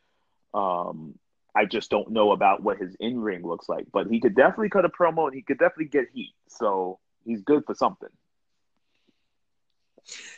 um, 0.52 1.14
I 1.54 1.64
just 1.64 1.90
don't 1.90 2.10
know 2.10 2.32
about 2.32 2.62
what 2.62 2.78
his 2.78 2.94
in 3.00 3.18
ring 3.18 3.46
looks 3.46 3.68
like. 3.68 3.86
But 3.92 4.08
he 4.08 4.20
could 4.20 4.34
definitely 4.34 4.70
cut 4.70 4.84
a 4.84 4.88
promo, 4.88 5.26
and 5.26 5.34
he 5.34 5.42
could 5.42 5.58
definitely 5.58 5.86
get 5.86 6.06
heat. 6.12 6.34
So 6.48 6.98
he's 7.24 7.42
good 7.42 7.64
for 7.66 7.74
something. 7.74 8.08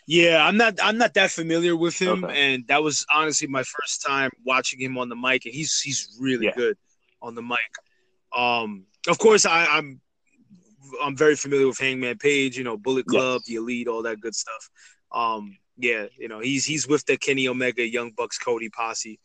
Yeah, 0.07 0.47
I'm 0.47 0.57
not 0.57 0.79
I'm 0.83 0.99
not 0.99 1.15
that 1.15 1.31
familiar 1.31 1.75
with 1.75 2.01
him, 2.01 2.25
okay. 2.25 2.55
and 2.55 2.67
that 2.69 2.83
was 2.83 3.07
honestly 3.13 3.49
my 3.49 3.63
first 3.63 4.03
time 4.03 4.31
watching 4.45 4.81
him 4.81 4.99
on 4.99 5.09
the 5.09 5.17
mic, 5.17 5.47
and 5.47 5.55
he's 5.55 5.81
he's 5.81 6.17
really 6.21 6.47
yeah. 6.47 6.53
good 6.55 6.77
on 7.23 7.35
the 7.35 7.43
mic. 7.43 7.59
Um, 8.37 8.85
of 9.09 9.19
course, 9.19 9.47
I, 9.47 9.67
I'm 9.67 10.01
I'm 11.03 11.17
very 11.17 11.37
familiar 11.37 11.67
with 11.67 11.79
Hangman 11.79 12.19
Page, 12.19 12.57
you 12.57 12.65
know, 12.65 12.77
Bullet 12.77 13.07
Club, 13.07 13.43
yes. 13.45 13.47
the 13.47 13.55
Elite, 13.57 13.89
all 13.89 14.03
that 14.03 14.21
good 14.21 14.35
stuff. 14.35 14.71
Um, 15.13 15.57
yeah, 15.77 16.07
you 16.19 16.29
know, 16.29 16.41
he's 16.41 16.65
he's 16.65 16.87
with 16.87 17.05
the 17.07 17.17
Kenny 17.17 17.49
Omega, 17.49 17.87
Young 17.87 18.13
Bucks, 18.13 18.39
Cody 18.39 18.69
posse. 18.69 19.19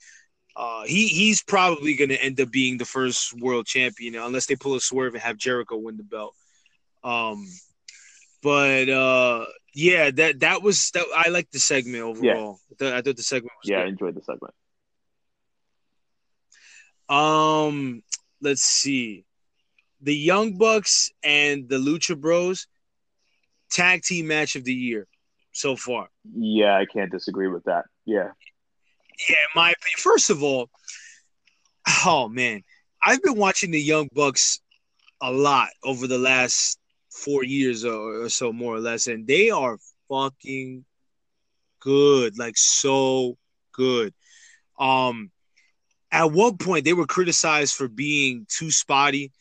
Uh, 0.56 0.84
he 0.86 1.08
he's 1.08 1.44
probably 1.44 1.96
going 1.96 2.10
to 2.10 2.22
end 2.22 2.40
up 2.42 2.52
being 2.52 2.78
the 2.78 2.86
first 2.86 3.34
world 3.40 3.66
champion 3.66 4.16
unless 4.16 4.48
they 4.48 4.56
pull 4.56 4.76
a 4.76 4.82
swerve 4.82 5.14
and 5.14 5.24
have 5.24 5.38
Jericho 5.38 5.78
win 5.78 5.98
the 5.98 6.04
belt. 6.04 6.34
Um, 7.04 7.46
but 8.42 8.90
uh, 8.90 9.46
yeah, 9.74 10.12
that 10.12 10.40
that 10.42 10.64
was 10.64 10.92
that. 10.92 11.06
I 11.16 11.30
like 11.30 11.50
the 11.52 11.60
segment 11.60 12.04
overall. 12.04 12.60
Yeah. 12.80 12.98
I 12.98 13.02
thought 13.02 13.18
the 13.18 13.24
segment 13.24 13.54
was 13.62 13.70
yeah, 13.70 13.78
good. 13.78 13.86
I 13.86 13.90
enjoyed 13.90 14.16
the 14.16 14.22
segment. 14.22 14.54
Um, 17.10 18.04
let's 18.42 18.62
see, 18.62 19.26
the 20.02 20.16
Young 20.16 20.58
Bucks 20.58 21.12
and 21.24 21.68
the 21.68 21.78
Lucha 21.78 22.20
Bros 22.20 22.68
tag 23.72 24.02
team 24.04 24.28
match 24.28 24.56
of 24.56 24.64
the 24.64 24.74
year 24.74 25.08
so 25.52 25.76
far. 25.76 26.10
Yeah, 26.34 26.78
I 26.78 26.86
can't 26.86 27.12
disagree 27.12 27.48
with 27.48 27.66
that. 27.66 27.86
Yeah, 28.06 28.30
yeah. 29.30 29.36
My 29.56 29.72
opinion. 29.72 29.98
First 29.98 30.30
of 30.30 30.44
all, 30.44 30.70
oh 32.06 32.30
man, 32.30 32.64
I've 33.02 33.22
been 33.22 33.38
watching 33.38 33.72
the 33.72 33.82
Young 33.82 34.10
Bucks 34.14 34.62
a 35.22 35.32
lot 35.32 35.70
over 35.84 36.08
the 36.08 36.18
last 36.18 36.80
four 37.12 37.44
years 37.44 37.84
or, 37.84 38.24
or 38.24 38.30
so, 38.30 38.54
more 38.54 38.76
or 38.76 38.80
less, 38.80 39.08
and 39.08 39.28
they 39.28 39.50
are 39.50 39.78
fucking 40.08 40.86
good, 41.80 42.38
like 42.38 42.58
so 42.58 43.38
good. 43.74 44.14
Um, 44.80 45.32
at 46.12 46.32
one 46.32 46.58
point 46.58 46.86
they 46.86 46.94
were 46.94 47.06
criticized 47.06 47.76
for 47.76 47.88
being 47.88 48.46
too 48.50 48.72
spotty 48.72 49.32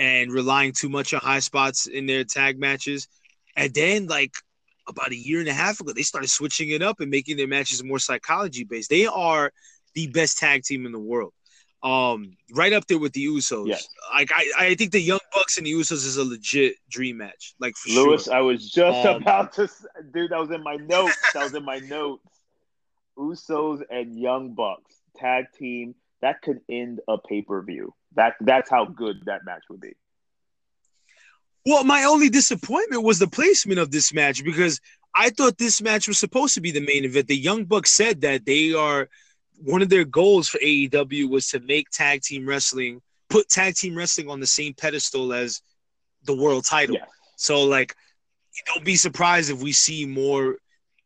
and 0.00 0.32
relying 0.32 0.72
too 0.72 0.88
much 0.88 1.14
on 1.14 1.20
high 1.20 1.38
spots 1.38 1.86
in 1.86 2.06
their 2.06 2.24
tag 2.24 2.58
matches, 2.58 3.06
and 3.54 3.72
then 3.72 4.08
like 4.08 4.32
about 4.88 5.12
a 5.12 5.16
year 5.16 5.38
and 5.38 5.48
a 5.48 5.52
half 5.52 5.78
ago, 5.80 5.92
they 5.92 6.02
started 6.02 6.28
switching 6.28 6.70
it 6.70 6.82
up 6.82 6.98
and 6.98 7.08
making 7.08 7.36
their 7.36 7.46
matches 7.46 7.84
more 7.84 8.00
psychology 8.00 8.64
based. 8.64 8.90
They 8.90 9.06
are 9.06 9.52
the 9.94 10.08
best 10.08 10.38
tag 10.38 10.64
team 10.64 10.84
in 10.86 10.90
the 10.90 10.98
world 10.98 11.32
um, 11.82 12.36
right 12.52 12.72
up 12.72 12.86
there 12.86 12.98
with 12.98 13.12
the 13.12 13.24
Usos. 13.26 13.68
Yes. 13.68 13.88
Like 14.12 14.30
I, 14.32 14.52
I 14.58 14.74
think 14.74 14.92
the 14.92 15.00
Young 15.00 15.20
Bucks 15.32 15.56
and 15.56 15.66
the 15.66 15.72
Usos 15.72 16.04
is 16.04 16.16
a 16.16 16.24
legit 16.24 16.76
dream 16.88 17.18
match. 17.18 17.54
Like 17.58 17.76
for 17.76 17.90
Lewis, 17.90 18.24
sure. 18.24 18.34
I 18.34 18.40
was 18.40 18.70
just 18.70 19.06
um, 19.06 19.22
about 19.22 19.52
to, 19.54 19.68
dude. 20.12 20.30
That 20.30 20.40
was 20.40 20.50
in 20.50 20.62
my 20.62 20.76
notes. 20.76 21.16
that 21.34 21.44
was 21.44 21.54
in 21.54 21.64
my 21.64 21.78
notes. 21.78 22.24
Usos 23.18 23.82
and 23.90 24.18
Young 24.18 24.54
Bucks 24.54 24.94
tag 25.16 25.46
team 25.58 25.94
that 26.22 26.42
could 26.42 26.60
end 26.68 27.00
a 27.08 27.16
pay 27.18 27.42
per 27.42 27.62
view. 27.62 27.94
That 28.14 28.34
that's 28.40 28.68
how 28.70 28.86
good 28.86 29.22
that 29.26 29.44
match 29.44 29.62
would 29.70 29.80
be. 29.80 29.92
Well, 31.66 31.84
my 31.84 32.04
only 32.04 32.30
disappointment 32.30 33.02
was 33.02 33.18
the 33.18 33.28
placement 33.28 33.78
of 33.78 33.90
this 33.90 34.12
match 34.12 34.42
because 34.42 34.80
I 35.14 35.30
thought 35.30 35.58
this 35.58 35.82
match 35.82 36.08
was 36.08 36.18
supposed 36.18 36.54
to 36.54 36.60
be 36.60 36.70
the 36.70 36.80
main 36.80 37.04
event. 37.04 37.28
The 37.28 37.36
Young 37.36 37.64
Bucks 37.64 37.92
said 37.92 38.22
that 38.22 38.46
they 38.46 38.72
are 38.72 39.08
one 39.62 39.82
of 39.82 39.90
their 39.90 40.04
goals 40.04 40.48
for 40.48 40.58
AEW 40.58 41.28
was 41.28 41.48
to 41.48 41.60
make 41.60 41.90
tag 41.90 42.22
team 42.22 42.46
wrestling 42.46 43.02
put 43.28 43.48
tag 43.48 43.74
team 43.74 43.96
wrestling 43.96 44.28
on 44.28 44.40
the 44.40 44.46
same 44.46 44.74
pedestal 44.74 45.32
as 45.32 45.62
the 46.24 46.34
world 46.34 46.64
title. 46.66 46.96
Yeah. 46.96 47.04
So 47.36 47.62
like 47.62 47.94
don't 48.66 48.84
be 48.84 48.96
surprised 48.96 49.50
if 49.50 49.62
we 49.62 49.72
see 49.72 50.04
more 50.04 50.56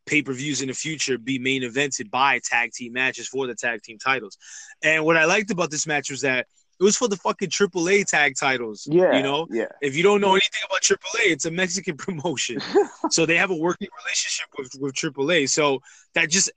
pay-per-views 0.06 0.60
in 0.60 0.68
the 0.68 0.74
future 0.74 1.16
be 1.16 1.38
main 1.38 1.62
evented 1.62 2.10
by 2.10 2.40
tag 2.42 2.72
team 2.72 2.92
matches 2.92 3.28
for 3.28 3.46
the 3.46 3.54
tag 3.54 3.82
team 3.82 3.98
titles. 3.98 4.36
And 4.82 5.04
what 5.04 5.16
I 5.16 5.24
liked 5.24 5.50
about 5.50 5.70
this 5.70 5.86
match 5.86 6.10
was 6.10 6.22
that 6.22 6.46
it 6.80 6.82
was 6.82 6.96
for 6.96 7.08
the 7.08 7.16
fucking 7.16 7.50
AAA 7.50 8.06
tag 8.06 8.34
titles. 8.38 8.86
Yeah. 8.90 9.16
You 9.16 9.22
know? 9.22 9.46
Yeah. 9.50 9.66
If 9.80 9.96
you 9.96 10.02
don't 10.02 10.20
know 10.20 10.32
anything 10.32 10.62
about 10.68 10.82
AAA, 10.82 11.32
it's 11.32 11.44
a 11.44 11.50
Mexican 11.50 11.96
promotion. 11.98 12.58
so 13.10 13.26
they 13.26 13.36
have 13.36 13.50
a 13.50 13.56
working 13.56 13.88
relationship 14.04 14.48
with, 14.58 14.72
with 14.80 14.94
AAA. 14.94 15.48
So 15.48 15.80
that 16.14 16.30
just 16.30 16.50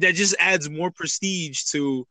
that 0.00 0.14
just 0.14 0.34
adds 0.38 0.68
more 0.68 0.90
prestige 0.90 1.62
to 1.64 2.06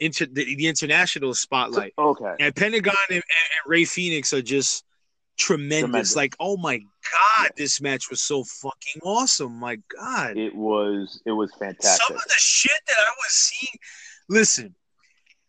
inter, 0.00 0.26
the, 0.30 0.56
the 0.56 0.66
international 0.66 1.34
spotlight. 1.34 1.92
Okay. 1.98 2.34
And 2.40 2.54
Pentagon 2.54 2.94
and, 3.10 3.16
and, 3.16 3.22
Rey 3.66 3.84
Fenix 3.84 4.32
are 4.32 4.42
just 4.42 4.84
tremendous. 5.38 5.80
tremendous. 5.80 6.16
Like, 6.16 6.34
oh 6.40 6.56
my 6.56 6.78
god, 6.78 7.50
this 7.56 7.80
match 7.80 8.10
was 8.10 8.22
so 8.22 8.44
fucking 8.44 9.02
awesome. 9.02 9.54
My 9.58 9.78
god, 9.94 10.36
it 10.36 10.54
was 10.54 11.20
it 11.26 11.32
was 11.32 11.52
fantastic. 11.58 12.06
Some 12.06 12.16
of 12.16 12.22
the 12.22 12.34
shit 12.38 12.80
that 12.86 12.96
I 12.98 13.10
was 13.10 13.32
seeing. 13.32 13.78
Listen, 14.28 14.74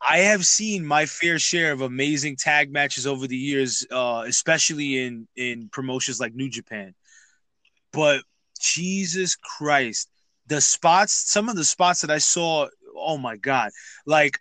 I 0.08 0.20
have 0.20 0.46
seen 0.46 0.86
my 0.86 1.06
fair 1.06 1.40
share 1.40 1.72
of 1.72 1.82
amazing 1.82 2.36
tag 2.36 2.72
matches 2.72 3.08
over 3.08 3.26
the 3.28 3.38
years, 3.38 3.86
uh, 3.92 4.24
especially 4.28 5.04
in 5.04 5.28
in 5.36 5.70
promotions 5.70 6.20
like 6.20 6.34
New 6.34 6.50
Japan. 6.50 6.94
But 7.92 8.24
Jesus 8.60 9.36
Christ, 9.36 10.10
the 10.48 10.62
spots, 10.62 11.14
some 11.14 11.50
of 11.50 11.56
the 11.56 11.64
spots 11.64 12.02
that 12.02 12.12
I 12.12 12.18
saw, 12.18 12.68
oh 12.96 13.18
my 13.18 13.38
god, 13.38 13.72
like 14.06 14.40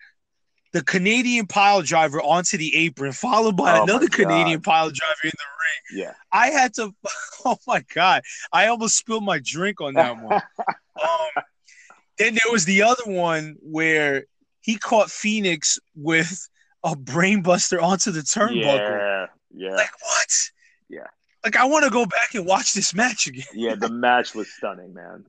the 0.72 0.82
Canadian 0.82 1.46
pile 1.46 1.82
driver 1.82 2.20
onto 2.20 2.56
the 2.56 2.74
apron, 2.74 3.12
followed 3.12 3.56
by 3.56 3.78
oh 3.78 3.84
another 3.84 4.08
Canadian 4.08 4.62
pile 4.62 4.90
driver 4.90 5.20
in 5.24 5.30
the 5.30 5.94
ring. 5.94 6.04
Yeah, 6.04 6.14
I 6.32 6.48
had 6.48 6.74
to. 6.74 6.94
Oh 7.44 7.58
my 7.66 7.84
god, 7.92 8.22
I 8.52 8.68
almost 8.68 8.96
spilled 8.96 9.24
my 9.24 9.40
drink 9.44 9.80
on 9.80 9.94
that 9.94 10.16
one. 10.16 10.34
um, 11.02 11.44
then 12.16 12.34
there 12.34 12.52
was 12.52 12.64
the 12.64 12.82
other 12.82 13.02
one 13.04 13.56
where 13.60 14.26
he 14.62 14.76
caught 14.76 15.10
Fenix 15.10 15.78
with 15.94 16.48
a 16.82 16.94
brainbuster 16.94 17.82
onto 17.82 18.10
the 18.10 18.20
turnbuckle. 18.20 18.54
Yeah, 18.64 19.26
yeah. 19.54 19.76
Like 19.76 19.92
what? 20.00 20.28
Yeah. 20.88 21.06
Like 21.44 21.56
I 21.56 21.66
want 21.66 21.84
to 21.84 21.90
go 21.90 22.06
back 22.06 22.34
and 22.34 22.46
watch 22.46 22.72
this 22.72 22.94
match 22.94 23.26
again. 23.26 23.44
yeah, 23.54 23.74
the 23.74 23.90
match 23.90 24.34
was 24.34 24.50
stunning, 24.52 24.94
man. 24.94 25.26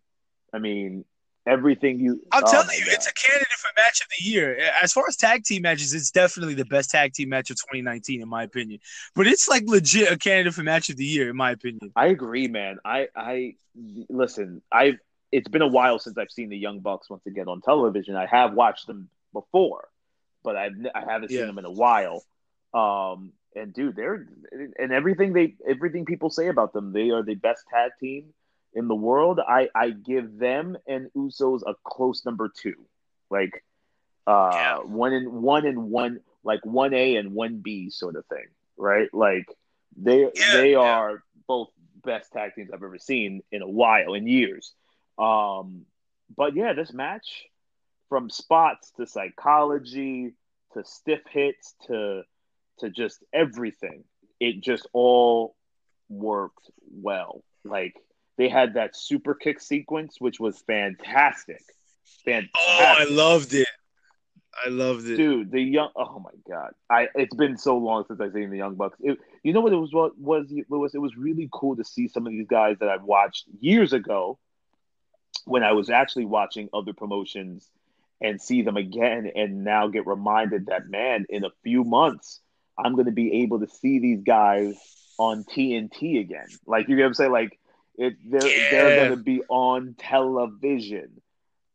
I 0.54 0.60
mean, 0.60 1.06
everything 1.48 2.00
you. 2.00 2.22
I'm 2.32 2.43
oh 2.46 2.52
telling 2.52 2.78
you, 2.78 2.86
God. 2.86 2.93
it's 2.93 3.08
a 3.08 3.13
candidate 3.13 3.48
for 3.58 3.69
match 3.76 4.02
of 4.02 4.08
the 4.17 4.24
year. 4.24 4.58
As 4.82 4.93
far 4.93 5.06
as 5.08 5.17
tag 5.17 5.43
team 5.43 5.63
matches, 5.63 5.93
it's 5.93 6.12
definitely 6.12 6.54
the 6.54 6.65
best 6.65 6.91
tag 6.91 7.13
team 7.13 7.30
match 7.30 7.50
of 7.50 7.58
2019, 7.58 8.22
in 8.22 8.30
my 8.30 8.43
opinion. 8.43 8.80
But 9.15 9.28
it's 9.28 9.48
like 9.48 9.63
legit 9.65 10.12
a 10.12 10.17
candidate 10.17 10.54
for 10.54 10.63
match 10.63 10.89
of 10.89 10.98
the 10.98 11.06
year, 11.06 11.30
in 11.30 11.36
my 11.36 11.52
opinion. 11.52 11.91
I 11.96 12.08
agree, 12.08 12.48
man. 12.48 12.78
I 12.86 13.08
I 13.15 13.56
listen. 14.10 14.62
I've 14.72 15.00
it's 15.32 15.48
been 15.48 15.63
a 15.63 15.67
while 15.67 15.98
since 15.98 16.15
I've 16.17 16.32
seen 16.32 16.50
the 16.50 16.58
Young 16.58 16.80
Bucks 16.80 17.10
once 17.10 17.26
again 17.26 17.48
on 17.48 17.62
television. 17.62 18.15
I 18.15 18.28
have 18.28 18.54
watched 18.54 18.86
them 18.86 19.10
before, 19.34 19.89
but 20.43 20.56
I've 20.56 20.74
I 20.96 21.02
haven't 21.02 21.30
seen 21.30 21.39
yeah. 21.39 21.46
them 21.46 21.60
in 21.60 21.65
a 21.65 21.72
while. 21.72 22.24
Um, 22.74 23.34
and 23.56 23.74
dude, 23.74 23.96
they're 23.96 24.28
and 24.80 24.91
everything 24.91 25.34
they 25.34 25.56
everything 25.67 26.06
people 26.06 26.30
say 26.30 26.48
about 26.48 26.74
them, 26.74 26.93
they 26.93 27.10
are 27.12 27.24
the 27.24 27.36
best 27.36 27.65
tag 27.72 27.91
team 28.00 28.34
in 28.76 28.88
the 28.88 28.96
world, 28.96 29.39
I 29.39 29.69
I 29.76 29.91
give 29.91 30.38
them 30.38 30.78
and 30.88 31.12
Usos 31.15 31.62
a 31.65 31.76
close 31.84 32.26
number 32.26 32.50
two, 32.50 32.76
like 33.30 33.63
uh 34.25 34.52
yeah. 34.54 34.77
one 34.79 35.13
and 35.13 35.31
one 35.44 35.65
and 35.65 35.90
one 35.90 36.21
like 36.44 36.65
one 36.65 36.94
A 36.94 37.15
and 37.15 37.34
one 37.34 37.58
B 37.58 37.90
sort 37.90 38.15
of 38.15 38.25
thing, 38.25 38.48
right? 38.77 39.13
Like 39.13 39.46
they 39.96 40.29
yeah, 40.34 40.54
they 40.54 40.75
are 40.75 41.23
both 41.48 41.69
best 42.04 42.31
tag 42.34 42.56
teams 42.56 42.69
I've 42.73 42.84
ever 42.84 42.98
seen 42.98 43.44
in 43.52 43.62
a 43.62 43.69
while 43.69 44.13
in 44.13 44.27
years. 44.27 44.73
Um, 45.17 45.86
but 46.36 46.56
yeah, 46.56 46.73
this 46.73 46.94
match 46.94 47.46
from 48.13 48.29
spots 48.29 48.91
to 48.91 49.07
psychology 49.07 50.33
to 50.71 50.83
stiff 50.85 51.21
hits 51.31 51.73
to 51.87 52.21
to 52.77 52.91
just 52.91 53.23
everything, 53.33 54.03
it 54.39 54.61
just 54.61 54.87
all 54.93 55.55
worked 56.09 56.69
well. 56.91 57.43
Like 57.63 57.95
they 58.37 58.49
had 58.49 58.75
that 58.75 58.95
super 58.95 59.33
kick 59.33 59.59
sequence, 59.59 60.17
which 60.21 60.39
was 60.39 60.61
fantastic. 60.67 61.63
Fantastic. 62.23 62.51
Oh, 62.55 62.95
I 62.99 63.05
loved 63.09 63.55
it. 63.55 63.67
I 64.63 64.69
loved 64.69 65.07
it, 65.07 65.17
dude. 65.17 65.49
The 65.49 65.61
young. 65.61 65.89
Oh 65.95 66.19
my 66.19 66.37
god! 66.47 66.73
I. 66.91 67.07
It's 67.15 67.35
been 67.35 67.57
so 67.57 67.79
long 67.79 68.05
since 68.07 68.21
I've 68.21 68.33
seen 68.33 68.51
the 68.51 68.57
Young 68.57 68.75
Bucks. 68.75 68.99
It, 69.01 69.17
you 69.41 69.53
know 69.53 69.61
what 69.61 69.73
it 69.73 69.77
was? 69.77 69.91
What 69.91 70.19
was 70.19 70.53
Lewis? 70.69 70.93
It 70.93 70.99
was 70.99 71.17
really 71.17 71.49
cool 71.51 71.77
to 71.77 71.83
see 71.83 72.07
some 72.07 72.27
of 72.27 72.31
these 72.31 72.45
guys 72.45 72.77
that 72.79 72.89
I've 72.89 73.01
watched 73.01 73.45
years 73.59 73.91
ago, 73.91 74.37
when 75.45 75.63
I 75.63 75.71
was 75.71 75.89
actually 75.89 76.25
watching 76.25 76.69
other 76.75 76.93
promotions, 76.93 77.71
and 78.24 78.42
see 78.42 78.63
them 78.63 78.78
again 78.78 79.32
and 79.36 79.63
now 79.65 79.88
get 79.88 80.08
reminded 80.08 80.67
that 80.67 80.90
man 80.90 81.26
in 81.30 81.46
a 81.46 81.52
few 81.63 81.84
months 81.84 82.42
i'm 82.80 82.96
going 82.96 83.06
to 83.08 83.12
be 83.12 83.44
able 83.44 83.60
to 83.60 83.67
see 83.67 84.00
these 84.00 84.24
guys 84.24 84.76
on 85.19 85.46
tnt 85.46 86.19
again. 86.21 86.60
Like 86.65 86.90
you 86.90 86.96
get 86.98 87.04
what 87.04 87.08
i'm 87.10 87.13
saying? 87.15 87.32
Like 87.32 87.60
it 87.98 88.15
they're, 88.26 88.54
Yeah. 88.56 88.63
they're 88.69 88.92
going 88.92 89.10
to 89.10 89.17
be 89.17 89.42
on 89.50 89.96
television. 90.00 91.21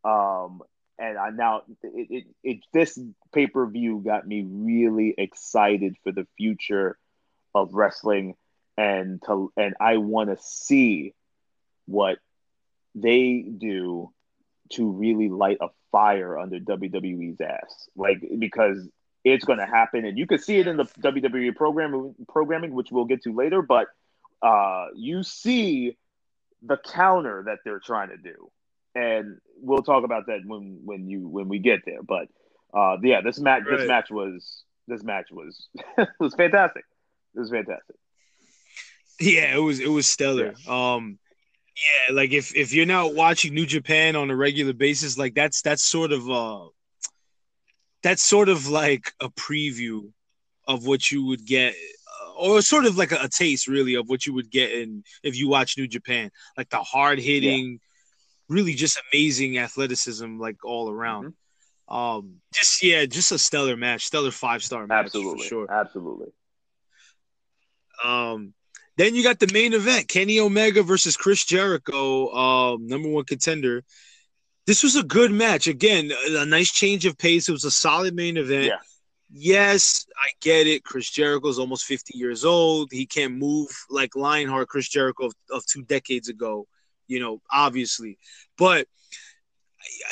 Um 0.04 0.62
and 0.98 1.18
I 1.18 1.30
now 1.30 1.62
it, 1.82 2.06
it, 2.10 2.24
it 2.42 2.58
this 2.72 2.98
pay 3.32 3.46
per 3.46 3.66
view 3.68 4.02
got 4.04 4.26
me 4.26 4.44
really 4.48 5.14
excited 5.16 5.96
for 6.02 6.12
the 6.12 6.26
future 6.36 6.98
of 7.54 7.74
wrestling, 7.74 8.34
and 8.76 9.22
to 9.26 9.52
and 9.56 9.74
I 9.80 9.98
want 9.98 10.30
to 10.30 10.36
see 10.42 11.14
what 11.86 12.18
they 12.94 13.42
do 13.42 14.12
to 14.70 14.90
really 14.90 15.28
light 15.28 15.58
a 15.60 15.68
fire 15.92 16.38
under 16.38 16.58
WWE's 16.58 17.40
ass, 17.40 17.88
like 17.96 18.18
because 18.38 18.88
it's 19.24 19.44
going 19.44 19.58
to 19.58 19.66
happen, 19.66 20.04
and 20.04 20.16
you 20.18 20.26
can 20.26 20.38
see 20.38 20.58
it 20.58 20.66
in 20.66 20.76
the 20.76 20.84
WWE 21.00 21.54
program 21.56 22.14
programming, 22.28 22.72
which 22.72 22.90
we'll 22.90 23.04
get 23.04 23.22
to 23.24 23.34
later. 23.34 23.62
But 23.62 23.86
uh, 24.42 24.86
you 24.94 25.22
see 25.22 25.96
the 26.62 26.76
counter 26.76 27.44
that 27.46 27.58
they're 27.64 27.80
trying 27.80 28.08
to 28.08 28.16
do 28.16 28.50
and 28.94 29.38
we'll 29.60 29.82
talk 29.82 30.04
about 30.04 30.26
that 30.26 30.40
when 30.44 30.80
when 30.84 31.08
you 31.08 31.28
when 31.28 31.48
we 31.48 31.58
get 31.58 31.80
there. 31.84 32.02
But 32.02 32.28
uh, 32.74 32.96
yeah, 33.02 33.20
this 33.20 33.38
match 33.38 33.62
Right. 33.68 33.78
this 33.78 33.88
match 33.88 34.10
was 34.10 34.64
this 34.86 35.02
match 35.02 35.26
was 35.30 35.68
was 36.20 36.34
fantastic. 36.34 36.84
It 37.34 37.38
was 37.38 37.50
fantastic. 37.50 37.96
Yeah, 39.20 39.54
it 39.54 39.60
was 39.60 39.80
it 39.80 39.88
was 39.88 40.10
stellar. 40.10 40.54
Um 40.68 41.18
yeah, 41.78 42.14
like 42.14 42.32
if 42.32 42.54
if 42.56 42.74
you're 42.74 42.86
not 42.86 43.14
watching 43.14 43.54
New 43.54 43.66
Japan 43.66 44.16
on 44.16 44.30
a 44.30 44.36
regular 44.36 44.72
basis, 44.72 45.16
like 45.16 45.34
that's 45.34 45.62
that's 45.62 45.84
sort 45.84 46.10
of 46.10 46.28
uh 46.28 46.66
that's 48.02 48.22
sort 48.22 48.48
of 48.48 48.68
like 48.68 49.12
a 49.20 49.28
preview 49.28 50.10
of 50.66 50.86
what 50.86 51.10
you 51.10 51.24
would 51.24 51.44
get 51.46 51.74
uh, 51.74 52.32
or 52.32 52.62
sort 52.62 52.84
of 52.84 52.96
like 52.96 53.12
a, 53.12 53.18
a 53.22 53.28
taste 53.28 53.68
really 53.68 53.94
of 53.94 54.08
what 54.08 54.26
you 54.26 54.34
would 54.34 54.50
get 54.50 54.72
in 54.72 55.04
if 55.22 55.36
you 55.36 55.48
watch 55.48 55.78
New 55.78 55.86
Japan. 55.86 56.30
Like 56.56 56.68
the 56.68 56.78
hard 56.78 57.20
hitting, 57.20 57.78
really 58.48 58.74
just 58.74 59.00
amazing 59.12 59.58
athleticism 59.58 60.38
like 60.38 60.64
all 60.64 60.90
around. 60.90 61.34
Um 61.88 62.40
just 62.52 62.82
yeah, 62.82 63.06
just 63.06 63.30
a 63.30 63.38
stellar 63.38 63.76
match, 63.76 64.04
stellar 64.04 64.32
five 64.32 64.64
star 64.64 64.86
match 64.86 65.06
Absolutely, 65.06 65.42
for 65.42 65.48
sure. 65.48 65.72
absolutely. 65.72 66.32
Um, 68.04 68.54
then 68.98 69.14
you 69.14 69.22
got 69.22 69.38
the 69.38 69.50
main 69.52 69.72
event: 69.72 70.08
Kenny 70.08 70.40
Omega 70.40 70.82
versus 70.82 71.16
Chris 71.16 71.44
Jericho, 71.44 72.34
um, 72.34 72.86
number 72.86 73.08
one 73.08 73.24
contender. 73.24 73.84
This 74.66 74.82
was 74.82 74.96
a 74.96 75.02
good 75.02 75.30
match. 75.30 75.66
Again, 75.66 76.10
a, 76.28 76.44
nice 76.44 76.70
change 76.70 77.06
of 77.06 77.16
pace. 77.16 77.48
It 77.48 77.52
was 77.52 77.64
a 77.64 77.70
solid 77.70 78.14
main 78.14 78.36
event. 78.36 78.66
Yeah. 78.66 78.78
Yes, 79.30 80.04
I 80.16 80.30
get 80.42 80.66
it. 80.66 80.84
Chris 80.84 81.08
Jericho's 81.08 81.58
almost 81.58 81.84
50 81.84 82.18
years 82.18 82.44
old. 82.44 82.88
He 82.90 83.06
can't 83.06 83.34
move 83.34 83.68
like 83.88 84.16
Lionheart 84.16 84.68
Chris 84.68 84.88
Jericho 84.88 85.26
of, 85.26 85.34
of 85.50 85.64
two 85.64 85.84
decades 85.84 86.28
ago, 86.28 86.66
you 87.06 87.20
know, 87.20 87.40
obviously. 87.50 88.18
But 88.58 88.88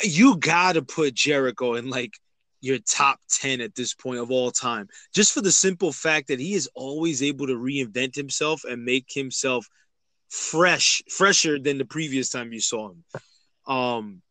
you 0.03 0.37
got 0.37 0.73
to 0.73 0.81
put 0.81 1.13
Jericho 1.13 1.75
in 1.75 1.89
like 1.89 2.13
your 2.61 2.79
top 2.79 3.19
10 3.29 3.61
at 3.61 3.75
this 3.75 3.93
point 3.93 4.19
of 4.19 4.31
all 4.31 4.51
time 4.51 4.87
just 5.13 5.33
for 5.33 5.41
the 5.41 5.51
simple 5.51 5.91
fact 5.91 6.27
that 6.27 6.39
he 6.39 6.53
is 6.53 6.69
always 6.73 7.21
able 7.21 7.47
to 7.47 7.53
reinvent 7.53 8.15
himself 8.15 8.63
and 8.63 8.83
make 8.83 9.05
himself 9.09 9.67
fresh 10.29 11.01
fresher 11.09 11.59
than 11.59 11.77
the 11.77 11.85
previous 11.85 12.29
time 12.29 12.51
you 12.51 12.59
saw 12.59 12.89
him 12.89 13.03
um 13.67 14.21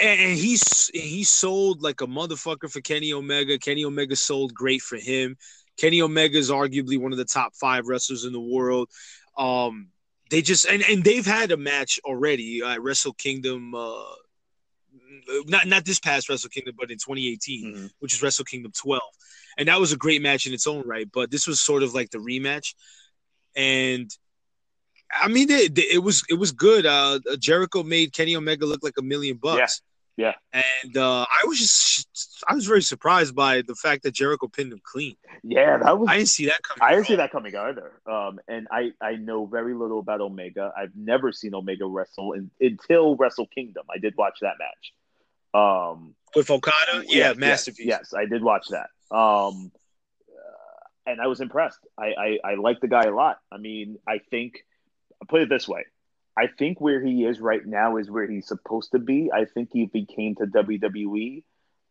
and 0.00 0.36
he's 0.36 0.88
he 0.92 1.24
sold 1.24 1.82
like 1.82 2.00
a 2.00 2.06
motherfucker 2.06 2.70
for 2.70 2.80
Kenny 2.80 3.12
Omega. 3.12 3.58
Kenny 3.58 3.84
Omega 3.84 4.16
sold 4.16 4.54
great 4.54 4.82
for 4.82 4.96
him. 4.96 5.36
Kenny 5.78 6.00
Omega 6.00 6.38
is 6.38 6.50
arguably 6.50 6.98
one 6.98 7.12
of 7.12 7.18
the 7.18 7.24
top 7.24 7.54
five 7.54 7.86
wrestlers 7.86 8.24
in 8.24 8.32
the 8.32 8.40
world. 8.40 8.88
Um, 9.36 9.88
they 10.30 10.42
just 10.42 10.64
and, 10.66 10.82
and 10.82 11.04
they've 11.04 11.26
had 11.26 11.52
a 11.52 11.56
match 11.56 12.00
already 12.04 12.62
at 12.64 12.82
Wrestle 12.82 13.14
Kingdom. 13.14 13.74
Uh, 13.74 14.04
not 15.46 15.66
not 15.66 15.84
this 15.84 15.98
past 16.00 16.28
Wrestle 16.28 16.50
Kingdom, 16.50 16.74
but 16.78 16.90
in 16.90 16.98
2018 16.98 17.74
Mhm. 17.74 17.90
which 17.98 18.14
is 18.14 18.22
Wrestle 18.22 18.44
Kingdom 18.44 18.72
12. 18.72 19.02
And 19.58 19.68
that 19.68 19.80
was 19.80 19.92
a 19.92 19.96
great 19.96 20.22
match 20.22 20.46
in 20.46 20.52
its 20.52 20.66
own 20.66 20.86
right, 20.86 21.08
but 21.10 21.30
this 21.30 21.46
was 21.46 21.60
sort 21.60 21.82
of 21.82 21.94
like 21.94 22.10
the 22.10 22.18
rematch. 22.18 22.74
And 23.54 24.10
I 25.22 25.28
mean, 25.28 25.50
it, 25.50 25.78
it 25.78 26.02
was 26.02 26.22
it 26.28 26.34
was 26.34 26.52
good. 26.52 26.84
Uh, 26.84 27.20
Jericho 27.38 27.82
made 27.82 28.12
Kenny 28.12 28.36
Omega 28.36 28.66
look 28.66 28.82
like 28.82 28.98
a 28.98 29.02
million 29.02 29.36
bucks. 29.36 29.58
Yeah, 29.58 29.66
And 30.52 30.96
uh, 30.96 31.26
I 31.28 31.46
was 31.46 31.58
just 31.58 32.44
I 32.48 32.54
was 32.54 32.66
very 32.66 32.82
surprised 32.82 33.34
by 33.34 33.62
the 33.62 33.74
fact 33.74 34.02
that 34.04 34.12
Jericho 34.12 34.48
pinned 34.48 34.72
him 34.72 34.80
clean. 34.82 35.16
Yeah, 35.42 35.78
that 35.78 35.98
was. 35.98 36.08
I 36.08 36.16
didn't 36.16 36.28
see 36.28 36.46
that 36.46 36.62
coming. 36.62 36.82
I 36.82 36.94
didn't 36.94 37.06
see 37.06 37.16
that 37.16 37.30
coming 37.30 37.54
either. 37.54 37.92
Um, 38.06 38.38
and 38.48 38.66
I, 38.70 38.92
I 39.00 39.16
know 39.16 39.46
very 39.46 39.74
little 39.74 39.98
about 39.98 40.20
Omega. 40.20 40.72
I've 40.76 40.96
never 40.96 41.32
seen 41.32 41.54
Omega 41.54 41.86
wrestle 41.86 42.32
in, 42.32 42.50
until 42.60 43.16
Wrestle 43.16 43.46
Kingdom. 43.46 43.84
I 43.94 43.98
did 43.98 44.14
watch 44.16 44.38
that 44.40 44.54
match. 44.58 44.92
Um, 45.54 46.14
with 46.34 46.50
Okada. 46.50 47.04
Yeah, 47.06 47.28
yes, 47.28 47.36
masterpiece. 47.36 47.86
Yes, 47.86 48.10
yes, 48.12 48.14
I 48.14 48.26
did 48.26 48.42
watch 48.42 48.68
that. 48.68 48.88
Um, 49.14 49.70
uh, 50.30 51.10
and 51.10 51.20
I 51.20 51.26
was 51.26 51.40
impressed. 51.40 51.80
I, 51.98 52.06
I, 52.06 52.38
I 52.52 52.54
like 52.54 52.80
the 52.80 52.88
guy 52.88 53.04
a 53.04 53.14
lot. 53.14 53.38
I 53.50 53.58
mean, 53.58 53.98
I 54.06 54.18
think, 54.18 54.64
I'll 55.20 55.26
put 55.26 55.42
it 55.42 55.48
this 55.48 55.66
way. 55.66 55.84
I 56.36 56.48
think 56.48 56.80
where 56.80 57.02
he 57.02 57.24
is 57.24 57.40
right 57.40 57.64
now 57.64 57.96
is 57.96 58.10
where 58.10 58.26
he's 58.26 58.46
supposed 58.46 58.92
to 58.92 58.98
be. 58.98 59.30
I 59.32 59.46
think 59.46 59.70
if 59.72 59.90
he 59.92 60.04
came 60.04 60.34
to 60.36 60.46
WWE, 60.46 61.44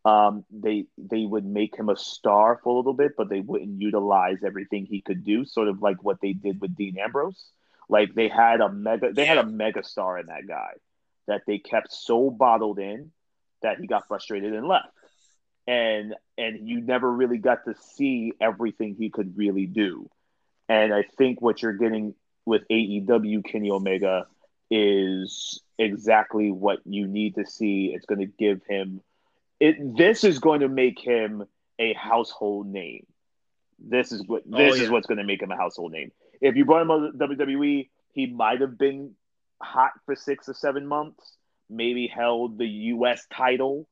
um, 0.04 0.44
they 0.50 0.86
they 0.96 1.24
would 1.26 1.44
make 1.44 1.76
him 1.76 1.88
a 1.88 1.96
star 1.96 2.60
for 2.62 2.72
a 2.72 2.76
little 2.76 2.94
bit, 2.94 3.12
but 3.16 3.28
they 3.28 3.40
wouldn't 3.40 3.80
utilize 3.80 4.38
everything 4.44 4.86
he 4.86 5.00
could 5.00 5.24
do. 5.24 5.44
Sort 5.44 5.66
of 5.66 5.82
like 5.82 6.02
what 6.04 6.20
they 6.22 6.32
did 6.32 6.60
with 6.60 6.76
Dean 6.76 6.96
Ambrose. 6.96 7.50
Like 7.88 8.14
they 8.14 8.28
had 8.28 8.60
a 8.60 8.70
mega, 8.70 9.12
they 9.12 9.24
had 9.24 9.38
a 9.38 9.46
mega 9.46 9.82
star 9.82 10.18
in 10.18 10.26
that 10.26 10.46
guy 10.46 10.74
that 11.26 11.42
they 11.46 11.58
kept 11.58 11.92
so 11.92 12.30
bottled 12.30 12.78
in 12.78 13.10
that 13.62 13.78
he 13.80 13.88
got 13.88 14.06
frustrated 14.06 14.54
and 14.54 14.68
left. 14.68 14.88
And 15.66 16.14
and 16.38 16.68
you 16.68 16.80
never 16.80 17.10
really 17.10 17.38
got 17.38 17.64
to 17.64 17.74
see 17.96 18.32
everything 18.40 18.94
he 18.96 19.10
could 19.10 19.36
really 19.36 19.66
do. 19.66 20.08
And 20.68 20.94
I 20.94 21.02
think 21.02 21.42
what 21.42 21.62
you're 21.62 21.72
getting 21.72 22.14
with 22.44 22.62
AEW 22.70 23.44
Kenny 23.44 23.72
Omega 23.72 24.26
is 24.70 25.62
exactly 25.78 26.50
what 26.50 26.80
you 26.84 27.06
need 27.06 27.36
to 27.36 27.46
see. 27.46 27.92
It's 27.94 28.06
going 28.06 28.20
to 28.20 28.26
give 28.26 28.62
him 28.68 29.00
it. 29.60 29.96
This 29.96 30.24
is 30.24 30.38
going 30.38 30.60
to 30.60 30.68
make 30.68 31.00
him 31.00 31.44
a 31.78 31.92
household 31.94 32.66
name. 32.66 33.06
This 33.78 34.12
is 34.12 34.22
what 34.26 34.42
Oh, 34.50 34.56
this 34.56 34.80
is 34.80 34.90
what's 34.90 35.06
going 35.06 35.18
to 35.18 35.24
make 35.24 35.42
him 35.42 35.50
a 35.50 35.56
household 35.56 35.92
name. 35.92 36.12
If 36.40 36.56
you 36.56 36.64
brought 36.64 36.82
him 36.82 37.12
to 37.18 37.26
WWE, 37.26 37.88
he 38.12 38.26
might 38.26 38.60
have 38.60 38.78
been 38.78 39.14
hot 39.60 39.92
for 40.04 40.16
six 40.16 40.48
or 40.48 40.54
seven 40.54 40.86
months, 40.86 41.36
maybe 41.68 42.06
held 42.06 42.58
the 42.58 42.66
U.S. 42.66 43.26
title, 43.32 43.88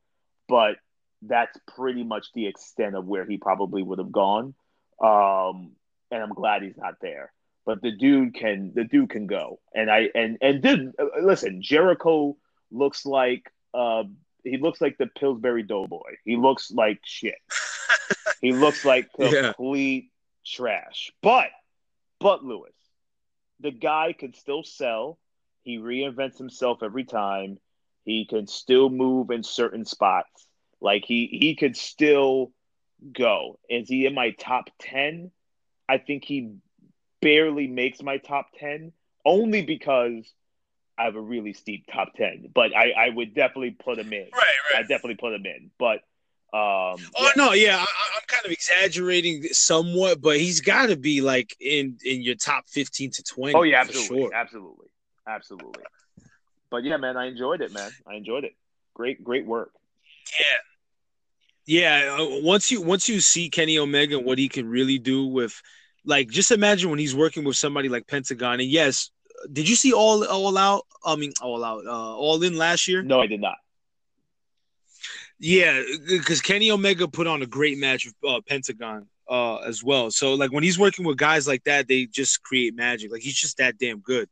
but 0.49 0.77
that's 1.22 1.59
pretty 1.77 2.05
much 2.05 2.33
the 2.35 2.47
extent 2.47 2.95
of 2.97 3.07
where 3.07 3.25
he 3.25 3.39
probably 3.39 3.83
would 3.83 3.99
have 3.99 4.12
gone. 4.12 4.55
Um, 5.03 5.72
and 6.11 6.22
I'm 6.22 6.33
glad 6.35 6.62
he's 6.62 6.77
not 6.77 6.95
there. 7.01 7.33
But 7.66 7.80
the 7.80 7.90
dude 7.92 8.34
can, 8.34 8.72
the 8.74 8.84
dude 8.84 9.10
can 9.10 9.26
go. 9.26 9.58
And 9.74 9.90
I 9.90 10.10
and 10.14 10.38
and 10.42 10.60
did 10.62 10.88
uh, 10.98 11.06
listen. 11.22 11.62
Jericho 11.62 12.36
looks 12.70 13.06
like 13.06 13.50
uh 13.72 14.04
he 14.42 14.58
looks 14.58 14.80
like 14.80 14.98
the 14.98 15.06
Pillsbury 15.06 15.62
Doughboy. 15.62 16.16
He 16.24 16.36
looks 16.36 16.70
like 16.70 17.00
shit. 17.04 17.38
he 18.42 18.52
looks 18.52 18.84
like 18.84 19.08
Yeah. 19.18 19.52
complete 19.54 20.10
trash. 20.44 21.10
But 21.22 21.48
but 22.20 22.44
Lewis, 22.44 22.74
the 23.60 23.70
guy 23.70 24.12
can 24.12 24.34
still 24.34 24.62
sell. 24.62 25.18
He 25.62 25.78
reinvents 25.78 26.36
himself 26.36 26.82
every 26.82 27.04
time. 27.04 27.58
He 28.04 28.26
can 28.26 28.46
still 28.46 28.90
move 28.90 29.30
in 29.30 29.42
certain 29.42 29.86
spots. 29.86 30.46
Like 30.82 31.04
he 31.06 31.26
he 31.26 31.56
could 31.56 31.76
still 31.78 32.52
go. 33.10 33.58
Is 33.70 33.88
he 33.88 34.04
in 34.04 34.14
my 34.14 34.30
top 34.32 34.68
10? 34.80 35.30
I 35.88 35.98
think 35.98 36.24
he 36.24 36.50
barely 37.25 37.66
makes 37.66 38.03
my 38.03 38.18
top 38.18 38.49
10 38.61 38.93
only 39.25 39.62
because 39.62 40.31
I 40.99 41.05
have 41.05 41.16
a 41.16 41.20
really 41.20 41.55
steep 41.55 41.87
top 41.91 42.12
10. 42.14 42.51
But 42.55 42.77
I, 42.77 42.91
I 42.91 43.09
would 43.09 43.35
definitely 43.35 43.70
put 43.70 43.99
him 43.99 44.12
in. 44.12 44.29
Right, 44.33 44.43
right. 44.72 44.79
I 44.79 44.81
definitely 44.83 45.16
put 45.16 45.33
him 45.33 45.47
in. 45.47 45.70
But 45.79 46.01
um 46.53 47.01
Oh 47.16 47.22
yeah. 47.22 47.33
no, 47.37 47.53
yeah, 47.53 47.79
I, 47.79 47.81
I'm 47.81 48.22
kind 48.29 48.45
of 48.45 48.53
exaggerating 48.53 49.43
somewhat, 49.53 50.20
but 50.20 50.37
he's 50.39 50.61
got 50.61 50.87
to 50.91 50.97
be 50.97 51.22
like 51.22 51.57
in 51.59 51.99
in 52.05 52.20
your 52.22 52.37
top 52.37 52.68
15 52.68 53.11
to 53.12 53.22
20. 53.22 53.55
Oh 53.55 53.62
yeah, 53.62 53.83
for 53.83 53.89
absolutely. 53.89 54.18
sure. 54.18 54.35
Absolutely. 54.35 54.87
Absolutely. 55.27 55.83
But 56.70 56.85
yeah, 56.85 56.99
man, 56.99 57.16
I 57.16 57.27
enjoyed 57.27 57.62
it, 57.62 57.72
man. 57.72 57.91
I 58.07 58.14
enjoyed 58.14 58.45
it. 58.45 58.53
Great, 58.93 59.25
great 59.25 59.47
work. 59.47 59.72
Yeah, 61.66 62.07
yeah. 62.07 62.16
uh, 62.20 62.41
Once 62.43 62.70
you 62.70 62.83
once 62.83 63.09
you 63.09 63.20
see 63.20 63.49
Kenny 63.49 63.79
Omega 63.79 64.18
and 64.18 64.27
what 64.27 64.39
he 64.39 64.49
can 64.49 64.68
really 64.68 64.99
do 64.99 65.27
with, 65.27 65.61
like, 66.05 66.28
just 66.28 66.50
imagine 66.50 66.90
when 66.90 66.98
he's 66.98 67.14
working 67.14 67.44
with 67.44 67.57
somebody 67.57 67.88
like 67.88 68.07
Pentagon. 68.07 68.61
And 68.61 68.68
yes, 68.68 69.11
did 69.52 69.68
you 69.68 69.76
see 69.76 69.92
all 69.92 70.24
all 70.24 70.57
out? 70.57 70.86
I 71.05 71.16
mean, 71.16 71.32
all 71.42 71.64
out, 71.64 71.86
uh, 71.86 72.16
all 72.16 72.42
in 72.42 72.57
last 72.57 72.88
year? 72.88 73.02
No, 73.02 73.20
I 73.20 73.26
did 73.26 73.40
not. 73.40 73.57
Yeah, 75.38 75.82
because 76.09 76.40
Kenny 76.40 76.70
Omega 76.70 77.09
put 77.09 77.26
on 77.26 77.42
a 77.42 77.46
great 77.46 77.78
match 77.78 78.07
with 78.07 78.14
uh, 78.26 78.40
Pentagon 78.48 79.09
uh, 79.28 79.57
as 79.57 79.82
well. 79.82 80.11
So 80.11 80.34
like 80.34 80.52
when 80.52 80.62
he's 80.62 80.78
working 80.78 81.05
with 81.05 81.16
guys 81.16 81.46
like 81.46 81.64
that, 81.64 81.88
they 81.88 82.07
just 82.07 82.42
create 82.42 82.74
magic. 82.74 83.11
Like 83.11 83.22
he's 83.22 83.34
just 83.34 83.59
that 83.59 83.78
damn 83.78 84.00
good. 84.00 84.28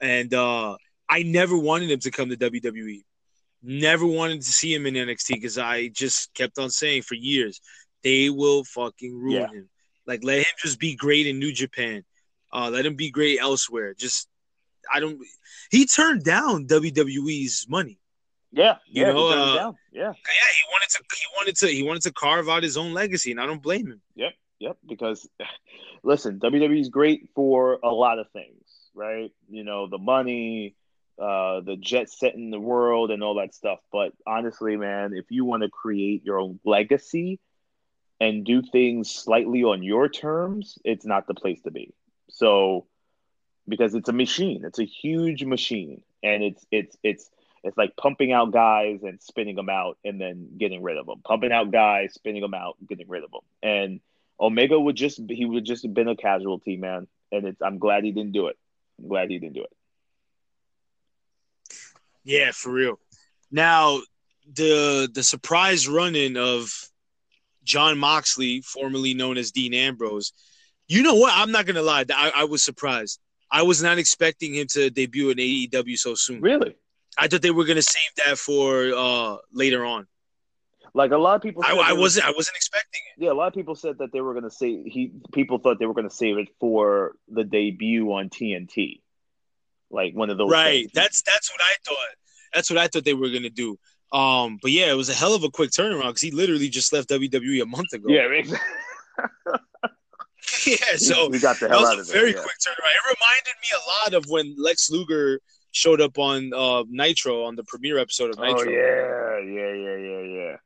And 0.00 0.32
uh, 0.32 0.76
I 1.08 1.22
never 1.22 1.56
wanted 1.56 1.90
him 1.90 2.00
to 2.00 2.10
come 2.10 2.30
to 2.30 2.36
WWE. 2.36 3.02
Never 3.62 4.06
wanted 4.06 4.42
to 4.42 4.52
see 4.52 4.72
him 4.72 4.86
in 4.86 4.94
NXT 4.94 5.28
because 5.30 5.58
I 5.58 5.88
just 5.88 6.32
kept 6.34 6.58
on 6.58 6.70
saying 6.70 7.02
for 7.02 7.14
years 7.14 7.60
they 8.04 8.30
will 8.30 8.62
fucking 8.64 9.18
ruin 9.18 9.32
yeah. 9.32 9.48
him. 9.48 9.68
Like 10.08 10.24
let 10.24 10.38
him 10.38 10.54
just 10.60 10.80
be 10.80 10.96
great 10.96 11.26
in 11.26 11.38
New 11.38 11.52
Japan. 11.52 12.02
Uh, 12.50 12.70
let 12.72 12.86
him 12.86 12.96
be 12.96 13.10
great 13.10 13.38
elsewhere. 13.40 13.92
Just 13.92 14.26
I 14.92 15.00
don't. 15.00 15.20
He 15.70 15.84
turned 15.84 16.24
down 16.24 16.66
WWE's 16.66 17.66
money. 17.68 18.00
Yeah, 18.50 18.76
you 18.86 19.02
yeah, 19.02 19.12
know, 19.12 19.28
uh, 19.28 19.54
yeah, 19.54 19.72
yeah. 19.92 20.12
He 20.12 20.64
wanted 20.72 20.88
to. 20.88 21.02
He 21.14 21.24
wanted 21.36 21.56
to. 21.56 21.66
He 21.68 21.82
wanted 21.82 22.02
to 22.04 22.12
carve 22.12 22.48
out 22.48 22.62
his 22.62 22.78
own 22.78 22.94
legacy, 22.94 23.30
and 23.30 23.38
I 23.38 23.44
don't 23.44 23.62
blame 23.62 23.86
him. 23.86 24.00
Yep, 24.14 24.32
yep. 24.58 24.78
Because 24.88 25.28
listen, 26.02 26.40
WWE 26.40 26.80
is 26.80 26.88
great 26.88 27.28
for 27.34 27.78
a 27.84 27.90
lot 27.90 28.18
of 28.18 28.30
things, 28.30 28.64
right? 28.94 29.30
You 29.50 29.64
know, 29.64 29.88
the 29.88 29.98
money, 29.98 30.74
uh, 31.18 31.60
the 31.60 31.76
jet 31.78 32.08
setting 32.08 32.50
the 32.50 32.58
world, 32.58 33.10
and 33.10 33.22
all 33.22 33.34
that 33.34 33.54
stuff. 33.54 33.80
But 33.92 34.14
honestly, 34.26 34.78
man, 34.78 35.12
if 35.12 35.26
you 35.28 35.44
want 35.44 35.64
to 35.64 35.68
create 35.68 36.24
your 36.24 36.40
own 36.40 36.60
legacy 36.64 37.40
and 38.20 38.44
do 38.44 38.62
things 38.62 39.10
slightly 39.10 39.62
on 39.62 39.82
your 39.82 40.08
terms, 40.08 40.78
it's 40.84 41.06
not 41.06 41.26
the 41.26 41.34
place 41.34 41.60
to 41.62 41.70
be. 41.70 41.94
So, 42.30 42.86
because 43.66 43.94
it's 43.94 44.08
a 44.08 44.12
machine, 44.12 44.64
it's 44.64 44.78
a 44.78 44.84
huge 44.84 45.44
machine, 45.44 46.02
and 46.22 46.42
it's 46.42 46.66
it's 46.70 46.96
it's 47.02 47.30
it's 47.64 47.76
like 47.76 47.96
pumping 47.96 48.32
out 48.32 48.52
guys 48.52 49.00
and 49.02 49.20
spinning 49.20 49.56
them 49.56 49.68
out 49.68 49.98
and 50.04 50.20
then 50.20 50.56
getting 50.58 50.82
rid 50.82 50.96
of 50.96 51.06
them. 51.06 51.20
Pumping 51.24 51.52
out 51.52 51.70
guys, 51.70 52.14
spinning 52.14 52.42
them 52.42 52.54
out, 52.54 52.76
getting 52.88 53.08
rid 53.08 53.24
of 53.24 53.30
them. 53.30 53.40
And 53.62 54.00
Omega 54.40 54.78
would 54.78 54.96
just 54.96 55.20
he 55.28 55.44
would 55.44 55.64
just 55.64 55.82
have 55.82 55.94
been 55.94 56.08
a 56.08 56.16
casualty, 56.16 56.76
man. 56.76 57.06
And 57.32 57.46
it's 57.46 57.60
I'm 57.60 57.78
glad 57.78 58.04
he 58.04 58.12
didn't 58.12 58.32
do 58.32 58.46
it. 58.48 58.56
I'm 58.98 59.08
glad 59.08 59.30
he 59.30 59.38
didn't 59.38 59.54
do 59.54 59.64
it. 59.64 59.72
Yeah, 62.24 62.50
for 62.52 62.70
real. 62.70 62.98
Now 63.50 64.00
the 64.52 65.08
the 65.12 65.22
surprise 65.22 65.88
run-in 65.88 66.36
of 66.36 66.72
Jon 67.68 67.98
Moxley, 67.98 68.62
formerly 68.62 69.14
known 69.14 69.36
as 69.36 69.52
Dean 69.52 69.74
Ambrose. 69.74 70.32
You 70.88 71.02
know 71.02 71.14
what? 71.14 71.32
I'm 71.36 71.52
not 71.52 71.66
gonna 71.66 71.82
lie. 71.82 72.04
I, 72.12 72.32
I 72.34 72.44
was 72.44 72.64
surprised. 72.64 73.20
I 73.50 73.62
was 73.62 73.82
not 73.82 73.98
expecting 73.98 74.54
him 74.54 74.66
to 74.72 74.90
debut 74.90 75.30
in 75.30 75.36
AEW 75.36 75.96
so 75.96 76.14
soon. 76.14 76.40
Really? 76.40 76.74
I 77.16 77.28
thought 77.28 77.42
they 77.42 77.50
were 77.50 77.64
gonna 77.64 77.82
save 77.82 78.26
that 78.26 78.38
for 78.38 78.92
uh, 78.96 79.36
later 79.52 79.84
on. 79.84 80.06
Like 80.94 81.12
a 81.12 81.18
lot 81.18 81.36
of 81.36 81.42
people, 81.42 81.62
I, 81.64 81.74
I 81.74 81.92
wasn't. 81.92 82.26
I 82.26 82.30
wasn't 82.30 82.56
expecting 82.56 83.02
it. 83.14 83.22
Yeah, 83.24 83.32
a 83.32 83.34
lot 83.34 83.48
of 83.48 83.54
people 83.54 83.74
said 83.74 83.98
that 83.98 84.12
they 84.12 84.22
were 84.22 84.32
gonna 84.32 84.50
say 84.50 84.82
he. 84.82 85.12
People 85.32 85.58
thought 85.58 85.78
they 85.78 85.86
were 85.86 85.94
gonna 85.94 86.10
save 86.10 86.38
it 86.38 86.48
for 86.58 87.16
the 87.28 87.44
debut 87.44 88.10
on 88.10 88.30
TNT, 88.30 89.02
like 89.90 90.14
one 90.14 90.30
of 90.30 90.38
those. 90.38 90.50
Right. 90.50 90.84
Things. 90.84 90.92
That's 90.94 91.22
that's 91.22 91.52
what 91.52 91.60
I 91.60 91.74
thought. 91.84 92.08
That's 92.54 92.70
what 92.70 92.78
I 92.78 92.88
thought 92.88 93.04
they 93.04 93.14
were 93.14 93.28
gonna 93.28 93.50
do. 93.50 93.78
Um, 94.12 94.58
but 94.62 94.70
yeah, 94.70 94.90
it 94.90 94.96
was 94.96 95.08
a 95.08 95.14
hell 95.14 95.34
of 95.34 95.44
a 95.44 95.50
quick 95.50 95.70
turnaround 95.70 96.08
because 96.08 96.22
he 96.22 96.30
literally 96.30 96.68
just 96.68 96.92
left 96.92 97.10
WWE 97.10 97.62
a 97.62 97.66
month 97.66 97.92
ago. 97.92 98.08
Yeah, 98.08 98.22
exactly. 98.22 98.58
yeah, 100.66 100.96
so 100.96 101.28
we 101.28 101.38
got 101.38 101.58
the 101.60 101.68
hell 101.68 101.86
out 101.86 101.98
of 101.98 102.08
it. 102.08 102.12
Very 102.12 102.30
yeah. 102.30 102.42
quick 102.42 102.56
turnaround. 102.58 102.92
It 102.92 103.16
reminded 103.18 103.54
me 103.60 103.68
a 103.74 103.88
lot 103.88 104.14
of 104.14 104.24
when 104.28 104.54
Lex 104.56 104.90
Luger 104.90 105.40
showed 105.72 106.00
up 106.00 106.18
on 106.18 106.52
uh, 106.54 106.84
Nitro 106.88 107.44
on 107.44 107.56
the 107.56 107.64
premiere 107.64 107.98
episode 107.98 108.30
of 108.30 108.38
Nitro. 108.38 108.60
Oh 108.60 108.70
yeah, 108.70 109.38
yeah, 109.40 109.72
yeah, 109.74 109.96
yeah, 109.96 110.20
yeah. 110.20 110.56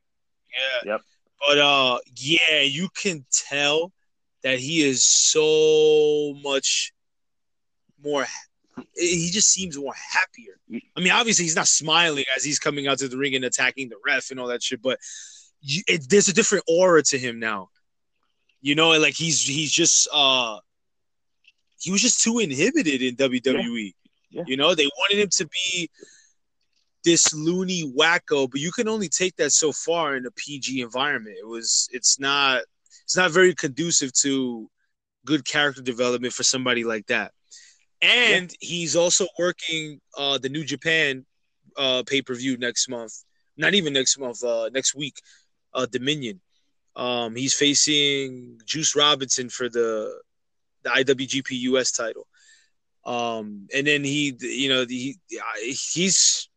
Yeah. 0.52 0.92
Yep. 0.92 1.00
But 1.46 1.58
uh, 1.58 1.98
yeah, 2.16 2.60
you 2.60 2.88
can 2.94 3.24
tell 3.30 3.92
that 4.42 4.58
he 4.58 4.82
is 4.82 5.04
so 5.04 6.34
much 6.42 6.92
more. 8.02 8.26
He 8.94 9.30
just 9.30 9.50
seems 9.50 9.76
more 9.76 9.94
happier. 9.94 10.58
I 10.96 11.00
mean, 11.00 11.12
obviously, 11.12 11.44
he's 11.44 11.56
not 11.56 11.68
smiling 11.68 12.24
as 12.36 12.44
he's 12.44 12.58
coming 12.58 12.86
out 12.86 12.98
to 12.98 13.08
the 13.08 13.18
ring 13.18 13.34
and 13.34 13.44
attacking 13.44 13.88
the 13.88 13.96
ref 14.04 14.30
and 14.30 14.40
all 14.40 14.48
that 14.48 14.62
shit, 14.62 14.80
but 14.82 14.98
you, 15.60 15.82
it, 15.86 16.08
there's 16.08 16.28
a 16.28 16.34
different 16.34 16.64
aura 16.68 17.02
to 17.04 17.18
him 17.18 17.38
now. 17.38 17.68
You 18.60 18.74
know, 18.74 18.90
like 18.98 19.14
he's 19.14 19.42
he's 19.42 19.72
just 19.72 20.08
uh 20.12 20.58
he 21.80 21.90
was 21.90 22.00
just 22.00 22.22
too 22.22 22.38
inhibited 22.38 23.02
in 23.02 23.16
WWE. 23.16 23.92
Yeah. 24.30 24.44
You 24.46 24.56
know, 24.56 24.74
they 24.74 24.88
wanted 24.98 25.18
him 25.18 25.28
to 25.32 25.48
be 25.48 25.90
this 27.04 27.34
loony 27.34 27.92
wacko, 27.92 28.48
but 28.50 28.60
you 28.60 28.70
can 28.70 28.88
only 28.88 29.08
take 29.08 29.36
that 29.36 29.50
so 29.50 29.72
far 29.72 30.16
in 30.16 30.26
a 30.26 30.30
PG 30.30 30.80
environment. 30.80 31.36
It 31.40 31.46
was 31.46 31.88
it's 31.92 32.20
not 32.20 32.62
it's 33.04 33.16
not 33.16 33.30
very 33.32 33.54
conducive 33.54 34.12
to 34.22 34.70
good 35.24 35.44
character 35.44 35.82
development 35.82 36.32
for 36.32 36.44
somebody 36.44 36.84
like 36.84 37.06
that. 37.08 37.32
And 38.02 38.50
yeah. 38.50 38.56
he's 38.60 38.96
also 38.96 39.26
working 39.38 40.00
uh 40.18 40.38
the 40.38 40.48
New 40.48 40.64
Japan 40.64 41.24
uh 41.76 42.02
pay-per-view 42.06 42.58
next 42.58 42.88
month. 42.88 43.12
Not 43.56 43.74
even 43.74 43.92
next 43.92 44.18
month, 44.18 44.42
uh 44.44 44.68
next 44.72 44.94
week, 44.94 45.14
uh 45.72 45.86
Dominion. 45.86 46.40
Um 46.96 47.36
he's 47.36 47.54
facing 47.54 48.60
Juice 48.66 48.94
Robinson 48.94 49.48
for 49.48 49.68
the 49.68 50.20
the 50.82 50.90
IWGP 50.90 51.50
US 51.50 51.92
title. 51.92 52.26
Um, 53.04 53.66
and 53.74 53.86
then 53.86 54.04
he, 54.04 54.36
you 54.40 54.68
know, 54.68 54.86
he 54.88 55.16
he's 55.60 56.48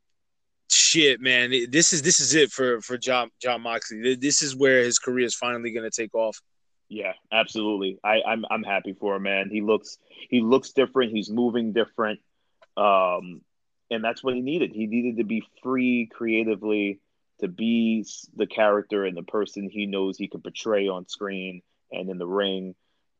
shit, 0.70 1.20
man. 1.20 1.52
This 1.70 1.94
is 1.94 2.02
this 2.02 2.20
is 2.20 2.36
it 2.36 2.52
for 2.52 2.82
for 2.82 2.98
John 2.98 3.30
Jon 3.42 3.62
Moxley. 3.62 4.16
This 4.16 4.42
is 4.42 4.56
where 4.56 4.84
his 4.84 5.00
career 5.00 5.26
is 5.26 5.36
finally 5.36 5.72
going 5.72 5.90
to 5.90 6.02
take 6.02 6.14
off. 6.14 6.40
Yeah, 6.90 7.14
absolutely. 7.32 8.00
I, 8.04 8.22
I'm 8.22 8.46
I'm 8.50 8.64
happy 8.64 8.94
for 8.94 9.16
him, 9.16 9.24
man. 9.24 9.50
He 9.50 9.62
looks 9.62 9.98
he 10.30 10.42
looks 10.42 10.72
different. 10.72 11.12
He's 11.12 11.30
moving 11.30 11.74
different, 11.74 12.20
um, 12.78 13.42
and 13.90 14.04
that's 14.04 14.24
what 14.24 14.36
he 14.36 14.42
needed. 14.42 14.72
He 14.72 14.86
needed 14.86 15.18
to 15.18 15.24
be 15.24 15.44
free 15.64 16.08
creatively 16.14 17.00
to 17.40 17.48
be 17.48 18.06
the 18.36 18.48
character 18.48 19.04
and 19.06 19.18
the 19.18 19.24
person 19.24 19.70
he 19.70 19.88
knows 19.88 20.18
he 20.18 20.28
can 20.28 20.42
portray 20.42 20.88
on 20.88 21.08
screen 21.08 21.62
and 21.92 22.10
in 22.10 22.18
the 22.18 22.28
ring, 22.28 22.76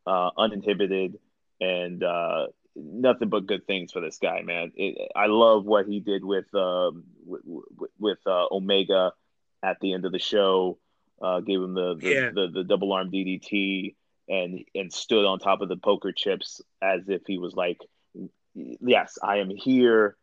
uh, 0.06 0.30
uninhibited. 0.38 1.18
And 1.60 2.04
uh, 2.04 2.48
nothing 2.76 3.30
but 3.30 3.48
good 3.48 3.66
things 3.66 3.92
for 3.92 4.02
this 4.02 4.18
guy, 4.22 4.42
man. 4.42 4.72
It, 4.76 5.12
I 5.16 5.28
love 5.28 5.66
what 5.66 5.88
he 5.88 6.00
did 6.00 6.24
with 6.24 6.54
um, 6.54 7.06
with, 7.26 7.42
with 8.00 8.20
uh, 8.26 8.46
Omega 8.52 9.14
at 9.64 9.80
the 9.80 9.94
end 9.94 10.06
of 10.06 10.12
the 10.12 10.20
show. 10.20 10.78
Uh, 11.22 11.40
gave 11.40 11.62
him 11.62 11.74
the 11.74 11.96
the, 11.96 12.10
yeah. 12.10 12.30
the, 12.34 12.50
the 12.54 12.64
double 12.64 12.92
arm 12.94 13.10
DDT 13.10 13.96
and 14.28 14.64
and 14.74 14.92
stood 14.92 15.26
on 15.26 15.40
top 15.40 15.62
of 15.62 15.70
the 15.70 15.78
poker 15.78 16.12
chips 16.12 16.62
as 16.82 17.08
if 17.08 17.22
he 17.26 17.38
was 17.38 17.54
like, 17.54 17.80
"Yes, 18.54 19.18
I 19.22 19.38
am 19.38 19.50
here." 19.50 20.18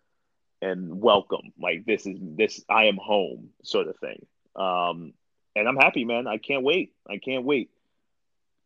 And 0.60 1.00
welcome, 1.00 1.52
like 1.60 1.84
this 1.86 2.06
is 2.06 2.18
this 2.20 2.64
I 2.68 2.84
am 2.84 2.96
home, 2.96 3.50
sort 3.64 3.88
of 3.88 3.96
thing. 3.98 4.24
Um, 4.54 5.12
and 5.56 5.66
I'm 5.66 5.76
happy, 5.76 6.04
man. 6.04 6.28
I 6.28 6.38
can't 6.38 6.62
wait. 6.62 6.92
I 7.08 7.18
can't 7.18 7.44
wait. 7.44 7.70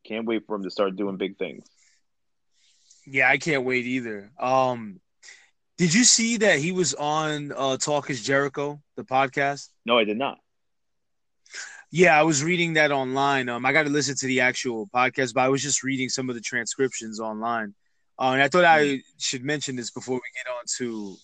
Can't 0.05 0.27
wait 0.27 0.47
for 0.47 0.57
him 0.57 0.63
to 0.65 0.71
start 0.71 0.97
doing 0.97 1.17
big 1.17 1.39
things. 1.39 1.67
Yeah, 3.07 3.31
I 3.31 3.39
can't 3.39 3.65
wait 3.65 3.87
either. 3.87 4.31
Um, 4.39 5.01
did 5.79 5.95
you 5.95 6.05
see 6.05 6.39
that 6.39 6.59
he 6.59 6.73
was 6.73 6.95
on 6.95 7.53
uh, 7.53 7.77
Talk 7.77 8.11
is 8.11 8.23
Jericho, 8.23 8.81
the 8.97 9.05
podcast? 9.05 9.69
No, 9.85 9.99
I 9.99 10.05
did 10.05 10.19
not. 10.19 10.39
Yeah, 11.91 12.19
I 12.19 12.25
was 12.25 12.43
reading 12.43 12.75
that 12.75 12.91
online. 12.91 13.49
Um, 13.49 13.65
I 13.65 13.73
got 13.73 13.85
to 13.85 13.91
listen 13.91 14.17
to 14.17 14.27
the 14.27 14.41
actual 14.41 14.89
podcast, 14.95 15.35
but 15.35 15.43
I 15.43 15.49
was 15.49 15.63
just 15.63 15.83
reading 15.83 16.09
some 16.09 16.29
of 16.29 16.35
the 16.35 16.41
transcriptions 16.41 17.21
online. 17.21 17.75
Uh, 18.19 18.31
and 18.33 18.43
I 18.43 18.49
thought 18.49 18.65
I 18.65 18.87
hmm. 18.87 18.97
should 19.19 19.45
mention 19.45 19.77
this 19.77 19.91
before 19.91 20.17
we 20.17 20.21
get 20.35 20.51
on 20.51 20.65
to, 20.79 21.17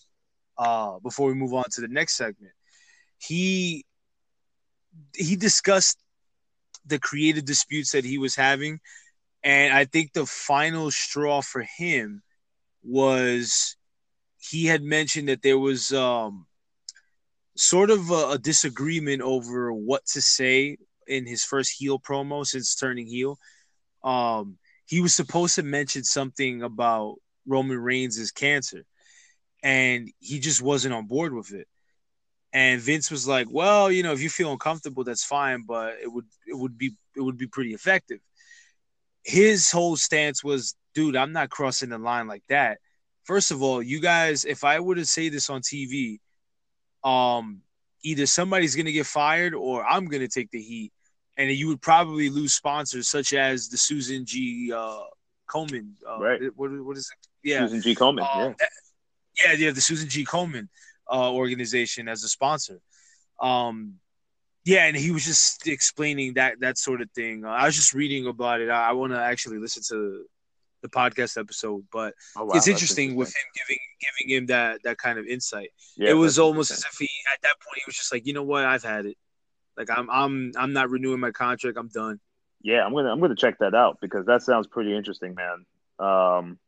uh, 0.57 0.99
before 0.99 1.27
we 1.27 1.33
move 1.33 1.53
on 1.53 1.65
to 1.73 1.81
the 1.81 1.87
next 1.87 2.15
segment. 2.15 2.53
He 3.17 3.85
he 5.15 5.35
discussed 5.35 5.97
the 6.85 6.99
creative 6.99 7.45
disputes 7.45 7.93
that 7.93 8.05
he 8.05 8.19
was 8.19 8.35
having 8.35 8.79
and 9.43 9.73
I 9.73 9.85
think 9.85 10.13
the 10.13 10.25
final 10.25 10.89
straw 10.89 11.41
for 11.41 11.65
him 11.77 12.23
was 12.81 13.75
he 14.39 14.65
had 14.65 14.81
mentioned 14.81 15.27
that 15.27 15.41
there 15.41 15.59
was 15.59 15.91
um, 15.91 16.47
sort 17.55 17.89
of 17.89 18.09
a, 18.09 18.31
a, 18.31 18.37
disagreement 18.37 19.21
over 19.21 19.71
what 19.71 20.05
to 20.05 20.21
say 20.21 20.77
in 21.07 21.25
his 21.25 21.43
first 21.43 21.75
heel 21.77 21.99
promo 21.99 22.45
since 22.45 22.75
turning 22.75 23.07
heel. 23.07 23.37
Um, 24.03 24.57
he 24.85 25.01
was 25.01 25.13
supposed 25.13 25.55
to 25.55 25.63
mention 25.63 26.03
something 26.03 26.61
about 26.63 27.15
Roman 27.45 27.79
Reigns' 27.79 28.31
cancer, 28.31 28.83
and 29.63 30.09
he 30.19 30.39
just 30.39 30.61
wasn't 30.61 30.93
on 30.93 31.07
board 31.07 31.33
with 31.33 31.53
it. 31.53 31.67
And 32.51 32.81
Vince 32.81 33.09
was 33.09 33.27
like, 33.27 33.47
"Well, 33.49 33.91
you 33.91 34.03
know, 34.03 34.13
if 34.13 34.21
you 34.21 34.29
feel 34.29 34.51
uncomfortable, 34.51 35.03
that's 35.03 35.23
fine, 35.23 35.63
but 35.67 35.95
it 36.01 36.11
would 36.11 36.25
it 36.47 36.57
would 36.57 36.77
be 36.77 36.95
it 37.15 37.21
would 37.21 37.37
be 37.37 37.47
pretty 37.47 37.73
effective." 37.73 38.19
his 39.23 39.71
whole 39.71 39.95
stance 39.95 40.43
was, 40.43 40.75
dude, 40.93 41.15
I'm 41.15 41.31
not 41.31 41.49
crossing 41.49 41.89
the 41.89 41.97
line 41.97 42.27
like 42.27 42.43
that. 42.49 42.79
First 43.23 43.51
of 43.51 43.63
all, 43.63 43.81
you 43.81 44.01
guys, 44.01 44.43
if 44.45 44.63
I 44.63 44.79
were 44.79 44.95
to 44.95 45.05
say 45.05 45.29
this 45.29 45.49
on 45.49 45.61
TV, 45.61 46.19
um, 47.03 47.61
either 48.03 48.25
somebody's 48.25 48.75
gonna 48.75 48.91
get 48.91 49.05
fired 49.05 49.53
or 49.53 49.85
I'm 49.85 50.05
gonna 50.05 50.27
take 50.27 50.51
the 50.51 50.61
heat, 50.61 50.91
and 51.37 51.51
you 51.51 51.67
would 51.67 51.81
probably 51.81 52.29
lose 52.29 52.53
sponsors 52.53 53.09
such 53.09 53.33
as 53.33 53.69
the 53.69 53.77
Susan 53.77 54.25
G. 54.25 54.71
Uh, 54.75 55.01
Komen. 55.49 55.91
Uh, 56.07 56.19
Right. 56.19 56.41
What, 56.55 56.71
what 56.83 56.97
is 56.97 57.11
it? 57.11 57.27
Yeah. 57.49 57.65
Susan 57.67 57.81
G. 57.81 57.95
Komen. 57.95 58.21
Um, 58.21 58.41
yeah. 58.41 58.53
that- 58.59 58.69
yeah, 59.43 59.53
yeah, 59.53 59.71
the 59.71 59.81
Susan 59.81 60.07
G. 60.09 60.23
Komen 60.25 60.67
uh, 61.11 61.31
organization 61.31 62.07
as 62.07 62.23
a 62.23 62.27
sponsor. 62.29 62.79
Um, 63.39 63.95
yeah, 64.63 64.85
and 64.85 64.95
he 64.95 65.11
was 65.11 65.25
just 65.25 65.67
explaining 65.67 66.35
that 66.35 66.59
that 66.61 66.77
sort 66.77 67.01
of 67.01 67.09
thing. 67.11 67.43
Uh, 67.43 67.49
I 67.49 67.65
was 67.65 67.75
just 67.75 67.93
reading 67.93 68.27
about 68.27 68.61
it. 68.61 68.69
I, 68.69 68.89
I 68.89 68.91
want 68.93 69.11
to 69.11 69.19
actually 69.19 69.57
listen 69.57 69.83
to 69.89 70.25
the 70.83 70.89
podcast 70.89 71.39
episode, 71.39 71.83
but 71.91 72.13
Oh, 72.37 72.45
wow, 72.45 72.51
it's 72.53 72.67
interesting, 72.67 73.15
with 73.15 73.29
him 73.29 73.43
giving 73.55 73.79
giving 73.99 74.35
him 74.35 74.45
that 74.47 74.83
that 74.83 74.99
kind 74.99 75.17
of 75.17 75.25
insight. 75.25 75.69
Yeah, 75.97 76.11
it 76.11 76.13
was 76.13 76.37
almost 76.37 76.69
as 76.69 76.83
if 76.85 76.97
he 76.99 77.09
at 77.33 77.41
that 77.41 77.55
point 77.65 77.77
he 77.77 77.83
was 77.87 77.95
just 77.95 78.13
like, 78.13 78.27
you 78.27 78.33
know 78.33 78.43
what, 78.43 78.65
I've 78.65 78.83
had 78.83 79.07
it. 79.07 79.17
Like 79.75 79.89
I'm 79.89 80.09
I'm 80.11 80.51
I'm 80.55 80.73
not 80.73 80.91
renewing 80.91 81.19
my 81.19 81.31
contract. 81.31 81.77
I'm 81.79 81.87
done. 81.87 82.19
Yeah, 82.61 82.85
I'm 82.85 82.93
gonna 82.93 83.11
I'm 83.11 83.19
gonna 83.19 83.35
check 83.35 83.57
that 83.59 83.73
out 83.73 83.97
because 84.01 84.27
that 84.27 84.43
sounds 84.43 84.67
pretty 84.67 84.95
interesting, 84.95 85.35
man. 85.35 85.65
Um, 85.99 86.59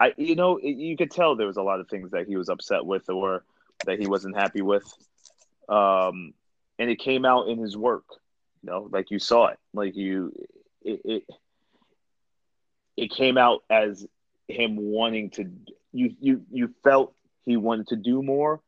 I 0.00 0.14
you 0.16 0.34
know 0.36 0.56
it, 0.56 0.70
you 0.76 0.96
could 0.96 1.10
tell 1.10 1.36
there 1.36 1.46
was 1.46 1.58
a 1.58 1.62
lot 1.62 1.80
of 1.80 1.88
things 1.88 2.12
that 2.12 2.26
he 2.26 2.36
was 2.36 2.48
upset 2.48 2.86
with 2.86 3.08
or 3.10 3.44
that 3.84 3.98
he 4.00 4.06
wasn't 4.06 4.36
happy 4.36 4.62
with, 4.62 4.84
um, 5.68 6.32
and 6.78 6.90
it 6.90 6.98
came 6.98 7.24
out 7.24 7.48
in 7.48 7.58
his 7.58 7.76
work. 7.76 8.04
You 8.62 8.70
know, 8.70 8.88
like 8.90 9.10
you 9.10 9.18
saw 9.18 9.48
it, 9.48 9.58
like 9.74 9.94
you 9.96 10.32
it 10.82 11.00
it, 11.04 11.22
it 12.98 13.10
came 13.10 13.38
out 13.38 13.62
as 13.70 14.06
him 14.48 14.76
wanting 14.76 15.30
to. 15.30 15.50
You 15.92 16.14
you 16.20 16.42
you 16.50 16.74
felt 16.84 17.14
he 17.44 17.56
wanted 17.56 17.88
to 17.88 17.96
do 17.96 18.22
more, 18.22 18.60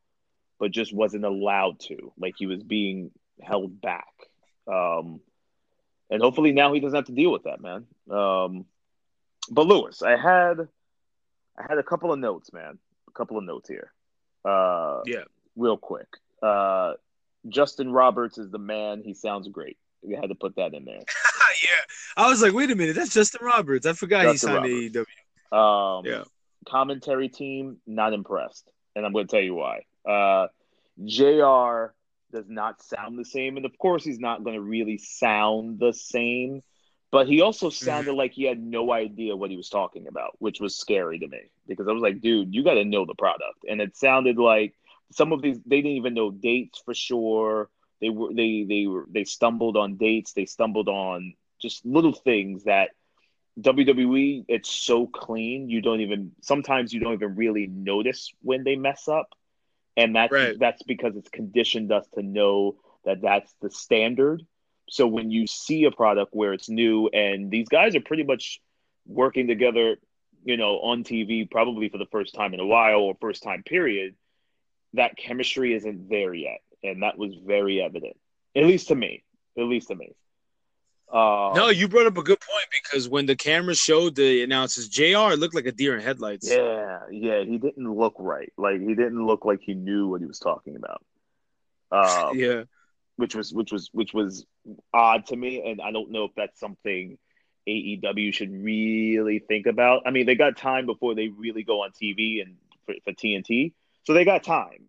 but 0.59 0.71
just 0.71 0.93
wasn't 0.93 1.25
allowed 1.25 1.79
to. 1.81 2.11
Like 2.17 2.35
he 2.37 2.47
was 2.47 2.63
being 2.63 3.11
held 3.41 3.79
back. 3.81 4.07
Um, 4.67 5.19
and 6.09 6.21
hopefully 6.21 6.51
now 6.51 6.73
he 6.73 6.79
doesn't 6.79 6.95
have 6.95 7.05
to 7.05 7.11
deal 7.11 7.31
with 7.31 7.43
that, 7.43 7.61
man. 7.61 7.85
Um, 8.09 8.65
but 9.49 9.67
Lewis, 9.67 10.01
I 10.01 10.17
had 10.17 10.67
I 11.57 11.63
had 11.67 11.77
a 11.77 11.83
couple 11.83 12.11
of 12.13 12.19
notes, 12.19 12.53
man. 12.53 12.77
A 13.07 13.11
couple 13.11 13.37
of 13.37 13.43
notes 13.43 13.67
here. 13.69 13.91
Uh, 14.45 15.01
Yeah. 15.05 15.23
real 15.55 15.77
quick. 15.77 16.07
Uh, 16.41 16.93
Justin 17.49 17.91
Roberts 17.91 18.37
is 18.37 18.49
the 18.49 18.59
man. 18.59 19.01
He 19.03 19.13
sounds 19.13 19.47
great. 19.47 19.77
You 20.03 20.15
had 20.15 20.29
to 20.29 20.35
put 20.35 20.55
that 20.55 20.73
in 20.73 20.85
there. 20.85 21.03
yeah, 21.63 22.23
I 22.23 22.29
was 22.29 22.41
like, 22.41 22.53
wait 22.53 22.71
a 22.71 22.75
minute, 22.75 22.95
that's 22.95 23.13
Justin 23.13 23.45
Roberts. 23.45 23.85
I 23.85 23.93
forgot 23.93 24.23
Justin 24.23 24.31
he 24.31 24.37
signed 24.37 24.55
Roberts. 24.55 24.93
to 24.93 25.05
AEW. 25.51 25.57
Um, 25.57 26.05
Yeah. 26.05 26.23
Commentary 26.67 27.29
team 27.29 27.77
not 27.87 28.13
impressed, 28.13 28.69
and 28.95 29.05
I'm 29.05 29.13
going 29.13 29.27
to 29.27 29.31
tell 29.31 29.43
you 29.43 29.55
why. 29.55 29.81
Uh, 30.07 30.47
Jr. 31.03 31.93
does 32.31 32.47
not 32.47 32.83
sound 32.83 33.17
the 33.17 33.25
same, 33.25 33.57
and 33.57 33.65
of 33.65 33.75
course 33.77 34.03
he's 34.03 34.19
not 34.19 34.43
going 34.43 34.55
to 34.55 34.61
really 34.61 34.99
sound 34.99 35.79
the 35.79 35.91
same. 35.91 36.61
But 37.11 37.27
he 37.27 37.41
also 37.41 37.69
sounded 37.69 38.13
like 38.13 38.31
he 38.31 38.43
had 38.45 38.61
no 38.61 38.93
idea 38.93 39.35
what 39.35 39.49
he 39.49 39.57
was 39.57 39.67
talking 39.67 40.07
about, 40.07 40.35
which 40.39 40.61
was 40.61 40.77
scary 40.77 41.19
to 41.19 41.27
me 41.27 41.41
because 41.67 41.87
I 41.89 41.91
was 41.91 42.01
like, 42.01 42.21
dude, 42.21 42.55
you 42.55 42.63
got 42.63 42.75
to 42.75 42.85
know 42.85 43.05
the 43.05 43.15
product. 43.15 43.65
And 43.69 43.81
it 43.81 43.97
sounded 43.97 44.37
like 44.37 44.75
some 45.11 45.33
of 45.33 45.41
these 45.41 45.59
they 45.65 45.77
didn't 45.77 45.97
even 45.97 46.13
know 46.13 46.31
dates 46.31 46.81
for 46.83 46.93
sure. 46.93 47.69
They 48.01 48.09
were 48.09 48.33
they 48.33 48.65
they 48.67 48.87
were 48.87 49.05
they 49.09 49.23
stumbled 49.23 49.77
on 49.77 49.97
dates. 49.97 50.33
They 50.33 50.45
stumbled 50.45 50.89
on 50.89 51.33
just 51.61 51.85
little 51.85 52.13
things 52.13 52.63
that 52.65 52.91
WWE 53.59 54.45
it's 54.47 54.69
so 54.71 55.07
clean 55.07 55.69
you 55.69 55.81
don't 55.81 56.01
even 56.01 56.31
sometimes 56.41 56.93
you 56.93 56.99
don't 56.99 57.13
even 57.13 57.35
really 57.35 57.67
notice 57.67 58.33
when 58.41 58.63
they 58.63 58.75
mess 58.75 59.07
up, 59.07 59.27
and 59.97 60.15
that's 60.15 60.35
Right. 60.35 60.55
that's 60.55 60.83
because 60.83 61.15
it's 61.15 61.29
conditioned 61.29 61.91
us 61.91 62.07
to 62.15 62.21
know 62.23 62.77
that 63.05 63.21
that's 63.21 63.53
the 63.61 63.69
standard. 63.69 64.43
So 64.89 65.07
when 65.07 65.31
you 65.31 65.47
see 65.47 65.85
a 65.85 65.91
product 65.91 66.33
where 66.33 66.53
it's 66.53 66.69
new 66.69 67.07
and 67.09 67.49
these 67.51 67.69
guys 67.69 67.95
are 67.95 68.01
pretty 68.01 68.23
much 68.23 68.59
working 69.05 69.47
together, 69.47 69.97
you 70.43 70.57
know, 70.57 70.79
on 70.79 71.03
TV 71.03 71.45
probably 71.49 71.89
for 71.89 71.97
the 71.97 72.05
first 72.11 72.33
time 72.35 72.53
in 72.53 72.59
a 72.59 72.65
while 72.65 72.99
or 73.01 73.15
first 73.21 73.43
time 73.43 73.63
period, 73.63 74.15
that 74.93 75.17
chemistry 75.17 75.73
isn't 75.73 76.09
there 76.09 76.33
yet, 76.33 76.59
and 76.83 77.03
that 77.03 77.17
was 77.17 77.35
very 77.45 77.81
evident, 77.81 78.17
at 78.55 78.65
least 78.65 78.87
to 78.89 78.95
me. 78.95 79.23
At 79.57 79.65
least 79.65 79.89
to 79.89 79.95
me. 79.95 80.13
Uh, 81.11 81.51
No, 81.55 81.69
you 81.69 81.87
brought 81.87 82.07
up 82.07 82.17
a 82.17 82.23
good 82.23 82.39
point 82.39 82.65
because 82.83 83.09
when 83.09 83.25
the 83.25 83.35
camera 83.35 83.75
showed 83.75 84.15
the 84.15 84.43
announcers, 84.43 84.87
Jr. 84.87 85.35
looked 85.35 85.53
like 85.55 85.65
a 85.65 85.71
deer 85.71 85.95
in 85.95 86.01
headlights. 86.01 86.49
Yeah, 86.49 86.99
yeah, 87.11 87.43
he 87.43 87.57
didn't 87.57 87.91
look 87.93 88.15
right. 88.17 88.51
Like 88.57 88.79
he 88.79 88.95
didn't 88.95 89.25
look 89.25 89.43
like 89.43 89.59
he 89.61 89.73
knew 89.73 90.07
what 90.07 90.21
he 90.21 90.27
was 90.27 90.39
talking 90.39 90.77
about. 90.77 91.03
Um, 91.91 92.37
yeah. 92.39 92.63
which 93.17 93.35
was 93.35 93.53
which 93.53 93.71
was 93.73 93.89
which 93.91 94.13
was 94.13 94.45
odd 94.93 95.25
to 95.27 95.35
me, 95.35 95.69
and 95.69 95.81
I 95.81 95.91
don't 95.91 96.11
know 96.11 96.23
if 96.23 96.31
that's 96.35 96.59
something 96.59 97.17
AEW 97.67 98.33
should 98.33 98.51
really 98.51 99.39
think 99.39 99.65
about. 99.65 100.03
I 100.05 100.11
mean, 100.11 100.25
they 100.25 100.35
got 100.35 100.57
time 100.57 100.85
before 100.85 101.13
they 101.13 101.27
really 101.27 101.63
go 101.63 101.83
on 101.83 101.91
TV 101.91 102.41
and 102.41 102.55
for, 102.85 102.95
for 103.03 103.11
TNT, 103.11 103.73
so 104.03 104.13
they 104.13 104.23
got 104.23 104.43
time. 104.43 104.85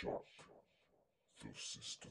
Shark 0.00 0.22
the 1.40 1.48
system. 1.58 2.10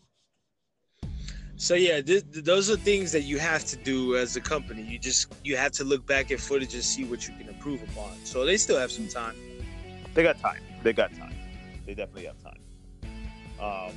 So 1.56 1.76
yeah, 1.76 2.02
th- 2.02 2.24
th- 2.32 2.44
those 2.44 2.72
are 2.72 2.78
things 2.78 3.12
that 3.12 3.22
you 3.22 3.38
have 3.38 3.64
to 3.66 3.76
do 3.78 4.18
as 4.18 4.36
a 4.36 4.42
company. 4.42 4.82
You 4.82 4.98
just 4.98 5.32
you 5.44 5.56
have 5.56 5.72
to 5.74 5.84
look 5.84 6.06
back 6.08 6.32
at 6.32 6.40
footage 6.40 6.74
and 6.74 6.84
see 6.84 7.06
what 7.06 7.28
you 7.28 7.36
can 7.38 7.48
improve 7.48 7.84
upon. 7.84 8.14
So 8.24 8.44
they 8.44 8.58
still 8.58 8.80
have 8.80 8.92
some 8.92 9.08
time. 9.08 9.36
They 10.16 10.24
got 10.24 10.40
time. 10.40 10.62
They 10.82 10.94
got 10.94 11.14
time. 11.14 11.36
They 11.86 11.94
definitely 11.94 12.26
have 12.26 12.42
time. 12.42 12.62
Um, 13.60 13.94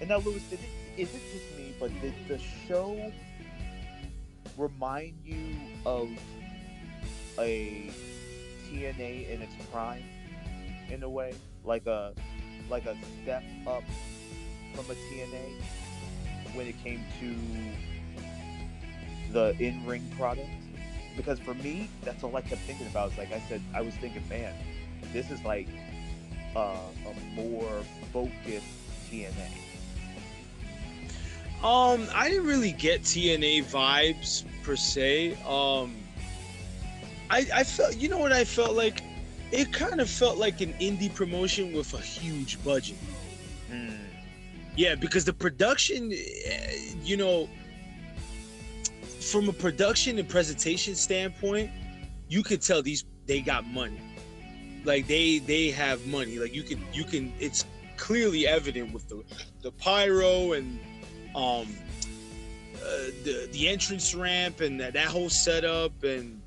and 0.00 0.08
now, 0.08 0.18
Lewis, 0.18 0.42
did 0.44 0.60
it, 0.60 1.00
is 1.00 1.14
it 1.14 1.20
just 1.30 1.58
me, 1.58 1.74
but 1.78 1.90
did 2.00 2.14
the 2.28 2.38
show 2.66 3.12
remind 4.56 5.14
you 5.22 5.56
of 5.84 6.08
a 7.38 7.90
TNA 8.66 9.28
in 9.28 9.42
its 9.42 9.54
prime, 9.70 10.04
in 10.90 11.02
a 11.02 11.08
way, 11.08 11.34
like 11.64 11.86
a 11.86 12.14
like 12.70 12.86
a 12.86 12.96
step 13.22 13.42
up 13.66 13.82
from 14.74 14.84
a 14.90 14.94
TNA 14.94 15.60
when 16.54 16.66
it 16.66 16.76
came 16.82 17.04
to 17.20 17.34
the 19.32 19.56
in-ring 19.58 20.04
product? 20.16 20.48
Because 21.16 21.38
for 21.38 21.54
me, 21.54 21.88
that's 22.04 22.22
all 22.22 22.34
I 22.36 22.42
kept 22.42 22.60
thinking 22.62 22.86
about. 22.86 23.12
Is 23.12 23.18
like 23.18 23.32
I 23.32 23.42
said, 23.48 23.60
I 23.74 23.80
was 23.80 23.94
thinking, 23.94 24.22
man, 24.28 24.54
this 25.12 25.30
is 25.30 25.42
like 25.44 25.68
uh, 26.54 26.76
a 27.06 27.34
more 27.34 27.82
focused 28.12 28.66
TNA. 29.10 29.50
Um, 31.62 32.06
I 32.14 32.28
didn't 32.28 32.46
really 32.46 32.72
get 32.72 33.02
TNA 33.02 33.64
vibes 33.64 34.44
per 34.62 34.76
se. 34.76 35.32
Um, 35.44 35.92
I 37.30 37.46
I 37.52 37.64
felt 37.64 37.96
you 37.96 38.08
know 38.08 38.18
what 38.18 38.32
I 38.32 38.44
felt 38.44 38.76
like. 38.76 39.02
It 39.50 39.72
kind 39.72 40.00
of 40.00 40.10
felt 40.10 40.36
like 40.36 40.60
an 40.60 40.74
indie 40.74 41.14
promotion 41.14 41.72
with 41.72 41.94
a 41.94 42.00
huge 42.00 42.62
budget. 42.64 42.96
Yeah, 44.78 44.94
because 44.94 45.24
the 45.24 45.32
production, 45.32 46.12
eh, 46.12 46.94
you 47.02 47.16
know, 47.16 47.48
from 49.20 49.48
a 49.48 49.52
production 49.52 50.20
and 50.20 50.28
presentation 50.28 50.94
standpoint, 50.94 51.72
you 52.28 52.44
could 52.44 52.62
tell 52.62 52.80
these 52.80 53.04
they 53.26 53.40
got 53.40 53.66
money. 53.66 54.00
Like 54.84 55.08
they 55.08 55.38
they 55.40 55.72
have 55.72 56.06
money. 56.06 56.38
Like 56.38 56.54
you 56.54 56.62
can 56.62 56.80
you 56.92 57.02
can 57.02 57.32
it's 57.40 57.64
clearly 57.96 58.46
evident 58.46 58.92
with 58.92 59.08
the 59.08 59.24
the 59.62 59.72
pyro 59.72 60.52
and 60.52 60.78
um 61.34 61.66
uh, 62.76 63.10
the 63.24 63.48
the 63.50 63.68
entrance 63.68 64.14
ramp 64.14 64.60
and 64.60 64.80
that, 64.80 64.92
that 64.92 65.08
whole 65.08 65.28
setup 65.28 66.04
and 66.04 66.37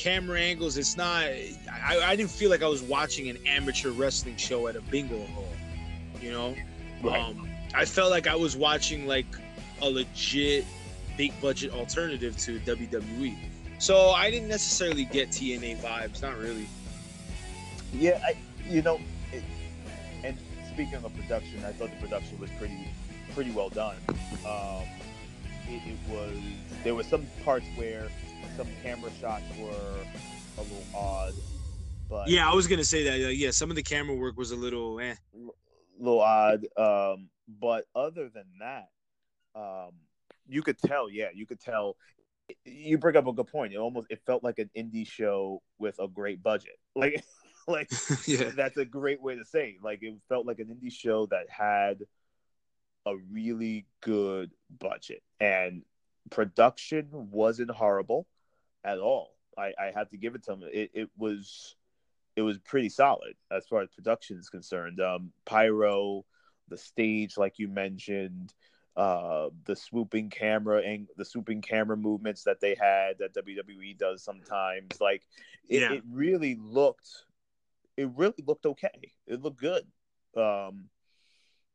camera 0.00 0.40
angles. 0.40 0.78
It's 0.78 0.96
not. 0.96 1.24
I, 1.24 2.00
I 2.02 2.16
didn't 2.16 2.30
feel 2.30 2.48
like 2.48 2.62
I 2.62 2.68
was 2.68 2.82
watching 2.82 3.28
an 3.28 3.38
amateur 3.46 3.90
wrestling 3.90 4.36
show 4.36 4.66
at 4.66 4.76
a 4.76 4.80
bingo 4.80 5.22
hall. 5.26 5.52
You 6.20 6.32
know. 6.32 6.56
Um, 7.08 7.48
I 7.74 7.84
felt 7.84 8.10
like 8.10 8.26
I 8.26 8.34
was 8.34 8.56
watching 8.56 9.06
like 9.06 9.26
a 9.82 9.90
legit 9.90 10.64
big 11.16 11.38
budget 11.40 11.72
alternative 11.72 12.36
to 12.38 12.58
WWE. 12.60 13.36
So 13.78 14.10
I 14.10 14.30
didn't 14.30 14.48
necessarily 14.48 15.04
get 15.04 15.30
TNA 15.30 15.78
vibes, 15.78 16.22
not 16.22 16.36
really. 16.38 16.66
Yeah, 17.92 18.20
I, 18.24 18.36
you 18.68 18.82
know, 18.82 19.00
it, 19.32 19.42
and 20.22 20.36
speaking 20.72 20.94
of 20.94 21.14
production, 21.16 21.64
I 21.64 21.72
thought 21.72 21.90
the 21.90 22.06
production 22.06 22.38
was 22.38 22.50
pretty, 22.58 22.88
pretty 23.34 23.50
well 23.50 23.70
done. 23.70 23.96
Um, 24.46 24.84
it, 25.68 25.82
it 25.86 25.98
was 26.08 26.36
there 26.84 26.94
were 26.94 27.02
some 27.02 27.26
parts 27.44 27.66
where 27.76 28.08
some 28.60 28.68
camera 28.82 29.10
shots 29.18 29.44
were 29.58 30.04
a 30.58 30.60
little 30.60 30.84
odd, 30.94 31.32
but 32.10 32.28
Yeah, 32.28 32.50
I 32.50 32.54
was 32.54 32.66
gonna 32.66 32.84
say 32.84 33.04
that. 33.04 33.26
uh, 33.26 33.30
yeah, 33.30 33.52
some 33.52 33.70
of 33.70 33.76
the 33.76 33.82
camera 33.82 34.14
work 34.14 34.36
was 34.36 34.50
a 34.50 34.56
little 34.56 35.00
eh. 35.00 35.14
little 35.98 36.20
odd. 36.20 36.66
Um, 36.76 37.30
but 37.48 37.86
other 37.94 38.28
than 38.28 38.44
that, 38.58 38.88
um, 39.54 39.92
you 40.46 40.60
could 40.60 40.76
tell. 40.78 41.08
Yeah, 41.08 41.28
you 41.32 41.46
could 41.46 41.58
tell. 41.58 41.96
You 42.66 42.98
bring 42.98 43.16
up 43.16 43.26
a 43.26 43.32
good 43.32 43.46
point. 43.46 43.72
It 43.72 43.78
almost 43.78 44.08
it 44.10 44.20
felt 44.26 44.44
like 44.44 44.58
an 44.58 44.68
indie 44.76 45.08
show 45.08 45.62
with 45.78 45.98
a 45.98 46.08
great 46.08 46.42
budget. 46.42 46.78
Like, 46.94 47.24
like 47.66 47.90
yeah. 48.26 48.50
that's 48.54 48.76
a 48.76 48.84
great 48.84 49.22
way 49.22 49.36
to 49.36 49.44
say. 49.46 49.76
it. 49.78 49.82
Like 49.82 50.02
it 50.02 50.14
felt 50.28 50.44
like 50.44 50.58
an 50.58 50.66
indie 50.66 50.92
show 50.92 51.26
that 51.26 51.48
had 51.48 52.02
a 53.06 53.16
really 53.32 53.86
good 54.02 54.50
budget 54.78 55.22
and 55.40 55.82
production 56.30 57.08
wasn't 57.12 57.70
horrible 57.70 58.26
at 58.84 58.98
all. 58.98 59.36
I, 59.58 59.72
I 59.78 59.92
have 59.94 60.08
to 60.10 60.16
give 60.16 60.34
it 60.34 60.44
to 60.44 60.52
them. 60.52 60.62
It, 60.72 60.90
it 60.94 61.10
was 61.16 61.76
it 62.36 62.42
was 62.42 62.58
pretty 62.58 62.88
solid 62.88 63.34
as 63.50 63.66
far 63.66 63.82
as 63.82 63.88
production 63.90 64.38
is 64.38 64.48
concerned. 64.48 65.00
Um, 65.00 65.32
pyro, 65.44 66.24
the 66.68 66.78
stage, 66.78 67.36
like 67.36 67.58
you 67.58 67.68
mentioned, 67.68 68.54
uh, 68.96 69.48
the 69.64 69.76
swooping 69.76 70.30
camera 70.30 70.82
and 70.82 71.08
the 71.16 71.24
swooping 71.24 71.60
camera 71.62 71.96
movements 71.96 72.44
that 72.44 72.60
they 72.60 72.76
had 72.80 73.18
that 73.18 73.34
WWE 73.34 73.98
does 73.98 74.22
sometimes. 74.22 75.00
Like 75.00 75.22
it, 75.68 75.80
Yeah. 75.80 75.92
it 75.94 76.02
really 76.10 76.54
looked, 76.54 77.08
it 77.96 78.08
really 78.16 78.42
looked 78.46 78.66
okay. 78.66 79.12
It 79.26 79.42
looked 79.42 79.60
good. 79.60 79.84
Um, 80.36 80.88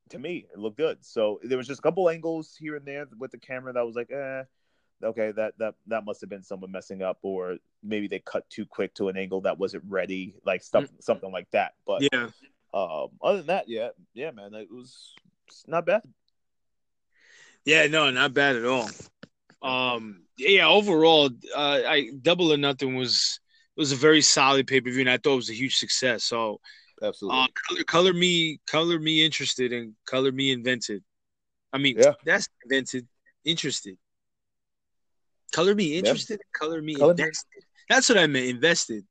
to 0.10 0.20
me, 0.20 0.48
it 0.52 0.58
looked 0.60 0.78
good. 0.78 1.04
So 1.04 1.40
there 1.44 1.58
was 1.58 1.68
just 1.68 1.80
a 1.80 1.84
couple 1.84 2.10
angles 2.10 2.56
here 2.58 2.76
and 2.76 2.86
there 2.86 3.06
with 3.18 3.32
the 3.32 3.40
camera 3.40 3.74
that 3.74 3.86
was 3.86 3.96
like, 3.96 4.12
eh, 4.12 4.44
okay, 5.04 5.32
that 5.32 5.58
that 5.58 5.76
that 5.88 6.06
must 6.06 6.22
have 6.22 6.30
been 6.30 6.44
someone 6.44 6.72
messing 6.72 7.02
up, 7.02 7.20
or 7.22 7.58
maybe 7.84 8.08
they 8.08 8.20
cut 8.20 8.50
too 8.50 8.66
quick 8.66 8.94
to 8.96 9.10
an 9.10 9.18
angle 9.18 9.42
that 9.42 9.58
wasn't 9.58 9.84
ready, 9.88 10.36
like 10.46 10.64
stuff 10.64 10.86
something 11.00 11.32
like 11.32 11.50
that. 11.52 11.74
But 11.86 12.04
Yeah. 12.12 12.30
um, 12.74 13.10
other 13.22 13.38
than 13.38 13.48
that, 13.48 13.70
yeah, 13.70 13.90
yeah, 14.14 14.32
man, 14.32 14.54
it 14.54 14.72
was 14.72 15.14
not 15.68 15.86
bad. 15.86 16.02
Yeah, 17.66 17.88
no, 17.88 18.12
not 18.12 18.34
bad 18.34 18.58
at 18.58 18.66
all. 18.66 18.90
Um, 19.62 20.24
yeah, 20.38 20.68
overall, 20.68 21.30
uh, 21.56 21.82
I 21.88 22.12
double 22.22 22.54
or 22.54 22.58
nothing 22.58 22.96
was 22.96 23.40
was 23.76 23.92
a 23.92 23.96
very 23.96 24.22
solid 24.22 24.68
pay 24.68 24.82
per 24.82 24.92
view, 24.92 25.02
and 25.02 25.10
I 25.10 25.18
thought 25.18 25.34
it 25.34 25.38
was 25.38 25.50
a 25.50 25.54
huge 25.54 25.76
success. 25.76 26.24
So, 26.26 26.62
Absolutely. 27.02 27.42
uh, 27.42 27.48
color, 27.68 27.84
color 27.84 28.14
me, 28.14 28.60
color 28.68 29.00
me 29.00 29.26
interested, 29.26 29.74
and 29.74 29.96
color 30.06 30.32
me 30.32 30.52
invented. 30.52 31.04
I 31.74 31.78
mean, 31.78 31.98
Yeah. 31.98 32.14
that's 32.24 32.48
invented, 32.64 33.08
interested. 33.44 33.98
Color 35.56 35.74
me 35.74 35.98
interested, 35.98 36.42
color 36.52 36.82
me 36.82 36.96
Color 36.96 37.14
me- 37.14 37.24
invested. 37.24 37.64
That's 37.88 38.10
what 38.10 38.18
I 38.18 38.28
meant, 38.28 38.48
invested. 38.48 39.06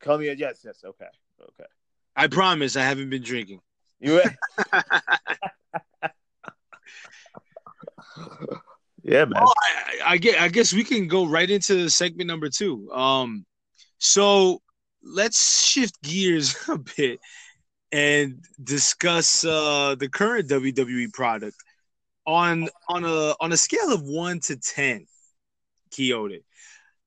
Call 0.00 0.16
me. 0.16 0.32
Yes, 0.32 0.62
yes. 0.64 0.82
Okay, 0.82 1.04
okay. 1.38 1.68
I 2.16 2.28
promise, 2.28 2.76
I 2.76 2.82
haven't 2.82 3.10
been 3.10 3.22
drinking. 3.22 3.60
You. 4.00 4.22
yeah, 9.02 9.26
man. 9.26 9.32
Well, 9.34 9.52
I, 9.62 10.12
I 10.12 10.16
get. 10.16 10.40
I 10.40 10.48
guess 10.48 10.72
we 10.72 10.82
can 10.82 11.08
go 11.08 11.26
right 11.26 11.50
into 11.50 11.90
segment 11.90 12.28
number 12.28 12.48
two. 12.48 12.90
Um, 12.90 13.44
so 13.98 14.62
let's 15.02 15.66
shift 15.66 16.00
gears 16.02 16.56
a 16.68 16.78
bit 16.78 17.20
and 17.92 18.42
discuss 18.64 19.44
uh, 19.44 19.94
the 19.98 20.08
current 20.08 20.48
WWE 20.48 21.12
product 21.12 21.56
on 22.26 22.70
on 22.88 23.04
a 23.04 23.34
on 23.40 23.52
a 23.52 23.58
scale 23.58 23.92
of 23.92 24.02
one 24.04 24.40
to 24.40 24.56
ten. 24.56 25.06
Quixote, 25.94 26.44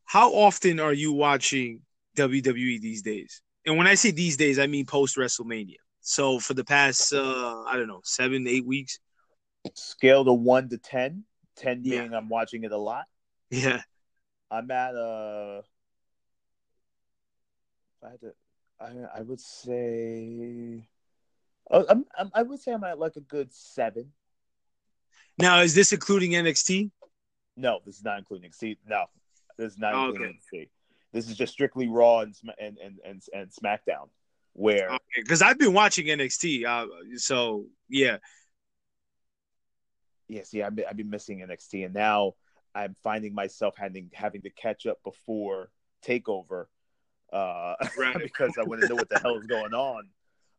how 0.06 0.32
often 0.34 0.80
are 0.80 0.94
you 0.94 1.14
watching 1.14 1.82
WWE 2.18 2.82
these 2.82 3.02
days? 3.02 3.42
And 3.66 3.78
when 3.78 3.88
I 3.88 3.96
say 3.96 4.12
these 4.12 4.38
days, 4.38 4.58
I 4.60 4.68
mean 4.68 4.86
post 4.86 5.18
WrestleMania. 5.18 5.78
So 6.02 6.40
for 6.40 6.54
the 6.54 6.64
past, 6.64 7.14
uh, 7.14 7.64
I 7.68 7.76
don't 7.76 7.88
know, 7.88 8.02
seven, 8.04 8.48
eight 8.48 8.66
weeks. 8.66 9.00
Scale 9.76 10.26
to 10.26 10.34
one 10.34 10.70
to 10.70 10.78
ten. 10.78 11.26
Ten 11.56 11.82
Yeah. 11.84 12.02
being 12.02 12.14
I'm 12.14 12.30
watching 12.30 12.64
it 12.64 12.72
a 12.72 12.78
lot. 12.78 13.06
Yeah, 13.52 13.82
I'm 14.50 14.70
at 14.72 14.96
uh 14.96 15.62
if 18.02 18.08
I 18.08 18.12
had 18.12 18.22
to 18.22 18.34
I 18.80 19.20
I 19.20 19.22
would 19.22 19.40
say 19.42 20.88
oh, 21.70 21.86
I'm, 21.90 22.06
I'm 22.18 22.32
I 22.34 22.44
would 22.44 22.60
say 22.60 22.72
I'm 22.72 22.84
at 22.84 22.98
like 23.00 23.16
a 23.18 23.22
good 23.22 23.54
seven. 23.54 24.14
Now, 25.38 25.62
is 25.62 25.74
this 25.74 25.94
including 25.94 26.32
NXT? 26.32 26.92
No, 27.60 27.80
this 27.86 27.98
is 27.98 28.04
not 28.04 28.18
including 28.18 28.52
see 28.52 28.78
no. 28.88 29.06
This 29.58 29.74
is 29.74 29.78
not 29.78 29.94
Oh, 29.94 30.10
including 30.10 30.40
NXT. 30.54 30.70
This 31.12 31.28
is 31.28 31.36
just 31.36 31.52
strictly 31.54 31.88
Raw 31.88 32.20
and 32.20 32.34
and 32.60 32.78
and 32.78 33.00
and, 33.06 33.22
and 33.34 33.52
SmackDown 33.52 34.10
where 34.54 34.98
Because 35.16 35.42
I've 35.42 35.60
been 35.60 35.74
watching 35.74 36.08
NXT. 36.08 36.66
Uh, 36.66 36.88
so 37.18 37.66
yeah, 37.90 38.18
yeah, 40.28 40.44
see, 40.44 40.62
I've 40.64 40.76
been, 40.76 40.86
I've 40.90 40.98
been 40.98 41.10
missing 41.10 41.40
NXT, 41.40 41.86
and 41.86 41.94
now 41.94 42.34
I'm 42.76 42.96
finding 43.04 43.34
myself 43.34 43.76
having 43.78 44.10
having 44.14 44.42
to 44.44 44.50
catch 44.52 44.86
up 44.86 45.00
before 45.04 45.70
Takeover, 46.06 46.66
uh, 47.34 47.76
Right. 47.98 48.18
because 48.18 48.54
I 48.58 48.64
want 48.64 48.82
to 48.82 48.88
know 48.88 48.96
what 48.96 49.10
the 49.10 49.20
hell 49.20 49.38
is 49.38 49.48
going 49.48 49.74
on. 49.74 50.08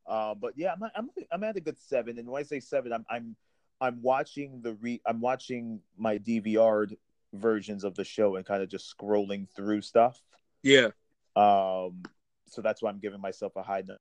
Uh, 0.07 0.34
but 0.34 0.55
yeah, 0.57 0.72
I'm, 0.72 0.90
I'm 0.94 1.11
I'm 1.32 1.44
at 1.44 1.57
a 1.57 1.61
good 1.61 1.78
seven, 1.78 2.18
and 2.18 2.28
when 2.28 2.40
I 2.40 2.44
say 2.44 2.61
seven, 2.61 2.92
I'm 2.92 3.07
I'm 3.09 3.36
I'm 3.81 4.03
watching 4.03 4.61
the 4.62 4.74
re 4.74 5.01
I'm 5.07 5.20
watching 5.20 5.81
my 5.97 6.18
DVR'd 6.18 6.97
versions 7.33 7.85
of 7.85 7.95
the 7.95 8.05
show 8.05 8.37
and 8.37 8.45
kind 8.45 8.62
of 8.62 8.68
just 8.68 8.95
scrolling 8.97 9.49
through 9.55 9.83
stuff. 9.83 10.20
yeah, 10.62 10.89
Um, 11.37 12.03
so 12.47 12.61
that's 12.62 12.83
why 12.83 12.91
I'm 12.91 12.99
giving 12.99 13.20
myself 13.20 13.55
a 13.57 13.62
high 13.62 13.83
note. 13.87 13.99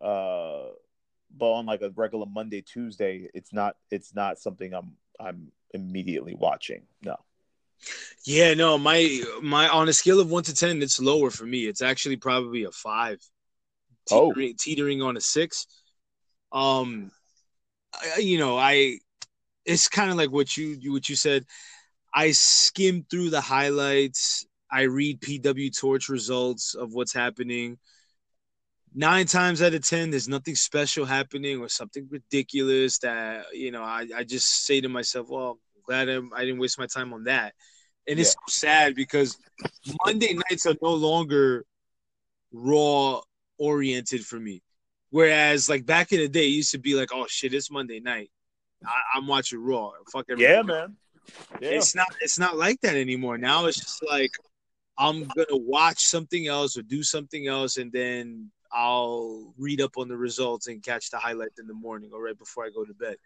Uh, 0.00 0.72
but 1.36 1.52
on 1.52 1.66
like 1.66 1.82
a 1.82 1.90
regular 1.90 2.26
Monday, 2.26 2.62
Tuesday, 2.62 3.28
it's 3.34 3.52
not 3.52 3.76
it's 3.90 4.14
not 4.14 4.38
something 4.38 4.72
I'm 4.72 4.92
I'm 5.20 5.52
immediately 5.74 6.34
watching. 6.34 6.82
No. 7.02 7.16
yeah. 8.24 8.54
No, 8.54 8.78
my 8.78 9.22
my 9.42 9.68
on 9.68 9.88
a 9.88 9.92
scale 9.92 10.20
of 10.20 10.30
one 10.30 10.44
to 10.44 10.54
ten, 10.54 10.80
it's 10.82 11.00
lower 11.00 11.30
for 11.30 11.44
me. 11.44 11.66
It's 11.66 11.82
actually 11.82 12.16
probably 12.16 12.64
a 12.64 12.70
five. 12.70 13.18
Oh. 14.10 14.32
Teetering, 14.32 14.54
teetering 14.58 15.02
on 15.02 15.16
a 15.16 15.20
six. 15.20 15.66
Um, 16.50 17.10
you 18.18 18.38
know, 18.38 18.56
I 18.58 18.98
it's 19.64 19.88
kind 19.88 20.10
of 20.10 20.16
like 20.16 20.30
what 20.30 20.56
you 20.56 20.76
you- 20.80 20.92
what 20.92 21.08
you 21.08 21.16
said. 21.16 21.44
I 22.14 22.32
skim 22.32 23.06
through 23.10 23.30
the 23.30 23.40
highlights. 23.40 24.46
I 24.70 24.82
read 24.82 25.20
PW 25.20 25.70
Torch 25.70 26.08
results 26.08 26.74
of 26.74 26.92
what's 26.94 27.12
happening. 27.12 27.78
Nine 28.94 29.26
times 29.26 29.60
out 29.62 29.74
of 29.74 29.86
ten, 29.86 30.10
there's 30.10 30.28
nothing 30.28 30.54
special 30.54 31.04
happening 31.04 31.60
or 31.60 31.68
something 31.68 32.08
ridiculous 32.10 32.98
that 33.00 33.46
you 33.52 33.70
know. 33.70 33.82
I, 33.82 34.06
I 34.16 34.24
just 34.24 34.64
say 34.66 34.80
to 34.80 34.88
myself, 34.88 35.28
"Well, 35.28 35.58
I'm 35.76 35.82
glad 35.84 36.08
I, 36.08 36.20
I 36.34 36.44
didn't 36.44 36.58
waste 36.60 36.78
my 36.78 36.86
time 36.86 37.12
on 37.12 37.24
that." 37.24 37.54
And 38.08 38.18
it's 38.18 38.30
so 38.32 38.38
sad 38.48 38.94
because 38.94 39.36
Monday 40.06 40.34
nights 40.34 40.64
are 40.66 40.76
no 40.82 40.94
longer 40.94 41.64
raw 42.52 43.20
oriented 43.58 44.24
for 44.24 44.40
me. 44.40 44.62
Whereas, 45.10 45.68
like 45.68 45.86
back 45.86 46.12
in 46.12 46.20
the 46.20 46.28
day, 46.28 46.44
it 46.44 46.50
used 46.50 46.72
to 46.72 46.78
be 46.78 46.94
like, 46.94 47.08
"Oh 47.12 47.26
shit, 47.28 47.54
it's 47.54 47.70
Monday 47.70 48.00
night. 48.00 48.30
I, 48.84 49.16
I'm 49.16 49.26
watching 49.26 49.62
Raw. 49.62 49.92
Fuck 50.12 50.26
everything." 50.30 50.54
Yeah, 50.54 50.62
man. 50.62 50.96
Yeah. 51.60 51.70
It's 51.70 51.94
not 51.94 52.08
it's 52.20 52.38
not 52.38 52.56
like 52.56 52.80
that 52.82 52.96
anymore. 52.96 53.38
Now 53.38 53.66
it's 53.66 53.78
just 53.78 54.04
like 54.06 54.30
I'm 54.96 55.24
gonna 55.24 55.46
watch 55.50 56.00
something 56.00 56.46
else 56.46 56.76
or 56.76 56.82
do 56.82 57.02
something 57.02 57.46
else 57.46 57.76
and 57.76 57.92
then 57.92 58.50
I'll 58.72 59.54
read 59.56 59.80
up 59.80 59.96
on 59.96 60.08
the 60.08 60.16
results 60.16 60.66
and 60.66 60.82
catch 60.82 61.10
the 61.10 61.18
highlight 61.18 61.52
in 61.58 61.66
the 61.66 61.74
morning 61.74 62.10
or 62.12 62.22
right 62.22 62.38
before 62.38 62.64
I 62.64 62.70
go 62.70 62.84
to 62.84 62.94
bed. 62.94 63.16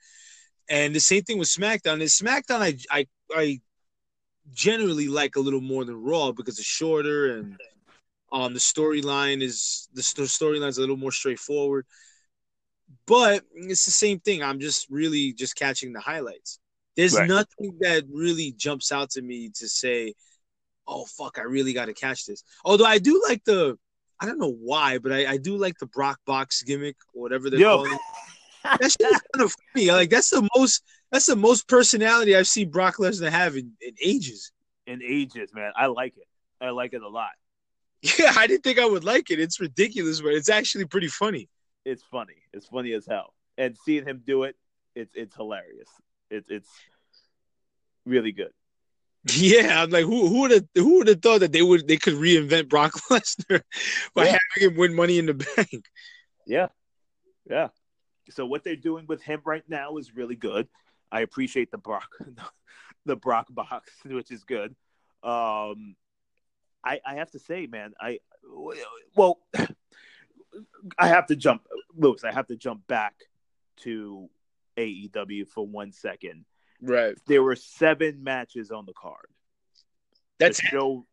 And 0.68 0.94
the 0.94 1.00
same 1.00 1.22
thing 1.22 1.38
with 1.38 1.48
SmackDown. 1.48 2.00
Is 2.00 2.18
SmackDown 2.18 2.60
I 2.60 2.76
I 2.90 3.06
I 3.34 3.60
generally 4.52 5.08
like 5.08 5.36
a 5.36 5.40
little 5.40 5.60
more 5.60 5.84
than 5.84 5.96
Raw 5.96 6.32
because 6.32 6.58
it's 6.58 6.68
shorter 6.68 7.36
and 7.36 7.58
um 8.32 8.54
the 8.54 8.60
storyline 8.60 9.42
is 9.42 9.88
the 9.92 10.02
st- 10.02 10.26
storyline's 10.28 10.78
a 10.78 10.80
little 10.80 10.96
more 10.96 11.12
straightforward. 11.12 11.86
But 13.06 13.44
it's 13.54 13.84
the 13.84 13.90
same 13.90 14.20
thing. 14.20 14.42
I'm 14.42 14.60
just 14.60 14.86
really 14.90 15.32
just 15.32 15.56
catching 15.56 15.92
the 15.92 16.00
highlights. 16.00 16.58
There's 16.96 17.14
Right. 17.16 17.28
nothing 17.28 17.78
that 17.80 18.04
really 18.12 18.52
jumps 18.52 18.92
out 18.92 19.10
to 19.10 19.22
me 19.22 19.50
to 19.56 19.68
say, 19.68 20.14
"Oh 20.86 21.06
fuck, 21.06 21.38
I 21.38 21.42
really 21.42 21.72
got 21.72 21.86
to 21.86 21.94
catch 21.94 22.26
this." 22.26 22.42
Although 22.64 22.84
I 22.84 22.98
do 22.98 23.22
like 23.26 23.44
the, 23.44 23.78
I 24.20 24.26
don't 24.26 24.38
know 24.38 24.52
why, 24.52 24.98
but 24.98 25.10
I, 25.12 25.26
I 25.32 25.36
do 25.38 25.56
like 25.56 25.78
the 25.78 25.86
Brock 25.86 26.20
box 26.26 26.62
gimmick 26.62 26.96
or 27.14 27.22
whatever 27.22 27.48
they're 27.50 27.60
Yo. 27.60 27.76
calling. 27.76 27.92
it. 27.92 28.00
That 28.64 28.92
shit 28.92 29.10
is 29.10 29.22
kind 29.34 29.44
of 29.44 29.54
funny. 29.74 29.90
Like 29.90 30.10
that's 30.10 30.30
the 30.30 30.46
most 30.56 30.82
that's 31.10 31.26
the 31.26 31.36
most 31.36 31.66
personality 31.68 32.36
I've 32.36 32.46
seen 32.46 32.70
Brock 32.70 32.96
Lesnar 32.98 33.30
have 33.30 33.56
in, 33.56 33.72
in 33.80 33.94
ages. 34.02 34.52
In 34.86 35.00
ages, 35.02 35.50
man. 35.54 35.72
I 35.76 35.86
like 35.86 36.16
it. 36.16 36.28
I 36.60 36.70
like 36.70 36.92
it 36.92 37.02
a 37.02 37.08
lot. 37.08 37.30
Yeah, 38.18 38.32
I 38.36 38.46
didn't 38.48 38.64
think 38.64 38.78
I 38.80 38.84
would 38.86 39.04
like 39.04 39.30
it. 39.30 39.38
It's 39.38 39.60
ridiculous, 39.60 40.20
but 40.20 40.32
it's 40.34 40.48
actually 40.48 40.86
pretty 40.86 41.08
funny. 41.08 41.48
It's 41.84 42.02
funny. 42.02 42.34
It's 42.52 42.66
funny 42.66 42.92
as 42.94 43.06
hell. 43.06 43.32
And 43.56 43.76
seeing 43.84 44.04
him 44.04 44.22
do 44.26 44.42
it, 44.44 44.56
it's 44.94 45.14
it's 45.14 45.34
hilarious. 45.36 45.88
It's 46.30 46.50
it's 46.50 46.68
really 48.06 48.32
good. 48.32 48.52
Yeah, 49.34 49.84
I'm 49.84 49.90
like, 49.90 50.04
who 50.04 50.26
who 50.26 50.40
would 50.40 50.50
have 50.50 50.64
who 50.74 50.98
would 50.98 51.06
have 51.08 51.22
thought 51.22 51.40
that 51.40 51.52
they 51.52 51.62
would 51.62 51.86
they 51.86 51.96
could 51.96 52.14
reinvent 52.14 52.68
Brock 52.68 52.92
Lesnar 53.10 53.62
by 54.14 54.24
Yeah. 54.24 54.38
having 54.56 54.70
him 54.72 54.76
win 54.76 54.94
Money 54.96 55.18
in 55.18 55.26
the 55.26 55.34
Bank? 55.34 55.84
Yeah. 56.44 56.68
Yeah. 57.48 57.68
So 58.30 58.46
what 58.46 58.64
they're 58.64 58.74
doing 58.74 59.06
with 59.06 59.22
him 59.22 59.40
right 59.44 59.62
now 59.68 59.96
is 59.98 60.16
really 60.16 60.34
good. 60.34 60.66
I 61.12 61.20
appreciate 61.20 61.70
the 61.70 61.78
Brock 61.78 62.08
the 63.06 63.14
Brock 63.16 63.46
box, 63.50 63.92
which 64.04 64.32
is 64.32 64.42
good. 64.42 64.74
Um 65.22 65.94
I 66.84 67.00
I 67.04 67.14
have 67.14 67.30
to 67.32 67.38
say, 67.38 67.66
man, 67.66 67.94
I 68.00 68.18
well, 69.14 69.38
I 70.98 71.08
have 71.08 71.26
to 71.28 71.36
jump, 71.36 71.66
Lewis. 71.96 72.24
I 72.24 72.32
have 72.32 72.46
to 72.48 72.56
jump 72.56 72.86
back 72.86 73.14
to 73.78 74.28
AEW 74.76 75.48
for 75.48 75.66
one 75.66 75.92
second. 75.92 76.44
Right. 76.80 77.14
There 77.26 77.42
were 77.42 77.56
seven 77.56 78.24
matches 78.24 78.70
on 78.70 78.86
the 78.86 78.92
card. 78.92 79.26
That's 80.38 80.60
the 80.60 80.66
show. 80.66 81.06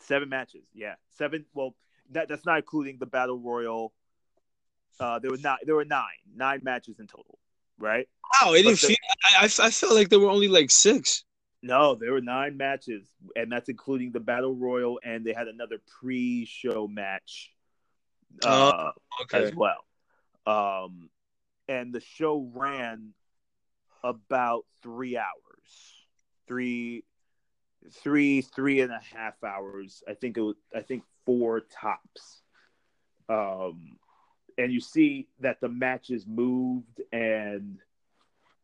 Seven 0.00 0.28
matches. 0.28 0.64
Yeah, 0.72 0.94
seven. 1.10 1.46
Well, 1.54 1.74
that, 2.12 2.28
that's 2.28 2.46
not 2.46 2.58
including 2.58 2.98
the 2.98 3.06
battle 3.06 3.38
royal. 3.38 3.92
Uh, 5.00 5.18
there 5.18 5.30
were 5.30 5.38
nine. 5.38 5.58
There 5.64 5.74
were 5.74 5.84
nine. 5.84 6.04
Nine 6.34 6.60
matches 6.62 7.00
in 7.00 7.06
total. 7.06 7.38
Right. 7.78 8.08
wow. 8.40 8.52
It 8.52 8.62
didn't 8.62 8.78
feel. 8.78 8.96
I, 9.38 9.44
I 9.44 9.66
I 9.66 9.70
felt 9.70 9.94
like 9.94 10.08
there 10.08 10.20
were 10.20 10.30
only 10.30 10.48
like 10.48 10.70
six. 10.70 11.24
No, 11.66 11.96
there 11.96 12.12
were 12.12 12.20
nine 12.20 12.56
matches, 12.56 13.12
and 13.34 13.50
that's 13.50 13.68
including 13.68 14.12
the 14.12 14.20
battle 14.20 14.54
royal, 14.54 15.00
and 15.04 15.24
they 15.24 15.32
had 15.32 15.48
another 15.48 15.78
pre-show 16.00 16.86
match 16.86 17.52
uh, 18.44 18.92
Okay. 19.22 19.44
as 19.44 19.54
well. 19.54 19.84
Um, 20.46 21.10
and 21.68 21.92
the 21.92 22.00
show 22.00 22.48
ran 22.54 23.14
about 24.04 24.64
three 24.82 25.16
hours, 25.16 26.06
three, 26.46 27.04
three, 27.90 28.42
three 28.42 28.80
and 28.80 28.92
a 28.92 29.00
half 29.14 29.42
hours. 29.42 30.02
I 30.08 30.14
think 30.14 30.36
it 30.36 30.42
was. 30.42 30.56
I 30.74 30.80
think 30.80 31.02
four 31.24 31.60
tops. 31.60 32.42
Um, 33.28 33.98
and 34.56 34.72
you 34.72 34.80
see 34.80 35.26
that 35.40 35.60
the 35.60 35.68
matches 35.68 36.24
moved, 36.26 37.00
and 37.12 37.78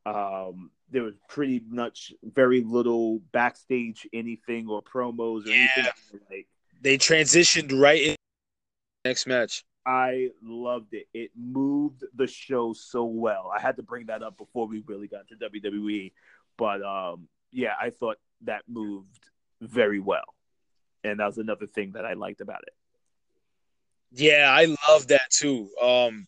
um, 0.06 0.70
there 0.92 1.02
was 1.02 1.14
pretty 1.28 1.62
much 1.68 2.12
very 2.22 2.62
little 2.62 3.18
backstage 3.32 4.06
anything 4.12 4.68
or 4.68 4.82
promos 4.82 5.46
or 5.46 5.50
anything. 5.50 5.86
Like 6.30 6.46
They 6.80 6.98
transitioned 6.98 7.78
right 7.78 8.00
in 8.00 8.16
next 9.04 9.26
match. 9.26 9.64
I 9.84 10.28
loved 10.42 10.94
it. 10.94 11.08
It 11.12 11.30
moved 11.36 12.04
the 12.14 12.26
show 12.28 12.72
so 12.72 13.04
well. 13.04 13.50
I 13.54 13.60
had 13.60 13.76
to 13.76 13.82
bring 13.82 14.06
that 14.06 14.22
up 14.22 14.38
before 14.38 14.68
we 14.68 14.82
really 14.86 15.08
got 15.08 15.26
to 15.28 15.34
WWE, 15.36 16.12
but 16.56 16.82
um, 16.82 17.26
yeah, 17.50 17.72
I 17.80 17.90
thought 17.90 18.18
that 18.42 18.62
moved 18.68 19.30
very 19.60 19.98
well, 19.98 20.34
and 21.02 21.18
that 21.18 21.26
was 21.26 21.38
another 21.38 21.66
thing 21.66 21.92
that 21.92 22.04
I 22.04 22.12
liked 22.12 22.40
about 22.40 22.62
it. 22.62 22.74
Yeah, 24.12 24.46
I 24.48 24.76
love 24.88 25.08
that 25.08 25.30
too. 25.30 25.68
Um, 25.82 26.26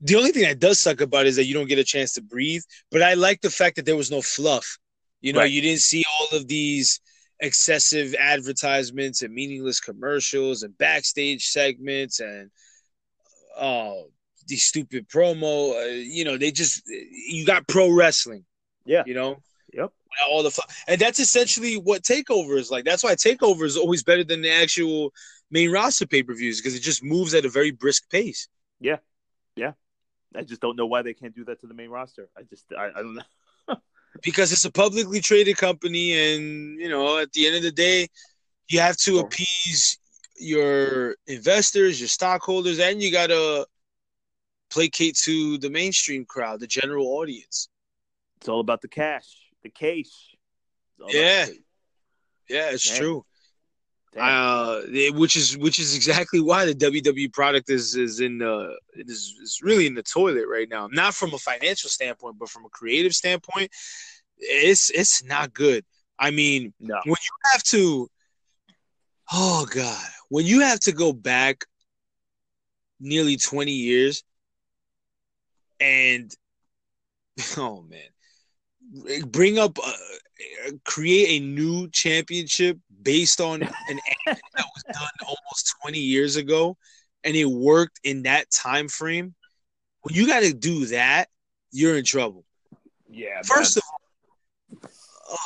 the 0.00 0.16
only 0.16 0.32
thing 0.32 0.42
that 0.44 0.58
does 0.58 0.80
suck 0.80 1.00
about 1.00 1.26
it 1.26 1.30
is 1.30 1.36
that 1.36 1.44
you 1.44 1.54
don't 1.54 1.68
get 1.68 1.78
a 1.78 1.84
chance 1.84 2.14
to 2.14 2.22
breathe. 2.22 2.62
But 2.90 3.02
I 3.02 3.14
like 3.14 3.40
the 3.40 3.50
fact 3.50 3.76
that 3.76 3.84
there 3.86 3.96
was 3.96 4.10
no 4.10 4.22
fluff. 4.22 4.78
You 5.20 5.32
know, 5.32 5.40
Right. 5.40 5.50
you 5.50 5.60
didn't 5.60 5.80
see 5.82 6.02
all 6.18 6.38
of 6.38 6.48
these 6.48 7.00
excessive 7.40 8.14
advertisements 8.18 9.22
and 9.22 9.32
meaningless 9.34 9.80
commercials 9.80 10.62
and 10.62 10.76
backstage 10.78 11.44
segments 11.46 12.20
and 12.20 12.50
uh, 13.56 13.94
these 14.46 14.64
stupid 14.64 15.08
promo. 15.08 15.74
Uh, 15.82 15.88
you 15.92 16.24
know, 16.24 16.36
they 16.38 16.50
just 16.50 16.82
you 16.86 17.44
got 17.44 17.66
pro 17.68 17.90
wrestling. 17.90 18.44
Yeah. 18.86 19.02
You 19.06 19.14
know, 19.14 19.42
Yep. 19.74 19.92
all 20.28 20.42
the 20.42 20.50
fluff, 20.50 20.74
and 20.88 21.00
that's 21.00 21.20
essentially 21.20 21.74
what 21.76 22.02
Takeover 22.02 22.58
is 22.58 22.70
like. 22.70 22.84
That's 22.84 23.04
why 23.04 23.14
Takeover 23.14 23.64
is 23.64 23.76
always 23.76 24.02
better 24.02 24.24
than 24.24 24.40
the 24.42 24.50
actual 24.50 25.12
main 25.50 25.70
roster 25.70 26.06
pay 26.06 26.22
per 26.22 26.34
views 26.34 26.58
because 26.60 26.74
it 26.74 26.80
just 26.82 27.04
moves 27.04 27.34
at 27.34 27.44
a 27.44 27.48
very 27.50 27.70
brisk 27.70 28.08
pace. 28.10 28.48
I 30.34 30.42
just 30.42 30.60
don't 30.60 30.76
know 30.76 30.86
why 30.86 31.02
they 31.02 31.14
can't 31.14 31.34
do 31.34 31.44
that 31.44 31.60
to 31.60 31.66
the 31.66 31.74
main 31.74 31.90
roster. 31.90 32.28
I 32.36 32.42
just 32.42 32.66
I, 32.76 32.86
I 32.86 33.02
don't 33.02 33.14
know. 33.14 33.76
because 34.22 34.52
it's 34.52 34.64
a 34.64 34.72
publicly 34.72 35.20
traded 35.20 35.56
company 35.56 36.34
and 36.34 36.78
you 36.80 36.88
know 36.88 37.18
at 37.18 37.32
the 37.32 37.46
end 37.46 37.56
of 37.56 37.62
the 37.62 37.72
day 37.72 38.08
you 38.68 38.80
have 38.80 38.96
to 38.96 39.18
appease 39.18 39.98
your 40.36 41.16
investors 41.26 42.00
your 42.00 42.08
stockholders 42.08 42.78
and 42.80 43.02
you 43.02 43.12
gotta 43.12 43.66
placate 44.70 45.16
to 45.16 45.58
the 45.58 45.70
mainstream 45.70 46.24
crowd 46.24 46.60
the 46.60 46.66
general 46.66 47.06
audience 47.06 47.68
It's 48.38 48.48
all 48.48 48.60
about 48.60 48.80
the 48.82 48.88
cash, 48.88 49.28
the 49.62 49.68
cash. 49.68 49.96
It's 49.96 51.00
all 51.00 51.10
about 51.10 51.14
Yeah. 51.14 51.46
yeah 52.48 52.70
it's 52.70 52.88
Damn. 52.88 52.98
true. 52.98 53.24
Uh 54.18 54.80
which 55.12 55.36
is 55.36 55.56
which 55.58 55.78
is 55.78 55.94
exactly 55.94 56.40
why 56.40 56.64
the 56.64 56.74
wwe 56.74 57.32
product 57.32 57.70
is 57.70 57.94
is 57.94 58.18
in 58.20 58.38
the 58.38 58.76
is, 58.94 59.34
is 59.40 59.60
really 59.62 59.86
in 59.86 59.94
the 59.94 60.02
toilet 60.02 60.46
right 60.48 60.68
now. 60.68 60.88
Not 60.90 61.14
from 61.14 61.32
a 61.32 61.38
financial 61.38 61.90
standpoint 61.90 62.36
but 62.38 62.48
from 62.48 62.64
a 62.64 62.68
creative 62.70 63.12
standpoint 63.12 63.70
it's 64.38 64.90
it's 64.90 65.22
not 65.24 65.52
good. 65.52 65.84
I 66.18 66.30
mean 66.30 66.72
no. 66.80 67.00
When 67.04 67.10
you 67.10 67.50
have 67.52 67.62
to 67.64 68.08
oh 69.32 69.66
god. 69.72 70.08
When 70.28 70.44
you 70.44 70.60
have 70.60 70.80
to 70.80 70.92
go 70.92 71.12
back 71.12 71.64
nearly 73.00 73.36
20 73.36 73.72
years 73.72 74.22
and 75.80 76.34
oh 77.56 77.82
man 77.88 78.00
bring 79.26 79.58
up 79.58 79.78
uh, 79.78 79.92
create 80.84 81.40
a 81.40 81.44
new 81.44 81.88
championship 81.90 82.78
based 83.02 83.40
on 83.40 83.62
an 83.62 83.70
angle 84.26 84.42
that 84.54 84.66
was 84.74 84.82
done 84.92 85.08
almost 85.26 85.74
20 85.82 85.98
years 85.98 86.36
ago 86.36 86.76
and 87.24 87.36
it 87.36 87.44
worked 87.46 88.00
in 88.04 88.22
that 88.22 88.46
time 88.50 88.88
frame 88.88 89.34
when 90.02 90.14
you 90.14 90.26
got 90.26 90.40
to 90.40 90.52
do 90.52 90.86
that 90.86 91.28
you're 91.72 91.96
in 91.96 92.04
trouble 92.04 92.44
Yeah. 93.08 93.42
First 93.44 93.76
of 93.76 93.82
all, 93.92 94.90
oh, 95.30 95.36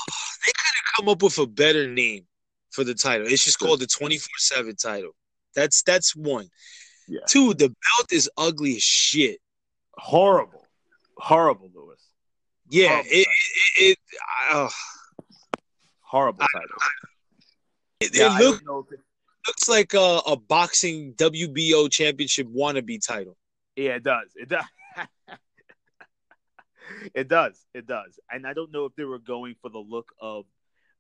they 0.47 0.53
could 0.53 0.75
have 0.77 0.97
come 0.97 1.09
up 1.09 1.23
with 1.23 1.39
a 1.39 1.47
better 1.47 1.89
name 1.89 2.27
for 2.71 2.85
the 2.85 2.95
title. 2.95 3.27
It's 3.27 3.45
just 3.45 3.59
called 3.59 3.81
the 3.81 3.87
twenty 3.87 4.19
four 4.19 4.37
seven 4.39 4.75
title. 4.77 5.13
That's 5.55 5.83
that's 5.83 6.15
one. 6.17 6.49
Yeah. 7.09 7.21
Two, 7.29 7.55
the 7.55 7.69
belt 7.69 8.13
is 8.13 8.29
ugly 8.37 8.77
as 8.77 8.83
shit. 8.83 9.39
horrible, 9.97 10.67
horrible, 11.17 11.71
Lewis. 11.75 12.01
Yeah, 12.69 12.89
Horrible 12.89 13.09
it 13.13 13.25
title. 13.25 13.33
it, 13.77 13.91
it, 13.91 13.99
uh, 14.51 14.69
Horrible 16.01 16.47
title. 16.53 16.79
It, 18.13 18.17
Yeah, 18.19 18.37
it 18.39 18.43
look, 18.43 18.57
don't 18.57 18.67
know 18.67 18.79
if 18.87 18.93
it- 18.93 19.01
looks 19.47 19.69
like 19.69 19.95
a, 19.95 20.21
a 20.27 20.37
boxing 20.37 21.13
WBO 21.15 21.91
championship 21.91 22.47
wannabe 22.49 22.99
title. 23.07 23.37
Yeah, 23.77 23.97
it 23.97 24.03
does. 24.05 24.31
It 24.37 24.49
does. 24.49 24.65
it 27.15 27.29
does. 27.29 27.65
It 27.75 27.87
does. 27.87 28.19
And 28.31 28.47
I 28.47 28.53
don't 28.53 28.73
know 28.73 28.85
if 28.87 28.95
they 28.97 29.05
were 29.05 29.19
going 29.19 29.55
for 29.61 29.69
the 29.69 29.79
look 29.79 30.13
of 30.21 30.45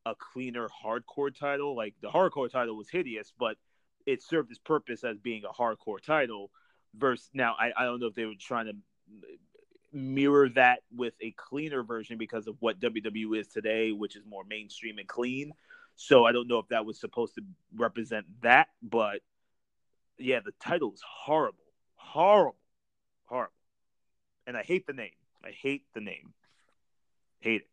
a 0.07 0.15
cleaner 0.15 0.69
hardcore 0.85 1.35
title. 1.35 1.75
Like 1.77 1.95
the 2.03 2.09
hardcore 2.11 2.51
title 2.51 2.77
was 2.77 2.89
hideous, 2.91 3.33
but 3.39 3.57
it 4.07 4.23
served 4.23 4.51
its 4.51 4.59
purpose 4.59 5.05
as 5.05 5.19
being 5.19 5.45
a 5.45 5.53
hardcore 5.53 6.01
title. 6.05 6.51
Versus 6.97 7.29
now, 7.35 7.57
I, 7.59 7.73
I 7.77 7.85
don't 7.85 7.99
know 8.01 8.07
if 8.07 8.15
they 8.15 8.25
were 8.25 8.35
trying 8.39 8.67
to 8.67 8.73
mirror 9.93 10.49
that 10.51 10.81
with 10.95 11.15
a 11.21 11.33
cleaner 11.33 11.83
version 11.83 12.19
because 12.19 12.47
of 12.47 12.57
what 12.61 12.79
WWE 12.81 13.39
is 13.39 13.49
today, 13.49 13.91
which 13.93 14.17
is 14.17 14.23
more 14.29 14.45
mainstream 14.45 14.99
and 14.99 15.09
clean. 15.09 15.53
So 15.97 16.25
I 16.25 16.33
don't 16.33 16.49
know 16.49 16.59
if 16.59 16.69
that 16.69 16.85
was 16.85 16.99
supposed 16.99 17.35
to 17.37 17.43
represent 17.77 18.27
that, 18.43 18.69
but 18.83 19.21
yeah, 20.19 20.41
the 20.45 20.53
title 20.61 20.93
is 20.93 21.03
horrible, 21.07 21.65
horrible, 21.97 22.57
horrible, 23.27 23.53
and 24.47 24.57
I 24.57 24.63
hate 24.63 24.87
the 24.87 24.93
name. 24.93 25.11
I 25.45 25.51
hate 25.51 25.85
the 25.95 26.01
name. 26.01 26.33
Hate 27.41 27.63
it. 27.63 27.69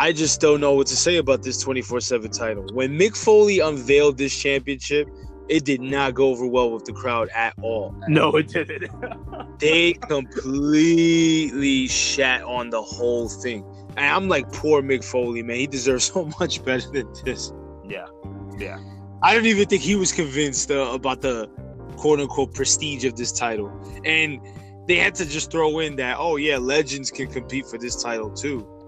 I 0.00 0.12
just 0.12 0.40
don't 0.40 0.62
know 0.62 0.72
what 0.72 0.86
to 0.86 0.96
say 0.96 1.18
about 1.18 1.42
this 1.42 1.58
24 1.58 2.00
7 2.00 2.30
title. 2.30 2.64
When 2.72 2.98
Mick 2.98 3.14
Foley 3.14 3.58
unveiled 3.58 4.16
this 4.16 4.34
championship, 4.34 5.10
it 5.50 5.66
did 5.66 5.82
not 5.82 6.14
go 6.14 6.28
over 6.28 6.46
well 6.46 6.70
with 6.70 6.86
the 6.86 6.94
crowd 6.94 7.28
at 7.34 7.52
all. 7.60 7.94
No, 8.08 8.34
it 8.36 8.48
didn't. 8.48 8.90
They 9.58 9.92
completely 9.92 11.86
shat 11.86 12.42
on 12.44 12.70
the 12.70 12.80
whole 12.80 13.28
thing. 13.28 13.62
And 13.98 14.06
I'm 14.06 14.26
like, 14.26 14.50
poor 14.52 14.80
Mick 14.80 15.04
Foley, 15.04 15.42
man. 15.42 15.56
He 15.56 15.66
deserves 15.66 16.04
so 16.14 16.30
much 16.40 16.64
better 16.64 16.90
than 16.90 17.06
this. 17.22 17.52
yeah, 17.86 18.06
yeah. 18.56 18.78
I 19.22 19.34
don't 19.34 19.44
even 19.44 19.68
think 19.68 19.82
he 19.82 19.96
was 19.96 20.12
convinced 20.12 20.70
uh, 20.70 20.92
about 20.94 21.20
the 21.20 21.46
quote 21.98 22.20
unquote 22.20 22.54
prestige 22.54 23.04
of 23.04 23.16
this 23.16 23.32
title. 23.32 23.70
And 24.06 24.40
they 24.88 24.96
had 24.96 25.14
to 25.16 25.26
just 25.26 25.50
throw 25.50 25.80
in 25.80 25.96
that, 25.96 26.16
oh, 26.18 26.36
yeah, 26.36 26.56
legends 26.56 27.10
can 27.10 27.30
compete 27.30 27.66
for 27.66 27.76
this 27.76 28.02
title 28.02 28.30
too. 28.30 28.79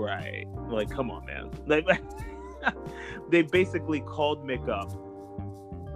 Right. 0.00 0.46
Like, 0.68 0.90
come 0.90 1.10
on, 1.10 1.26
man. 1.26 1.50
Like, 1.66 1.86
they 3.30 3.42
basically 3.42 4.00
called 4.00 4.44
Mick 4.44 4.68
up. 4.68 4.90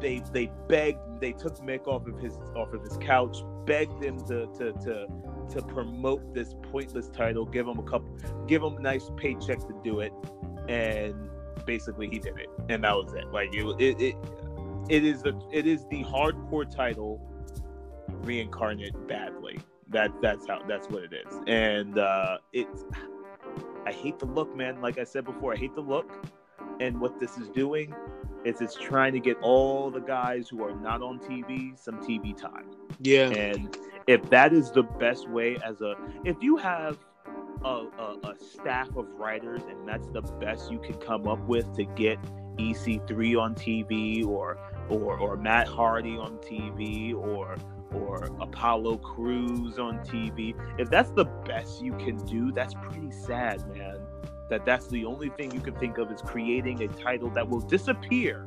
They 0.00 0.22
they 0.32 0.50
begged. 0.68 0.98
they 1.20 1.32
took 1.32 1.56
Mick 1.58 1.86
off 1.86 2.06
of 2.06 2.18
his 2.18 2.34
off 2.54 2.72
of 2.72 2.82
his 2.82 2.96
couch, 2.98 3.38
begged 3.64 4.02
him 4.02 4.18
to 4.26 4.46
to 4.58 4.72
to 4.72 5.06
to 5.50 5.62
promote 5.62 6.34
this 6.34 6.54
pointless 6.70 7.08
title, 7.08 7.46
give 7.46 7.66
him 7.66 7.78
a 7.78 7.82
couple, 7.82 8.16
give 8.46 8.62
him 8.62 8.76
a 8.76 8.80
nice 8.80 9.10
paycheck 9.16 9.60
to 9.60 9.80
do 9.82 10.00
it, 10.00 10.12
and 10.68 11.30
basically 11.64 12.08
he 12.08 12.18
did 12.18 12.38
it, 12.38 12.48
and 12.68 12.84
that 12.84 12.94
was 12.94 13.14
it. 13.14 13.26
Like 13.32 13.54
it 13.54 13.64
it 13.80 14.00
it, 14.00 14.16
it 14.88 15.04
is 15.04 15.22
the 15.22 15.40
it 15.52 15.66
is 15.66 15.86
the 15.90 16.04
hardcore 16.04 16.70
title 16.70 17.20
reincarnate 18.22 19.06
badly. 19.06 19.58
That 19.88 20.10
that's 20.20 20.46
how 20.46 20.62
that's 20.68 20.88
what 20.88 21.04
it 21.04 21.12
is, 21.12 21.40
and 21.46 21.98
uh, 21.98 22.38
it's. 22.52 22.84
I 23.86 23.92
hate 23.92 24.18
the 24.18 24.26
look, 24.26 24.54
man. 24.56 24.80
Like 24.80 24.98
I 24.98 25.04
said 25.04 25.24
before, 25.24 25.52
I 25.54 25.56
hate 25.56 25.74
the 25.74 25.80
look, 25.80 26.26
and 26.80 27.00
what 27.00 27.20
this 27.20 27.38
is 27.38 27.48
doing 27.48 27.94
is 28.44 28.60
it's 28.60 28.76
trying 28.76 29.12
to 29.12 29.20
get 29.20 29.36
all 29.40 29.90
the 29.90 30.00
guys 30.00 30.48
who 30.48 30.62
are 30.64 30.74
not 30.74 31.02
on 31.02 31.18
TV 31.18 31.78
some 31.78 31.98
TV 32.00 32.36
time. 32.36 32.66
Yeah. 33.00 33.28
And 33.30 33.76
if 34.06 34.28
that 34.30 34.52
is 34.52 34.70
the 34.70 34.82
best 34.82 35.28
way 35.28 35.56
as 35.64 35.80
a 35.80 35.94
if 36.24 36.42
you 36.42 36.56
have 36.58 36.98
a, 37.64 37.86
a, 37.98 38.18
a, 38.24 38.34
staff 38.38 38.94
of 38.96 39.08
writers 39.12 39.62
and 39.70 39.88
that's 39.88 40.08
the 40.08 40.20
best 40.20 40.70
you 40.70 40.78
can 40.78 40.94
come 40.94 41.26
up 41.26 41.40
with 41.46 41.74
to 41.76 41.84
get 41.84 42.18
EC3 42.58 43.40
on 43.40 43.54
TV 43.54 44.26
or 44.26 44.58
or 44.90 45.16
or 45.18 45.36
Matt 45.36 45.66
Hardy 45.66 46.18
on 46.18 46.36
TV 46.38 47.14
or 47.14 47.56
or 47.94 48.28
Apollo 48.40 48.98
Crews 48.98 49.78
on 49.78 49.98
TV, 50.00 50.54
if 50.78 50.90
that's 50.90 51.10
the 51.10 51.24
best 51.24 51.82
you 51.82 51.92
can 51.92 52.16
do, 52.26 52.52
that's 52.52 52.74
pretty 52.74 53.10
sad, 53.10 53.66
man 53.74 53.98
that 54.48 54.64
that's 54.64 54.86
the 54.88 55.04
only 55.04 55.30
thing 55.30 55.52
you 55.52 55.60
can 55.60 55.74
think 55.74 55.98
of 55.98 56.10
is 56.10 56.20
creating 56.20 56.82
a 56.82 56.88
title 56.88 57.30
that 57.30 57.48
will 57.48 57.60
disappear 57.60 58.46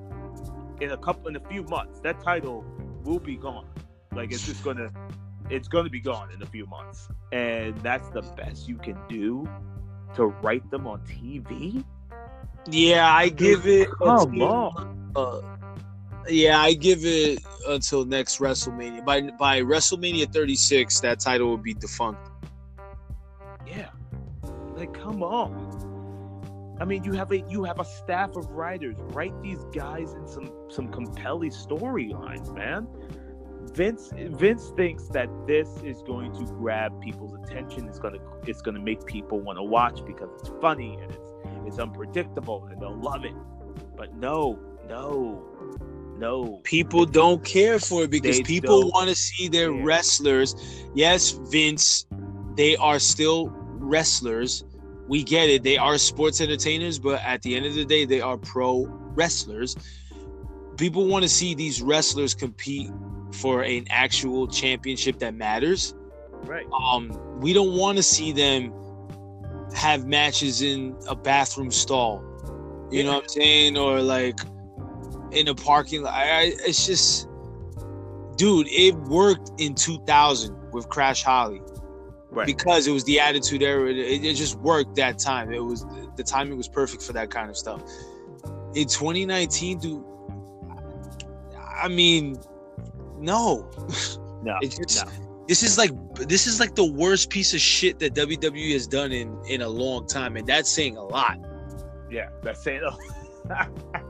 in 0.80 0.91
a 0.91 0.98
couple 0.98 1.28
in 1.28 1.36
a 1.36 1.39
few 1.39 1.64
months. 1.64 2.00
That 2.02 2.20
title 2.24 2.64
will 3.04 3.20
be 3.20 3.36
gone. 3.36 3.66
Like 4.14 4.32
it's 4.32 4.45
just 4.45 4.64
gonna 4.64 4.91
it's 5.50 5.68
gonna 5.68 5.89
be 5.89 6.00
gone 6.00 6.32
in 6.32 6.41
a 6.41 6.45
few 6.45 6.66
months. 6.68 7.10
And 7.32 7.78
that's 7.80 8.10
the 8.10 8.22
best 8.22 8.68
you 8.68 8.78
can 8.78 8.98
do 9.10 9.48
to 10.16 10.28
write 10.28 10.70
them 10.70 10.88
on 10.88 11.00
TV. 11.02 11.84
Yeah, 12.70 13.14
I 13.14 13.30
give 13.30 13.66
it 13.66 13.89
Come 14.02 14.41
on. 14.41 15.12
uh, 15.16 15.41
yeah, 16.30 16.60
I 16.60 16.74
give 16.74 17.06
it 17.06 17.40
until 17.68 18.06
next 18.06 18.40
WrestleMania. 18.40 19.06
By 19.06 19.22
by 19.22 19.62
WrestleMania 19.62 20.32
36, 20.32 21.00
that 21.02 21.20
title 21.20 21.48
will 21.48 21.58
be 21.58 21.74
defunct. 21.74 22.30
Yeah. 23.66 23.90
Like 24.76 24.94
come 24.94 25.24
on. 25.24 25.78
I 26.80 26.86
mean, 26.86 27.04
you 27.04 27.14
have 27.14 27.32
a 27.32 27.40
you 27.50 27.64
have 27.64 27.80
a 27.80 27.86
staff 27.86 28.36
of 28.36 28.50
writers. 28.52 28.96
Write 29.00 29.40
these 29.42 29.64
guys 29.74 30.14
in 30.14 30.28
some 30.28 30.52
some 30.70 30.90
compelling 30.90 31.52
storylines, 31.52 32.54
man. 32.54 32.88
Vince 33.74 34.12
Vince 34.16 34.72
thinks 34.78 35.08
that 35.10 35.30
this 35.48 35.68
is 35.84 36.02
going 36.04 36.34
to 36.34 36.46
grab 36.54 37.02
people's 37.02 37.34
attention. 37.34 37.88
It's 37.88 38.00
gonna 38.00 38.20
it's 38.46 38.62
gonna 38.62 38.80
make 38.80 39.06
people 39.06 39.40
want 39.40 39.58
to 39.58 39.64
watch 39.64 40.06
because 40.06 40.30
it's 40.40 40.52
funny 40.62 40.98
and 41.02 41.12
it's 41.12 41.34
it's 41.66 41.80
unpredictable 41.80 42.68
and 42.72 42.82
they'll 42.82 42.96
love 42.96 43.26
it. 43.26 43.36
But 43.96 44.16
no, 44.16 44.60
no, 44.88 45.44
no. 46.18 46.59
People 46.63 47.05
don't 47.05 47.43
care 47.43 47.80
for 47.80 48.03
it 48.03 48.11
because 48.11 48.38
They 48.38 48.43
people 48.43 48.89
want 48.91 49.09
to 49.09 49.15
see 49.15 49.47
their 49.47 49.72
care. 49.72 49.84
wrestlers. 49.84 50.55
Yes, 50.93 51.32
Vince, 51.32 52.05
they 52.55 52.76
are 52.78 52.99
still 52.99 53.49
wrestlers. 53.51 54.63
We 55.07 55.24
get 55.24 55.49
it. 55.49 55.63
They 55.63 55.78
are 55.78 55.97
sports 55.97 56.41
entertainers, 56.41 56.99
but 56.99 57.22
at 57.24 57.41
the 57.41 57.55
end 57.55 57.65
of 57.65 57.76
the 57.76 57.86
day, 57.86 58.05
they 58.05 58.22
are 58.22 58.38
pro 58.38 58.86
wrestlers. 59.15 59.76
People 60.78 61.07
want 61.07 61.24
to 61.24 61.30
see 61.30 61.55
these 61.55 61.82
wrestlers 61.82 62.34
compete 62.36 62.89
for 63.34 63.63
an 63.63 63.86
actual 63.89 64.47
championship 64.47 65.20
that 65.20 65.34
matters. 65.34 65.95
Right. 66.43 66.65
Um, 66.91 67.11
we 67.39 67.53
don't 67.53 67.78
want 67.78 67.97
to 67.97 68.03
see 68.03 68.32
them 68.32 68.74
have 69.76 70.05
matches 70.05 70.61
in 70.61 70.95
a 71.07 71.15
bathroom 71.15 71.72
stall. 71.72 72.24
You 72.91 73.03
know 73.03 73.13
what 73.15 73.24
I'm 73.24 73.30
saying? 73.30 73.78
Or 73.78 74.01
like 74.01 74.39
in 75.32 75.48
a 75.48 75.56
parking 75.56 76.04
lot. 76.04 76.14
I, 76.14 76.54
it's 76.66 76.86
just, 76.86 77.28
dude, 78.36 78.68
it 78.70 78.96
worked 78.96 79.52
in 79.58 79.76
2000 79.76 80.72
with 80.72 80.90
Crash 80.90 81.24
Holly 81.24 81.62
Right. 82.30 82.46
because 82.46 82.88
it 82.88 82.92
was 82.92 83.06
the 83.06 83.20
Attitude 83.20 83.64
Era. 83.64 83.90
It, 83.90 84.26
it 84.26 84.34
just 84.36 84.60
worked 84.60 84.96
that 84.98 85.18
time. 85.18 85.52
It 85.52 85.64
was 85.64 85.86
the 86.18 86.24
timing 86.24 86.58
was 86.58 86.68
perfect 86.68 87.02
for 87.02 87.14
that 87.14 87.32
kind 87.32 87.50
of 87.50 87.58
stuff. 87.58 87.82
In 88.76 88.88
2019, 88.88 89.80
dude, 89.80 90.04
I 91.82 91.88
mean, 91.88 92.38
no. 93.18 93.70
no. 94.44 94.58
Just, 94.62 95.06
no. 95.06 95.12
this 95.48 95.64
is 95.64 95.78
like 95.78 95.92
this 96.16 96.48
is 96.48 96.60
like 96.60 96.76
the 96.76 96.86
worst 96.86 97.30
piece 97.30 97.54
of 97.54 97.60
shit 97.60 97.98
that 98.00 98.14
WWE 98.14 98.74
has 98.74 98.88
done 98.88 99.12
in 99.12 99.40
in 99.48 99.62
a 99.62 99.70
long 99.70 100.06
time, 100.06 100.36
and 100.36 100.46
that's 100.46 100.70
saying 100.70 100.98
a 100.98 101.04
lot. 101.04 101.38
Yeah, 102.12 102.30
that's 102.44 102.64
saying 102.64 102.82
a 102.84 103.70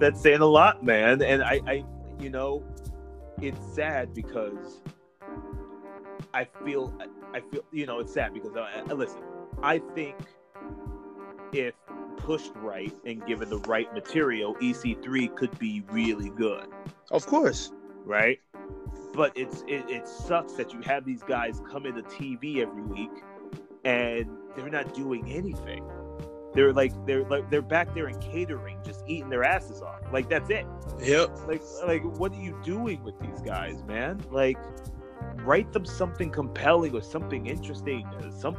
that's 0.00 0.20
saying 0.20 0.40
a 0.40 0.46
lot, 0.46 0.84
man. 0.84 1.22
And 1.22 1.42
I, 1.42 1.60
I, 1.66 1.84
you 2.18 2.30
know, 2.30 2.64
it's 3.40 3.60
sad 3.74 4.14
because 4.14 4.80
I 6.34 6.46
feel, 6.64 6.92
I 7.32 7.40
feel, 7.40 7.62
you 7.72 7.86
know, 7.86 8.00
it's 8.00 8.12
sad 8.12 8.34
because 8.34 8.56
I, 8.56 8.80
I 8.88 8.92
listen. 8.92 9.22
I 9.62 9.78
think 9.94 10.16
if 11.52 11.74
pushed 12.16 12.52
right 12.56 12.94
and 13.04 13.24
given 13.26 13.48
the 13.48 13.58
right 13.60 13.92
material, 13.94 14.54
EC3 14.56 15.34
could 15.36 15.58
be 15.58 15.82
really 15.90 16.30
good, 16.30 16.66
Of 17.10 17.26
course. 17.26 17.72
right? 18.04 18.38
But 19.14 19.36
it's 19.36 19.62
it, 19.66 19.88
it 19.88 20.06
sucks 20.06 20.52
that 20.54 20.72
you 20.72 20.80
have 20.82 21.04
these 21.04 21.22
guys 21.22 21.60
come 21.70 21.84
into 21.86 22.02
TV 22.02 22.58
every 22.58 22.82
week 22.82 23.10
and 23.84 24.28
they're 24.54 24.68
not 24.70 24.94
doing 24.94 25.30
anything. 25.32 25.84
They're 26.52 26.72
like 26.72 26.92
they're 27.06 27.24
like 27.24 27.48
they're 27.50 27.62
back 27.62 27.94
there 27.94 28.08
in 28.08 28.18
catering, 28.20 28.78
just 28.84 29.04
eating 29.06 29.30
their 29.30 29.44
asses 29.44 29.82
off. 29.82 30.00
Like 30.12 30.28
that's 30.28 30.50
it. 30.50 30.66
Yep. 31.00 31.46
Like 31.46 31.62
like 31.86 32.02
what 32.18 32.32
are 32.32 32.40
you 32.40 32.58
doing 32.64 33.02
with 33.04 33.18
these 33.20 33.40
guys, 33.40 33.82
man? 33.84 34.20
Like 34.30 34.58
write 35.36 35.72
them 35.72 35.84
something 35.84 36.30
compelling 36.30 36.94
or 36.94 37.02
something 37.02 37.46
interesting. 37.46 38.06
Or 38.20 38.30
some 38.32 38.56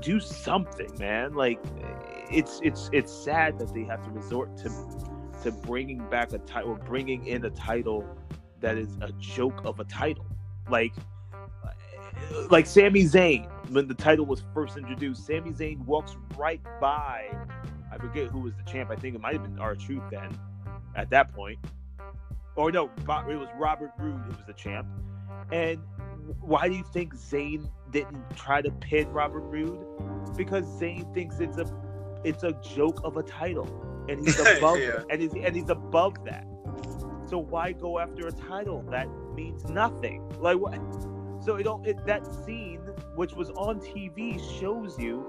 do 0.00 0.20
something, 0.20 0.90
man. 0.98 1.34
Like 1.34 1.60
it's 2.30 2.60
it's 2.62 2.88
it's 2.92 3.12
sad 3.12 3.58
that 3.58 3.74
they 3.74 3.84
have 3.84 4.02
to 4.04 4.10
resort 4.10 4.56
to 4.58 4.70
to 5.42 5.52
bringing 5.52 6.08
back 6.08 6.32
a 6.32 6.38
title, 6.38 6.72
or 6.72 6.76
bringing 6.76 7.26
in 7.26 7.44
a 7.44 7.50
title 7.50 8.04
that 8.60 8.76
is 8.76 8.96
a 9.02 9.12
joke 9.12 9.60
of 9.64 9.80
a 9.80 9.84
title. 9.84 10.26
Like 10.70 10.94
like 12.50 12.66
Sami 12.66 13.04
Zayn 13.04 13.48
when 13.70 13.88
the 13.88 13.94
title 13.94 14.26
was 14.26 14.42
first 14.54 14.76
introduced. 14.76 15.26
Sami 15.26 15.50
Zayn 15.50 15.78
walks 15.84 16.16
right 16.36 16.60
by. 16.80 17.30
I 17.92 17.98
forget 17.98 18.28
who 18.28 18.40
was 18.40 18.54
the 18.54 18.70
champ. 18.70 18.90
I 18.90 18.96
think 18.96 19.14
it 19.14 19.20
might 19.20 19.34
have 19.34 19.42
been 19.42 19.58
R 19.58 19.74
Truth 19.74 20.02
then, 20.10 20.36
at 20.94 21.10
that 21.10 21.32
point. 21.34 21.58
Or 22.56 22.72
no, 22.72 22.90
it 22.98 23.06
was 23.36 23.48
Robert 23.56 23.92
Roode 23.98 24.20
who 24.22 24.28
was 24.30 24.46
the 24.46 24.52
champ. 24.52 24.86
And 25.52 25.78
why 26.40 26.68
do 26.68 26.74
you 26.74 26.84
think 26.92 27.14
Zayn 27.14 27.70
didn't 27.90 28.22
try 28.36 28.60
to 28.60 28.70
pin 28.70 29.08
Robert 29.10 29.40
Roode? 29.42 30.36
Because 30.36 30.64
Zayn 30.80 31.12
thinks 31.14 31.38
it's 31.40 31.56
a 31.58 31.66
it's 32.24 32.42
a 32.42 32.52
joke 32.74 33.00
of 33.04 33.16
a 33.16 33.22
title, 33.22 33.68
and 34.08 34.20
he's 34.20 34.38
above 34.58 34.78
Yeah. 34.78 35.02
and 35.10 35.22
he's 35.22 35.32
and 35.34 35.54
he's 35.54 35.70
above 35.70 36.24
that. 36.24 36.46
So 37.28 37.38
why 37.38 37.72
go 37.72 37.98
after 37.98 38.26
a 38.26 38.32
title 38.32 38.82
that 38.90 39.06
means 39.34 39.64
nothing? 39.66 40.28
Like 40.40 40.58
what? 40.58 40.78
So 41.40 41.56
it 41.56 41.62
don't 41.62 41.86
it, 41.86 42.04
that 42.06 42.26
scene 42.44 42.80
which 43.14 43.32
was 43.34 43.50
on 43.50 43.80
TV 43.80 44.38
shows 44.58 44.98
you 44.98 45.26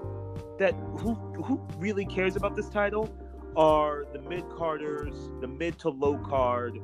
that 0.58 0.74
who 0.98 1.14
who 1.42 1.60
really 1.78 2.04
cares 2.04 2.36
about 2.36 2.56
this 2.56 2.68
title 2.68 3.14
are 3.56 4.04
the 4.12 4.20
mid 4.20 4.48
carders, 4.50 5.14
the 5.40 5.48
mid 5.48 5.78
to 5.80 5.88
low 5.88 6.18
card 6.18 6.78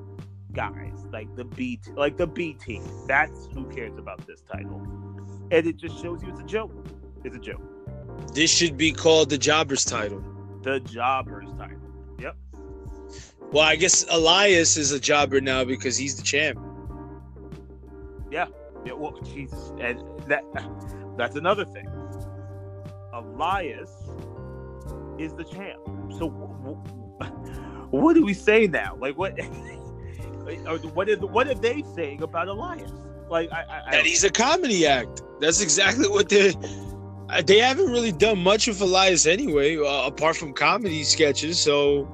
guys, 0.52 1.04
like 1.12 1.34
the 1.36 1.44
B 1.44 1.80
like 1.94 2.16
the 2.16 2.26
B 2.26 2.54
team. 2.54 2.82
That's 3.06 3.46
who 3.52 3.66
cares 3.66 3.98
about 3.98 4.26
this 4.26 4.40
title, 4.40 4.80
and 5.50 5.66
it 5.66 5.76
just 5.76 6.00
shows 6.02 6.22
you 6.22 6.30
it's 6.30 6.40
a 6.40 6.44
joke. 6.44 6.72
It's 7.24 7.36
a 7.36 7.40
joke. 7.40 7.62
This 8.32 8.50
should 8.50 8.76
be 8.76 8.92
called 8.92 9.30
the 9.30 9.38
Jobbers 9.38 9.84
title. 9.84 10.22
The 10.62 10.80
jobbers 10.80 11.50
title. 11.58 11.78
Yep. 12.18 12.36
Well, 13.52 13.64
I 13.64 13.76
guess 13.76 14.04
Elias 14.10 14.76
is 14.76 14.92
a 14.92 14.98
jobber 14.98 15.40
now 15.40 15.64
because 15.64 15.96
he's 15.96 16.16
the 16.16 16.22
champ. 16.22 16.58
Yeah, 18.30 18.46
well, 18.92 19.18
Jesus, 19.24 19.72
and 19.80 20.02
that 20.28 20.44
that's 21.16 21.36
another 21.36 21.64
thing. 21.64 21.86
Elias 23.12 23.90
is 25.18 25.34
the 25.34 25.44
champ. 25.44 25.80
So, 26.18 26.28
what 27.90 28.14
do 28.14 28.24
we 28.24 28.34
say 28.34 28.66
now? 28.66 28.96
Like, 29.00 29.16
what? 29.16 29.38
or 30.66 30.78
what 30.94 31.08
is 31.08 31.18
what 31.20 31.48
are 31.48 31.54
they 31.54 31.82
saying 31.94 32.22
about 32.22 32.48
Elias? 32.48 32.92
Like, 33.28 33.50
I, 33.52 33.62
I, 33.62 33.96
And 33.96 34.06
he's 34.06 34.24
a 34.24 34.30
comedy 34.30 34.86
act. 34.86 35.22
That's 35.40 35.60
exactly 35.60 36.08
what 36.08 36.28
they. 36.28 36.54
uh, 37.30 37.42
They 37.42 37.58
haven't 37.58 37.90
really 37.90 38.12
done 38.12 38.38
much 38.38 38.68
with 38.68 38.80
Elias 38.80 39.26
anyway, 39.26 39.76
uh, 39.78 40.06
apart 40.06 40.36
from 40.36 40.52
comedy 40.52 41.02
sketches. 41.04 41.58
So, 41.60 42.08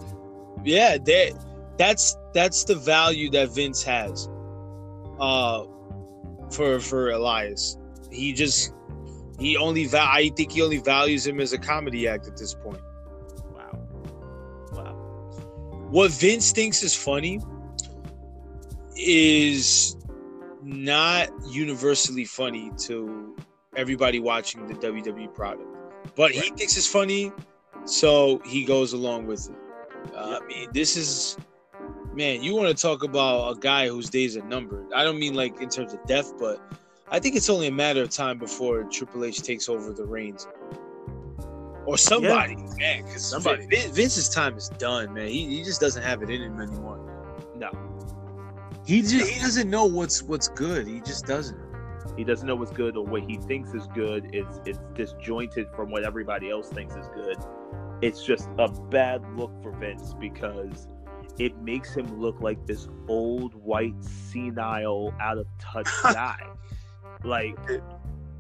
yeah, 0.65 0.97
they, 0.99 1.33
that's 1.79 2.17
that's 2.33 2.65
the 2.65 2.77
value 2.77 3.31
that 3.31 3.51
Vince 3.55 3.83
has. 3.83 4.29
Uh, 5.21 5.65
for 6.53 6.81
for 6.81 7.11
Elias, 7.11 7.79
he 8.11 8.33
just 8.33 8.73
he 9.39 9.57
only 9.57 9.87
val- 9.87 10.09
I 10.09 10.31
think 10.31 10.53
he 10.53 10.63
only 10.63 10.79
values 10.79 11.27
him 11.27 11.41
as 11.41 11.53
a 11.53 11.59
comedy 11.59 12.07
act 12.07 12.27
at 12.27 12.37
this 12.37 12.55
point. 12.55 12.81
Wow. 13.53 13.89
Wow. 14.73 14.95
What 15.91 16.11
Vince 16.13 16.53
thinks 16.53 16.83
is 16.83 16.95
funny 16.95 17.41
is 18.97 19.97
not 20.63 21.29
universally 21.49 22.25
funny 22.25 22.71
to 22.79 23.37
everybody 23.75 24.21
watching 24.21 24.67
the 24.67 24.75
WWE 24.75 25.35
product, 25.35 25.67
but 26.15 26.31
he 26.31 26.51
thinks 26.51 26.77
it's 26.77 26.87
funny, 26.87 27.33
so 27.85 28.41
he 28.45 28.65
goes 28.65 28.93
along 28.93 29.27
with 29.27 29.49
it. 29.51 29.57
Uh, 30.15 30.39
I 30.43 30.47
mean, 30.47 30.69
this 30.73 30.97
is 30.97 31.37
man. 32.15 32.43
You 32.43 32.55
want 32.55 32.69
to 32.69 32.81
talk 32.81 33.03
about 33.03 33.57
a 33.57 33.61
guy 33.61 33.89
whose 33.89 34.11
days 34.11 34.37
are 34.37 34.45
numbered? 34.45 34.87
I 34.95 35.05
don't 35.05 35.19
mean 35.19 35.35
like 35.35 35.61
in 35.61 35.69
terms 35.69 35.93
of 35.93 36.05
death, 36.07 36.33
but 36.39 36.61
I 37.11 37.19
think 37.19 37.37
it's 37.37 37.51
only 37.51 37.67
a 37.67 37.73
matter 37.73 38.03
of 38.03 38.11
time 38.11 38.39
before 38.39 38.85
Triple 38.85 39.25
H 39.25 39.43
takes 39.43 39.69
over 39.69 39.93
the 39.93 40.05
reins, 40.05 40.47
or 41.85 41.99
somebody, 41.99 42.57
man. 42.79 43.05
Because 43.05 43.25
Somebody. 43.25 43.67
Vince's 43.67 44.29
time 44.29 44.57
is 44.57 44.69
done, 44.71 45.13
man. 45.13 45.29
He, 45.29 45.47
he 45.57 45.65
just 45.65 45.81
doesn't 45.81 46.03
have 46.03 46.23
it 46.23 46.31
in 46.31 46.41
him 46.41 46.61
anymore. 46.61 46.99
No. 47.57 47.71
He 48.87 49.03
just, 49.03 49.31
he 49.31 49.41
doesn't 49.41 49.69
know 49.69 49.85
what's 49.85 50.23
what's 50.23 50.49
good. 50.49 50.87
He 50.87 51.01
just 51.01 51.27
doesn't. 51.27 51.61
He 52.17 52.25
doesn't 52.25 52.47
know 52.47 52.57
what's 52.57 52.73
good 52.73 52.97
or 52.97 53.05
what 53.05 53.23
he 53.23 53.37
thinks 53.37 53.73
is 53.75 53.87
good. 53.95 54.35
It's 54.35 54.61
it's 54.65 54.81
disjointed 54.95 55.69
from 55.75 55.91
what 55.91 56.05
everybody 56.05 56.51
else 56.51 56.69
thinks 56.69 56.95
is 56.95 57.07
good. 57.15 57.37
It's 58.01 58.25
just 58.25 58.49
a 58.59 58.69
bad 58.69 59.23
look 59.37 59.53
for 59.63 59.71
Vince 59.73 60.15
because 60.15 60.89
it 61.39 61.57
makes 61.59 61.95
him 61.95 62.21
look 62.21 62.41
like 62.41 62.67
this 62.67 62.89
old 63.09 63.55
white 63.55 64.03
senile 64.03 65.15
out 65.21 65.39
of 65.39 65.47
touch 65.59 65.89
guy. 66.03 66.47
like 67.25 67.57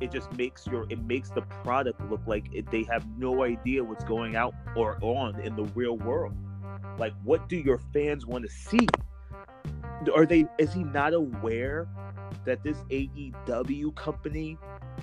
it 0.00 0.10
just 0.10 0.32
makes 0.32 0.66
your 0.66 0.84
it 0.90 1.02
makes 1.04 1.30
the 1.30 1.42
product 1.42 2.00
look 2.10 2.20
like 2.26 2.46
it, 2.52 2.70
they 2.70 2.82
have 2.84 3.06
no 3.16 3.44
idea 3.44 3.82
what's 3.82 4.04
going 4.04 4.36
out 4.36 4.54
or 4.76 4.98
on 5.00 5.40
in 5.40 5.54
the 5.56 5.64
real 5.74 5.96
world. 5.96 6.34
Like 6.98 7.14
what 7.22 7.48
do 7.48 7.56
your 7.56 7.78
fans 7.92 8.26
want 8.26 8.44
to 8.44 8.50
see? 8.50 8.86
Are 10.14 10.26
they 10.26 10.44
is 10.58 10.72
he 10.72 10.82
not 10.82 11.14
aware 11.14 11.88
that 12.44 12.64
this 12.64 12.78
AEW 12.90 13.94
company 13.94 14.58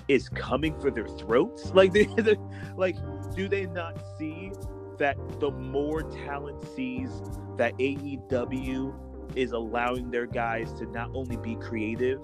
is 0.08 0.28
coming 0.28 0.78
for 0.78 0.90
their 0.90 1.08
throats? 1.08 1.70
Like 1.74 1.92
they, 1.92 2.04
they 2.04 2.36
like 2.76 2.96
do 3.34 3.48
they 3.48 3.66
not 3.66 3.98
see 4.18 4.52
that 5.00 5.16
the 5.40 5.50
more 5.50 6.02
talent 6.02 6.62
sees 6.76 7.10
that 7.56 7.76
AEW 7.78 8.94
is 9.34 9.52
allowing 9.52 10.10
their 10.10 10.26
guys 10.26 10.72
to 10.74 10.86
not 10.86 11.10
only 11.14 11.36
be 11.38 11.56
creative 11.56 12.20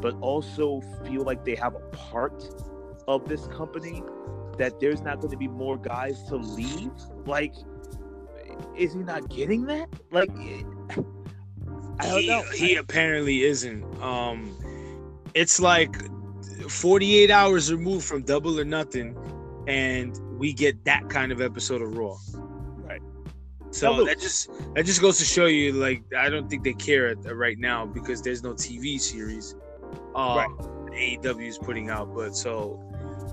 but 0.00 0.14
also 0.20 0.80
feel 1.04 1.22
like 1.22 1.44
they 1.44 1.56
have 1.56 1.74
a 1.74 1.80
part 1.90 2.42
of 3.08 3.28
this 3.28 3.46
company 3.48 4.02
that 4.56 4.78
there's 4.78 5.02
not 5.02 5.20
going 5.20 5.30
to 5.30 5.36
be 5.36 5.48
more 5.48 5.76
guys 5.76 6.22
to 6.24 6.36
leave 6.36 6.92
like 7.26 7.54
is 8.76 8.92
he 8.92 9.00
not 9.00 9.28
getting 9.28 9.64
that 9.66 9.88
like 10.12 10.30
I 11.98 12.06
don't 12.06 12.20
he, 12.20 12.26
know. 12.28 12.42
He 12.54 12.76
apparently 12.76 13.42
isn't. 13.42 13.84
Um, 14.00 14.56
it's 15.34 15.60
like 15.60 15.94
48 16.68 17.30
hours 17.30 17.70
removed 17.70 18.06
from 18.06 18.22
Double 18.22 18.58
or 18.58 18.64
Nothing, 18.64 19.14
and 19.66 20.18
we 20.40 20.54
get 20.54 20.82
that 20.86 21.10
kind 21.10 21.32
of 21.32 21.42
episode 21.42 21.82
of 21.82 21.98
Raw. 21.98 22.16
Right. 22.32 23.02
So 23.72 23.98
Now, 23.98 24.04
that 24.04 24.18
just 24.18 24.50
that 24.74 24.86
just 24.86 25.02
goes 25.02 25.18
to 25.18 25.24
show 25.24 25.44
you, 25.44 25.74
like, 25.74 26.02
I 26.16 26.30
don't 26.30 26.48
think 26.48 26.64
they 26.64 26.72
care 26.72 27.08
at, 27.08 27.36
right 27.36 27.58
now 27.58 27.84
because 27.84 28.22
there's 28.22 28.42
no 28.42 28.54
TV 28.54 28.98
series. 28.98 29.54
Uh, 30.14 30.46
AEW 30.92 31.46
is 31.46 31.58
putting 31.58 31.90
out, 31.90 32.14
but 32.14 32.34
so 32.34 32.82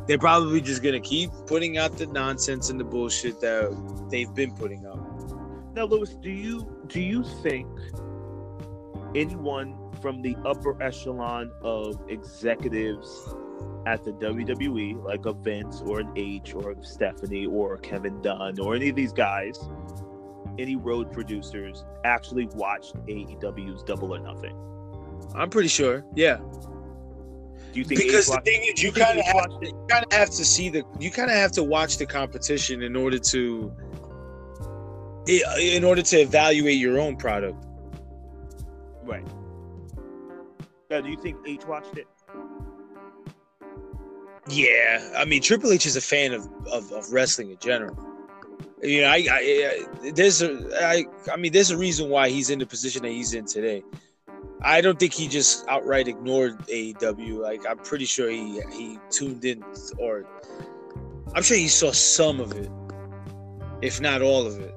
they're 0.05 0.17
probably 0.17 0.59
just 0.59 0.83
gonna 0.83 0.99
keep 0.99 1.31
putting 1.47 1.77
out 1.77 1.97
the 1.97 2.07
nonsense 2.07 2.69
and 2.69 2.77
the 2.77 2.83
bullshit 2.83 3.39
that 3.39 4.07
they've 4.11 4.33
been 4.35 4.53
putting 4.53 4.85
out. 4.85 4.99
Now, 5.75 5.85
Lewis, 5.85 6.17
do 6.21 6.29
you 6.29 6.67
do 6.87 6.99
you 6.99 7.23
think 7.41 7.69
anyone 9.15 9.77
from 10.01 10.21
the 10.21 10.35
upper 10.45 10.81
echelon 10.83 11.51
of 11.61 12.01
executives 12.09 13.33
at 13.85 14.03
the 14.03 14.11
WWE, 14.11 15.03
like 15.03 15.25
a 15.25 15.33
Vince 15.33 15.81
or 15.81 16.01
an 16.01 16.11
H 16.15 16.53
or 16.53 16.71
a 16.71 16.83
Stephanie 16.83 17.45
or 17.45 17.75
a 17.75 17.79
Kevin 17.79 18.21
Dunn 18.21 18.59
or 18.59 18.75
any 18.75 18.89
of 18.89 18.95
these 18.95 19.13
guys, 19.13 19.57
any 20.59 20.75
road 20.75 21.11
producers, 21.11 21.85
actually 22.03 22.47
watched 22.47 22.95
AEW's 23.07 23.83
Double 23.83 24.13
or 24.13 24.19
Nothing? 24.19 24.55
I'm 25.35 25.49
pretty 25.49 25.69
sure. 25.69 26.03
Yeah. 26.15 26.37
Do 27.71 27.79
you 27.79 27.85
think 27.85 28.01
because 28.01 28.29
Ace 28.29 28.35
the 28.35 28.41
thing 28.41 28.61
is, 28.63 28.81
you 28.81 28.91
think 28.91 29.05
kind 29.05 29.19
of 29.19 29.25
have, 29.25 29.35
watched 29.35 29.73
kind 29.89 30.05
of 30.05 30.11
have 30.11 30.29
to 30.29 30.45
see 30.45 30.69
the, 30.69 30.83
you 30.99 31.11
kind 31.11 31.29
of 31.29 31.37
have 31.37 31.51
to 31.53 31.63
watch 31.63 31.97
the 31.97 32.05
competition 32.05 32.81
in 32.81 32.95
order 32.95 33.19
to, 33.19 33.71
in 35.27 35.83
order 35.83 36.01
to 36.01 36.17
evaluate 36.17 36.77
your 36.77 36.99
own 36.99 37.15
product. 37.15 37.65
Right. 39.03 39.25
Now, 40.89 41.01
do 41.01 41.09
you 41.09 41.17
think 41.17 41.37
H 41.45 41.65
watched 41.65 41.97
it? 41.97 42.07
Yeah, 44.49 45.13
I 45.17 45.25
mean, 45.25 45.41
Triple 45.41 45.71
H 45.71 45.85
is 45.85 45.95
a 45.95 46.01
fan 46.01 46.33
of 46.33 46.47
of, 46.67 46.91
of 46.91 47.11
wrestling 47.11 47.51
in 47.51 47.57
general. 47.59 47.97
You 48.81 49.01
know, 49.01 49.07
I, 49.07 49.25
I, 49.29 49.85
I 50.03 50.11
there's 50.11 50.41
a, 50.41 50.69
I, 50.81 51.05
I 51.31 51.35
mean, 51.37 51.51
there's 51.51 51.71
a 51.71 51.77
reason 51.77 52.09
why 52.09 52.29
he's 52.29 52.49
in 52.49 52.59
the 52.59 52.65
position 52.65 53.01
that 53.03 53.09
he's 53.09 53.33
in 53.33 53.45
today. 53.45 53.83
I 54.61 54.81
don't 54.81 54.99
think 54.99 55.13
he 55.13 55.27
just 55.27 55.67
outright 55.67 56.07
ignored 56.07 56.59
AEW. 56.67 57.39
Like, 57.39 57.65
I'm 57.67 57.77
pretty 57.77 58.05
sure 58.05 58.29
he 58.29 58.61
he 58.71 58.99
tuned 59.09 59.43
in, 59.45 59.63
or 59.97 60.25
I'm 61.35 61.43
sure 61.43 61.57
he 61.57 61.67
saw 61.67 61.91
some 61.91 62.39
of 62.39 62.53
it, 62.53 62.69
if 63.81 63.99
not 63.99 64.21
all 64.21 64.47
of 64.47 64.59
it. 64.59 64.73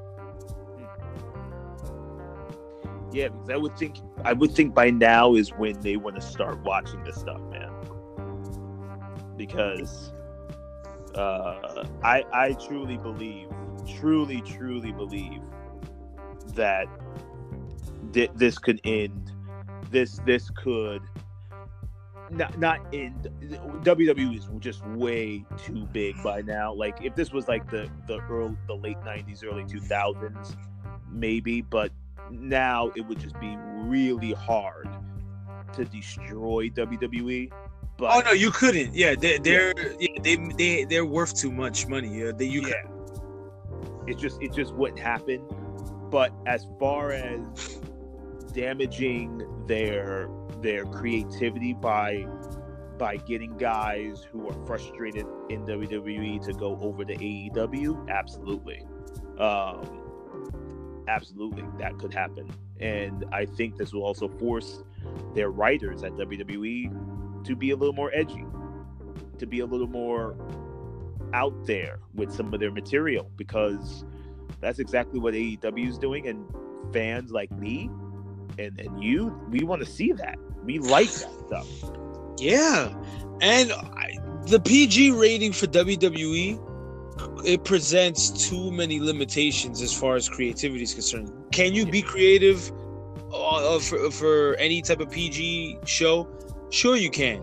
Yeah, 3.12 3.29
because 3.29 3.51
I 3.51 3.57
would 3.57 3.77
think 3.77 3.97
I 4.25 4.33
would 4.33 4.53
think 4.53 4.75
by 4.75 4.91
now 4.91 5.35
is 5.35 5.51
when 5.51 5.79
they 5.81 5.97
want 5.97 6.16
to 6.16 6.23
start 6.23 6.62
watching 6.64 7.03
this 7.05 7.16
stuff, 7.16 7.41
man. 7.51 7.71
Because 9.41 10.12
uh, 11.14 11.86
I 12.03 12.24
I 12.30 12.53
truly 12.53 12.99
believe, 12.99 13.49
truly 13.99 14.43
truly 14.43 14.93
believe 14.93 15.41
that 16.55 16.86
thi- 18.12 18.29
this 18.34 18.58
could 18.58 18.83
end. 18.84 19.33
This 19.91 20.21
this 20.26 20.50
could 20.50 21.00
not 22.29 22.58
not 22.58 22.80
end. 22.92 23.29
WWE 23.83 24.37
is 24.37 24.46
just 24.58 24.87
way 24.88 25.42
too 25.57 25.88
big 25.91 26.22
by 26.22 26.42
now. 26.42 26.75
Like 26.75 27.03
if 27.03 27.14
this 27.14 27.33
was 27.33 27.49
like 27.49 27.71
the 27.71 27.88
the 28.07 28.21
early 28.29 28.58
the 28.67 28.76
late 28.76 29.00
'90s, 29.00 29.42
early 29.42 29.64
2000s, 29.64 30.54
maybe, 31.11 31.62
but 31.62 31.91
now 32.30 32.92
it 32.95 33.00
would 33.07 33.18
just 33.18 33.41
be 33.41 33.57
really 33.57 34.33
hard 34.33 34.87
to 35.72 35.87
destroy 35.87 36.68
WWE. 36.68 37.50
But 38.01 38.17
Oh 38.17 38.21
no, 38.21 38.33
you 38.33 38.51
couldn't. 38.51 38.95
Yeah, 38.95 39.14
they, 39.14 39.37
they're 39.37 39.75
yeah, 40.01 40.18
they 40.22 40.37
they 40.37 40.85
they're 40.85 41.05
worth 41.05 41.35
too 41.35 41.53
much 41.53 41.87
money. 41.87 42.09
Yeah, 42.09 42.33
they, 42.35 42.47
you 42.47 42.67
yeah, 42.67 42.83
it 44.07 44.17
just 44.17 44.41
it 44.43 44.55
just 44.55 44.75
wouldn't 44.75 44.99
happen. 44.99 45.43
But 46.11 46.33
as 46.47 46.67
far 46.79 47.13
as 47.13 47.79
damaging 48.55 49.47
their 49.67 50.31
their 50.63 50.87
creativity 50.87 51.75
by 51.75 52.27
by 52.99 53.18
getting 53.18 53.57
guys 53.59 54.27
who 54.33 54.49
are 54.49 54.67
frustrated 54.67 55.27
in 55.51 55.67
WWE 55.67 56.43
to 56.47 56.53
go 56.55 56.79
over 56.81 57.05
to 57.05 57.14
AEW, 57.14 58.09
absolutely. 58.09 58.83
Um, 59.39 61.05
absolutely 61.09 61.64
that 61.79 61.99
could 61.99 62.14
happen. 62.14 62.51
And 62.79 63.27
I 63.33 63.45
think 63.45 63.77
this 63.77 63.93
will 63.93 64.05
also 64.05 64.29
force 64.29 64.83
their 65.35 65.51
writers 65.51 66.03
at 66.03 66.13
WWE 66.13 67.09
to 67.45 67.57
be 67.57 67.71
a 67.71 67.76
little 67.76 67.95
more 67.95 68.11
edgy, 68.14 68.45
to 69.38 69.46
be 69.46 69.61
a 69.61 69.67
little 69.67 69.87
more 69.87 70.37
out 71.33 71.67
there 71.67 72.00
with 72.14 72.33
some 72.33 72.53
of 72.53 72.61
their 72.61 72.72
material 72.72 73.30
because 73.37 74.04
that's 74.61 74.79
exactly 74.79 75.18
what 75.21 75.34
AEW 75.34 75.88
is 75.88 75.99
doing. 75.99 76.29
And 76.29 76.45
fans 76.92 77.30
like 77.30 77.50
me 77.53 77.91
and, 78.58 78.79
and 78.80 79.03
you, 79.03 79.38
we 79.49 79.61
want 79.61 79.84
to 79.84 79.91
see 79.91 80.12
that. 80.12 80.38
We 80.64 80.79
like 80.79 81.11
that 81.11 81.33
stuff. 81.46 81.68
Yeah, 82.38 82.95
and 83.41 83.72
I, 83.72 84.18
the 84.46 84.61
PG 84.61 85.12
rating 85.12 85.53
for 85.53 85.67
WWE 85.67 86.67
it 87.45 87.64
presents 87.64 88.49
too 88.49 88.71
many 88.71 89.00
limitations 89.00 89.83
as 89.83 89.92
far 89.92 90.17
as 90.17 90.29
creativity 90.29 90.83
is 90.83 90.95
concerned. 90.95 91.30
Can 91.53 91.75
you 91.75 91.87
be 91.87 92.03
creative 92.03 92.71
uh, 93.33 93.79
for, 93.79 94.11
for 94.11 94.54
any 94.54 94.83
type 94.83 95.00
of 95.00 95.11
PG 95.11 95.79
show? 95.84 96.29
Sure, 96.71 96.97
you 96.97 97.11
can. 97.11 97.42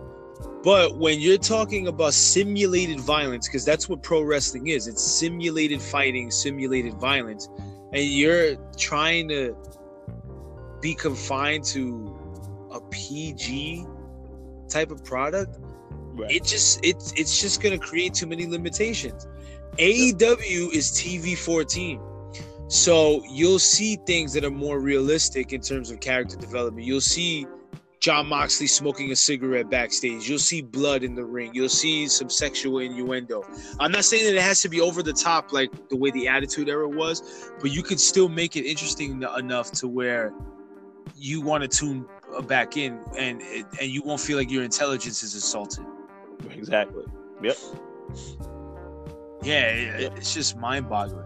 But 0.64 0.98
when 0.98 1.20
you're 1.20 1.38
talking 1.38 1.88
about 1.88 2.14
simulated 2.14 3.00
violence, 3.00 3.48
because 3.48 3.66
that's 3.66 3.88
what 3.88 4.02
pro 4.04 4.22
wrestling 4.22 4.68
is, 4.68 4.88
it's 4.88 5.04
simulated 5.04 5.82
fighting, 5.82 6.32
simulated 6.32 6.94
violence, 6.96 7.50
and 7.94 8.04
you're 8.04 8.56
trying 8.78 9.30
to 9.30 9.56
be 10.82 10.94
confined 10.94 11.64
to 11.66 12.16
a 12.72 12.82
PG 12.82 13.86
type 14.70 14.92
of 14.92 15.04
product, 15.04 15.58
Right. 16.14 16.32
it 16.32 16.44
just 16.44 16.80
it's 16.84 17.14
it's 17.16 17.40
just 17.40 17.62
gonna 17.62 17.78
create 17.78 18.14
too 18.14 18.26
many 18.28 18.46
limitations. 18.48 19.28
AEW 19.78 20.74
is 20.74 20.92
TV 20.92 21.36
14. 21.38 22.00
So 22.68 23.24
you'll 23.30 23.60
see 23.60 23.98
things 24.06 24.34
that 24.34 24.44
are 24.44 24.52
more 24.52 24.80
realistic 24.80 25.54
in 25.54 25.62
terms 25.62 25.92
of 25.92 26.00
character 26.00 26.36
development. 26.36 26.86
You'll 26.86 27.00
see 27.00 27.46
Jon 28.00 28.28
Moxley 28.28 28.68
smoking 28.68 29.12
a 29.12 29.16
cigarette 29.16 29.70
backstage. 29.70 30.30
You'll 30.30 30.38
see 30.40 30.62
blood 30.62 31.04
in 31.04 31.16
the 31.16 31.26
ring. 31.26 31.52
You'll 31.54 31.68
see 31.70 32.08
some 32.08 32.30
sexual 32.30 32.80
innuendo. 32.80 33.44
I'm 33.80 33.92
not 33.92 34.06
saying 34.06 34.26
that 34.26 34.36
it 34.36 34.42
has 34.42 34.62
to 34.62 34.70
be 34.70 34.80
over 34.82 35.02
the 35.02 35.14
top 35.14 35.52
like 35.52 35.72
the 35.90 35.96
way 35.96 36.12
the 36.12 36.28
Attitude 36.28 36.70
Era 36.70 36.88
was, 36.88 37.50
but 37.60 37.72
you 37.72 37.82
could 37.82 38.00
still 38.00 38.30
make 38.30 38.56
it 38.56 38.66
interesting 38.66 39.24
enough 39.38 39.72
to 39.74 39.88
where 39.88 40.32
you 41.16 41.42
want 41.42 41.64
to 41.64 41.68
tune 41.68 42.06
uh, 42.36 42.42
back 42.42 42.78
in 42.78 43.00
and 43.18 43.42
and 43.42 43.90
you 43.90 44.04
won't 44.04 44.22
feel 44.22 44.38
like 44.38 44.52
your 44.52 44.64
intelligence 44.64 45.24
is 45.24 45.34
assaulted. 45.34 45.84
exactly. 46.52 47.04
Yep. 47.42 47.58
Yeah, 49.44 49.62
it- 49.70 50.14
it's 50.18 50.34
just 50.34 50.58
mind-boggling. 50.58 51.24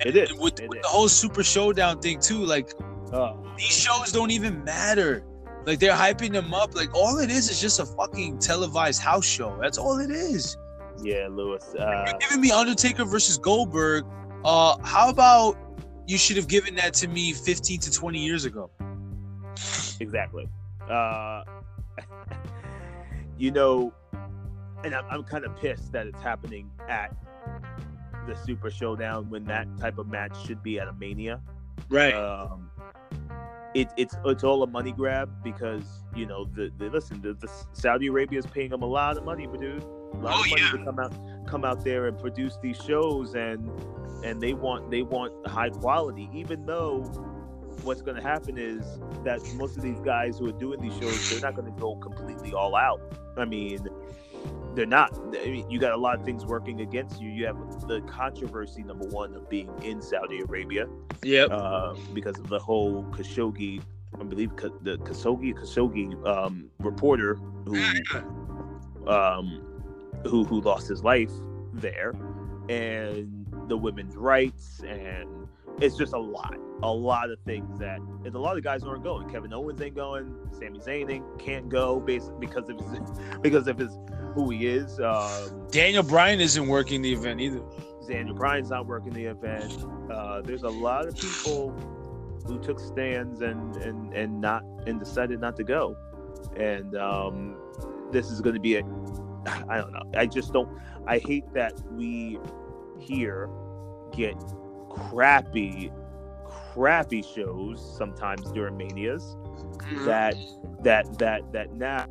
It 0.00 0.16
is. 0.16 0.32
With, 0.34 0.58
It 0.60 0.68
with 0.68 0.78
is. 0.78 0.82
the 0.82 0.88
whole 0.88 1.08
Super 1.08 1.44
Showdown 1.44 2.00
thing 2.00 2.18
too, 2.18 2.38
like 2.44 2.72
Oh, 3.12 3.36
these 3.56 3.66
shows 3.66 4.10
don't 4.10 4.30
even 4.30 4.64
matter. 4.64 5.22
Like 5.64 5.78
they're 5.78 5.92
hyping 5.92 6.32
them 6.32 6.52
up. 6.54 6.74
Like 6.74 6.94
all 6.94 7.18
it 7.18 7.30
is 7.30 7.48
is 7.50 7.60
just 7.60 7.78
a 7.80 7.86
fucking 7.86 8.38
televised 8.38 9.00
house 9.00 9.26
show. 9.26 9.56
That's 9.60 9.78
all 9.78 9.98
it 9.98 10.10
is. 10.10 10.56
yeah, 11.02 11.28
Lewis. 11.30 11.74
Uh, 11.78 12.04
You're 12.08 12.18
giving 12.18 12.40
me 12.40 12.50
Undertaker 12.50 13.04
versus 13.04 13.38
Goldberg. 13.38 14.04
Uh, 14.44 14.76
how 14.82 15.08
about 15.08 15.56
you 16.06 16.18
should 16.18 16.36
have 16.36 16.48
given 16.48 16.74
that 16.74 16.94
to 16.94 17.08
me 17.08 17.32
15 17.32 17.80
to 17.80 17.90
20 17.92 18.18
years 18.18 18.44
ago? 18.44 18.70
exactly. 20.00 20.48
Uh, 20.90 21.44
you 23.38 23.50
know, 23.52 23.92
and 24.84 24.94
I'm, 24.94 25.04
I'm 25.10 25.22
kind 25.24 25.44
of 25.44 25.56
pissed 25.56 25.92
that 25.92 26.06
it's 26.08 26.20
happening 26.20 26.70
at 26.88 27.14
the 28.26 28.34
Super 28.34 28.70
Showdown 28.70 29.30
when 29.30 29.44
that 29.44 29.66
type 29.78 29.98
of 29.98 30.08
match 30.08 30.36
should 30.44 30.62
be 30.62 30.80
at 30.80 30.88
a 30.88 30.92
Mania. 30.92 31.40
Right. 31.88 32.14
Um, 32.14 32.70
it, 33.74 33.88
it's 33.96 34.16
it's 34.24 34.44
all 34.44 34.62
a 34.62 34.66
money 34.66 34.92
grab 34.92 35.30
because 35.42 36.04
you 36.14 36.26
know 36.26 36.44
the, 36.44 36.70
the 36.78 36.90
listen 36.90 37.20
the, 37.22 37.34
the 37.34 37.48
Saudi 37.72 38.08
Arabia 38.08 38.38
is 38.38 38.46
paying 38.46 38.70
them 38.70 38.82
a 38.82 38.86
lot 38.86 39.16
of 39.16 39.24
money, 39.24 39.46
dude. 39.46 39.82
A 39.82 40.16
lot 40.16 40.34
Oh, 40.36 40.40
of 40.44 40.50
money 40.50 40.62
yeah. 40.62 40.72
to 40.72 40.84
come 40.84 40.98
out 40.98 41.14
come 41.46 41.64
out 41.64 41.84
there 41.84 42.06
and 42.06 42.18
produce 42.18 42.58
these 42.62 42.76
shows 42.76 43.34
and 43.34 43.70
and 44.24 44.40
they 44.40 44.52
want 44.54 44.90
they 44.90 45.02
want 45.02 45.32
high 45.46 45.70
quality 45.70 46.28
even 46.32 46.66
though 46.66 47.02
what's 47.82 48.02
going 48.02 48.16
to 48.16 48.22
happen 48.22 48.58
is 48.58 48.84
that 49.24 49.40
most 49.54 49.76
of 49.76 49.82
these 49.82 49.98
guys 50.00 50.38
who 50.38 50.48
are 50.48 50.52
doing 50.58 50.80
these 50.80 50.96
shows 50.98 51.28
they're 51.30 51.40
not 51.40 51.54
going 51.56 51.64
to 51.72 51.80
go 51.80 51.96
completely 51.96 52.52
all 52.52 52.76
out 52.76 53.00
i 53.36 53.44
mean 53.44 53.78
they're 54.74 54.86
not 54.86 55.12
I 55.36 55.46
mean, 55.46 55.70
you 55.70 55.78
got 55.78 55.92
a 55.92 55.96
lot 55.96 56.18
of 56.18 56.24
things 56.24 56.44
working 56.46 56.80
against 56.80 57.20
you 57.20 57.30
you 57.30 57.46
have 57.46 57.56
the 57.86 58.00
controversy 58.02 58.82
number 58.82 59.06
one 59.06 59.34
of 59.34 59.48
being 59.48 59.70
in 59.82 60.00
saudi 60.02 60.40
arabia 60.40 60.86
Yep. 61.22 61.50
uh, 61.50 61.94
because 62.14 62.38
of 62.38 62.48
the 62.48 62.58
whole 62.58 63.04
khashoggi 63.10 63.82
i 64.20 64.24
believe 64.24 64.50
the 64.56 64.96
khashoggi 64.98 65.54
khashoggi 65.54 66.26
um, 66.26 66.70
reporter 66.80 67.34
who 67.66 67.76
um, 69.06 69.62
who 70.26 70.44
who 70.44 70.60
lost 70.60 70.88
his 70.88 71.02
life 71.02 71.30
there, 71.72 72.14
and 72.68 73.46
the 73.68 73.76
women's 73.76 74.16
rights, 74.16 74.80
and 74.86 75.41
it's 75.82 75.96
just 75.96 76.12
a 76.12 76.18
lot, 76.18 76.56
a 76.82 76.92
lot 76.92 77.30
of 77.30 77.40
things 77.40 77.78
that, 77.80 77.98
and 77.98 78.34
a 78.34 78.38
lot 78.38 78.56
of 78.56 78.62
guys 78.62 78.84
aren't 78.84 79.02
going. 79.02 79.28
Kevin 79.28 79.52
Owens 79.52 79.80
ain't 79.82 79.96
going. 79.96 80.34
Sami 80.52 80.78
Zayn 80.78 81.10
ain't, 81.10 81.38
can't 81.40 81.68
go 81.68 81.98
basically 81.98 82.38
because 82.38 82.68
of 82.68 82.78
his, 82.78 83.00
because 83.42 83.66
of 83.66 83.78
his 83.78 83.98
who 84.34 84.48
he 84.50 84.68
is. 84.68 85.00
Um, 85.00 85.66
Daniel 85.70 86.04
Bryan 86.04 86.40
isn't 86.40 86.66
working 86.68 87.02
the 87.02 87.12
event 87.12 87.40
either. 87.40 87.60
Daniel 88.08 88.34
Bryan's 88.34 88.70
not 88.70 88.86
working 88.86 89.12
the 89.12 89.24
event. 89.24 89.84
Uh, 90.10 90.40
there's 90.40 90.62
a 90.62 90.68
lot 90.68 91.06
of 91.06 91.16
people 91.16 91.70
who 92.46 92.58
took 92.60 92.78
stands 92.78 93.40
and 93.40 93.76
and 93.76 94.12
and 94.14 94.40
not 94.40 94.62
and 94.86 95.00
decided 95.00 95.40
not 95.40 95.56
to 95.56 95.64
go, 95.64 95.96
and 96.56 96.96
um, 96.96 97.56
this 98.12 98.30
is 98.30 98.40
going 98.40 98.54
to 98.54 98.60
be 98.60 98.76
a. 98.76 98.82
I 99.68 99.78
don't 99.78 99.92
know. 99.92 100.02
I 100.14 100.26
just 100.26 100.52
don't. 100.52 100.68
I 101.06 101.18
hate 101.18 101.52
that 101.54 101.74
we 101.90 102.38
here 103.00 103.48
get 104.12 104.36
crappy, 104.92 105.90
crappy 106.44 107.22
shows 107.22 107.96
sometimes 107.96 108.50
during 108.52 108.76
manias. 108.76 109.36
Mm-hmm. 109.78 110.04
That 110.06 110.36
that 110.82 111.18
that 111.18 111.52
that 111.52 111.72
now. 111.74 112.06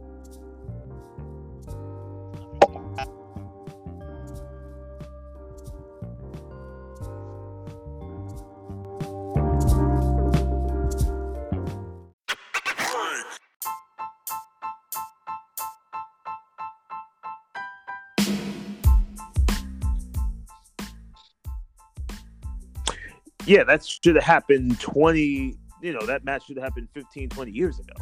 Yeah, 23.52 23.65
that 23.65 23.86
should 23.86 24.15
have 24.15 24.23
happened 24.23 24.80
20, 24.80 25.57
you 25.82 25.91
know, 25.91 26.06
that 26.06 26.23
match 26.23 26.45
should 26.45 26.56
have 26.56 26.64
happened 26.64 26.88
15, 26.94 27.28
20 27.28 27.52
years 27.52 27.80
ago. 27.80 27.94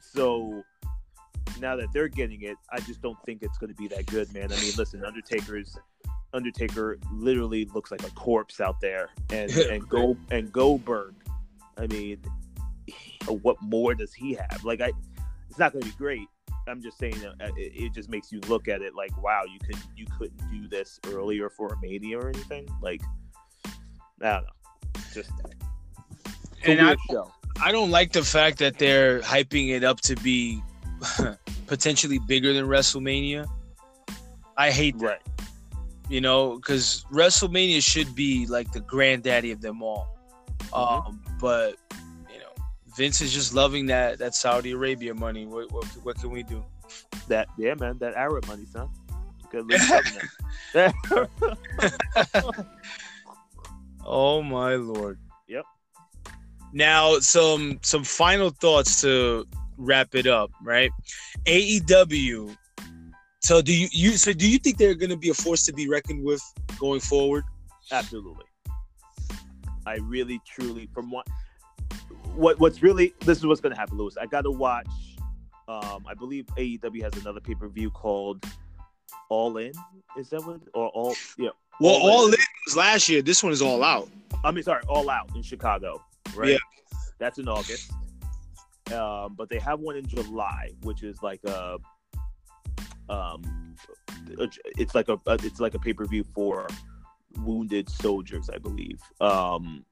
So 0.00 0.64
now 1.60 1.76
that 1.76 1.92
they're 1.92 2.08
getting 2.08 2.42
it, 2.42 2.56
I 2.72 2.80
just 2.80 3.02
don't 3.02 3.16
think 3.24 3.44
it's 3.44 3.56
going 3.56 3.72
to 3.72 3.76
be 3.76 3.86
that 3.86 4.06
good, 4.06 4.34
man. 4.34 4.52
I 4.52 4.56
mean, 4.56 4.72
listen, 4.76 5.04
Undertaker's 5.04 5.78
Undertaker 6.34 6.98
literally 7.12 7.66
looks 7.66 7.92
like 7.92 8.02
a 8.02 8.10
corpse 8.10 8.60
out 8.60 8.80
there, 8.80 9.10
and 9.30 9.48
and 9.70 9.88
go 9.88 10.16
and 10.32 10.52
Goldberg. 10.52 11.14
I 11.78 11.86
mean, 11.86 12.18
what 13.28 13.62
more 13.62 13.94
does 13.94 14.12
he 14.12 14.34
have? 14.34 14.64
Like, 14.64 14.80
I, 14.80 14.90
it's 15.48 15.58
not 15.58 15.72
going 15.72 15.84
to 15.84 15.88
be 15.88 15.96
great. 15.96 16.26
I'm 16.66 16.82
just 16.82 16.98
saying, 16.98 17.24
uh, 17.24 17.46
it, 17.56 17.72
it 17.76 17.94
just 17.94 18.08
makes 18.08 18.32
you 18.32 18.40
look 18.48 18.66
at 18.66 18.82
it 18.82 18.96
like, 18.96 19.16
wow, 19.22 19.44
you 19.44 19.60
could 19.64 19.80
you 19.96 20.06
couldn't 20.18 20.50
do 20.50 20.66
this 20.66 20.98
earlier 21.06 21.48
for 21.48 21.68
a 21.68 21.80
Mania 21.80 22.18
or 22.18 22.28
anything. 22.28 22.66
Like, 22.82 23.02
I 24.20 24.32
don't 24.32 24.42
know, 24.42 24.55
just 25.14 25.30
it's 26.58 26.64
And 26.64 26.80
I- 26.80 26.96
show. 27.10 27.30
I 27.62 27.72
don't 27.72 27.90
like 27.90 28.12
the 28.12 28.22
fact 28.22 28.58
that 28.58 28.78
they're 28.78 29.20
hyping 29.20 29.70
it 29.70 29.82
up 29.82 30.00
to 30.02 30.14
be 30.16 30.62
potentially 31.66 32.18
bigger 32.18 32.52
than 32.52 32.66
WrestleMania. 32.66 33.46
I 34.58 34.70
hate 34.70 34.98
that, 34.98 35.04
Right. 35.06 35.22
you 36.10 36.20
know, 36.20 36.56
because 36.56 37.06
WrestleMania 37.10 37.82
should 37.82 38.14
be 38.14 38.46
like 38.46 38.72
the 38.72 38.80
granddaddy 38.80 39.52
of 39.52 39.60
them 39.62 39.82
all. 39.82 40.06
Mhm. 40.64 41.06
Um, 41.08 41.22
but 41.40 41.76
you 42.30 42.38
know, 42.40 42.52
Vince 42.94 43.20
is 43.22 43.32
just 43.32 43.54
loving 43.54 43.86
that 43.86 44.18
that 44.18 44.34
Saudi 44.34 44.72
Arabia 44.72 45.14
money. 45.14 45.46
What 45.46 45.72
what, 45.72 45.84
what 46.02 46.16
can 46.20 46.30
we 46.30 46.42
do? 46.42 46.62
That 47.28 47.48
yeah, 47.56 47.72
man, 47.74 47.96
that 47.98 48.14
Arab 48.16 48.46
money, 48.46 48.66
son. 48.66 48.88
Good 49.50 49.66
live 49.70 49.88
government. 50.74 52.66
Oh 54.06 54.42
my 54.42 54.76
lord. 54.76 55.18
Yep. 55.48 55.64
Now 56.72 57.18
some 57.18 57.80
some 57.82 58.04
final 58.04 58.50
thoughts 58.50 59.00
to 59.00 59.46
wrap 59.76 60.14
it 60.14 60.26
up, 60.26 60.50
right? 60.62 60.90
AEW. 61.46 62.56
So 63.42 63.60
do 63.60 63.76
you 63.76 63.88
you 63.92 64.12
so 64.12 64.32
do 64.32 64.48
you 64.48 64.58
think 64.58 64.78
they're 64.78 64.94
going 64.94 65.10
to 65.10 65.16
be 65.16 65.30
a 65.30 65.34
force 65.34 65.64
to 65.66 65.72
be 65.72 65.88
reckoned 65.88 66.24
with 66.24 66.42
going 66.78 67.00
forward? 67.00 67.44
Absolutely. 67.90 68.44
I 69.86 69.96
really, 70.02 70.40
truly, 70.46 70.88
from 70.92 71.10
what 71.10 71.26
what 72.34 72.58
what's 72.58 72.82
really 72.82 73.14
this 73.20 73.38
is 73.38 73.46
what's 73.46 73.60
going 73.60 73.74
to 73.74 73.78
happen, 73.78 73.98
Lewis. 73.98 74.16
I 74.20 74.26
got 74.26 74.42
to 74.42 74.50
watch. 74.50 74.88
Um, 75.68 76.04
I 76.06 76.14
believe 76.14 76.46
AEW 76.56 77.02
has 77.02 77.12
another 77.20 77.40
pay 77.40 77.54
per 77.54 77.68
view 77.68 77.90
called 77.90 78.44
All 79.28 79.56
In. 79.56 79.72
Is 80.16 80.30
that 80.30 80.44
what 80.44 80.60
or 80.74 80.88
all? 80.88 81.14
Yeah. 81.38 81.50
Well, 81.80 81.94
All 81.94 82.10
all 82.10 82.26
in 82.26 82.34
was 82.66 82.76
last 82.76 83.08
year. 83.08 83.22
This 83.22 83.42
one 83.42 83.52
is 83.52 83.60
all 83.62 83.82
out. 83.84 84.08
I 84.44 84.50
mean, 84.50 84.62
sorry, 84.64 84.82
All 84.88 85.08
Out 85.10 85.30
in 85.34 85.42
Chicago, 85.42 86.02
right? 86.34 86.50
Yeah. 86.52 86.56
That's 87.18 87.38
in 87.38 87.48
August. 87.48 87.90
Um, 88.94 89.34
but 89.36 89.48
they 89.48 89.58
have 89.58 89.80
one 89.80 89.96
in 89.96 90.06
July, 90.06 90.70
which 90.82 91.02
is 91.02 91.22
like 91.22 91.40
a, 91.44 91.78
um, 93.08 93.74
it's 94.78 94.94
like 94.94 95.08
a, 95.08 95.18
it's 95.26 95.58
like 95.60 95.74
a 95.74 95.78
pay 95.78 95.92
per 95.92 96.04
view 96.06 96.24
for 96.34 96.66
wounded 97.40 97.88
soldiers, 97.88 98.48
I 98.52 98.58
believe. 98.58 99.00
Um, 99.20 99.84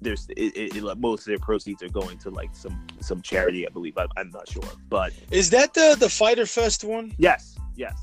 there's 0.00 0.26
it, 0.36 0.56
it, 0.56 0.76
it- 0.76 0.98
most 0.98 1.20
of 1.20 1.26
their 1.26 1.38
proceeds 1.38 1.82
are 1.82 1.88
going 1.88 2.18
to 2.18 2.30
like 2.30 2.50
some 2.54 2.86
some 3.00 3.20
charity, 3.22 3.66
I 3.66 3.70
believe. 3.70 3.96
I, 3.98 4.06
I'm 4.16 4.30
not 4.30 4.48
sure, 4.48 4.62
but 4.88 5.12
Is 5.30 5.50
that 5.50 5.74
the 5.74 5.96
the 5.98 6.08
Fyter 6.08 6.46
Fest 6.46 6.84
one? 6.84 7.12
yes, 7.18 7.56
yes. 7.74 7.94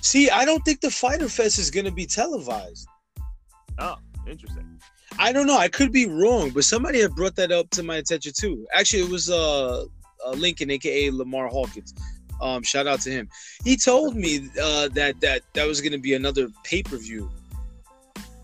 See, 0.00 0.30
I 0.30 0.44
don't 0.44 0.64
think 0.64 0.80
the 0.80 0.90
Fyter 0.90 1.28
Fest 1.28 1.58
is 1.58 1.70
going 1.70 1.86
to 1.86 1.92
be 1.92 2.06
televised. 2.06 2.86
Oh, 3.78 3.96
interesting. 4.26 4.80
I 5.18 5.32
don't 5.32 5.46
know. 5.46 5.58
I 5.58 5.68
could 5.68 5.92
be 5.92 6.06
wrong, 6.06 6.50
but 6.50 6.64
somebody 6.64 7.00
had 7.00 7.14
brought 7.14 7.36
that 7.36 7.52
up 7.52 7.68
to 7.70 7.82
my 7.82 7.96
attention 7.96 8.32
too. 8.36 8.66
Actually, 8.72 9.02
it 9.02 9.08
was 9.10 9.30
uh, 9.30 9.84
uh 10.26 10.30
Lincoln, 10.30 10.70
aka 10.70 11.10
Lamar 11.10 11.48
Hawkins. 11.48 11.94
Um, 12.40 12.62
shout 12.62 12.86
out 12.86 13.00
to 13.02 13.10
him. 13.10 13.28
He 13.64 13.76
told 13.76 14.16
me 14.16 14.48
uh, 14.60 14.88
that 14.88 15.20
that 15.20 15.42
that 15.54 15.66
was 15.66 15.80
going 15.80 15.92
to 15.92 15.98
be 15.98 16.14
another 16.14 16.48
pay 16.64 16.82
per 16.82 16.96
view, 16.96 17.30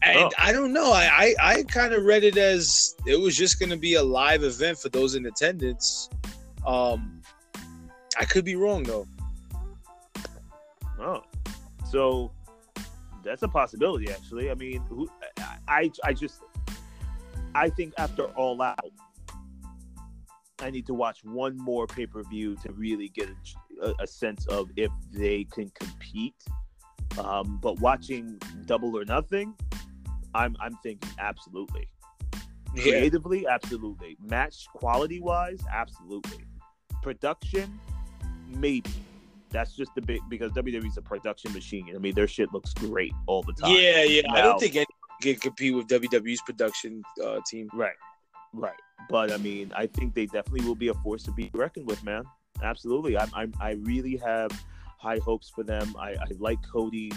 and 0.03 0.19
Oh. 0.19 0.31
I 0.39 0.53
don't 0.53 0.73
know. 0.73 0.93
I 0.93 1.35
I, 1.41 1.51
I 1.51 1.63
kind 1.65 1.93
of 1.93 2.05
read 2.05 2.23
it 2.23 2.37
as 2.37 2.95
it 3.07 3.19
was 3.19 3.37
just 3.37 3.59
going 3.59 3.71
to 3.71 3.77
be 3.77 3.95
a 3.95 4.03
live 4.03 4.45
event 4.45 4.79
for 4.79 4.89
those 4.89 5.15
in 5.15 5.27
attendance. 5.27 6.09
Um, 6.67 7.23
I 8.19 8.25
could 8.25 8.45
be 8.45 8.57
wrong 8.57 8.83
though. 8.83 9.07
Oh, 11.01 11.23
so 11.91 12.31
that's 13.25 13.43
a 13.43 13.49
possibility. 13.49 14.11
Actually, 14.11 14.51
I 14.51 14.55
mean, 14.55 14.83
who, 14.89 15.09
I, 15.69 15.91
I, 16.05 16.13
just, 16.13 16.41
I 17.55 17.69
think 17.69 17.95
after 17.99 18.25
All 18.25 18.61
Out, 18.63 18.79
I 20.61 20.71
need 20.71 20.87
to 20.87 20.95
watch 20.95 21.25
one 21.25 21.57
more 21.57 21.87
pay 21.87 22.07
per 22.07 22.23
view 22.25 22.57
to 22.65 22.73
really 22.73 23.09
get 23.09 23.29
a, 23.83 23.95
a 24.01 24.07
sense 24.07 24.47
of 24.47 24.71
if 24.77 24.91
they 25.13 25.45
can 25.45 25.71
compete. 25.71 26.35
Um, 27.19 27.59
but 27.63 27.81
watching 27.81 28.39
Double 28.67 28.97
or 28.97 29.05
Nothing, 29.05 29.55
I'm, 30.35 30.57
I'm 30.61 30.77
thinking 30.83 31.11
absolutely. 31.19 31.89
Yeah, 32.75 32.83
Creatively, 32.83 33.47
absolutely. 33.47 34.17
Match 34.21 34.67
quality 34.75 35.21
wise, 35.21 35.61
absolutely. 35.73 36.45
Production, 37.03 37.79
maybe. 38.49 38.91
That's 39.51 39.75
just 39.75 39.95
the 39.95 40.03
big 40.03 40.21
because 40.29 40.53
WWE's 40.53 40.97
a 40.97 41.03
production 41.03 41.53
machine. 41.53 41.93
I 41.95 41.99
mean, 41.99 42.15
their 42.15 42.29
shit 42.29 42.53
looks 42.53 42.75
great 42.75 43.13
all 43.27 43.43
the 43.43 43.53
time. 43.53 43.73
yeah, 43.73 44.03
yeah. 44.03 44.23
I 44.33 44.43
don't 44.43 44.59
think 44.59 44.75
anyone 44.75 44.87
can 45.23 45.37
compete 45.37 45.75
with 45.75 45.87
WWE's 45.89 46.43
production 46.43 47.03
uh, 47.25 47.41
team. 47.47 47.69
Right. 47.73 47.97
Right. 48.53 48.81
But 49.09 49.33
I 49.33 49.37
mean, 49.37 49.73
I 49.77 49.87
think 49.87 50.15
they 50.15 50.27
definitely 50.27 50.67
will 50.67 50.75
be 50.75 50.89
a 50.89 50.95
force 50.95 51.23
to 51.25 51.33
be 51.33 51.51
reckoned 51.55 51.87
with, 51.87 52.03
man. 52.05 52.25
Absolutely. 52.63 53.19
I'm, 53.19 53.31
I'm 53.35 53.55
I 53.61 53.73
really 53.73 54.17
have 54.17 54.51
high 54.99 55.19
hopes 55.19 55.49
for 55.49 55.63
them. 55.63 55.95
I, 55.99 56.11
I 56.11 56.27
like 56.39 56.59
Cody 56.71 57.13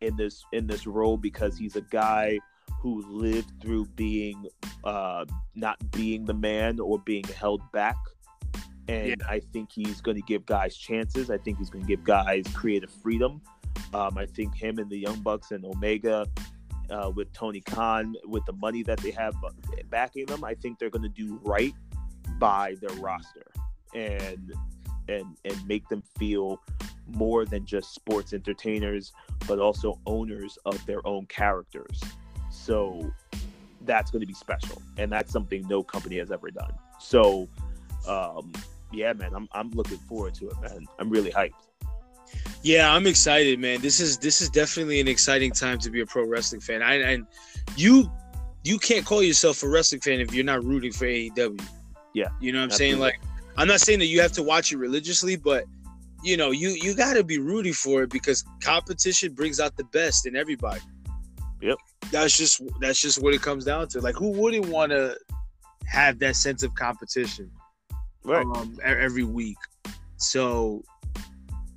in 0.00 0.16
this 0.16 0.44
in 0.52 0.66
this 0.66 0.86
role 0.86 1.16
because 1.16 1.58
he's 1.58 1.76
a 1.76 1.80
guy 1.82 2.38
who 2.80 3.04
lived 3.08 3.50
through 3.60 3.86
being 3.96 4.46
uh 4.84 5.24
not 5.54 5.78
being 5.90 6.24
the 6.24 6.34
man 6.34 6.80
or 6.80 6.98
being 7.00 7.24
held 7.24 7.60
back. 7.72 7.96
And 8.88 9.22
I 9.28 9.40
think 9.40 9.70
he's 9.70 10.00
going 10.00 10.16
to 10.16 10.22
give 10.22 10.46
guys 10.46 10.76
chances. 10.76 11.30
I 11.30 11.36
think 11.36 11.58
he's 11.58 11.70
going 11.70 11.84
to 11.84 11.88
give 11.88 12.04
guys 12.04 12.44
creative 12.54 12.90
freedom. 12.90 13.42
Um, 13.92 14.16
I 14.16 14.26
think 14.26 14.54
him 14.54 14.78
and 14.78 14.90
the 14.90 14.96
Young 14.96 15.20
Bucks 15.20 15.50
and 15.50 15.64
Omega 15.64 16.26
uh, 16.90 17.10
with 17.14 17.32
Tony 17.32 17.60
Khan, 17.60 18.14
with 18.26 18.44
the 18.46 18.52
money 18.54 18.82
that 18.82 18.98
they 18.98 19.10
have 19.10 19.34
backing 19.90 20.26
them, 20.26 20.42
I 20.44 20.54
think 20.54 20.78
they're 20.78 20.90
going 20.90 21.02
to 21.02 21.08
do 21.08 21.38
right 21.44 21.74
by 22.38 22.76
their 22.80 22.94
roster 22.96 23.46
and 23.94 24.52
and 25.08 25.24
and 25.44 25.66
make 25.66 25.88
them 25.88 26.02
feel 26.18 26.60
more 27.06 27.46
than 27.46 27.64
just 27.64 27.94
sports 27.94 28.32
entertainers, 28.32 29.12
but 29.46 29.58
also 29.58 29.98
owners 30.06 30.58
of 30.66 30.84
their 30.86 31.06
own 31.06 31.26
characters. 31.26 32.00
So 32.50 33.10
that's 33.82 34.10
going 34.10 34.20
to 34.20 34.26
be 34.26 34.34
special, 34.34 34.82
and 34.98 35.10
that's 35.10 35.32
something 35.32 35.66
no 35.68 35.82
company 35.82 36.18
has 36.18 36.30
ever 36.30 36.50
done. 36.50 36.72
So, 37.00 37.48
um, 38.06 38.52
yeah, 38.92 39.12
man, 39.12 39.34
I'm 39.34 39.48
I'm 39.52 39.70
looking 39.70 39.98
forward 39.98 40.34
to 40.34 40.48
it, 40.48 40.54
man. 40.60 40.86
I'm 40.98 41.10
really 41.10 41.30
hyped. 41.30 41.52
Yeah, 42.62 42.92
I'm 42.92 43.06
excited, 43.06 43.58
man. 43.58 43.80
This 43.80 44.00
is 44.00 44.18
this 44.18 44.40
is 44.40 44.50
definitely 44.50 45.00
an 45.00 45.08
exciting 45.08 45.52
time 45.52 45.78
to 45.78 45.90
be 45.90 46.00
a 46.00 46.06
pro 46.06 46.26
wrestling 46.26 46.60
fan. 46.60 46.82
I 46.82 46.94
and 46.94 47.26
you 47.76 48.10
you 48.64 48.78
can't 48.78 49.04
call 49.04 49.22
yourself 49.22 49.62
a 49.62 49.68
wrestling 49.68 50.00
fan 50.00 50.20
if 50.20 50.34
you're 50.34 50.44
not 50.44 50.64
rooting 50.64 50.92
for 50.92 51.06
AEW. 51.06 51.60
Yeah, 52.14 52.28
you 52.40 52.52
know 52.52 52.58
what 52.58 52.64
I'm 52.64 52.70
saying? 52.70 52.98
Like, 52.98 53.20
I'm 53.56 53.68
not 53.68 53.80
saying 53.80 54.00
that 54.00 54.06
you 54.06 54.20
have 54.20 54.32
to 54.32 54.42
watch 54.42 54.72
it 54.72 54.78
religiously, 54.78 55.36
but 55.36 55.64
you 56.22 56.36
know, 56.36 56.50
you 56.50 56.70
you 56.70 56.94
got 56.94 57.14
to 57.14 57.24
be 57.24 57.38
rooting 57.38 57.72
for 57.72 58.02
it 58.02 58.10
because 58.10 58.44
competition 58.62 59.34
brings 59.34 59.60
out 59.60 59.76
the 59.76 59.84
best 59.84 60.26
in 60.26 60.36
everybody. 60.36 60.80
Yep. 61.60 61.78
That's 62.10 62.36
just 62.36 62.62
that's 62.80 63.00
just 63.00 63.22
what 63.22 63.34
it 63.34 63.42
comes 63.42 63.64
down 63.64 63.88
to. 63.88 64.00
Like, 64.00 64.16
who 64.16 64.30
wouldn't 64.30 64.66
want 64.66 64.90
to 64.90 65.16
have 65.86 66.18
that 66.20 66.36
sense 66.36 66.62
of 66.62 66.74
competition? 66.74 67.50
Right. 68.24 68.44
um, 68.44 68.78
every 68.82 69.24
week. 69.24 69.56
So 70.16 70.82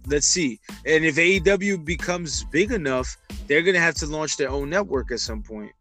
let's 0.07 0.27
see. 0.27 0.59
And 0.85 1.05
if 1.05 1.15
AEW 1.15 1.85
becomes 1.85 2.43
big 2.45 2.71
enough, 2.71 3.15
they're 3.47 3.61
gonna 3.61 3.79
have 3.79 3.95
to 3.95 4.05
launch 4.05 4.37
their 4.37 4.49
own 4.49 4.69
network 4.69 5.11
at 5.11 5.19
some 5.19 5.43
point. 5.43 5.71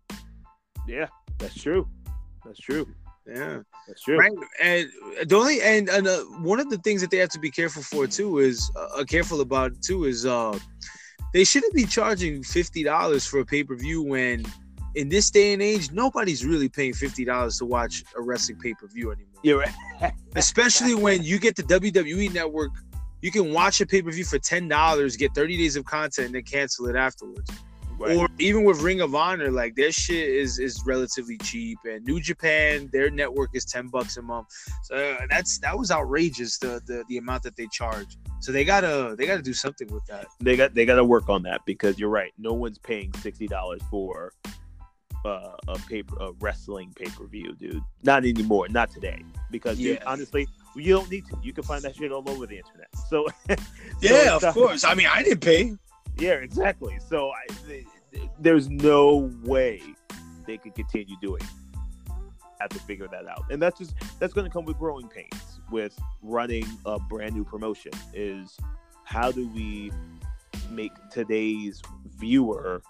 Yeah, 0.87 1.07
that's 1.39 1.55
true. 1.61 1.89
That's 2.45 2.59
true. 2.59 2.87
Yeah, 3.27 3.61
That's 3.87 4.03
true. 4.03 4.19
right. 4.19 4.33
And 4.61 4.89
the 5.29 5.37
only 5.37 5.61
and, 5.63 5.89
and 5.89 6.09
uh, 6.09 6.21
one 6.41 6.59
of 6.59 6.69
the 6.69 6.79
things 6.79 7.01
that 7.01 7.11
they 7.11 7.19
have 7.19 7.29
to 7.31 7.39
be 7.39 7.51
careful 7.51 7.83
for 7.83 8.07
too 8.07 8.39
is 8.39 8.71
uh, 8.77 9.05
careful 9.05 9.41
about 9.41 9.81
too 9.83 10.05
is 10.05 10.27
uh 10.27 10.59
they 11.33 11.45
shouldn't 11.45 11.73
be 11.75 11.85
charging 11.85 12.43
fifty 12.43 12.83
dollars 12.83 13.25
for 13.27 13.39
a 13.41 13.45
pay 13.45 13.63
per 13.63 13.77
view 13.77 14.03
when 14.03 14.45
in 14.97 15.09
this 15.09 15.31
day 15.31 15.53
and 15.53 15.63
age 15.63 15.93
nobody's 15.93 16.45
really 16.45 16.69
paying 16.69 16.93
fifty 16.93 17.25
dollars 17.25 17.59
to 17.59 17.67
watch 17.67 18.03
a 18.17 18.23
wrestling 18.23 18.59
pay 18.59 18.75
per 18.75 18.89
view 18.89 19.13
anymore. 19.13 19.30
You're 19.43 19.59
right. 19.59 19.75
especially 20.37 20.95
when 20.95 21.23
you 21.23 21.39
get 21.39 21.57
the 21.57 21.63
WWE 21.63 22.33
network, 22.33 22.71
you 23.23 23.31
can 23.31 23.53
watch 23.53 23.81
a 23.81 23.87
pay 23.87 24.03
per 24.03 24.11
view 24.11 24.25
for 24.25 24.39
ten 24.39 24.69
dollars, 24.69 25.17
get 25.17 25.35
thirty 25.35 25.57
days 25.57 25.77
of 25.77 25.85
content, 25.85 26.27
and 26.27 26.35
then 26.35 26.43
cancel 26.43 26.87
it 26.87 26.97
afterwards. 26.97 27.51
Right. 27.99 28.17
Or 28.17 28.29
even 28.39 28.65
with 28.65 28.81
Ring 28.81 29.03
of 29.03 29.15
Honor, 29.15 29.51
like 29.51 29.75
their 29.75 29.93
shit 29.93 30.27
is 30.27 30.59
is 30.59 30.83
relatively 30.87 31.37
cheap, 31.39 31.79
and 31.85 32.03
New 32.07 32.19
Japan, 32.19 32.89
their 32.95 33.11
network 33.11 33.51
is 33.53 33.67
ten 33.67 33.89
bucks 33.89 34.17
a 34.17 34.23
month. 34.23 34.49
So 34.85 34.97
uh, 34.97 35.27
that's 35.29 35.59
that 35.59 35.77
was 35.79 35.91
outrageous 35.91 36.57
the, 36.57 36.81
the 36.87 37.05
the 37.09 37.19
amount 37.19 37.43
that 37.43 37.57
they 37.57 37.67
charge. 37.67 38.17
So 38.41 38.53
they 38.53 38.65
gotta 38.65 39.15
they 39.19 39.27
gotta 39.27 39.43
do 39.43 39.53
something 39.53 39.87
with 39.93 40.07
that. 40.07 40.29
they 40.41 40.57
got 40.57 40.75
they 40.75 40.87
got 40.87 40.97
to 40.97 41.05
work 41.05 41.29
on 41.29 41.43
that 41.43 41.61
because 41.67 41.99
you're 41.99 42.09
right. 42.09 42.33
No 42.39 42.55
one's 42.55 42.79
paying 42.79 43.13
sixty 43.21 43.47
dollars 43.47 43.83
for 43.91 44.33
uh, 45.25 45.57
a 45.69 45.79
paper 45.89 46.17
a 46.21 46.33
wrestling 46.41 46.93
pay 46.97 47.07
per 47.07 47.27
view, 47.27 47.55
dude. 47.59 47.83
Not 48.03 48.25
anymore. 48.25 48.69
Not 48.69 48.91
today. 48.91 49.23
Because 49.51 49.79
dude, 49.79 50.03
honestly, 50.07 50.49
you 50.75 50.95
don't 50.95 51.11
need 51.11 51.27
to. 51.27 51.39
You 51.43 51.53
can 51.53 51.65
find 51.65 51.83
that 51.83 51.97
shit 51.97 52.13
all 52.13 52.29
over 52.29 52.47
the 52.47 52.59
internet. 52.59 52.89
So 53.09 53.27
so 53.49 53.57
Yeah, 54.01 54.37
of 54.37 54.43
course. 54.55 54.85
I 54.85 54.95
mean, 54.95 55.09
I 55.11 55.23
didn't 55.23 55.41
pay. 55.41 55.77
Yeah, 56.19 56.35
exactly. 56.35 56.99
So 57.09 57.31
I, 57.31 57.47
th- 57.67 57.87
th- 58.13 58.29
there's 58.39 58.69
no 58.69 59.31
way 59.43 59.83
they 60.47 60.59
could 60.59 60.75
continue 60.75 61.17
doing. 61.21 61.43
it. 61.43 61.49
Have 62.61 62.71
to 62.71 62.79
figure 62.81 63.09
that 63.09 63.27
out, 63.27 63.45
and 63.51 63.61
that's 63.61 63.79
just 63.79 63.95
that's 64.19 64.35
going 64.35 64.45
to 64.45 64.53
come 64.53 64.67
with 64.67 64.77
growing 64.77 65.09
pains 65.09 65.61
with 65.71 65.99
running 66.21 66.67
a 66.85 66.99
brand 66.99 67.35
new 67.35 67.43
promotion. 67.45 67.93
Is 68.13 68.59
how 69.05 69.33
do 69.33 69.49
we 69.49 69.91
make 70.71 70.93
today's 71.11 71.81
viewer 72.19 72.83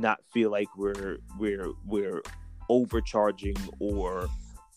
not 0.00 0.20
feel 0.32 0.50
like 0.50 0.68
we're 0.76 1.18
we're 1.38 1.68
we're 1.86 2.22
overcharging 2.68 3.56
or 3.78 4.28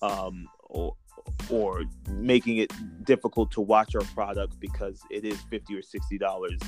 um 0.02 0.48
or 0.66 0.96
or 1.50 1.84
making 2.10 2.58
it 2.58 2.72
difficult 3.06 3.52
to 3.52 3.62
watch 3.62 3.96
our 3.96 4.04
product 4.14 4.60
because 4.60 5.02
it 5.10 5.24
is 5.26 5.40
50 5.50 5.76
or 5.78 5.82
60 5.82 6.18
dollars. 6.18 6.60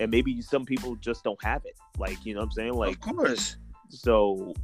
And 0.00 0.10
maybe 0.10 0.40
some 0.40 0.64
people 0.64 0.94
just 0.96 1.24
don't 1.24 1.42
have 1.44 1.64
it. 1.64 1.76
Like 1.98 2.24
you 2.24 2.34
know 2.34 2.40
what 2.40 2.46
i'm 2.46 2.52
saying? 2.52 2.74
Like 2.74 2.94
of 2.94 3.00
course. 3.00 3.56
so 3.88 4.54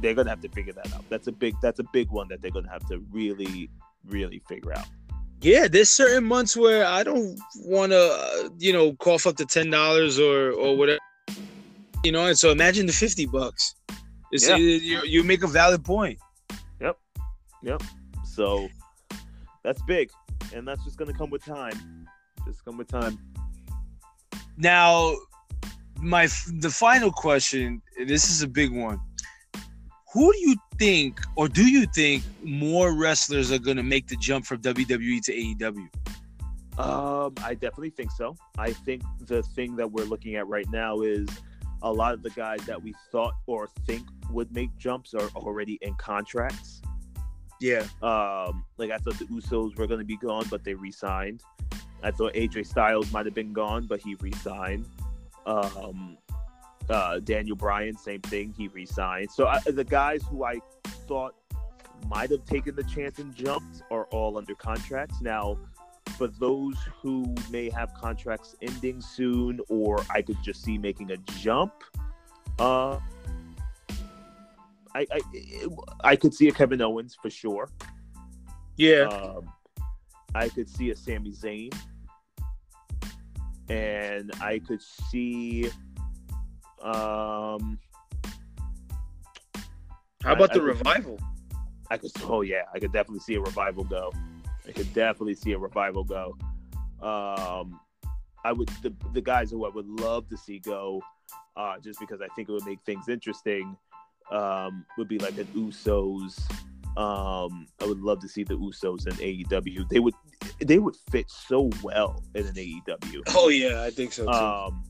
they're 0.00 0.14
gonna 0.14 0.30
have 0.30 0.42
to 0.42 0.48
figure 0.48 0.72
that 0.74 0.92
out. 0.94 1.04
That's 1.08 1.26
a 1.26 1.32
big 1.32 1.54
that's 1.60 1.78
a 1.78 1.84
big 1.92 2.10
one 2.10 2.28
that 2.28 2.42
they're 2.42 2.50
gonna 2.50 2.70
have 2.70 2.86
to 2.88 2.98
really 3.10 3.70
really 4.06 4.42
figure 4.48 4.72
out. 4.72 4.86
Yeah, 5.40 5.68
there's 5.68 5.90
certain 5.90 6.24
months 6.24 6.56
where 6.56 6.86
I 6.86 7.02
don't 7.02 7.38
want 7.56 7.92
to, 7.92 7.98
uh, 7.98 8.48
you 8.58 8.72
know, 8.72 8.94
cough 8.94 9.26
up 9.26 9.36
to 9.36 9.44
ten 9.44 9.70
dollars 9.70 10.18
or 10.18 10.50
or 10.50 10.76
whatever. 10.76 11.00
You 12.04 12.12
know, 12.12 12.26
and 12.26 12.38
so 12.38 12.50
imagine 12.50 12.86
the 12.86 12.92
fifty 12.92 13.26
bucks. 13.26 13.74
It's, 14.30 14.48
Yeah. 14.48 14.56
you, 14.56 15.02
you 15.04 15.24
make 15.24 15.42
a 15.42 15.46
valid 15.46 15.84
point. 15.84 16.18
Yep. 16.80 16.98
Yep. 17.62 17.82
So 18.24 18.68
that's 19.62 19.80
big 19.82 20.10
and 20.54 20.68
that's 20.68 20.84
just 20.84 20.98
gonna 20.98 21.14
come 21.14 21.30
with 21.30 21.44
time 21.44 22.06
just 22.46 22.62
come 22.64 22.76
with 22.76 22.88
time 22.88 23.18
Now, 24.58 25.14
my 26.00 26.26
the 26.58 26.70
final 26.70 27.10
question. 27.10 27.80
This 28.06 28.30
is 28.30 28.42
a 28.42 28.48
big 28.48 28.70
one. 28.72 29.00
Who 30.12 30.32
do 30.32 30.38
you 30.38 30.56
think, 30.78 31.20
or 31.36 31.48
do 31.48 31.66
you 31.66 31.86
think, 31.86 32.22
more 32.42 32.92
wrestlers 32.92 33.50
are 33.50 33.58
going 33.58 33.78
to 33.78 33.82
make 33.82 34.06
the 34.06 34.16
jump 34.16 34.46
from 34.46 34.58
WWE 34.60 35.20
to 35.22 35.32
AEW? 35.32 35.88
Um, 36.78 37.34
I 37.42 37.54
definitely 37.54 37.90
think 37.90 38.12
so. 38.12 38.36
I 38.58 38.72
think 38.72 39.02
the 39.26 39.42
thing 39.42 39.74
that 39.76 39.90
we're 39.90 40.04
looking 40.04 40.36
at 40.36 40.46
right 40.46 40.68
now 40.70 41.00
is 41.00 41.26
a 41.84 41.92
lot 41.92 42.14
of 42.14 42.22
the 42.22 42.30
guys 42.30 42.60
that 42.66 42.82
we 42.82 42.94
thought 43.12 43.34
or 43.46 43.68
think 43.86 44.08
would 44.30 44.52
make 44.52 44.76
jumps 44.78 45.14
are 45.14 45.28
already 45.36 45.78
in 45.82 45.94
contracts. 45.94 46.80
Yeah, 47.60 47.86
Um, 48.02 48.64
like 48.78 48.90
I 48.90 48.98
thought 48.98 49.18
the 49.18 49.26
Usos 49.26 49.78
were 49.78 49.86
going 49.86 50.00
to 50.00 50.04
be 50.04 50.16
gone, 50.16 50.46
but 50.50 50.64
they 50.64 50.74
re-signed. 50.74 51.42
I 52.02 52.10
thought 52.10 52.34
AJ 52.34 52.66
Styles 52.66 53.12
might 53.12 53.26
have 53.26 53.34
been 53.34 53.52
gone, 53.52 53.86
but 53.86 54.00
he 54.00 54.16
re-signed. 54.16 54.86
Um, 55.46 56.18
uh, 56.90 57.20
Daniel 57.20 57.56
Bryan, 57.56 57.96
same 57.96 58.20
thing, 58.22 58.54
he 58.56 58.68
re-signed. 58.68 59.30
So 59.30 59.46
I, 59.46 59.60
the 59.60 59.84
guys 59.84 60.22
who 60.28 60.44
I 60.44 60.60
thought 61.06 61.34
might 62.08 62.30
have 62.30 62.44
taken 62.44 62.74
the 62.74 62.84
chance 62.84 63.18
and 63.18 63.34
jumped 63.34 63.82
are 63.90 64.06
all 64.06 64.36
under 64.36 64.54
contracts 64.54 65.20
now. 65.22 65.58
For 66.16 66.28
those 66.28 66.76
who 67.02 67.34
may 67.50 67.68
have 67.70 67.92
contracts 67.94 68.54
ending 68.62 69.00
soon, 69.00 69.60
or 69.68 70.04
I 70.10 70.22
could 70.22 70.40
just 70.42 70.62
see 70.62 70.78
making 70.78 71.10
a 71.10 71.16
jump, 71.38 71.72
uh, 72.58 72.98
I 74.94 75.06
I, 75.10 75.20
I 76.04 76.16
could 76.16 76.32
see 76.32 76.48
a 76.48 76.52
Kevin 76.52 76.80
Owens 76.80 77.16
for 77.20 77.30
sure. 77.30 77.68
Yeah. 78.76 79.02
Um, 79.08 79.50
I 80.36 80.48
could 80.48 80.68
see 80.68 80.90
a 80.90 80.96
Sami 80.96 81.32
Zayn, 81.32 81.74
and 83.68 84.30
I 84.40 84.60
could 84.60 84.82
see. 84.82 85.70
Um, 86.82 87.78
How 90.22 90.32
about 90.34 90.52
I- 90.52 90.54
the 90.54 90.60
I- 90.60 90.64
revival? 90.64 91.18
I 91.90 91.96
could. 91.98 92.10
Oh 92.24 92.42
yeah, 92.42 92.62
I 92.72 92.78
could 92.78 92.92
definitely 92.92 93.20
see 93.20 93.34
a 93.34 93.40
revival 93.40 93.84
go. 93.84 94.12
I 94.66 94.72
could 94.72 94.92
definitely 94.94 95.34
see 95.34 95.52
a 95.52 95.58
revival 95.58 96.04
go. 96.04 96.36
Um, 97.02 97.80
I 98.44 98.52
would 98.52 98.68
the 98.82 98.92
the 99.12 99.20
guys 99.20 99.50
who 99.50 99.64
I 99.64 99.68
would 99.68 99.86
love 99.86 100.28
to 100.28 100.36
see 100.36 100.58
go, 100.58 101.02
uh, 101.56 101.78
just 101.78 102.00
because 102.00 102.20
I 102.20 102.28
think 102.34 102.48
it 102.48 102.52
would 102.52 102.66
make 102.66 102.80
things 102.84 103.08
interesting. 103.08 103.76
Um, 104.30 104.86
would 104.96 105.08
be 105.08 105.18
like 105.18 105.36
an 105.38 105.46
Usos. 105.54 106.40
Um, 106.96 107.66
I 107.80 107.86
would 107.86 108.00
love 108.00 108.20
to 108.20 108.28
see 108.28 108.44
the 108.44 108.56
Usos 108.56 109.06
in 109.06 109.14
AEW. 109.14 109.88
They 109.88 110.00
would 110.00 110.14
they 110.60 110.78
would 110.78 110.96
fit 111.10 111.30
so 111.30 111.70
well 111.82 112.22
in 112.34 112.46
an 112.46 112.54
AEW. 112.54 113.22
Oh 113.34 113.48
yeah, 113.48 113.82
I 113.82 113.90
think 113.90 114.12
so 114.12 114.24
too. 114.24 114.30
Um, 114.30 114.84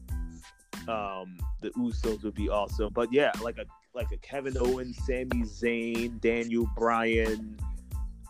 um, 0.88 1.38
the 1.60 1.70
Usos 1.70 2.22
would 2.24 2.34
be 2.34 2.48
awesome, 2.48 2.92
but 2.92 3.12
yeah, 3.12 3.32
like 3.42 3.58
a 3.58 3.64
like 3.94 4.12
a 4.12 4.16
Kevin 4.18 4.56
Owens, 4.58 4.98
Sami 5.06 5.42
Zayn, 5.44 6.20
Daniel 6.20 6.68
Bryan, 6.76 7.56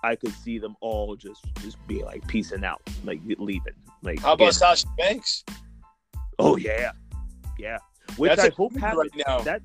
I 0.04 0.16
could 0.16 0.34
see 0.34 0.58
them 0.58 0.76
all 0.82 1.16
just 1.16 1.42
just 1.62 1.84
be 1.86 2.02
like 2.02 2.26
peacing 2.28 2.62
out, 2.62 2.82
like 3.04 3.20
leaving. 3.24 3.72
Like 4.02 4.20
How 4.20 4.34
about 4.34 4.54
Sasha 4.54 4.86
Banks? 4.98 5.44
oh 6.38 6.56
yeah, 6.56 6.92
yeah. 7.58 7.78
Which 8.18 8.36
That's 8.36 8.48
I 8.48 8.50
hope 8.50 8.76
happens. 8.76 9.10
right 9.14 9.24
now. 9.26 9.40
That 9.40 9.62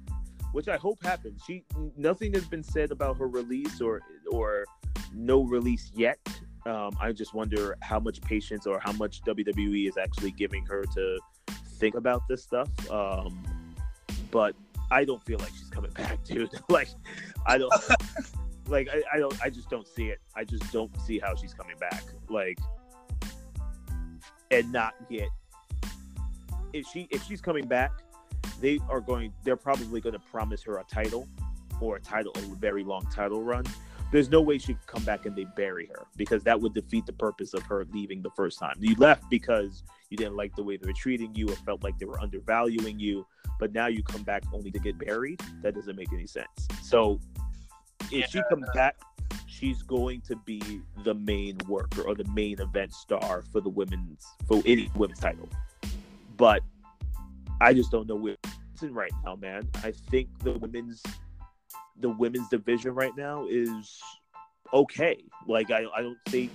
which 0.53 0.69
I 0.69 0.77
hope 0.77 1.03
happens. 1.03 1.41
She 1.45 1.65
nothing 1.97 2.33
has 2.33 2.45
been 2.47 2.63
said 2.63 2.91
about 2.91 3.17
her 3.17 3.27
release 3.27 3.81
or 3.81 4.01
or 4.31 4.63
no 5.13 5.43
release 5.43 5.91
yet. 5.93 6.19
Um, 6.65 6.95
I 7.01 7.11
just 7.11 7.33
wonder 7.33 7.77
how 7.81 7.99
much 7.99 8.21
patience 8.21 8.65
or 8.65 8.79
how 8.79 8.93
much 8.93 9.21
WWE 9.23 9.89
is 9.89 9.97
actually 9.97 10.31
giving 10.31 10.65
her 10.67 10.83
to 10.93 11.19
think 11.79 11.95
about 11.95 12.27
this 12.29 12.43
stuff. 12.43 12.69
Um, 12.89 13.43
but 14.31 14.55
I 14.89 15.03
don't 15.03 15.23
feel 15.25 15.39
like 15.39 15.51
she's 15.57 15.69
coming 15.69 15.91
back, 15.95 16.23
dude. 16.23 16.49
like 16.69 16.89
I 17.45 17.57
don't 17.57 17.73
like 18.69 18.89
I, 18.89 19.03
I 19.15 19.19
don't 19.19 19.35
I 19.41 19.49
just 19.49 19.69
don't 19.69 19.87
see 19.87 20.07
it. 20.07 20.19
I 20.35 20.43
just 20.43 20.71
don't 20.71 20.91
see 21.01 21.19
how 21.19 21.35
she's 21.35 21.53
coming 21.53 21.77
back. 21.79 22.03
Like 22.29 22.59
and 24.51 24.71
not 24.71 24.95
get 25.09 25.29
if 26.73 26.85
she 26.87 27.07
if 27.11 27.23
she's 27.23 27.41
coming 27.41 27.67
back, 27.67 27.91
they 28.59 28.79
are 28.89 29.01
going 29.01 29.33
they're 29.43 29.55
probably 29.55 30.01
going 30.01 30.13
to 30.13 30.19
promise 30.19 30.61
her 30.63 30.77
a 30.77 30.83
title 30.83 31.27
or 31.81 31.95
a 31.95 32.01
title 32.01 32.33
a 32.35 32.41
very 32.55 32.83
long 32.83 33.05
title 33.13 33.43
run. 33.43 33.63
There's 34.11 34.29
no 34.29 34.41
way 34.41 34.57
she 34.57 34.73
could 34.73 34.87
come 34.87 35.03
back 35.03 35.27
and 35.27 35.35
they 35.35 35.45
bury 35.55 35.87
her 35.93 36.07
because 36.17 36.43
that 36.43 36.59
would 36.59 36.73
defeat 36.73 37.05
the 37.05 37.13
purpose 37.13 37.53
of 37.53 37.61
her 37.63 37.85
leaving 37.93 38.23
the 38.23 38.31
first 38.31 38.57
time. 38.57 38.75
You 38.79 38.95
left 38.95 39.29
because 39.29 39.83
you 40.09 40.17
didn't 40.17 40.35
like 40.35 40.55
the 40.55 40.63
way 40.63 40.77
they 40.77 40.87
were 40.87 40.93
treating 40.93 41.35
you 41.35 41.47
or 41.47 41.55
felt 41.57 41.83
like 41.83 41.99
they 41.99 42.05
were 42.05 42.19
undervaluing 42.19 42.99
you, 42.99 43.27
but 43.59 43.71
now 43.71 43.85
you 43.85 44.01
come 44.01 44.23
back 44.23 44.43
only 44.51 44.71
to 44.71 44.79
get 44.79 44.97
buried. 44.97 45.39
That 45.61 45.75
doesn't 45.75 45.95
make 45.95 46.11
any 46.11 46.25
sense. 46.25 46.67
So 46.81 47.19
if 48.11 48.29
she 48.29 48.41
comes 48.49 48.65
back, 48.73 48.95
she's 49.47 49.81
going 49.83 50.21
to 50.21 50.35
be 50.37 50.81
the 51.03 51.13
main 51.13 51.57
worker 51.67 52.01
or 52.01 52.15
the 52.15 52.27
main 52.33 52.59
event 52.59 52.93
star 52.93 53.43
for 53.51 53.61
the 53.61 53.69
women's 53.69 54.25
for 54.47 54.61
any 54.65 54.89
women's 54.95 55.19
title. 55.19 55.49
But 56.37 56.61
I 57.61 57.73
just 57.73 57.91
don't 57.91 58.07
know 58.07 58.15
where 58.15 58.37
it's 58.73 58.83
in 58.83 58.93
right 58.93 59.11
now, 59.25 59.35
man. 59.35 59.69
I 59.83 59.91
think 59.91 60.29
the 60.39 60.53
women's 60.53 61.03
the 61.99 62.09
women's 62.09 62.47
division 62.47 62.95
right 62.95 63.11
now 63.17 63.45
is 63.49 63.99
okay. 64.73 65.21
Like 65.47 65.71
I, 65.71 65.85
I 65.95 66.01
don't 66.01 66.17
think 66.27 66.51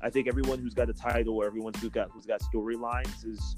I 0.00 0.10
think 0.10 0.28
everyone 0.28 0.58
who's 0.60 0.74
got 0.74 0.88
a 0.88 0.94
title 0.94 1.36
or 1.36 1.46
everyone 1.46 1.74
who's 1.74 1.90
got 1.90 2.10
who's 2.10 2.26
got 2.26 2.40
storylines 2.42 3.26
is 3.26 3.56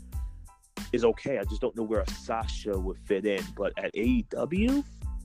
is 0.92 1.04
okay. 1.04 1.38
I 1.38 1.44
just 1.44 1.60
don't 1.60 1.76
know 1.76 1.82
where 1.82 2.00
a 2.00 2.10
Sasha 2.10 2.78
would 2.78 2.98
fit 3.04 3.26
in. 3.26 3.42
But 3.56 3.72
at 3.76 3.92
AEW, 3.94 4.84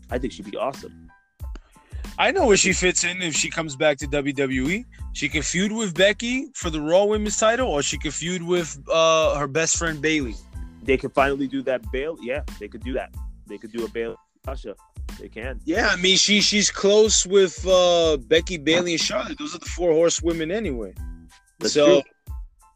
I 0.10 0.18
think 0.18 0.34
she'd 0.34 0.50
be 0.50 0.58
awesome. 0.58 1.03
I 2.18 2.32
know 2.32 2.46
where 2.46 2.58
she 2.58 2.74
fits 2.74 3.04
in 3.04 3.22
if 3.22 3.34
she 3.34 3.50
comes 3.50 3.76
back 3.76 3.98
to 3.98 4.08
WWE. 4.08 4.86
She 5.14 5.30
can 5.30 5.42
feud 5.42 5.72
with 5.72 5.96
Becky 5.96 6.50
for 6.54 6.70
the 6.70 6.80
Raw 6.80 7.06
Women's 7.06 7.38
title, 7.38 7.68
or 7.68 7.82
she 7.82 7.98
can 7.98 8.12
feud 8.12 8.44
with 8.44 8.78
uh, 8.90 9.36
her 9.36 9.48
best 9.48 9.78
friend 9.78 10.02
Bayley. 10.02 10.36
They 10.84 10.98
can 10.98 11.10
finally 11.10 11.48
do 11.48 11.62
that 11.64 11.92
Bail. 11.92 12.18
Yeah, 12.22 12.42
they 12.60 12.68
could 12.68 12.84
do 12.84 12.94
that. 12.94 13.14
They 13.48 13.58
could 13.58 13.72
do 13.72 13.86
a 13.86 13.88
Bail 13.88 14.18
Sasha. 14.46 14.76
They 15.20 15.30
can. 15.30 15.60
Yeah, 15.66 15.90
I 15.92 15.96
mean 15.96 16.18
she 16.18 16.42
she's 16.42 16.70
close 16.70 17.26
with 17.26 17.66
uh, 17.68 18.18
Becky, 18.18 18.58
Bayley, 18.58 18.94
and 18.94 19.02
Charlotte. 19.02 19.38
Those 19.38 19.56
are 19.56 19.60
the 19.60 19.66
four 19.66 19.92
horsewomen 19.92 20.52
anyway. 20.52 20.94
That's 21.60 21.74
so 21.74 22.02
true. 22.02 22.36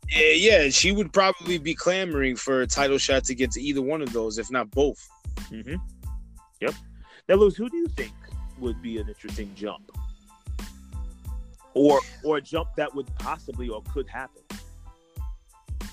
yeah, 0.10 0.32
yeah, 0.32 0.70
she 0.70 0.92
would 0.92 1.12
probably 1.14 1.58
be 1.58 1.74
clamoring 1.74 2.36
for 2.36 2.62
a 2.62 2.68
title 2.68 2.98
shot 2.98 3.24
to 3.26 3.36
get 3.36 3.52
to 3.52 3.62
either 3.62 3.82
one 3.82 4.02
of 4.02 4.14
those, 4.14 4.38
if 4.38 4.52
not 4.52 4.72
both. 4.72 5.06
Mm-hmm. 5.52 5.76
Yep. 6.62 6.74
Now, 7.30 7.36
Lewis, 7.36 7.56
who 7.56 7.70
do 7.70 7.78
you 7.78 7.88
think 7.88 8.14
would 8.60 8.82
be 8.82 8.98
an 8.98 9.08
interesting 9.08 9.54
jump, 9.56 9.92
or 11.74 12.00
or 12.24 12.38
a 12.38 12.42
jump 12.42 12.70
that 12.76 12.94
would 12.94 13.08
possibly 13.18 13.70
or 13.70 13.82
could 13.94 14.08
happen? 14.08 14.44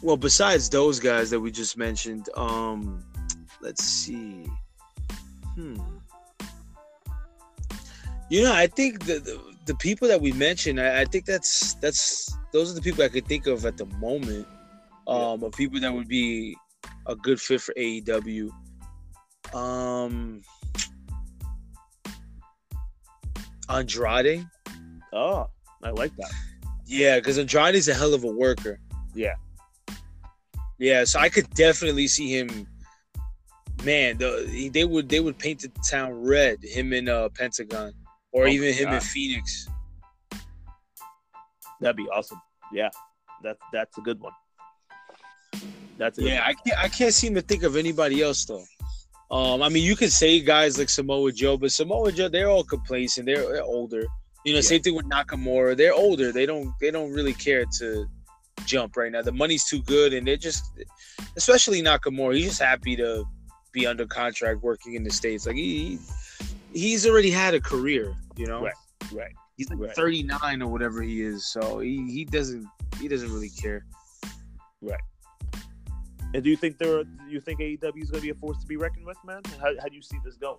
Well, 0.03 0.17
besides 0.17 0.69
those 0.69 1.01
guys 1.01 1.31
that 1.31 1.41
we 1.41 1.51
just 1.51 1.79
mentioned, 1.79 2.29
um, 2.37 3.03
let's 3.61 3.83
see. 3.83 4.47
Hmm. 5.55 5.77
You 8.29 8.43
know, 8.43 8.53
I 8.53 8.67
think 8.67 9.05
the 9.05 9.19
the, 9.19 9.41
the 9.67 9.75
people 9.77 10.09
that 10.09 10.21
we 10.21 10.33
mentioned, 10.33 10.81
I, 10.81 11.03
I 11.03 11.05
think 11.05 11.25
that's 11.25 11.75
that's 11.75 12.37
those 12.53 12.71
are 12.71 12.75
the 12.75 12.83
people 12.83 13.03
I 13.03 13.09
could 13.09 13.27
think 13.27 13.47
of 13.47 13.65
at 13.65 13.77
the 13.77 13.87
moment. 13.87 14.47
Um, 15.07 15.43
of 15.43 15.53
people 15.53 15.81
that 15.81 15.93
would 15.93 16.09
be 16.09 16.57
a 17.07 17.15
good 17.15 17.41
fit 17.41 17.61
for 17.61 17.75
AEW. 17.75 18.51
Um, 19.53 20.43
Andrade. 23.69 24.47
Oh, 25.13 25.49
I 25.83 25.91
like 25.91 26.15
that. 26.17 26.31
Yeah, 26.87 27.19
because 27.19 27.39
Andrade's 27.39 27.89
a 27.89 27.95
hell 27.95 28.15
of 28.15 28.25
a 28.25 28.31
worker. 28.31 28.79
Yeah. 29.15 29.35
Yeah, 30.79 31.05
so 31.05 31.21
I 31.21 31.29
could 31.29 31.49
definitely 31.51 32.09
see 32.09 32.29
him. 32.37 32.67
Man, 33.85 34.19
the, 34.19 34.71
they 34.73 34.85
would 34.85 35.09
they 35.09 35.21
would 35.21 35.39
paint 35.39 35.61
the 35.61 35.71
town 35.89 36.13
red. 36.13 36.59
Him 36.63 36.93
in 36.93 37.09
uh, 37.09 37.29
Pentagon, 37.35 37.93
or 38.33 38.45
Oh 38.45 38.49
even 38.49 38.73
him 38.73 38.93
in 38.93 39.01
Fenix. 39.01 39.69
That'd 41.81 41.97
be 41.97 42.09
awesome. 42.09 42.41
Yeah, 42.73 42.89
that's 43.43 43.61
that's 43.73 43.99
a 43.99 44.01
good 44.01 44.21
one. 44.21 44.33
That's 45.99 46.19
Yeah, 46.19 46.43
I 46.45 46.55
can't 46.55 46.79
I 46.79 46.89
can't 46.89 47.15
seem 47.15 47.35
to 47.35 47.43
think 47.43 47.63
of 47.63 47.77
anybody 47.77 48.23
else 48.23 48.45
though. 48.45 48.65
Um, 49.31 49.63
I 49.63 49.69
mean, 49.69 49.83
you 49.85 49.97
could 49.97 50.13
say 50.13 50.41
guys 50.41 50.79
like 50.79 50.89
Samoa 50.89 51.33
Joe, 51.33 51.57
but 51.57 51.73
Samoa 51.73 52.13
Joe 52.13 52.29
they're 52.29 52.49
all 52.51 52.65
complacent. 52.65 53.27
They're, 53.27 53.47
they're 53.53 53.63
older. 53.63 54.05
You 54.45 54.53
know, 54.53 54.59
Yeah. 54.59 54.63
same 54.63 54.83
thing 54.83 54.95
with 54.95 55.07
Nakamura. 55.07 55.77
They're 55.77 55.95
older. 55.95 56.31
They 56.33 56.47
don't 56.47 56.73
they 56.81 56.91
don't 56.91 57.11
really 57.13 57.33
care 57.33 57.65
to 57.79 58.07
jump 58.67 58.97
right 58.97 59.11
now. 59.11 59.23
The 59.23 59.33
money's 59.33 59.65
too 59.65 59.83
good, 59.83 60.13
and 60.13 60.27
they're 60.27 60.37
just, 60.37 60.65
especially 61.37 61.83
Nakamura. 61.83 62.35
He's 62.37 62.47
just 62.49 62.63
happy 62.63 62.95
to 62.97 63.25
be 63.73 63.87
under 63.87 64.07
contract 64.07 64.63
working 64.63 64.95
in 64.95 65.03
the 65.03 65.11
states. 65.11 65.47
Like 65.47 65.57
he 65.57 65.99
he's 66.73 67.07
already 67.07 67.31
had 67.31 67.55
a 67.55 67.61
career. 67.61 68.15
You 68.37 68.47
know, 68.47 68.63
Right. 68.63 68.75
right. 69.13 69.33
he's 69.57 69.71
like 69.71 69.79
right. 69.81 69.97
39 69.97 70.61
or 70.63 70.69
whatever 70.71 71.03
he 71.03 71.23
is. 71.23 71.47
So 71.47 71.79
he, 71.81 71.97
he 72.11 72.25
doesn't 72.25 72.67
he 73.01 73.09
doesn't 73.09 73.33
really 73.33 73.51
care. 73.51 73.85
And 76.35 76.43
do 76.43 76.51
you 76.51 76.57
think 76.57 76.79
there? 76.79 77.05
Do 77.05 77.11
you 77.29 77.41
think 77.41 77.61
AEW 77.61 78.03
is 78.03 78.11
going 78.11 78.21
to 78.21 78.27
be 78.27 78.31
a 78.31 78.35
force 78.35 78.59
to 78.61 78.67
be 78.67 78.77
reckoned 78.77 79.07
with, 79.07 79.17
man? 79.25 79.41
How, 79.61 79.73
how 79.81 79.87
do 79.87 79.95
you 79.95 80.03
see 80.03 80.19
this 80.25 80.35
going? 80.35 80.59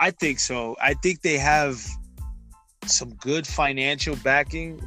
I 0.00 0.10
think 0.10 0.40
so. 0.40 0.76
I 0.82 0.94
think 0.94 1.22
they 1.22 1.38
have 1.38 1.80
some 2.84 3.14
good 3.14 3.46
financial 3.46 4.16
backing. 4.16 4.82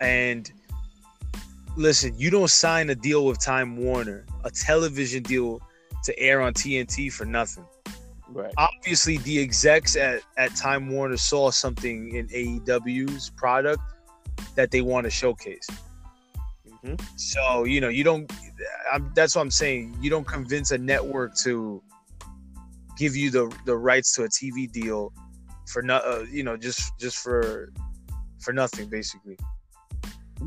And 0.00 0.50
listen, 1.76 2.16
you 2.16 2.30
don't 2.30 2.50
sign 2.50 2.88
a 2.90 2.94
deal 2.94 3.26
with 3.26 3.40
Time 3.40 3.76
Warner, 3.76 4.26
a 4.44 4.50
television 4.50 5.24
deal 5.24 5.60
to 6.04 6.16
air 6.16 6.40
on 6.40 6.54
TNT 6.54 7.12
for 7.12 7.24
nothing. 7.24 7.64
Right. 8.28 8.54
Obviously, 8.58 9.18
the 9.18 9.40
execs 9.40 9.96
at, 9.96 10.22
at 10.36 10.54
Time 10.54 10.88
Warner 10.88 11.16
saw 11.16 11.50
something 11.50 12.14
in 12.14 12.28
AEW's 12.28 13.30
product 13.30 13.82
that 14.54 14.70
they 14.70 14.82
want 14.82 15.04
to 15.04 15.10
showcase. 15.10 15.66
Hmm 16.84 16.94
So, 17.16 17.64
you 17.64 17.80
know, 17.80 17.88
you 17.88 18.04
don't, 18.04 18.30
I'm, 18.92 19.10
that's 19.14 19.36
what 19.36 19.42
I'm 19.42 19.50
saying. 19.50 19.96
You 20.00 20.10
don't 20.10 20.26
convince 20.26 20.70
a 20.70 20.78
network 20.78 21.34
to 21.44 21.82
give 22.96 23.16
you 23.16 23.30
the, 23.30 23.54
the 23.64 23.76
rights 23.76 24.14
to 24.14 24.24
a 24.24 24.28
TV 24.28 24.70
deal 24.70 25.12
for 25.70 25.82
not 25.82 26.04
uh, 26.04 26.24
you 26.30 26.42
know 26.42 26.56
just 26.56 26.98
just 26.98 27.16
for 27.16 27.72
for 28.40 28.52
nothing 28.52 28.88
basically. 28.88 29.36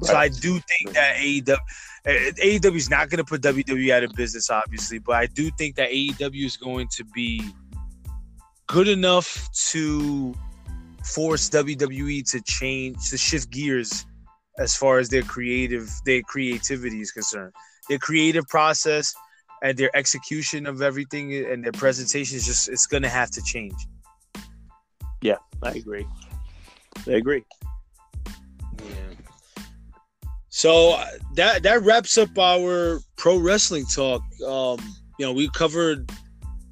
So 0.01 0.15
I 0.15 0.27
do 0.27 0.59
think 0.59 0.93
that 0.93 1.17
AEW 1.17 1.57
AEW 2.05 2.75
is 2.75 2.89
not 2.89 3.09
going 3.09 3.19
to 3.19 3.23
put 3.23 3.41
WWE 3.41 3.91
out 3.91 4.03
of 4.03 4.11
business, 4.13 4.49
obviously, 4.49 4.99
but 4.99 5.15
I 5.15 5.27
do 5.27 5.51
think 5.51 5.75
that 5.75 5.89
AEW 5.91 6.45
is 6.45 6.57
going 6.57 6.87
to 6.89 7.05
be 7.05 7.43
good 8.67 8.87
enough 8.87 9.49
to 9.69 10.33
force 11.03 11.49
WWE 11.49 12.29
to 12.31 12.41
change 12.41 13.09
to 13.11 13.17
shift 13.17 13.51
gears 13.51 14.05
as 14.59 14.75
far 14.75 14.99
as 14.99 15.09
their 15.09 15.23
creative 15.23 15.89
their 16.05 16.21
creativity 16.21 17.01
is 17.01 17.11
concerned. 17.11 17.53
Their 17.89 17.99
creative 17.99 18.47
process 18.47 19.13
and 19.61 19.77
their 19.77 19.95
execution 19.95 20.65
of 20.65 20.81
everything 20.81 21.33
and 21.33 21.63
their 21.63 21.71
presentation 21.71 22.37
is 22.37 22.45
just 22.45 22.69
it's 22.69 22.85
going 22.85 23.03
to 23.03 23.09
have 23.09 23.31
to 23.31 23.41
change. 23.41 23.75
Yeah, 25.21 25.37
I 25.61 25.71
agree. 25.71 26.05
I 27.07 27.11
agree. 27.11 27.43
Yeah. 28.79 28.93
So 30.49 31.03
that 31.35 31.63
that 31.63 31.81
wraps 31.81 32.17
up 32.17 32.37
our 32.37 32.99
pro 33.17 33.37
wrestling 33.37 33.85
talk. 33.85 34.21
Um, 34.45 34.79
you 35.17 35.25
know, 35.25 35.33
we 35.33 35.49
covered 35.49 36.11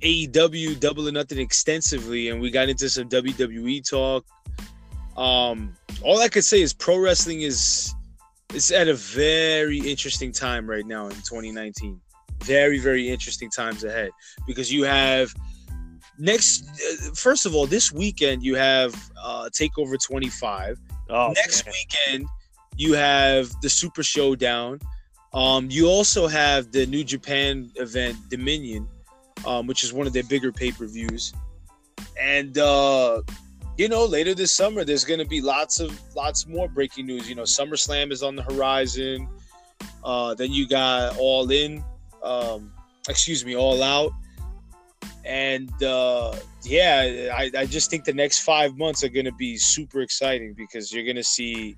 AEW 0.02 0.80
Double 0.80 1.08
or 1.08 1.12
Nothing 1.12 1.40
extensively, 1.40 2.30
and 2.30 2.42
we 2.42 2.52
got 2.52 2.70
into 2.70 2.90
some 2.90 3.08
WWE 3.10 3.88
talk. 3.90 4.26
Um, 5.22 5.76
all 6.04 6.20
I 6.20 6.30
could 6.30 6.44
say 6.44 6.62
is 6.62 6.74
pro 6.74 6.98
wrestling 6.98 7.42
is 7.42 7.94
it's 8.56 8.72
at 8.72 8.88
a 8.88 8.96
very 8.96 9.78
interesting 9.78 10.32
time 10.32 10.68
right 10.68 10.86
now 10.86 11.06
in 11.06 11.12
2019. 11.12 12.02
Very 12.44 12.80
very 12.80 13.08
interesting 13.08 13.50
times 13.52 13.84
ahead 13.84 14.10
because 14.48 14.74
you 14.74 14.84
have 14.84 15.32
next 16.18 16.68
uh, 16.68 17.14
first 17.14 17.46
of 17.46 17.54
all 17.56 17.68
this 17.68 17.92
weekend 17.92 18.44
you 18.44 18.56
have 18.56 18.94
uh 19.22 19.48
takeover 19.62 19.96
25 20.04 20.78
Oh, 21.10 21.34
next 21.36 21.66
man. 21.66 21.74
weekend 21.78 22.28
you 22.78 22.94
have 22.94 23.52
the 23.62 23.70
super 23.70 24.04
showdown 24.04 24.80
um 25.34 25.68
you 25.70 25.88
also 25.88 26.28
have 26.28 26.72
the 26.72 26.86
new 26.88 27.04
japan 27.04 27.70
event 27.76 28.18
dominion 28.30 28.88
um 29.46 29.68
which 29.68 29.84
is 29.84 29.94
one 29.94 30.06
of 30.08 30.14
their 30.14 30.24
bigger 30.24 30.52
pay-per-views 30.52 31.34
and 32.20 32.58
uh 32.58 33.22
you 33.82 33.90
know 33.90 34.06
later 34.06 34.36
this 34.36 34.52
summer 34.52 34.84
there's 34.84 35.04
gonna 35.04 35.26
be 35.26 35.42
lots 35.42 35.80
of 35.80 35.90
lots 36.16 36.46
more 36.46 36.68
breaking 36.68 37.08
news 37.08 37.28
you 37.28 37.34
know 37.34 37.44
summerslam 37.44 38.12
is 38.12 38.22
on 38.22 38.36
the 38.36 38.44
horizon 38.44 39.28
uh 40.04 40.36
then 40.36 40.52
you 40.52 40.68
got 40.68 41.18
all 41.18 41.50
in 41.50 41.84
um 42.22 42.72
excuse 43.10 43.44
me 43.44 43.56
all 43.56 43.82
out 43.82 44.12
and 45.24 45.72
uh, 45.84 46.36
yeah, 46.64 47.30
I, 47.34 47.52
I 47.56 47.66
just 47.66 47.90
think 47.90 48.06
the 48.06 48.14
next 48.14 48.40
five 48.40 48.78
months 48.78 49.04
are 49.04 49.10
going 49.10 49.26
to 49.26 49.34
be 49.34 49.58
super 49.58 50.02
exciting 50.02 50.54
because 50.56 50.92
you're 50.92 51.04
going 51.04 51.16
to 51.18 51.24
see. 51.24 51.76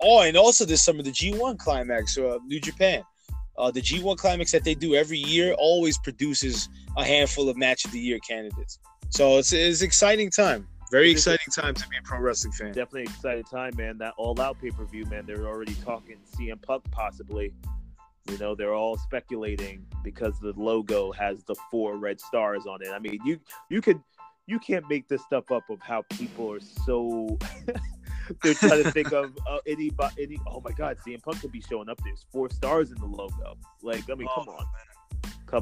Oh, 0.00 0.20
and 0.20 0.36
also 0.36 0.64
this 0.64 0.84
summer 0.84 1.02
the 1.02 1.10
G1 1.10 1.58
climax, 1.58 2.16
uh, 2.16 2.38
New 2.46 2.60
Japan, 2.60 3.02
uh, 3.58 3.72
the 3.72 3.80
G1 3.80 4.16
climax 4.16 4.52
that 4.52 4.62
they 4.62 4.74
do 4.74 4.94
every 4.94 5.18
year 5.18 5.52
always 5.54 5.98
produces 5.98 6.68
a 6.96 7.04
handful 7.04 7.48
of 7.48 7.56
match 7.56 7.84
of 7.84 7.90
the 7.90 7.98
year 7.98 8.20
candidates. 8.20 8.78
So 9.10 9.38
it's 9.38 9.52
it's 9.52 9.82
exciting 9.82 10.30
time, 10.30 10.68
very 10.90 11.10
It 11.10 11.16
is. 11.16 11.26
exciting 11.26 11.52
time 11.52 11.74
to 11.74 11.88
be 11.88 11.96
a 11.98 12.02
pro 12.02 12.18
wrestling 12.20 12.52
fan. 12.52 12.68
Definitely 12.68 13.02
excited 13.04 13.46
time, 13.50 13.74
man. 13.76 13.98
That 13.98 14.14
all 14.16 14.38
out 14.40 14.60
pay 14.60 14.70
per 14.70 14.84
view, 14.84 15.04
man. 15.06 15.24
They're 15.26 15.46
already 15.46 15.74
talking 15.74 16.16
CM 16.36 16.60
Punk 16.62 16.84
possibly. 16.90 17.52
You 18.30 18.36
know, 18.38 18.54
they're 18.54 18.74
all 18.74 18.96
speculating 18.98 19.86
because 20.04 20.38
the 20.40 20.52
logo 20.56 21.12
has 21.12 21.44
the 21.44 21.54
four 21.70 21.96
red 21.96 22.20
stars 22.20 22.66
on 22.66 22.82
it. 22.82 22.88
I 22.88 22.98
mean, 22.98 23.18
you 23.24 23.40
you 23.70 23.80
could 23.80 24.00
you 24.46 24.58
can't 24.58 24.88
make 24.88 25.08
this 25.08 25.22
stuff 25.22 25.50
up 25.50 25.68
of 25.70 25.80
how 25.80 26.02
people 26.10 26.52
are 26.52 26.60
so 26.60 27.38
they're 28.42 28.54
trying 28.54 28.82
to 28.82 28.90
think 28.90 29.12
of 29.12 29.36
uh, 29.48 29.58
any 29.66 29.90
any. 30.18 30.38
Oh 30.46 30.60
my 30.60 30.72
God, 30.72 30.98
CM 31.06 31.22
Punk 31.22 31.40
could 31.40 31.52
be 31.52 31.60
showing 31.62 31.88
up. 31.88 31.98
There's 32.04 32.26
four 32.32 32.50
stars 32.50 32.90
in 32.90 32.98
the 32.98 33.06
logo. 33.06 33.56
Like, 33.82 34.08
I 34.10 34.14
mean, 34.14 34.28
Oh, 34.30 34.44
come 34.44 34.48
on, 34.54 34.58
come 34.58 34.66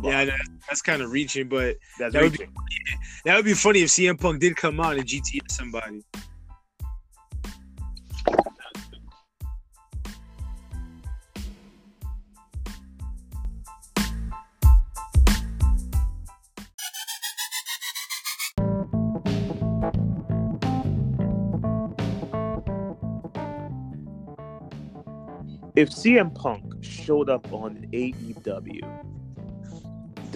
on. 0.04 0.10
Yeah, 0.10 0.24
that, 0.26 0.40
that's 0.68 0.82
kind 0.82 1.02
of 1.02 1.10
reaching, 1.10 1.48
but 1.48 1.76
That's 1.98 2.12
that 2.12 2.22
would 2.22 2.32
be- 2.32 2.46
that 3.24 3.36
would 3.36 3.44
be 3.44 3.54
funny 3.54 3.80
if 3.80 3.88
CM 3.90 4.20
Punk 4.20 4.40
did 4.40 4.56
come 4.56 4.80
out 4.80 4.96
and 4.96 5.06
GTS 5.06 5.50
somebody. 5.50 6.02
if 25.76 25.90
CM 25.90 26.34
Punk 26.34 26.82
showed 26.82 27.28
up 27.28 27.52
on 27.52 27.86
AEW, 27.92 28.80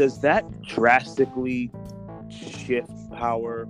does 0.00 0.18
that 0.22 0.62
drastically 0.62 1.70
shift 2.30 2.90
power 3.12 3.68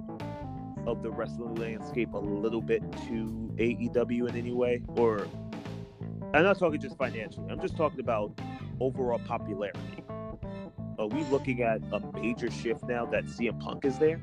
of 0.87 1.03
the 1.03 1.11
wrestling 1.11 1.57
landscape 1.57 2.13
a 2.15 2.19
little 2.19 2.63
bit 2.63 2.83
to 3.09 3.53
AEW 3.57 4.29
in 4.29 4.37
any 4.37 4.53
way? 4.53 4.81
Or 4.95 5.27
I'm 6.33 6.45
not 6.45 6.57
talking 6.57 6.81
just 6.81 6.97
financially. 6.97 7.51
I'm 7.51 7.61
just 7.61 7.77
talking 7.77 7.99
about 7.99 8.39
overall 8.79 9.19
popularity. 9.19 10.05
Are 11.01 11.09
we 11.09 11.25
looking 11.25 11.63
at 11.63 11.81
a 11.91 11.99
major 12.21 12.49
shift 12.49 12.85
now 12.85 13.07
that 13.07 13.25
CM 13.25 13.59
Punk 13.59 13.85
is 13.85 13.99
there? 13.99 14.21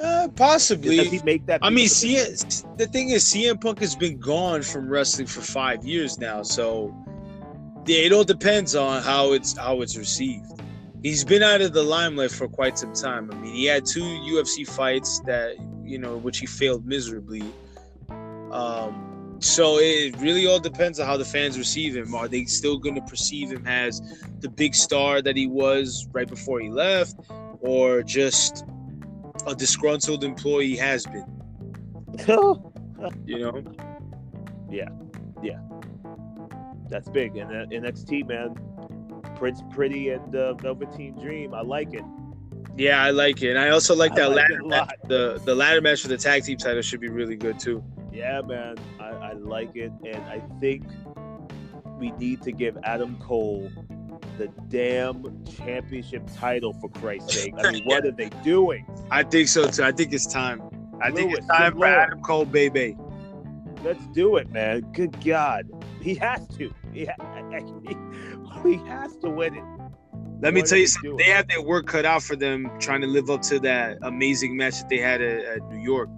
Uh, 0.00 0.28
possibly. 0.36 0.98
Does 0.98 1.10
he 1.10 1.20
make 1.24 1.44
that? 1.46 1.58
I 1.60 1.70
mean, 1.70 1.88
CM, 1.88 2.76
the 2.76 2.86
thing 2.86 3.08
is, 3.08 3.24
CM 3.24 3.60
Punk 3.60 3.80
has 3.80 3.96
been 3.96 4.20
gone 4.20 4.62
from 4.62 4.88
wrestling 4.88 5.26
for 5.26 5.40
five 5.40 5.84
years 5.84 6.20
now, 6.20 6.44
so 6.44 6.94
it 7.88 8.12
all 8.12 8.22
depends 8.22 8.76
on 8.76 9.02
how 9.02 9.32
it's 9.32 9.58
how 9.58 9.80
it's 9.80 9.96
received. 9.96 10.52
He's 11.02 11.24
been 11.24 11.42
out 11.42 11.60
of 11.60 11.72
the 11.72 11.82
limelight 11.82 12.32
for 12.32 12.48
quite 12.48 12.78
some 12.78 12.92
time. 12.92 13.30
I 13.30 13.36
mean, 13.36 13.54
he 13.54 13.66
had 13.66 13.86
two 13.86 14.02
UFC 14.02 14.66
fights 14.66 15.20
that 15.26 15.56
you 15.88 15.98
know, 15.98 16.16
which 16.18 16.38
he 16.38 16.46
failed 16.46 16.86
miserably. 16.86 17.42
Um, 18.52 19.36
so 19.40 19.78
it 19.78 20.16
really 20.18 20.46
all 20.46 20.58
depends 20.58 21.00
on 21.00 21.06
how 21.06 21.16
the 21.16 21.24
fans 21.24 21.58
receive 21.58 21.96
him. 21.96 22.14
Are 22.14 22.28
they 22.28 22.44
still 22.44 22.78
going 22.78 22.96
to 22.96 23.02
perceive 23.02 23.50
him 23.50 23.66
as 23.66 24.00
the 24.40 24.50
big 24.50 24.74
star 24.74 25.22
that 25.22 25.36
he 25.36 25.46
was 25.46 26.06
right 26.12 26.28
before 26.28 26.60
he 26.60 26.68
left, 26.68 27.16
or 27.60 28.02
just 28.02 28.64
a 29.46 29.54
disgruntled 29.54 30.24
employee 30.24 30.76
has 30.76 31.06
been? 31.06 31.26
You 33.26 33.38
know. 33.38 33.62
Yeah, 34.68 34.88
yeah. 35.40 35.60
That's 36.88 37.08
big. 37.08 37.36
And 37.36 37.70
NXT, 37.70 38.26
man, 38.26 38.56
Prince 39.38 39.62
Pretty 39.70 40.10
and 40.10 40.34
uh, 40.34 40.54
Velveteen 40.54 41.14
Dream. 41.14 41.54
I 41.54 41.62
like 41.62 41.94
it. 41.94 42.02
Yeah, 42.76 43.02
I 43.02 43.10
like 43.10 43.42
it, 43.42 43.50
and 43.50 43.58
I 43.58 43.70
also 43.70 43.94
like 43.94 44.12
I 44.12 44.16
that 44.16 44.30
like 44.30 44.36
ladder 44.36 44.64
match. 44.64 44.94
The 45.06 45.40
the 45.44 45.54
ladder 45.54 45.80
match 45.80 46.02
for 46.02 46.08
the 46.08 46.16
tag 46.16 46.44
team 46.44 46.58
title 46.58 46.82
should 46.82 47.00
be 47.00 47.08
really 47.08 47.36
good 47.36 47.58
too. 47.58 47.82
Yeah, 48.12 48.40
man, 48.40 48.76
I, 49.00 49.08
I 49.08 49.32
like 49.32 49.76
it, 49.76 49.92
and 50.04 50.22
I 50.24 50.42
think 50.60 50.84
we 51.98 52.10
need 52.12 52.42
to 52.42 52.52
give 52.52 52.76
Adam 52.82 53.16
Cole 53.18 53.70
the 54.38 54.48
damn 54.68 55.44
championship 55.44 56.22
title 56.36 56.72
for 56.74 56.88
Christ's 56.88 57.34
sake. 57.34 57.54
I 57.58 57.72
mean, 57.72 57.84
what 57.84 58.04
are 58.04 58.12
they 58.12 58.30
doing? 58.44 58.86
I 59.10 59.22
think 59.22 59.48
so 59.48 59.68
too. 59.68 59.82
I 59.82 59.92
think 59.92 60.12
it's 60.12 60.26
time. 60.26 60.62
I 61.00 61.10
think 61.10 61.36
it's 61.36 61.46
time 61.46 61.72
for 61.72 61.78
lord. 61.78 61.92
Adam 61.92 62.20
Cole, 62.22 62.44
baby. 62.44 62.96
Let's 63.84 64.04
do 64.08 64.36
it, 64.36 64.50
man. 64.50 64.80
Good 64.92 65.24
God, 65.24 65.68
he 66.00 66.14
has 66.16 66.46
to. 66.58 66.72
He, 66.94 67.04
ha- 67.04 67.14
he 68.64 68.76
has 68.88 69.16
to 69.18 69.30
win 69.30 69.54
it. 69.56 69.64
Let 70.40 70.54
me 70.54 70.62
tell 70.62 70.78
you 70.78 70.84
they 70.84 70.86
something. 70.86 71.16
They 71.16 71.24
have 71.24 71.48
their 71.48 71.62
work 71.62 71.86
cut 71.86 72.04
out 72.04 72.22
for 72.22 72.36
them 72.36 72.70
trying 72.78 73.00
to 73.00 73.06
live 73.08 73.28
up 73.30 73.42
to 73.42 73.58
that 73.60 73.98
amazing 74.02 74.56
match 74.56 74.78
that 74.80 74.88
they 74.88 74.98
had 74.98 75.20
at, 75.20 75.44
at 75.44 75.68
New 75.70 75.80
York. 75.80 76.08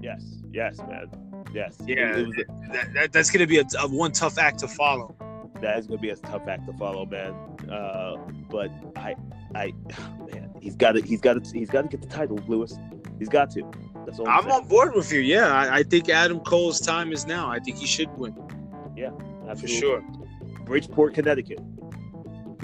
Yes, 0.00 0.22
yes, 0.52 0.78
man. 0.78 1.10
Yes. 1.52 1.76
Yeah. 1.86 2.16
It 2.16 2.46
That, 2.72 2.94
that, 2.94 3.12
that's 3.12 3.30
going 3.30 3.40
to 3.40 3.46
be 3.46 3.58
a, 3.58 3.64
a 3.80 3.88
one 3.88 4.12
tough 4.12 4.38
act 4.38 4.58
to 4.60 4.68
follow. 4.68 5.16
that 5.60 5.78
is 5.78 5.86
gonna 5.86 6.00
be 6.00 6.10
a 6.10 6.16
tough 6.16 6.46
act 6.48 6.66
to 6.66 6.72
follow, 6.74 7.06
man. 7.06 7.32
Uh, 7.70 8.16
but 8.50 8.70
I, 8.96 9.14
I, 9.54 9.72
man, 10.32 10.52
he's 10.60 10.74
got 10.76 10.92
to, 10.92 11.00
he's 11.02 11.20
got 11.20 11.42
to, 11.42 11.58
he's 11.58 11.70
got 11.70 11.82
to 11.82 11.88
get 11.88 12.00
the 12.02 12.08
title, 12.08 12.38
Lewis. 12.48 12.76
He's 13.18 13.28
got 13.28 13.50
to. 13.52 13.70
That's 14.04 14.18
all. 14.18 14.28
I'm, 14.28 14.44
I'm 14.46 14.50
on 14.52 14.68
board 14.68 14.94
with 14.94 15.12
you. 15.12 15.20
Yeah, 15.20 15.46
I, 15.52 15.76
I 15.78 15.82
think 15.84 16.08
Adam 16.08 16.40
Cole's 16.40 16.80
time 16.80 17.12
is 17.12 17.26
now. 17.26 17.48
I 17.50 17.58
think 17.60 17.78
he 17.78 17.86
should 17.86 18.10
win 18.18 18.36
Yeah. 18.96 19.10
for 19.54 19.66
sure. 19.68 20.04
Bridgeport, 20.64 21.14
Connecticut, 21.14 21.60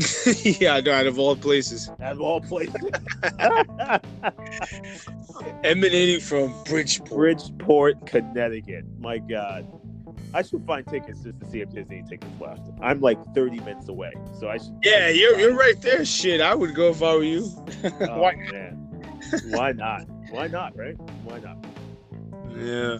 yeah, 0.60 0.74
I 0.74 0.80
know, 0.80 0.92
out 0.92 1.06
of 1.06 1.18
all 1.18 1.36
places, 1.36 1.90
out 2.02 2.12
of 2.12 2.20
all 2.20 2.40
places. 2.40 2.74
emanating 5.64 6.20
from 6.20 6.54
Bridgeport. 6.64 7.10
Bridgeport, 7.10 8.06
Connecticut. 8.06 8.84
My 8.98 9.18
God. 9.18 9.66
I 10.32 10.42
should 10.42 10.64
find 10.64 10.86
tickets 10.86 11.22
just 11.22 11.40
to 11.40 11.46
see 11.46 11.60
if 11.60 11.70
there's 11.70 11.88
any 11.90 12.02
tickets 12.02 12.40
left. 12.40 12.60
I'm 12.80 13.00
like 13.00 13.18
30 13.34 13.58
minutes 13.60 13.88
away, 13.88 14.12
so 14.38 14.48
I 14.48 14.58
should. 14.58 14.78
Yeah, 14.84 15.08
you're 15.08 15.36
you're 15.38 15.56
right 15.56 15.80
there. 15.82 16.04
Shit, 16.04 16.40
I 16.40 16.54
would 16.54 16.74
go 16.74 16.90
if 16.90 17.02
I 17.02 17.16
were 17.16 17.24
you. 17.24 17.50
Oh, 17.84 18.20
Why? 18.20 18.36
man. 18.52 18.76
Why 19.48 19.72
not? 19.72 20.02
Why 20.30 20.46
not, 20.46 20.76
right? 20.76 20.94
Why 21.24 21.40
not? 21.40 21.56
Yeah. 22.56 22.98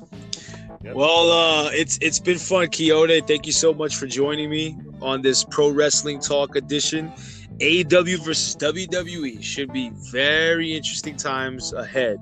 Well, 0.83 1.31
uh, 1.31 1.71
it's 1.73 1.99
it's 2.01 2.19
been 2.19 2.39
fun, 2.39 2.69
Quixote. 2.69 3.21
Thank 3.23 3.47
you 3.47 3.53
so 3.53 3.75
much 3.75 3.97
for 3.97 4.07
joining 4.07 4.51
me 4.51 4.77
on 5.03 5.23
this 5.23 5.45
Pro 5.45 5.71
Wrestling 5.71 6.21
Talk 6.21 6.57
edition. 6.57 7.13
AEW 7.59 8.25
versus 8.25 8.57
WWE 8.57 9.43
should 9.43 9.73
be 9.73 9.91
very 10.11 10.75
interesting 10.75 11.17
times 11.17 11.75
ahead. 11.75 12.19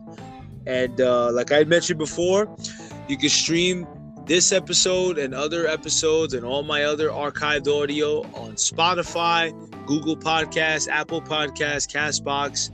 And 0.66 1.00
uh, 1.00 1.30
like 1.32 1.52
I 1.52 1.62
mentioned 1.64 1.98
before, 1.98 2.54
you 3.08 3.16
can 3.16 3.28
stream 3.28 3.86
this 4.26 4.52
episode 4.52 5.16
and 5.16 5.34
other 5.34 5.66
episodes 5.66 6.34
and 6.34 6.44
all 6.44 6.62
my 6.62 6.84
other 6.84 7.08
archived 7.08 7.66
audio 7.66 8.22
on 8.34 8.52
Spotify, 8.56 9.52
Google 9.86 10.16
Podcasts, 10.16 10.88
Apple 10.88 11.22
Podcasts, 11.22 11.88
Castbox, 11.90 12.70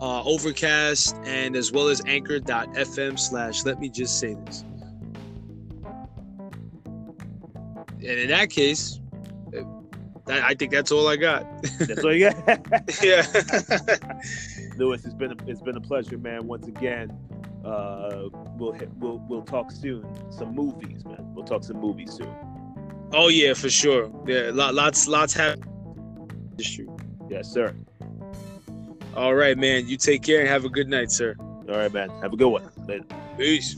uh, 0.00 0.22
Overcast, 0.24 1.16
and 1.24 1.56
as 1.56 1.72
well 1.72 1.88
as 1.88 2.02
anchor.fm 2.06 3.18
slash 3.18 3.64
let 3.64 3.80
me 3.80 3.88
just 3.88 4.18
say 4.18 4.36
this. 4.44 4.64
And 8.06 8.18
in 8.20 8.28
that 8.28 8.50
case, 8.50 9.00
I 10.26 10.54
think 10.54 10.72
that's 10.72 10.90
all 10.90 11.08
I 11.08 11.16
got. 11.16 11.46
That's 11.78 12.02
all 12.04 12.14
you 12.14 12.30
got. 12.30 12.46
yeah. 13.02 13.26
Lewis, 14.76 15.04
it's 15.04 15.14
been 15.14 15.32
a, 15.32 15.36
it's 15.46 15.60
been 15.60 15.76
a 15.76 15.80
pleasure, 15.80 16.18
man. 16.18 16.46
Once 16.46 16.66
again, 16.66 17.16
uh, 17.64 18.28
we'll 18.56 18.72
hit, 18.72 18.90
we'll 18.96 19.18
we'll 19.28 19.42
talk 19.42 19.70
soon. 19.70 20.04
Some 20.30 20.54
movies, 20.54 21.04
man. 21.04 21.34
We'll 21.34 21.44
talk 21.44 21.64
some 21.64 21.78
movies 21.78 22.12
soon. 22.12 22.34
oh 23.12 23.28
yeah, 23.28 23.54
for 23.54 23.70
sure. 23.70 24.10
Yeah, 24.26 24.50
lo- 24.52 24.72
lots 24.72 25.06
lots 25.06 25.34
have 25.34 25.58
history. 26.56 26.88
Yes, 27.28 27.52
sir. 27.52 27.74
All 29.14 29.34
right, 29.34 29.56
man. 29.56 29.88
You 29.88 29.96
take 29.96 30.22
care 30.22 30.40
and 30.40 30.48
have 30.48 30.64
a 30.64 30.70
good 30.70 30.88
night, 30.88 31.10
sir. 31.10 31.36
All 31.40 31.76
right, 31.76 31.92
man. 31.92 32.10
Have 32.22 32.32
a 32.32 32.36
good 32.36 32.48
one. 32.48 32.68
Later. 32.86 33.04
Peace. 33.38 33.76